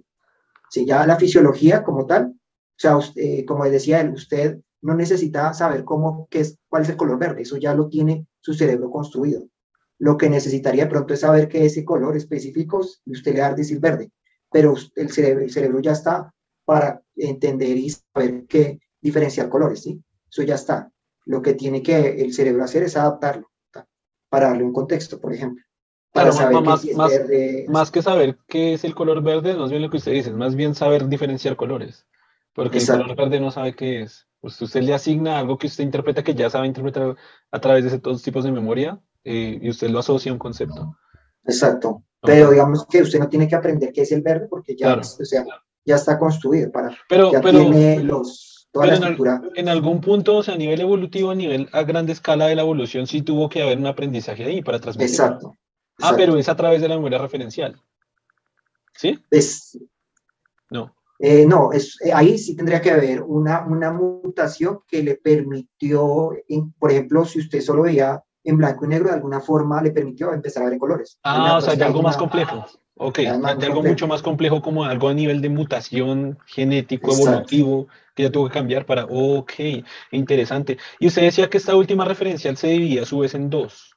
Sí, 0.70 0.86
ya 0.86 1.06
la 1.06 1.18
fisiología 1.18 1.84
como 1.84 2.06
tal, 2.06 2.28
o 2.28 2.34
sea, 2.78 2.98
usted, 2.98 3.46
como 3.46 3.66
decía 3.66 4.00
él, 4.02 4.12
usted 4.12 4.60
no 4.82 4.96
necesita 4.96 5.54
saber 5.54 5.84
cómo, 5.84 6.28
qué 6.30 6.40
es, 6.40 6.58
cuál 6.68 6.84
es 6.84 6.90
el 6.90 6.98
color 6.98 7.20
verde, 7.20 7.42
eso 7.42 7.58
ya 7.58 7.76
lo 7.76 7.88
tiene 7.90 8.26
su 8.40 8.54
cerebro 8.54 8.90
construido. 8.90 9.44
Lo 10.02 10.18
que 10.18 10.32
necesitaría 10.32 10.90
pronto 10.90 11.14
es 11.14 11.20
saber 11.20 11.48
que 11.48 11.64
ese 11.64 11.86
color 11.86 12.18
específico 12.18 12.84
y 13.06 13.12
usted 13.12 13.36
le 13.36 13.42
va 13.42 13.48
a 13.48 13.54
decir 13.54 13.80
verde, 13.80 14.10
pero 14.52 14.74
el 14.96 15.12
cerebro, 15.12 15.44
el 15.44 15.52
cerebro 15.52 15.80
ya 15.80 15.92
está 15.92 16.34
para 16.66 17.04
entender 17.16 17.78
y 17.78 17.92
saber 17.92 18.48
qué 18.48 18.80
diferenciar 19.00 19.48
colores, 19.48 19.84
¿sí? 19.84 20.02
Eso 20.28 20.42
ya 20.42 20.56
está. 20.56 20.92
Lo 21.26 21.44
que 21.44 21.54
tiene 21.54 21.84
que 21.84 22.20
el 22.20 22.34
cerebro 22.34 22.64
hacer 22.64 22.82
es 22.82 22.98
adaptarlo 22.98 23.52
para 24.28 24.48
darle 24.48 24.64
un 24.64 24.74
contexto, 24.74 25.22
por 25.22 25.36
ejemplo. 25.36 25.64
Para 26.12 26.32
saber 26.32 26.64
más, 26.64 26.84
más, 26.96 27.12
más, 27.68 27.92
que 27.92 28.02
saber 28.02 28.40
qué 28.48 28.74
es 28.74 28.84
el 28.84 28.96
color 28.96 29.22
verde, 29.22 29.54
más 29.54 29.70
bien 29.70 29.84
lo 29.84 29.92
que 29.92 29.98
usted 29.98 30.14
dice, 30.14 30.34
más 30.34 30.56
bien 30.56 30.74
saber 30.74 31.10
diferenciar 31.10 31.56
colores, 31.56 32.08
porque 32.54 32.80
el 32.80 32.88
color 32.88 33.16
verde 33.16 33.40
no 33.40 33.52
sabe 33.52 33.76
qué 33.76 34.02
es. 34.02 34.28
Pues 34.40 34.60
usted 34.64 34.82
le 34.82 34.96
asigna 34.96 35.38
algo 35.38 35.60
que 35.60 35.68
usted 35.68 35.84
interpreta 35.84 36.24
que 36.24 36.34
ya 36.34 36.50
sabe 36.50 36.66
interpretar 36.66 37.16
a 37.52 37.60
través 37.62 37.84
de 37.84 37.98
esos 37.98 38.24
tipos 38.24 38.44
de 38.44 38.52
memoria 38.52 39.00
eh, 39.24 39.60
y 39.62 39.70
usted 39.70 39.90
lo 39.90 40.00
asocia 40.00 40.32
a 40.32 40.34
un 40.34 40.40
concepto. 40.40 40.98
Exacto. 41.46 42.04
Pero 42.22 42.52
digamos 42.52 42.86
que 42.86 43.02
usted 43.02 43.20
no 43.20 43.30
tiene 43.30 43.48
que 43.48 43.56
aprender 43.56 43.92
qué 43.92 44.02
es 44.02 44.12
el 44.12 44.22
verde 44.22 44.48
porque 44.48 44.76
ya, 44.76 44.96
o 44.96 45.04
sea, 45.04 45.44
ya 45.84 45.96
está 45.96 46.20
construido 46.20 46.72
para 46.72 46.96
pero, 47.10 47.32
ya 47.32 47.42
pero, 47.42 47.60
tiene 47.60 48.04
los 48.04 48.68
toda 48.72 48.88
la 48.88 48.94
estructura. 48.94 49.42
En, 49.56 49.70
algún 49.70 50.02
punto, 50.02 50.38
o 50.38 50.44
sea, 50.44 50.54
a 50.54 50.58
nivel 50.58 50.80
evolutivo, 50.82 51.32
a 51.32 51.36
nivel 51.36 51.68
a 51.72 51.84
grande 51.84 52.14
escala 52.14 52.48
de 52.48 52.56
la 52.56 52.62
evolución, 52.62 53.08
sí 53.08 53.22
tuvo 53.22 53.50
que 53.50 53.62
haber 53.62 53.78
un 53.78 53.88
aprendizaje 53.88 54.46
ahí 54.46 54.62
para 54.62 54.80
transmitir. 54.80 55.10
Exacto. 55.10 55.58
Ah, 56.00 56.14
pero 56.16 56.38
es 56.38 56.48
a 56.48 56.56
través 56.56 56.82
de 56.82 56.88
la 56.88 56.96
memoria 56.96 57.18
referencial. 57.18 57.80
¿Sí? 58.94 59.20
Es, 59.30 59.78
no. 60.70 60.96
Eh, 61.20 61.46
no, 61.46 61.72
es, 61.72 62.00
eh, 62.02 62.12
ahí 62.14 62.38
sí 62.38 62.56
tendría 62.56 62.82
que 62.82 62.92
haber 62.92 63.22
una, 63.22 63.66
una 63.68 63.92
mutación 63.92 64.80
que 64.88 65.04
le 65.04 65.16
permitió, 65.16 66.32
por 66.80 66.92
ejemplo, 66.92 67.26
si 67.26 67.40
usted 67.40 67.62
solo 67.62 67.84
veía 67.84 68.24
en 68.44 68.58
blanco 68.58 68.86
y 68.86 68.90
negro, 68.90 69.10
de 69.10 69.16
alguna 69.16 69.40
forma 69.40 69.82
le 69.82 69.92
permitió 69.92 70.34
empezar 70.34 70.64
a 70.64 70.70
ver 70.70 70.80
colores. 70.80 71.20
Ah, 71.24 71.58
o 71.58 71.62
sea, 71.62 71.76
de 71.76 71.84
algo 71.84 72.02
más 72.02 72.18
complejo. 72.18 72.66
Ok, 72.96 73.18
de 73.18 73.66
algo 73.66 73.82
mucho 73.82 74.08
más 74.08 74.22
complejo 74.22 74.62
como 74.62 74.86
algo 74.86 75.10
a 75.10 75.14
nivel 75.14 75.42
de 75.42 75.50
mutación 75.50 76.38
genético, 76.46 77.14
evolutivo, 77.14 77.88
que 78.16 78.24
ya 78.24 78.32
tuvo 78.32 78.48
que 78.48 78.54
cambiar 78.54 78.86
para, 78.86 79.06
ok, 79.06 79.54
interesante. 80.12 80.78
Y 81.00 81.08
usted 81.08 81.24
decía 81.24 81.50
que 81.50 81.58
esta 81.58 81.76
última 81.76 82.06
referencial 82.06 82.58
se 82.58 82.68
dividía 82.68 83.04
a 83.04 83.06
su 83.06 83.20
vez 83.20 83.34
en 83.34 83.50
dos. 83.50 83.96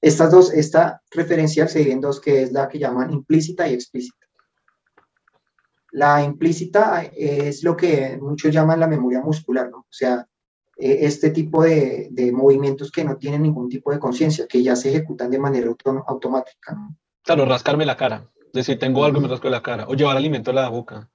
Estas 0.00 0.30
dos, 0.30 0.52
esta 0.52 1.02
referencial 1.10 1.68
se 1.68 1.80
divide 1.80 1.94
en 1.94 2.00
dos, 2.00 2.20
que 2.20 2.42
es 2.42 2.52
la 2.52 2.68
que 2.68 2.78
llaman 2.78 3.12
implícita 3.12 3.68
y 3.68 3.74
explícita. 3.74 4.26
La 5.90 6.22
implícita 6.22 7.02
es 7.02 7.64
lo 7.64 7.76
que 7.76 8.16
muchos 8.20 8.52
llaman 8.52 8.80
la 8.80 8.86
memoria 8.86 9.20
muscular, 9.20 9.70
¿no? 9.70 9.78
O 9.78 9.86
sea, 9.90 10.26
e, 10.82 11.06
este 11.06 11.30
tipo 11.30 11.62
de, 11.62 12.32
movimientos 12.34 12.90
que 12.90 13.04
no 13.04 13.16
tienen 13.16 13.42
ningún 13.42 13.68
tipo 13.68 13.92
de 13.92 14.00
conciencia, 14.00 14.48
que 14.48 14.62
ya 14.62 14.74
se 14.74 14.88
ejecutan 14.88 15.30
de 15.30 15.38
manera 15.38 15.70
automática. 16.08 16.74
¿no? 16.74 16.96
Claro, 17.22 17.44
rascarme 17.44 17.86
la 17.86 17.96
cara, 17.96 18.28
es 18.46 18.52
decir, 18.52 18.80
tengo 18.80 19.04
algo 19.04 19.20
me 19.20 19.28
rasco 19.28 19.48
la 19.48 19.62
cara, 19.62 19.86
o 19.86 19.94
llevar 19.94 20.16
alimento 20.16 20.50
a 20.50 20.54
la 20.54 20.68
boca. 20.68 21.08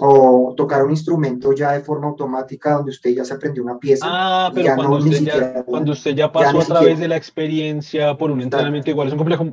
O 0.00 0.54
tocar 0.56 0.84
un 0.84 0.90
instrumento 0.90 1.52
ya 1.52 1.72
de 1.72 1.80
forma 1.80 2.08
automática 2.08 2.74
donde 2.74 2.90
usted 2.90 3.10
ya 3.10 3.24
se 3.24 3.34
aprendió 3.34 3.62
una 3.62 3.78
pieza. 3.78 4.06
Ah, 4.08 4.50
pero 4.54 4.74
cuando, 4.74 4.96
usted 4.96 5.24
ya, 5.24 5.62
cuando, 5.64 5.92
usted 5.92 6.14
ya, 6.14 6.32
pasó 6.32 6.60
a 6.60 6.64
través 6.64 6.98
de 6.98 7.08
la 7.08 7.16
experiencia 7.16 8.16
por 8.16 8.30
un 8.30 8.40
entrenamiento 8.40 8.90
igual, 8.90 9.08
es 9.08 9.12
un 9.12 9.18
complejo, 9.18 9.44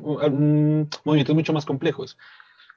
movimientos 1.04 1.36
mucho 1.36 1.54
más 1.54 1.66
complejos. 1.66 2.18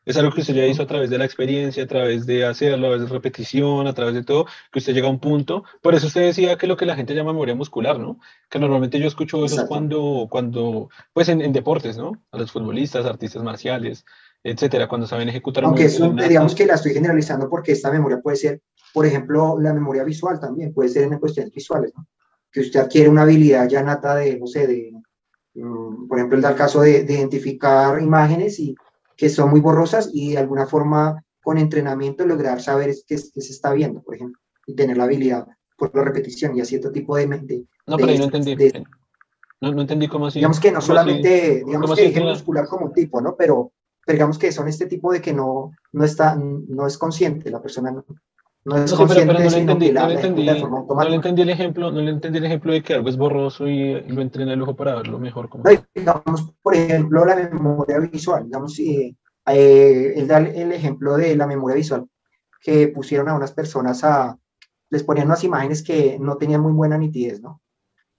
Es 0.06 0.16
algo 0.16 0.32
que 0.32 0.40
usted 0.40 0.55
ya 0.55 0.66
hizo 0.66 0.82
a 0.82 0.86
través 0.86 1.10
de 1.10 1.18
la 1.18 1.27
experiencia, 1.27 1.85
a 1.85 1.86
través 1.86 2.24
de 2.24 2.47
hacerlo, 2.47 2.86
a 2.86 2.90
través 2.90 3.09
de 3.09 3.14
repetición, 3.14 3.86
a 3.86 3.93
través 3.93 4.14
de 4.14 4.24
todo, 4.24 4.47
que 4.72 4.78
usted 4.78 4.94
llega 4.94 5.09
a 5.09 5.10
un 5.10 5.20
punto. 5.20 5.64
Por 5.82 5.94
eso 5.94 6.06
usted 6.06 6.22
decía 6.22 6.56
que 6.56 6.66
lo 6.66 6.77
que 6.77 6.86
la 6.86 6.97
gente 6.97 7.14
llama 7.14 7.32
memoria 7.32 7.55
muscular, 7.55 7.98
¿no? 7.98 8.18
Que 8.48 8.59
normalmente 8.59 8.98
yo 8.98 9.06
escucho 9.06 9.44
eso 9.44 9.66
cuando, 9.66 10.27
cuando, 10.31 10.89
pues 11.12 11.28
en, 11.28 11.52
deportes, 11.52 11.98
¿no? 11.98 12.12
A 12.32 12.39
los 12.39 12.51
futbolistas, 12.51 13.05
artistas 13.05 13.43
marciales, 13.43 14.06
etcétera, 14.43 14.89
cuando 14.89 15.06
saben 15.06 15.28
ejecutar. 15.28 15.64
Aunque 15.64 15.85
eso, 15.85 16.10
digamos 16.10 16.55
que 16.55 16.66
la 16.66 16.74
estoy 16.74 16.94
generalizando 16.94 17.51
porque 17.51 17.72
esta 17.72 17.90
memoria 17.90 18.20
puede 18.20 18.39
ser, 18.39 18.62
por 18.94 19.05
ejemplo, 19.05 19.59
la 19.60 19.74
memoria 19.74 20.02
visual 20.02 20.40
también, 20.40 20.72
puede 20.72 20.89
ser 20.89 21.05
en 21.05 21.18
cuestiones 21.18 21.52
visuales, 21.52 21.93
¿no? 21.94 22.06
Que 22.51 22.60
usted 22.60 22.81
adquiere 22.81 23.10
una 23.10 23.22
habilidad 23.22 23.68
ya 23.68 23.82
nata 23.82 24.14
de, 24.16 24.39
no 24.39 24.47
sé, 24.47 24.66
de, 24.66 24.93
mm, 25.55 26.09
por 26.09 26.18
ejemplo, 26.18 26.39
el 26.39 26.55
caso 26.56 26.81
de, 26.81 27.05
de 27.05 27.14
identificar 27.14 28.01
imágenes 28.01 28.59
y 28.59 28.74
que 29.20 29.28
son 29.28 29.51
muy 29.51 29.60
borrosas 29.60 30.09
y 30.14 30.30
de 30.30 30.38
alguna 30.38 30.66
forma 30.66 31.22
con 31.42 31.59
entrenamiento 31.59 32.24
lograr 32.24 32.62
saber 32.62 32.94
qué, 33.06 33.18
se 33.18 33.38
está 33.38 33.70
viendo, 33.74 34.02
por 34.02 34.14
ejemplo, 34.14 34.40
y 34.66 34.74
tener 34.74 34.97
la 34.97 35.05
habilidad 35.05 35.47
por 35.76 35.94
la 35.94 36.05
repetición 36.05 36.56
y 36.56 36.62
a 36.62 36.64
cierto 36.64 36.90
tipo 36.90 37.16
de... 37.16 37.26
de 37.26 37.66
no, 37.86 37.98
pero 37.98 38.16
no 38.16 38.24
entendí. 38.24 38.56
no, 39.60 39.72
no, 39.72 39.82
entendí 39.82 40.09
cómo 40.09 40.28
así. 40.28 40.38
Digamos 40.38 40.59
que 40.59 40.72
no 40.72 40.80
solamente, 40.80 41.62
digamos 41.66 41.94
que 41.94 42.06
es 42.06 42.18
muscular 42.18 42.66
como 42.66 42.92
tipo, 42.92 43.20
¿no? 43.20 43.36
Pero, 43.36 43.74
pero, 44.06 44.16
digamos 44.16 44.38
que 44.38 44.52
son 44.52 44.68
este 44.68 44.86
tipo 44.86 45.12
de 45.12 45.20
que 45.20 45.34
no, 45.34 45.70
no 45.92 46.05
está, 46.05 46.34
no 46.34 46.86
es 46.86 46.97
consciente 46.97 47.51
la 47.51 47.60
persona, 47.60 47.90
no, 47.90 48.06
no 48.65 48.77
es 48.77 48.93
consciente, 48.93 49.27
pero, 49.27 49.39
no 49.39 49.51
le 49.51 49.59
entendí, 49.59 49.91
no 49.91 50.07
le 50.07 50.15
entendí, 50.15 50.45
no 50.45 51.09
le 51.09 51.15
entendí 51.15 51.43
el 51.43 51.49
ejemplo, 51.49 51.91
no 51.91 52.01
le 52.01 52.11
entendí 52.11 52.39
el 52.39 52.45
ejemplo 52.45 52.73
de 52.73 52.82
que 52.82 52.95
algo 52.95 53.09
es 53.09 53.16
borroso 53.16 53.66
y, 53.66 54.03
lo 54.03 54.20
entrena 54.20 54.53
el 54.53 54.62
ojo 54.62 54.77
para 54.77 54.97
verlo 54.97 55.19
mejor. 55.19 55.49
Como... 55.49 55.65
digamos, 55.95 56.53
por 56.62 56.74
ejemplo, 56.74 57.24
la 57.24 57.37
memoria 57.37 57.99
visual, 57.99 58.45
digamos, 58.45 58.78
eh, 58.78 59.16
eh, 59.47 60.24
da 60.27 60.39
el 60.39 60.73
ejemplo 60.73 61.16
de 61.16 61.37
la 61.37 61.47
memoria 61.47 61.77
visual, 61.77 62.07
que 62.61 62.89
pusieron 62.89 63.31
a 63.31 63.35
unas 63.35 63.53
personas 63.53 64.05
a, 64.05 64.37
les 64.91 65.05
ponían 65.05 65.28
unas 65.28 65.43
imágenes 65.43 65.82
que 65.82 66.19
no 66.19 66.37
tenían 66.37 66.61
muy 66.61 66.73
buena 66.73 66.99
nitidez, 66.99 67.41
¿no? 67.41 67.62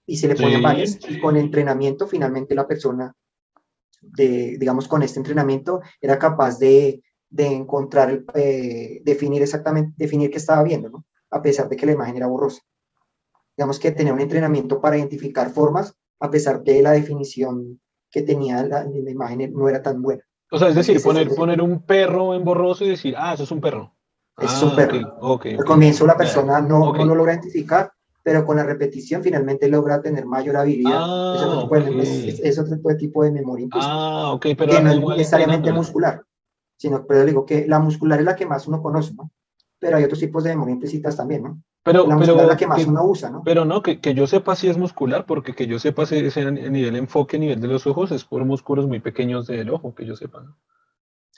Y 0.06 0.16
se 0.16 0.26
le 0.26 0.34
ponían 0.34 0.62
varias, 0.62 0.98
y 1.08 1.20
con 1.20 1.36
entrenamiento 1.36 2.08
finalmente 2.08 2.56
la 2.56 2.66
persona, 2.66 3.14
de, 4.00 4.56
digamos, 4.58 4.88
con 4.88 5.04
este 5.04 5.20
entrenamiento 5.20 5.80
era 6.00 6.18
capaz 6.18 6.58
de 6.58 7.00
de 7.32 7.46
encontrar, 7.46 8.24
eh, 8.34 9.00
definir 9.04 9.42
exactamente, 9.42 9.94
definir 9.96 10.30
qué 10.30 10.36
estaba 10.36 10.62
viendo, 10.62 10.90
¿no? 10.90 11.04
A 11.30 11.40
pesar 11.40 11.68
de 11.68 11.76
que 11.76 11.86
la 11.86 11.92
imagen 11.92 12.16
era 12.16 12.26
borrosa. 12.26 12.60
Digamos 13.56 13.78
que 13.78 13.90
tenía 13.90 14.12
un 14.12 14.20
entrenamiento 14.20 14.80
para 14.80 14.98
identificar 14.98 15.50
formas, 15.50 15.94
a 16.20 16.30
pesar 16.30 16.62
de 16.62 16.82
la 16.82 16.92
definición 16.92 17.80
que 18.10 18.22
tenía 18.22 18.62
la, 18.64 18.84
la 18.84 19.10
imagen 19.10 19.52
no 19.54 19.66
era 19.68 19.82
tan 19.82 20.02
buena. 20.02 20.22
O 20.50 20.58
sea, 20.58 20.68
es 20.68 20.74
decir, 20.74 21.02
poner, 21.02 21.34
poner 21.34 21.62
un 21.62 21.80
perro 21.80 22.34
en 22.34 22.44
borroso 22.44 22.84
y 22.84 22.90
decir, 22.90 23.14
ah, 23.16 23.32
eso 23.32 23.44
es 23.44 23.50
un 23.50 23.62
perro. 23.62 23.94
Eso 24.38 24.54
es 24.54 24.62
un 24.62 24.70
ah, 24.70 24.76
perro. 24.76 25.58
Al 25.58 25.64
comienzo 25.64 26.06
la 26.06 26.16
persona 26.18 26.60
no, 26.60 26.92
no, 26.92 27.04
lo 27.06 27.14
logra 27.14 27.32
identificar, 27.32 27.90
pero 28.22 28.44
con 28.44 28.56
la 28.56 28.64
repetición 28.64 29.22
finalmente 29.22 29.68
logra 29.68 30.02
tener 30.02 30.26
mayor 30.26 30.56
habilidad. 30.58 30.98
Ah, 30.98 31.66
es, 32.42 32.58
otro 32.58 32.76
tipo 32.98 33.24
de, 33.24 33.30
memoria. 33.30 33.68
Ah, 33.72 34.32
ok, 34.34 34.48
pero 34.58 34.72
que 34.72 34.82
no 34.82 34.90
es 34.90 35.16
necesariamente 35.16 35.72
muscular 35.72 36.22
sino, 36.82 37.06
pero 37.06 37.24
digo 37.24 37.46
que 37.46 37.64
la 37.68 37.78
muscular 37.78 38.18
es 38.18 38.24
la 38.24 38.34
que 38.34 38.44
más 38.44 38.66
uno 38.66 38.82
conoce, 38.82 39.14
¿no? 39.14 39.30
Pero 39.78 39.96
hay 39.96 40.02
otros 40.02 40.18
tipos 40.18 40.42
de 40.42 40.50
memoria 40.50 40.76
también, 41.16 41.44
¿no? 41.44 41.62
Pero, 41.84 42.08
la 42.08 42.16
muscular 42.16 42.42
es 42.42 42.48
la 42.48 42.56
que 42.56 42.66
más 42.66 42.84
uno 42.84 43.04
usa, 43.04 43.30
¿no? 43.30 43.42
Pero 43.44 43.64
no, 43.64 43.82
que, 43.84 44.00
que, 44.00 44.14
yo 44.14 44.26
sepa 44.26 44.56
si 44.56 44.68
es 44.68 44.76
muscular, 44.76 45.24
porque 45.24 45.54
que 45.54 45.68
yo 45.68 45.78
sepa 45.78 46.06
si 46.06 46.16
es 46.16 46.36
a 46.36 46.50
nivel 46.50 46.96
enfoque, 46.96 47.36
a 47.36 47.40
nivel 47.40 47.60
de 47.60 47.68
los 47.68 47.86
ojos, 47.86 48.10
es 48.10 48.24
por 48.24 48.44
músculos 48.44 48.88
muy 48.88 48.98
pequeños 48.98 49.46
del 49.46 49.70
ojo, 49.70 49.94
que 49.94 50.04
yo 50.04 50.16
sepa, 50.16 50.42
¿no? 50.42 50.56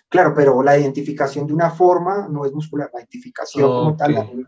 Claro, 0.08 0.32
pero 0.34 0.62
la 0.62 0.78
identificación 0.78 1.46
de 1.46 1.52
una 1.52 1.70
forma 1.70 2.26
no 2.26 2.46
es 2.46 2.52
muscular, 2.52 2.88
la 2.94 3.00
identificación 3.00 3.68
como 3.68 3.96
tal, 3.96 4.46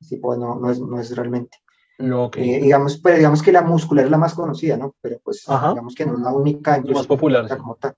sí, 0.00 0.16
pues 0.16 0.38
no, 0.38 0.54
no, 0.54 0.70
es, 0.70 0.80
no 0.80 0.98
es 0.98 1.14
realmente. 1.14 1.58
Eh, 1.98 2.60
digamos, 2.62 2.98
pero 2.98 3.16
digamos 3.18 3.42
que 3.42 3.52
la 3.52 3.62
muscular 3.62 4.06
es 4.06 4.10
la 4.10 4.18
más 4.18 4.32
conocida, 4.32 4.78
¿no? 4.78 4.94
Pero 5.02 5.18
pues 5.22 5.44
digamos 5.46 5.94
que 5.94 6.06
no 6.06 6.14
es 6.14 6.20
la 6.20 6.32
única. 6.32 6.80
La 6.82 6.92
más 6.92 7.06
popular. 7.06 7.58
Como 7.58 7.74
tal. 7.74 7.94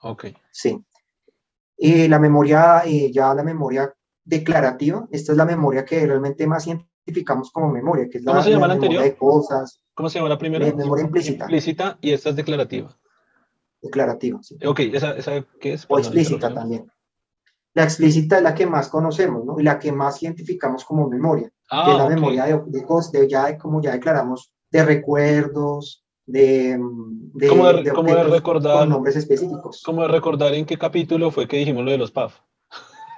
Ok. 0.00 0.26
Sí. 0.50 0.84
Y 1.82 2.08
la 2.08 2.18
memoria, 2.18 2.82
eh, 2.84 3.10
ya 3.10 3.32
la 3.34 3.42
memoria 3.42 3.90
declarativa, 4.22 5.08
esta 5.10 5.32
es 5.32 5.38
la 5.38 5.46
memoria 5.46 5.82
que 5.84 6.06
realmente 6.06 6.46
más 6.46 6.66
identificamos 6.66 7.50
como 7.50 7.70
memoria, 7.70 8.06
que 8.10 8.18
es 8.18 8.24
¿Cómo 8.24 8.36
la, 8.36 8.44
se 8.44 8.50
llama 8.50 8.66
la 8.68 8.74
anterior? 8.74 9.02
de 9.02 9.16
cosas. 9.16 9.80
¿Cómo 9.94 10.10
se 10.10 10.18
llama 10.18 10.28
la 10.28 10.36
primera? 10.38 10.66
La 10.66 10.74
memoria 10.74 11.04
implícita. 11.06 11.44
Implícita 11.44 11.96
y 12.02 12.12
esta 12.12 12.28
es 12.30 12.36
declarativa. 12.36 12.94
Declarativa, 13.80 14.38
sí. 14.42 14.58
Ok, 14.66 14.80
¿esa, 14.80 15.16
esa 15.16 15.42
qué 15.58 15.72
es? 15.72 15.86
O 15.88 15.98
explícita 15.98 16.52
también. 16.52 16.90
La 17.72 17.84
explícita 17.84 18.36
es 18.36 18.42
la 18.42 18.54
que 18.54 18.66
más 18.66 18.88
conocemos, 18.88 19.44
¿no? 19.46 19.58
Y 19.58 19.62
la 19.62 19.78
que 19.78 19.90
más 19.90 20.22
identificamos 20.22 20.84
como 20.84 21.08
memoria, 21.08 21.50
Ah, 21.70 21.84
que 21.86 21.90
es 21.92 21.96
la 21.98 22.04
ok. 22.04 22.10
memoria 22.10 22.44
de, 22.44 22.60
de 22.66 22.84
cosas, 22.84 23.12
de 23.12 23.26
ya, 23.28 23.56
como 23.56 23.80
ya 23.80 23.92
declaramos, 23.92 24.52
de 24.70 24.84
recuerdos, 24.84 26.04
de, 26.30 26.78
de, 27.34 27.48
Como 27.48 27.66
de- 27.66 27.82
de 27.82 27.90
objetos 27.90 28.30
recordar- 28.30 28.78
con 28.80 28.88
nombres 28.90 29.16
específicos. 29.16 29.82
Como 29.84 30.02
de 30.02 30.08
recordar 30.08 30.54
en 30.54 30.64
qué 30.66 30.76
capítulo 30.78 31.30
fue 31.30 31.46
que 31.48 31.56
dijimos 31.58 31.84
lo 31.84 31.90
de 31.90 31.98
los 31.98 32.10
PAF. 32.10 32.38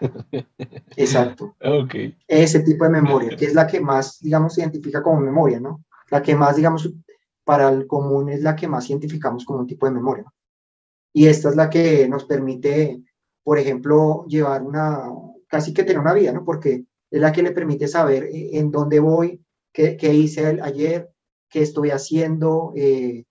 Exacto. 0.96 1.54
Ok. 1.64 1.94
ese 2.26 2.60
tipo 2.60 2.84
de 2.84 2.90
memoria, 2.90 3.30
que 3.38 3.44
es 3.46 3.54
la 3.54 3.66
que 3.66 3.80
más, 3.80 4.18
digamos, 4.20 4.54
se 4.54 4.62
identifica 4.62 5.02
como 5.02 5.20
memoria, 5.20 5.60
¿no? 5.60 5.84
La 6.10 6.22
que 6.22 6.34
más, 6.34 6.56
digamos, 6.56 6.90
para 7.44 7.68
el 7.70 7.86
común 7.86 8.28
es 8.30 8.42
la 8.42 8.54
que 8.56 8.68
más 8.68 8.88
identificamos 8.90 9.44
como 9.44 9.60
un 9.60 9.66
tipo 9.66 9.86
de 9.86 9.92
memoria. 9.92 10.24
Y 11.12 11.26
esta 11.26 11.48
es 11.50 11.56
la 11.56 11.68
que 11.70 12.08
nos 12.08 12.24
permite, 12.24 13.02
por 13.42 13.58
ejemplo, 13.58 14.24
llevar 14.26 14.62
una, 14.62 15.04
casi 15.48 15.72
que 15.74 15.84
tener 15.84 16.00
una 16.00 16.14
vida, 16.14 16.32
¿no? 16.32 16.44
Porque 16.44 16.84
es 17.10 17.20
la 17.20 17.32
que 17.32 17.42
le 17.42 17.52
permite 17.52 17.86
saber 17.88 18.24
eh, 18.24 18.50
en 18.58 18.70
dónde 18.70 18.98
voy, 19.00 19.40
qué, 19.72 19.96
qué 19.96 20.14
hice 20.14 20.58
ayer, 20.62 21.10
qué 21.52 21.62
estoy 21.62 21.90
haciendo, 21.90 22.72
eh, 22.76 23.26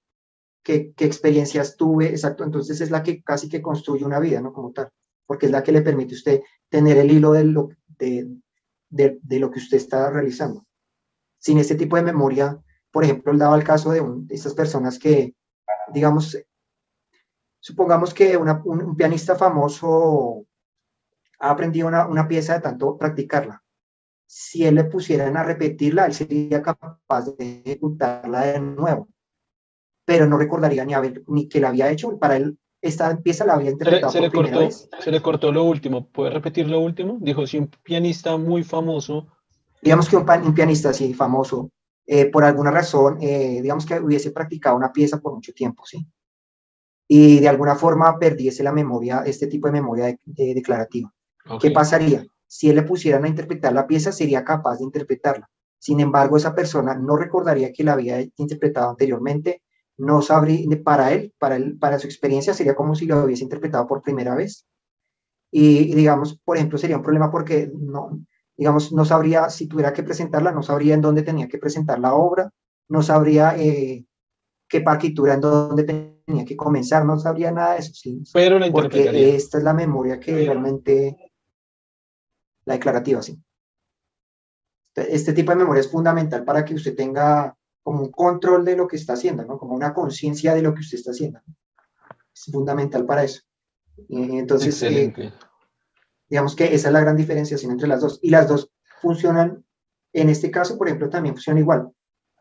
qué, 0.64 0.94
experiencias 1.00 1.76
tuve, 1.78 2.10
exacto. 2.10 2.44
Entonces 2.44 2.82
es 2.82 2.92
la 2.92 3.04
que 3.04 3.24
casi 3.24 3.50
que 3.50 3.62
construye 3.62 4.06
una 4.06 4.20
vida, 4.20 4.42
¿no? 4.42 4.54
Como 4.54 4.72
tal, 4.72 4.90
porque 5.26 5.48
es 5.48 5.52
la 5.52 5.64
que 5.64 5.72
le 5.74 5.82
permite 5.82 6.16
a 6.16 6.18
usted 6.18 6.42
tener 6.70 6.98
el 6.98 7.12
hilo 7.12 7.34
de 7.34 7.44
lo, 7.46 7.70
de, 8.00 8.30
de, 8.90 9.20
de 9.22 9.40
lo 9.40 9.52
que 9.52 9.60
usted 9.60 9.78
está 9.78 10.10
realizando. 10.10 10.66
Sin 11.40 11.58
este 11.58 11.76
tipo 11.76 11.96
de 11.98 12.04
memoria, 12.04 12.60
por 12.92 13.04
ejemplo, 13.04 13.36
daba 13.38 13.56
el 13.58 13.64
caso 13.64 13.92
de, 13.92 14.02
un- 14.02 14.28
estas 14.30 14.54
personas 14.54 15.00
que, 15.00 15.36
digamos, 15.94 16.38
supongamos 17.60 18.14
que 18.14 18.38
un, 18.38 18.96
pianista 18.96 19.36
famoso 19.36 20.46
ha 21.40 21.50
aprendido 21.52 21.88
una 21.88 22.28
pieza 22.28 22.54
de 22.56 22.62
tanto 22.62 22.98
practicarla. 22.98 23.61
Si 24.34 24.64
él 24.66 24.76
le 24.76 24.86
pusieran 24.86 25.36
a 25.36 25.44
repetirla, 25.44 26.06
él 26.06 26.14
sería 26.14 26.62
capaz 26.62 27.36
de 27.38 27.62
ejecutarla 27.66 28.44
de 28.46 28.62
nuevo, 28.62 29.10
pero 30.06 30.26
no 30.26 30.38
recordaría 30.38 30.86
ni, 30.86 30.94
haber, 30.94 31.22
ni 31.28 31.50
que 31.50 31.60
la 31.60 31.68
había 31.68 31.90
hecho. 31.92 32.18
Para 32.18 32.38
él, 32.38 32.58
esta 32.82 33.18
pieza 33.18 33.46
la 33.46 33.56
había 33.56 33.66
Se 33.66 33.72
le, 33.72 33.74
interpretado 33.74 34.12
se 34.14 34.20
por 34.20 34.24
le 34.28 34.32
primera 34.32 34.54
cortó, 34.54 34.66
vez. 34.66 34.90
se 35.02 35.12
le 35.12 35.22
cortó 35.22 35.52
lo 35.52 35.64
último. 35.66 36.08
¿Puede 36.08 36.32
repetir 36.32 36.70
lo 36.70 36.80
último? 36.80 37.18
Dijo, 37.20 37.46
si 37.46 37.58
un 37.58 37.70
pianista 37.84 38.38
muy 38.38 38.64
famoso. 38.64 39.28
digamos 39.82 40.08
que 40.08 40.16
un, 40.16 40.26
pan- 40.26 40.46
un 40.46 40.54
pianista 40.54 40.92
así 40.92 41.14
famoso, 41.14 41.70
eh, 42.08 42.28
por 42.28 42.46
alguna 42.46 42.72
razón, 42.72 43.18
eh, 43.22 43.60
digamos 43.62 43.86
que 43.86 44.00
hubiese 44.00 44.32
practicado 44.32 44.78
una 44.78 44.94
pieza 44.94 45.20
por 45.20 45.34
mucho 45.34 45.52
tiempo, 45.52 45.86
¿sí? 45.86 46.08
Y 47.10 47.42
de 47.42 47.50
alguna 47.50 47.76
forma 47.76 48.18
perdiese 48.18 48.64
la 48.64 48.72
memoria, 48.72 49.24
este 49.26 49.48
tipo 49.48 49.68
de 49.68 49.74
memoria 49.74 50.06
de- 50.06 50.20
de- 50.24 50.54
declarativa. 50.54 51.14
¿Qué 51.60 51.72
pasaría? 51.72 52.26
Si 52.52 52.70
él 52.70 52.76
le 52.76 52.84
pusieran 52.84 53.24
a 53.24 53.30
interpretar 53.30 53.72
la 53.72 53.88
pieza, 53.88 54.12
sería 54.12 54.44
capaz 54.44 54.80
de 54.80 54.84
interpretarla. 54.84 55.50
Sin 55.80 56.02
embargo, 56.02 56.36
esa 56.36 56.54
persona 56.54 56.94
no 56.96 57.16
recordaría 57.16 57.72
que 57.72 57.86
la 57.86 57.94
había 57.94 58.22
interpretado 58.36 58.90
anteriormente, 58.90 59.62
no 59.98 60.22
sabría, 60.22 60.68
para 60.84 61.14
él, 61.14 61.34
para 61.40 61.56
él, 61.56 61.78
para 61.80 61.98
su 61.98 62.08
experiencia, 62.08 62.54
sería 62.54 62.76
como 62.76 62.94
si 62.94 63.06
lo 63.06 63.24
hubiese 63.24 63.44
interpretado 63.44 63.88
por 63.88 64.02
primera 64.02 64.36
vez. 64.36 64.66
Y, 65.50 65.92
y 65.92 65.96
digamos, 65.96 66.40
por 66.44 66.58
ejemplo, 66.58 66.78
sería 66.78 66.98
un 66.98 67.04
problema 67.04 67.32
porque 67.32 67.72
no, 67.74 68.20
digamos, 68.58 68.92
no 68.92 69.06
sabría 69.06 69.50
si 69.50 69.68
tuviera 69.68 69.94
que 69.94 70.04
presentarla, 70.04 70.52
no 70.52 70.62
sabría 70.62 70.94
en 70.94 71.02
dónde 71.02 71.24
tenía 71.24 71.48
que 71.48 71.58
presentar 71.58 72.00
la 72.00 72.16
obra, 72.16 72.52
no 72.90 73.02
sabría 73.02 73.56
eh, 73.58 74.06
qué 74.68 74.82
partitura, 74.82 75.36
en 75.36 75.42
dónde 75.42 75.84
tenía 75.84 76.46
que 76.46 76.58
comenzar, 76.58 77.06
no 77.06 77.18
sabría 77.18 77.52
nada 77.52 77.74
de 77.74 77.80
eso, 77.80 77.94
¿sí? 77.94 78.22
Pero 78.34 78.60
la 78.60 78.70
porque 78.72 79.36
esta 79.36 79.58
es 79.58 79.64
la 79.64 79.74
memoria 79.74 80.20
que 80.20 80.34
realmente, 80.34 81.31
la 82.66 82.74
declarativa, 82.76 83.22
sí. 83.22 83.42
Este- 84.96 85.16
Este 85.16 85.34
tipo 85.34 85.52
de 85.52 85.58
memoria 85.58 85.82
es 85.82 85.90
fundamental 85.92 86.44
para 86.44 86.64
que 86.66 86.76
usted 86.76 86.96
tenga 86.96 87.56
como 87.84 88.02
un 88.04 88.12
control 88.12 88.64
de 88.66 88.76
lo 88.76 88.88
que 88.88 88.96
está 88.98 89.14
haciendo, 89.14 89.44
¿no? 89.46 89.58
Como 89.58 89.74
una 89.74 89.94
conciencia 89.94 90.54
de 90.54 90.62
lo 90.62 90.74
que 90.74 90.82
usted 90.82 90.98
está 91.00 91.12
haciendo. 91.12 91.40
Es 92.34 92.46
fundamental 92.52 93.06
para 93.06 93.24
eso. 93.24 93.42
Y 94.08 94.38
entonces, 94.38 94.76
eh, 94.84 95.12
digamos 96.30 96.56
que 96.56 96.74
esa 96.76 96.88
es 96.90 96.94
la 96.94 97.02
gran 97.02 97.16
diferenciación 97.18 97.72
entre 97.72 97.88
las 97.88 98.02
dos. 98.02 98.20
Y 98.22 98.30
las 98.30 98.48
dos 98.48 98.72
funcionan, 99.02 99.66
en 100.14 100.30
este 100.30 100.52
caso, 100.52 100.78
por 100.78 100.88
ejemplo, 100.88 101.10
también 101.10 101.36
funciona 101.36 101.60
igual. 101.60 101.90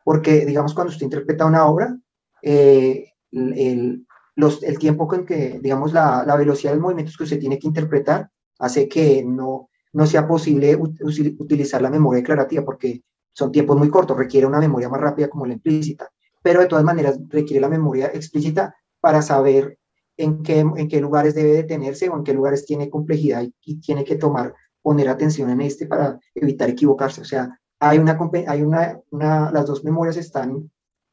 Porque, 0.04 0.44
digamos, 0.44 0.74
cuando 0.74 0.92
usted 0.92 1.04
interpreta 1.04 1.46
una 1.46 1.66
obra, 1.66 1.96
eh, 2.42 3.12
el, 3.32 3.58
el- 3.58 4.06
los, 4.36 4.62
el 4.62 4.78
tiempo 4.78 5.06
con 5.08 5.24
que, 5.26 5.58
digamos, 5.60 5.92
la, 5.92 6.24
la 6.26 6.36
velocidad 6.36 6.72
de 6.72 6.76
los 6.76 6.82
movimientos 6.82 7.16
que 7.16 7.24
usted 7.24 7.38
tiene 7.40 7.58
que 7.58 7.66
interpretar 7.66 8.30
hace 8.58 8.88
que 8.88 9.22
no, 9.24 9.69
no 9.92 10.06
sea 10.06 10.26
posible 10.26 10.76
utilizar 10.76 11.82
la 11.82 11.90
memoria 11.90 12.20
declarativa 12.20 12.64
porque 12.64 13.02
son 13.32 13.52
tiempos 13.52 13.76
muy 13.76 13.88
cortos, 13.88 14.16
requiere 14.16 14.46
una 14.46 14.60
memoria 14.60 14.88
más 14.88 15.00
rápida 15.00 15.28
como 15.28 15.46
la 15.46 15.54
implícita. 15.54 16.10
Pero 16.42 16.60
de 16.60 16.66
todas 16.66 16.84
maneras 16.84 17.18
requiere 17.28 17.60
la 17.60 17.68
memoria 17.68 18.06
explícita 18.06 18.74
para 19.00 19.22
saber 19.22 19.78
en 20.16 20.42
qué, 20.42 20.60
en 20.60 20.88
qué 20.88 21.00
lugares 21.00 21.34
debe 21.34 21.52
detenerse 21.52 22.08
o 22.08 22.16
en 22.16 22.24
qué 22.24 22.34
lugares 22.34 22.66
tiene 22.66 22.90
complejidad 22.90 23.42
y, 23.62 23.80
tiene 23.80 24.04
que 24.04 24.16
tomar, 24.16 24.54
poner 24.82 25.08
atención 25.08 25.50
en 25.50 25.60
este 25.62 25.86
para 25.86 26.18
evitar 26.34 26.68
equivocarse. 26.68 27.20
O 27.20 27.24
sea, 27.24 27.58
hay 27.78 27.98
una, 27.98 28.18
hay 28.46 28.62
una, 28.62 29.00
una 29.10 29.50
las 29.50 29.66
dos 29.66 29.84
memorias 29.84 30.16
están 30.16 30.70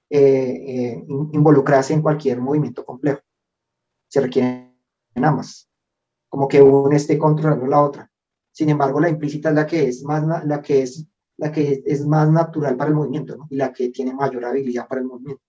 eh, 0.09 0.19
eh, 0.19 1.03
in- 1.07 1.29
involucradas 1.33 1.91
en 1.91 2.01
cualquier 2.01 2.41
movimiento 2.41 2.85
complejo. 2.85 3.21
Se 4.09 4.21
requieren 4.21 4.73
ambas, 5.15 5.69
como 6.29 6.47
que 6.47 6.61
una 6.61 6.95
esté 6.95 7.17
controlando 7.17 7.67
la 7.67 7.81
otra. 7.81 8.11
Sin 8.57 8.69
embargo, 8.69 8.99
la 8.99 9.09
implícita 9.09 9.49
es 9.49 9.55
la 9.55 9.67
que 9.67 9.87
es 9.87 10.03
más, 10.03 10.23
la 10.47 10.61
que 10.63 10.81
es, 10.81 11.05
la 11.37 11.51
que 11.51 11.83
es 11.85 12.03
más 12.07 12.27
natural 12.31 12.75
para 12.75 12.89
el 12.89 12.95
movimiento, 12.95 13.35
¿no? 13.37 13.45
Y 13.51 13.55
la 13.55 13.71
que 13.71 13.89
tiene 13.89 14.15
mayor 14.15 14.45
habilidad 14.45 14.87
para 14.87 15.01
el 15.01 15.07
movimiento. 15.07 15.43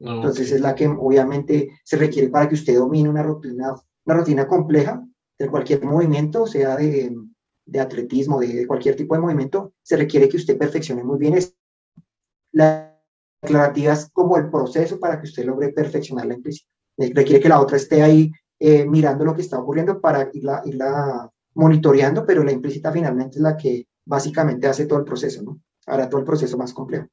Entonces 0.00 0.48
Ok. 0.48 0.54
es 0.54 0.60
la 0.62 0.74
que 0.74 0.86
obviamente 0.88 1.68
se 1.84 1.98
requiere 1.98 2.30
para 2.30 2.48
que 2.48 2.54
usted 2.54 2.74
domine 2.78 3.10
una 3.10 3.22
rutina, 3.22 3.74
una 4.06 4.16
rutina 4.16 4.46
compleja 4.46 5.06
de 5.38 5.50
cualquier 5.50 5.84
movimiento, 5.84 6.46
sea 6.46 6.76
de, 6.76 7.14
de 7.66 7.80
atletismo, 7.80 8.40
de, 8.40 8.46
de 8.60 8.66
cualquier 8.66 8.96
tipo 8.96 9.14
de 9.14 9.20
movimiento, 9.20 9.74
se 9.82 9.98
requiere 9.98 10.26
que 10.26 10.38
usted 10.38 10.56
perfeccione 10.56 11.04
muy 11.04 11.18
bien 11.18 11.34
esto. 11.34 11.58
La 12.52 12.98
declarativa 13.42 13.92
es 13.92 14.08
como 14.14 14.38
el 14.38 14.48
proceso 14.50 14.98
para 14.98 15.18
que 15.20 15.26
usted 15.26 15.44
logre 15.44 15.74
perfeccionar 15.74 16.24
la 16.24 16.34
implícita. 16.34 16.70
Eh, 16.96 17.12
Requiere 17.14 17.38
que 17.42 17.50
la 17.50 17.60
otra 17.60 17.76
esté 17.76 18.02
ahí 18.02 18.32
eh, 18.58 18.86
mirando 18.86 19.26
lo 19.26 19.34
que 19.34 19.42
está 19.42 19.58
ocurriendo 19.58 20.00
para 20.00 20.30
irla, 20.32 20.62
irla 20.64 21.30
monitoreando, 21.56 22.24
pero 22.24 22.44
la 22.44 22.52
implícita 22.52 22.92
finalmente 22.92 23.38
es 23.38 23.42
la 23.42 23.56
que 23.56 23.88
básicamente 24.04 24.68
hace 24.68 24.86
todo 24.86 24.98
el 24.98 25.04
proceso, 25.04 25.42
¿no? 25.42 25.60
Hará 25.86 26.08
todo 26.08 26.20
el 26.20 26.26
proceso 26.26 26.56
más 26.56 26.72
complejo. 26.72 27.08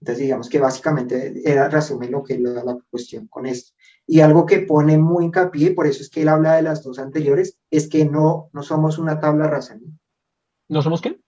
Entonces, 0.00 0.24
digamos 0.24 0.48
que 0.48 0.58
básicamente 0.58 1.42
era 1.44 1.68
resume 1.68 2.08
lo 2.08 2.22
que 2.22 2.34
es 2.34 2.40
la, 2.40 2.62
la 2.62 2.78
cuestión 2.90 3.26
con 3.28 3.46
esto. 3.46 3.72
Y 4.06 4.20
algo 4.20 4.46
que 4.46 4.60
pone 4.60 4.98
muy 4.98 5.24
hincapié, 5.24 5.72
por 5.72 5.86
eso 5.86 6.02
es 6.02 6.10
que 6.10 6.22
él 6.22 6.28
habla 6.28 6.54
de 6.54 6.62
las 6.62 6.82
dos 6.82 6.98
anteriores, 6.98 7.58
es 7.70 7.88
que 7.88 8.04
no, 8.04 8.50
no 8.52 8.62
somos 8.62 8.98
una 8.98 9.20
tabla 9.20 9.48
rasa, 9.48 9.76
¿no? 9.76 9.98
¿No 10.68 10.82
somos 10.82 11.00
qué? 11.00 11.20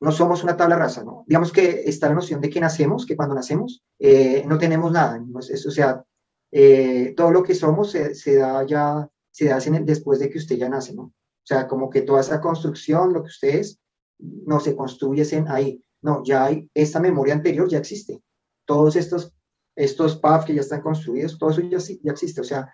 No 0.00 0.12
somos 0.12 0.42
una 0.42 0.56
tabla 0.56 0.76
rasa, 0.76 1.04
¿no? 1.04 1.24
Digamos 1.26 1.52
que 1.52 1.82
está 1.84 2.08
la 2.08 2.14
noción 2.14 2.40
de 2.40 2.48
que 2.48 2.60
nacemos, 2.60 3.04
que 3.04 3.16
cuando 3.16 3.34
nacemos 3.34 3.82
eh, 3.98 4.44
no 4.46 4.56
tenemos 4.56 4.90
nada, 4.90 5.18
¿no? 5.18 5.38
O 5.38 5.42
sea, 5.42 6.04
eh, 6.52 7.14
todo 7.16 7.30
lo 7.30 7.42
que 7.42 7.54
somos 7.54 7.90
se, 7.92 8.14
se 8.14 8.36
da 8.36 8.64
ya, 8.66 9.08
se 9.30 9.46
da 9.46 9.58
el- 9.58 9.84
después 9.86 10.18
de 10.18 10.28
que 10.30 10.38
usted 10.38 10.56
ya 10.56 10.68
nace, 10.68 10.94
¿no? 10.94 11.02
O 11.02 11.12
sea, 11.46 11.66
como 11.66 11.90
que 11.90 12.02
toda 12.02 12.20
esa 12.20 12.40
construcción, 12.40 13.12
lo 13.12 13.22
que 13.22 13.28
usted 13.28 13.48
es, 13.56 13.80
no 14.18 14.60
se 14.60 14.76
construye 14.76 15.24
ahí. 15.48 15.82
No, 16.02 16.22
ya 16.24 16.44
hay, 16.46 16.68
esta 16.74 17.00
memoria 17.00 17.34
anterior 17.34 17.68
ya 17.68 17.78
existe. 17.78 18.22
Todos 18.66 18.96
estos, 18.96 19.32
estos 19.76 20.16
PAF 20.16 20.44
que 20.46 20.54
ya 20.54 20.60
están 20.60 20.80
construidos, 20.80 21.38
todo 21.38 21.50
eso 21.50 21.60
ya, 21.62 21.78
ya 21.78 22.12
existe. 22.12 22.40
O 22.40 22.44
sea, 22.44 22.72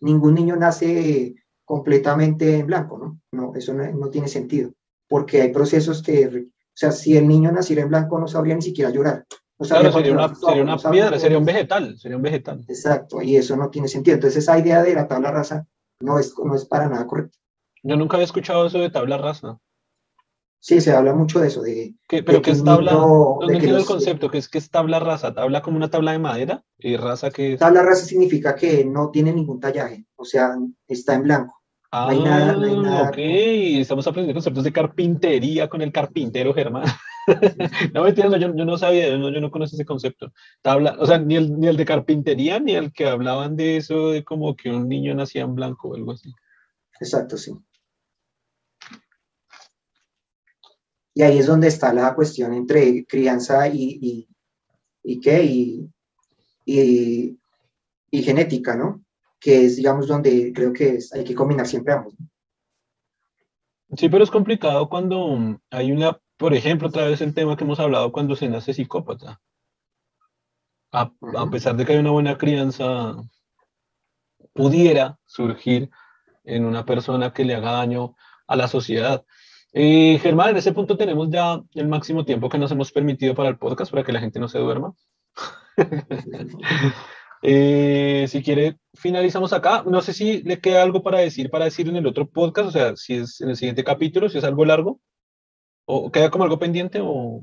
ningún 0.00 0.34
niño 0.34 0.56
nace 0.56 1.34
completamente 1.64 2.58
en 2.58 2.66
blanco, 2.66 2.98
¿no? 2.98 3.20
No, 3.32 3.54
eso 3.54 3.74
no, 3.74 3.90
no 3.92 4.08
tiene 4.10 4.28
sentido, 4.28 4.72
porque 5.08 5.42
hay 5.42 5.52
procesos 5.52 6.02
que, 6.02 6.26
o 6.26 6.52
sea, 6.74 6.92
si 6.92 7.16
el 7.16 7.26
niño 7.26 7.50
naciera 7.52 7.82
en 7.82 7.88
blanco 7.88 8.18
no 8.18 8.28
sabría 8.28 8.54
ni 8.54 8.62
siquiera 8.62 8.90
llorar. 8.90 9.26
O 9.58 9.64
sea, 9.64 9.80
claro, 9.80 9.94
sería 9.94 10.12
una, 10.12 10.34
sería 10.34 10.62
una 10.62 10.76
piedra, 10.76 11.18
sería 11.18 11.38
un 11.38 11.44
vegetal, 11.44 11.98
sería 11.98 12.16
un 12.16 12.22
vegetal. 12.22 12.64
Exacto, 12.68 13.22
y 13.22 13.36
eso 13.36 13.56
no 13.56 13.70
tiene 13.70 13.88
sentido. 13.88 14.16
Entonces 14.16 14.42
esa 14.42 14.58
idea 14.58 14.82
de 14.82 14.94
la 14.94 15.08
tabla 15.08 15.30
rasa 15.30 15.66
no 16.00 16.18
es, 16.18 16.34
no 16.38 16.54
es 16.54 16.64
para 16.66 16.88
nada 16.88 17.06
correcta. 17.06 17.38
Yo 17.82 17.96
nunca 17.96 18.16
había 18.16 18.26
escuchado 18.26 18.66
eso 18.66 18.78
de 18.78 18.90
tabla 18.90 19.16
rasa. 19.16 19.58
Sí, 20.60 20.80
se 20.80 20.92
habla 20.92 21.14
mucho 21.14 21.38
de 21.40 21.46
eso. 21.46 21.62
De, 21.62 21.94
¿Qué, 22.08 22.22
¿Pero 22.22 22.42
qué 22.42 22.50
es 22.50 22.64
tabla? 22.64 22.92
No, 22.92 23.38
entiendo 23.48 23.78
el 23.78 23.84
concepto. 23.84 24.30
¿Qué 24.30 24.38
es, 24.38 24.48
¿Qué 24.48 24.58
es 24.58 24.68
tabla 24.68 24.98
rasa? 24.98 25.32
¿Tabla 25.32 25.62
como 25.62 25.76
una 25.76 25.90
tabla 25.90 26.12
de 26.12 26.18
madera? 26.18 26.64
¿Y 26.78 26.96
raza 26.96 27.30
que 27.30 27.54
es? 27.54 27.60
Tabla 27.60 27.82
rasa 27.82 28.04
significa 28.04 28.56
que 28.56 28.84
no 28.84 29.10
tiene 29.10 29.32
ningún 29.32 29.60
tallaje, 29.60 30.06
o 30.16 30.24
sea, 30.24 30.56
está 30.88 31.14
en 31.14 31.22
blanco. 31.22 31.62
Ah, 31.90 32.06
no 32.06 32.10
hay 32.10 32.20
nada, 32.20 32.52
no 32.52 32.66
hay 32.66 32.76
nada. 32.78 33.08
ok. 33.10 33.16
Estamos 33.18 34.06
aprendiendo 34.06 34.36
conceptos 34.36 34.64
de 34.64 34.72
carpintería 34.72 35.68
con 35.68 35.82
el 35.82 35.92
carpintero 35.92 36.52
Germán. 36.52 36.84
no 37.94 38.02
me 38.02 38.10
entiendo, 38.10 38.36
yo, 38.36 38.54
yo, 38.54 38.64
no 38.64 38.76
sabía, 38.76 39.08
yo 39.08 39.18
no, 39.18 39.30
yo 39.30 39.40
no 39.40 39.50
conozco 39.50 39.76
ese 39.76 39.84
concepto. 39.84 40.32
Tabla, 40.62 40.96
o 40.98 41.06
sea, 41.06 41.18
ni 41.18 41.36
el, 41.36 41.58
ni 41.58 41.66
el 41.66 41.76
de 41.76 41.84
carpintería, 41.84 42.58
ni 42.60 42.74
el 42.74 42.92
que 42.92 43.06
hablaban 43.06 43.56
de 43.56 43.76
eso, 43.76 44.10
de 44.10 44.24
como 44.24 44.54
que 44.54 44.70
un 44.70 44.88
niño 44.88 45.14
nacía 45.14 45.42
en 45.42 45.54
blanco 45.54 45.88
o 45.88 45.94
algo 45.94 46.12
así. 46.12 46.32
Exacto, 47.00 47.36
sí. 47.36 47.52
Y 51.14 51.22
ahí 51.22 51.38
es 51.38 51.46
donde 51.46 51.68
está 51.68 51.94
la 51.94 52.14
cuestión 52.14 52.52
entre 52.52 53.06
crianza 53.06 53.68
y, 53.68 53.98
y, 54.02 54.28
y 55.02 55.18
qué, 55.18 55.42
y, 55.44 55.90
y, 56.66 57.38
y, 58.10 58.22
genética, 58.22 58.76
¿no? 58.76 59.02
Que 59.40 59.66
es, 59.66 59.76
digamos, 59.76 60.08
donde 60.08 60.52
creo 60.54 60.72
que 60.72 60.96
es, 60.96 61.12
hay 61.12 61.24
que 61.24 61.34
combinar 61.34 61.66
siempre 61.66 61.94
ambos. 61.94 62.14
Sí, 63.96 64.08
pero 64.08 64.24
es 64.24 64.30
complicado 64.30 64.88
cuando 64.88 65.60
hay 65.70 65.92
una, 65.92 66.18
por 66.36 66.54
ejemplo, 66.54 66.88
otra 66.88 67.06
vez 67.06 67.20
el 67.20 67.34
tema 67.34 67.56
que 67.56 67.64
hemos 67.64 67.78
hablado, 67.78 68.12
cuando 68.12 68.34
se 68.34 68.48
nace 68.48 68.74
psicópata. 68.74 69.40
A, 70.92 71.12
a 71.36 71.50
pesar 71.50 71.76
de 71.76 71.84
que 71.84 71.92
hay 71.92 71.98
una 71.98 72.10
buena 72.10 72.36
crianza, 72.38 73.16
pudiera 74.54 75.18
surgir 75.26 75.90
en 76.44 76.64
una 76.64 76.84
persona 76.84 77.32
que 77.32 77.44
le 77.44 77.54
haga 77.54 77.72
daño 77.72 78.16
a 78.46 78.56
la 78.56 78.68
sociedad. 78.68 79.24
Eh, 79.72 80.18
Germán, 80.22 80.50
en 80.50 80.56
ese 80.56 80.72
punto 80.72 80.96
tenemos 80.96 81.28
ya 81.30 81.60
el 81.74 81.88
máximo 81.88 82.24
tiempo 82.24 82.48
que 82.48 82.58
nos 82.58 82.72
hemos 82.72 82.92
permitido 82.92 83.34
para 83.34 83.50
el 83.50 83.58
podcast 83.58 83.90
para 83.90 84.04
que 84.04 84.12
la 84.12 84.20
gente 84.20 84.40
no 84.40 84.48
se 84.48 84.58
duerma. 84.58 84.94
eh, 87.42 88.26
si 88.28 88.42
quiere, 88.42 88.78
finalizamos 88.94 89.52
acá. 89.52 89.84
No 89.86 90.00
sé 90.02 90.12
si 90.12 90.42
le 90.42 90.60
queda 90.60 90.82
algo 90.82 91.02
para 91.02 91.18
decir, 91.18 91.50
para 91.50 91.66
decir 91.66 91.88
en 91.88 91.96
el 91.96 92.06
otro 92.06 92.28
podcast, 92.28 92.68
o 92.68 92.72
sea, 92.72 92.96
si 92.96 93.14
es 93.14 93.40
en 93.40 93.50
el 93.50 93.56
siguiente 93.56 93.84
capítulo, 93.84 94.28
si 94.28 94.38
es 94.38 94.44
algo 94.44 94.64
largo, 94.64 95.00
o 95.86 96.10
queda 96.10 96.30
como 96.30 96.44
algo 96.44 96.58
pendiente, 96.58 97.00
o... 97.02 97.42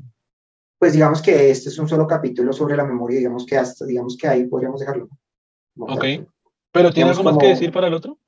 Pues 0.80 0.94
digamos 0.94 1.22
que 1.22 1.50
este 1.50 1.70
es 1.70 1.80
un 1.80 1.88
solo 1.88 2.06
capítulo 2.08 2.52
sobre 2.52 2.76
la 2.76 2.84
memoria, 2.84 3.18
digamos 3.18 3.46
que 3.46 3.58
hasta, 3.58 3.86
digamos 3.86 4.18
que 4.18 4.28
ahí 4.28 4.46
podríamos 4.46 4.80
dejarlo. 4.80 5.08
Ok. 5.78 6.06
¿Pero 6.72 6.92
tiene 6.92 7.12
algo 7.12 7.24
más 7.24 7.34
como... 7.34 7.42
que 7.42 7.48
decir 7.48 7.72
para 7.72 7.88
el 7.88 7.94
otro? 7.94 8.20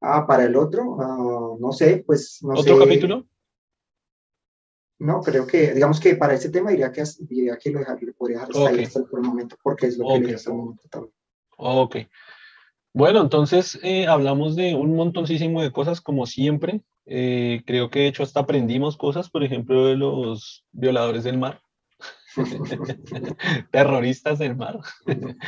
Ah, 0.00 0.26
para 0.26 0.44
el 0.44 0.54
otro, 0.54 0.82
uh, 0.84 1.58
no 1.58 1.72
sé, 1.72 2.04
pues 2.06 2.38
no 2.42 2.54
¿Otro 2.54 2.76
sé. 2.76 2.84
capítulo? 2.84 3.26
No, 4.98 5.20
creo 5.22 5.46
que, 5.46 5.74
digamos 5.74 6.00
que 6.00 6.16
para 6.16 6.34
este 6.34 6.50
tema 6.50 6.70
diría 6.70 6.90
que, 6.90 7.04
diría 7.20 7.56
que 7.56 7.70
lo 7.70 7.78
dejar, 7.78 7.98
podría 8.16 8.38
dejar 8.38 8.50
hasta 8.50 8.64
okay. 8.64 8.78
ahí 8.78 8.84
hasta 8.84 9.00
el 9.00 9.22
momento, 9.22 9.56
porque 9.62 9.86
es 9.86 9.96
lo 9.96 10.06
okay. 10.06 10.20
que 10.20 10.26
le 10.26 10.34
hasta 10.34 10.50
el 10.50 10.56
momento 10.56 10.88
también. 10.90 11.14
Ok. 11.56 11.96
Bueno, 12.92 13.20
entonces 13.20 13.78
eh, 13.82 14.06
hablamos 14.06 14.56
de 14.56 14.74
un 14.74 14.96
montoncísimo 14.96 15.62
de 15.62 15.70
cosas, 15.70 16.00
como 16.00 16.26
siempre. 16.26 16.80
Eh, 17.06 17.62
creo 17.64 17.90
que 17.90 18.00
de 18.00 18.06
hecho 18.08 18.22
hasta 18.22 18.40
aprendimos 18.40 18.96
cosas, 18.96 19.30
por 19.30 19.44
ejemplo, 19.44 19.86
de 19.86 19.96
los 19.96 20.64
violadores 20.72 21.22
del 21.22 21.38
mar. 21.38 21.60
Terroristas 23.70 24.38
del 24.40 24.56
mar. 24.56 24.80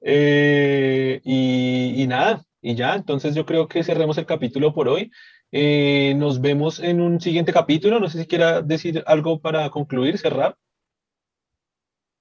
eh, 0.00 1.20
y, 1.22 2.02
y 2.02 2.06
nada, 2.06 2.44
y 2.62 2.74
ya, 2.74 2.94
entonces 2.94 3.34
yo 3.34 3.46
creo 3.46 3.68
que 3.68 3.84
cerremos 3.84 4.16
el 4.18 4.26
capítulo 4.26 4.72
por 4.74 4.88
hoy. 4.88 5.10
Eh, 5.52 6.14
nos 6.16 6.40
vemos 6.40 6.80
en 6.80 7.00
un 7.00 7.20
siguiente 7.20 7.52
capítulo. 7.52 8.00
No 8.00 8.08
sé 8.08 8.20
si 8.20 8.26
quiera 8.26 8.62
decir 8.62 9.02
algo 9.06 9.40
para 9.40 9.70
concluir, 9.70 10.18
cerrar. 10.18 10.56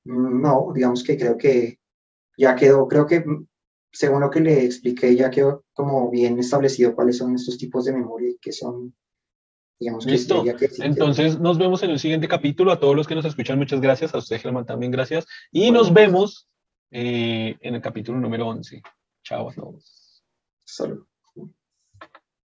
No, 0.06 0.72
digamos 0.74 1.04
que 1.04 1.18
creo 1.18 1.38
que 1.38 1.80
ya 2.38 2.56
quedó, 2.56 2.88
creo 2.88 3.08
que 3.08 3.24
según 3.92 4.22
lo 4.22 4.30
que 4.30 4.42
le 4.42 4.66
expliqué, 4.66 5.16
ya 5.16 5.30
quedó 5.30 5.64
como 5.74 6.12
bien 6.12 6.38
establecido 6.38 6.94
cuáles 6.94 7.18
son 7.18 7.34
estos 7.34 7.58
tipos 7.58 7.86
de 7.86 7.94
memoria 7.94 8.30
y 8.30 8.38
que 8.38 8.52
son, 8.52 8.94
digamos, 9.80 10.06
Listo. 10.06 10.44
que, 10.44 10.56
que 10.56 10.70
Entonces 10.80 11.40
nos 11.40 11.58
vemos 11.58 11.82
en 11.82 11.92
el 11.92 12.00
siguiente 12.00 12.28
capítulo. 12.28 12.72
A 12.72 12.80
todos 12.80 12.96
los 12.96 13.08
que 13.08 13.16
nos 13.16 13.26
escuchan, 13.26 13.58
muchas 13.58 13.82
gracias. 13.82 14.14
A 14.14 14.20
usted, 14.20 14.40
Germán, 14.40 14.66
también 14.66 14.92
gracias. 14.92 15.26
Y 15.52 15.62
bueno. 15.62 15.80
nos 15.80 15.94
vemos 15.94 16.48
eh, 16.92 17.56
en 17.62 17.76
el 17.76 17.82
capítulo 17.82 18.20
número 18.20 18.48
11. 18.48 18.82
Chao 19.24 19.50
a 19.50 19.54
todos. 19.54 20.24
Salud. 20.66 21.06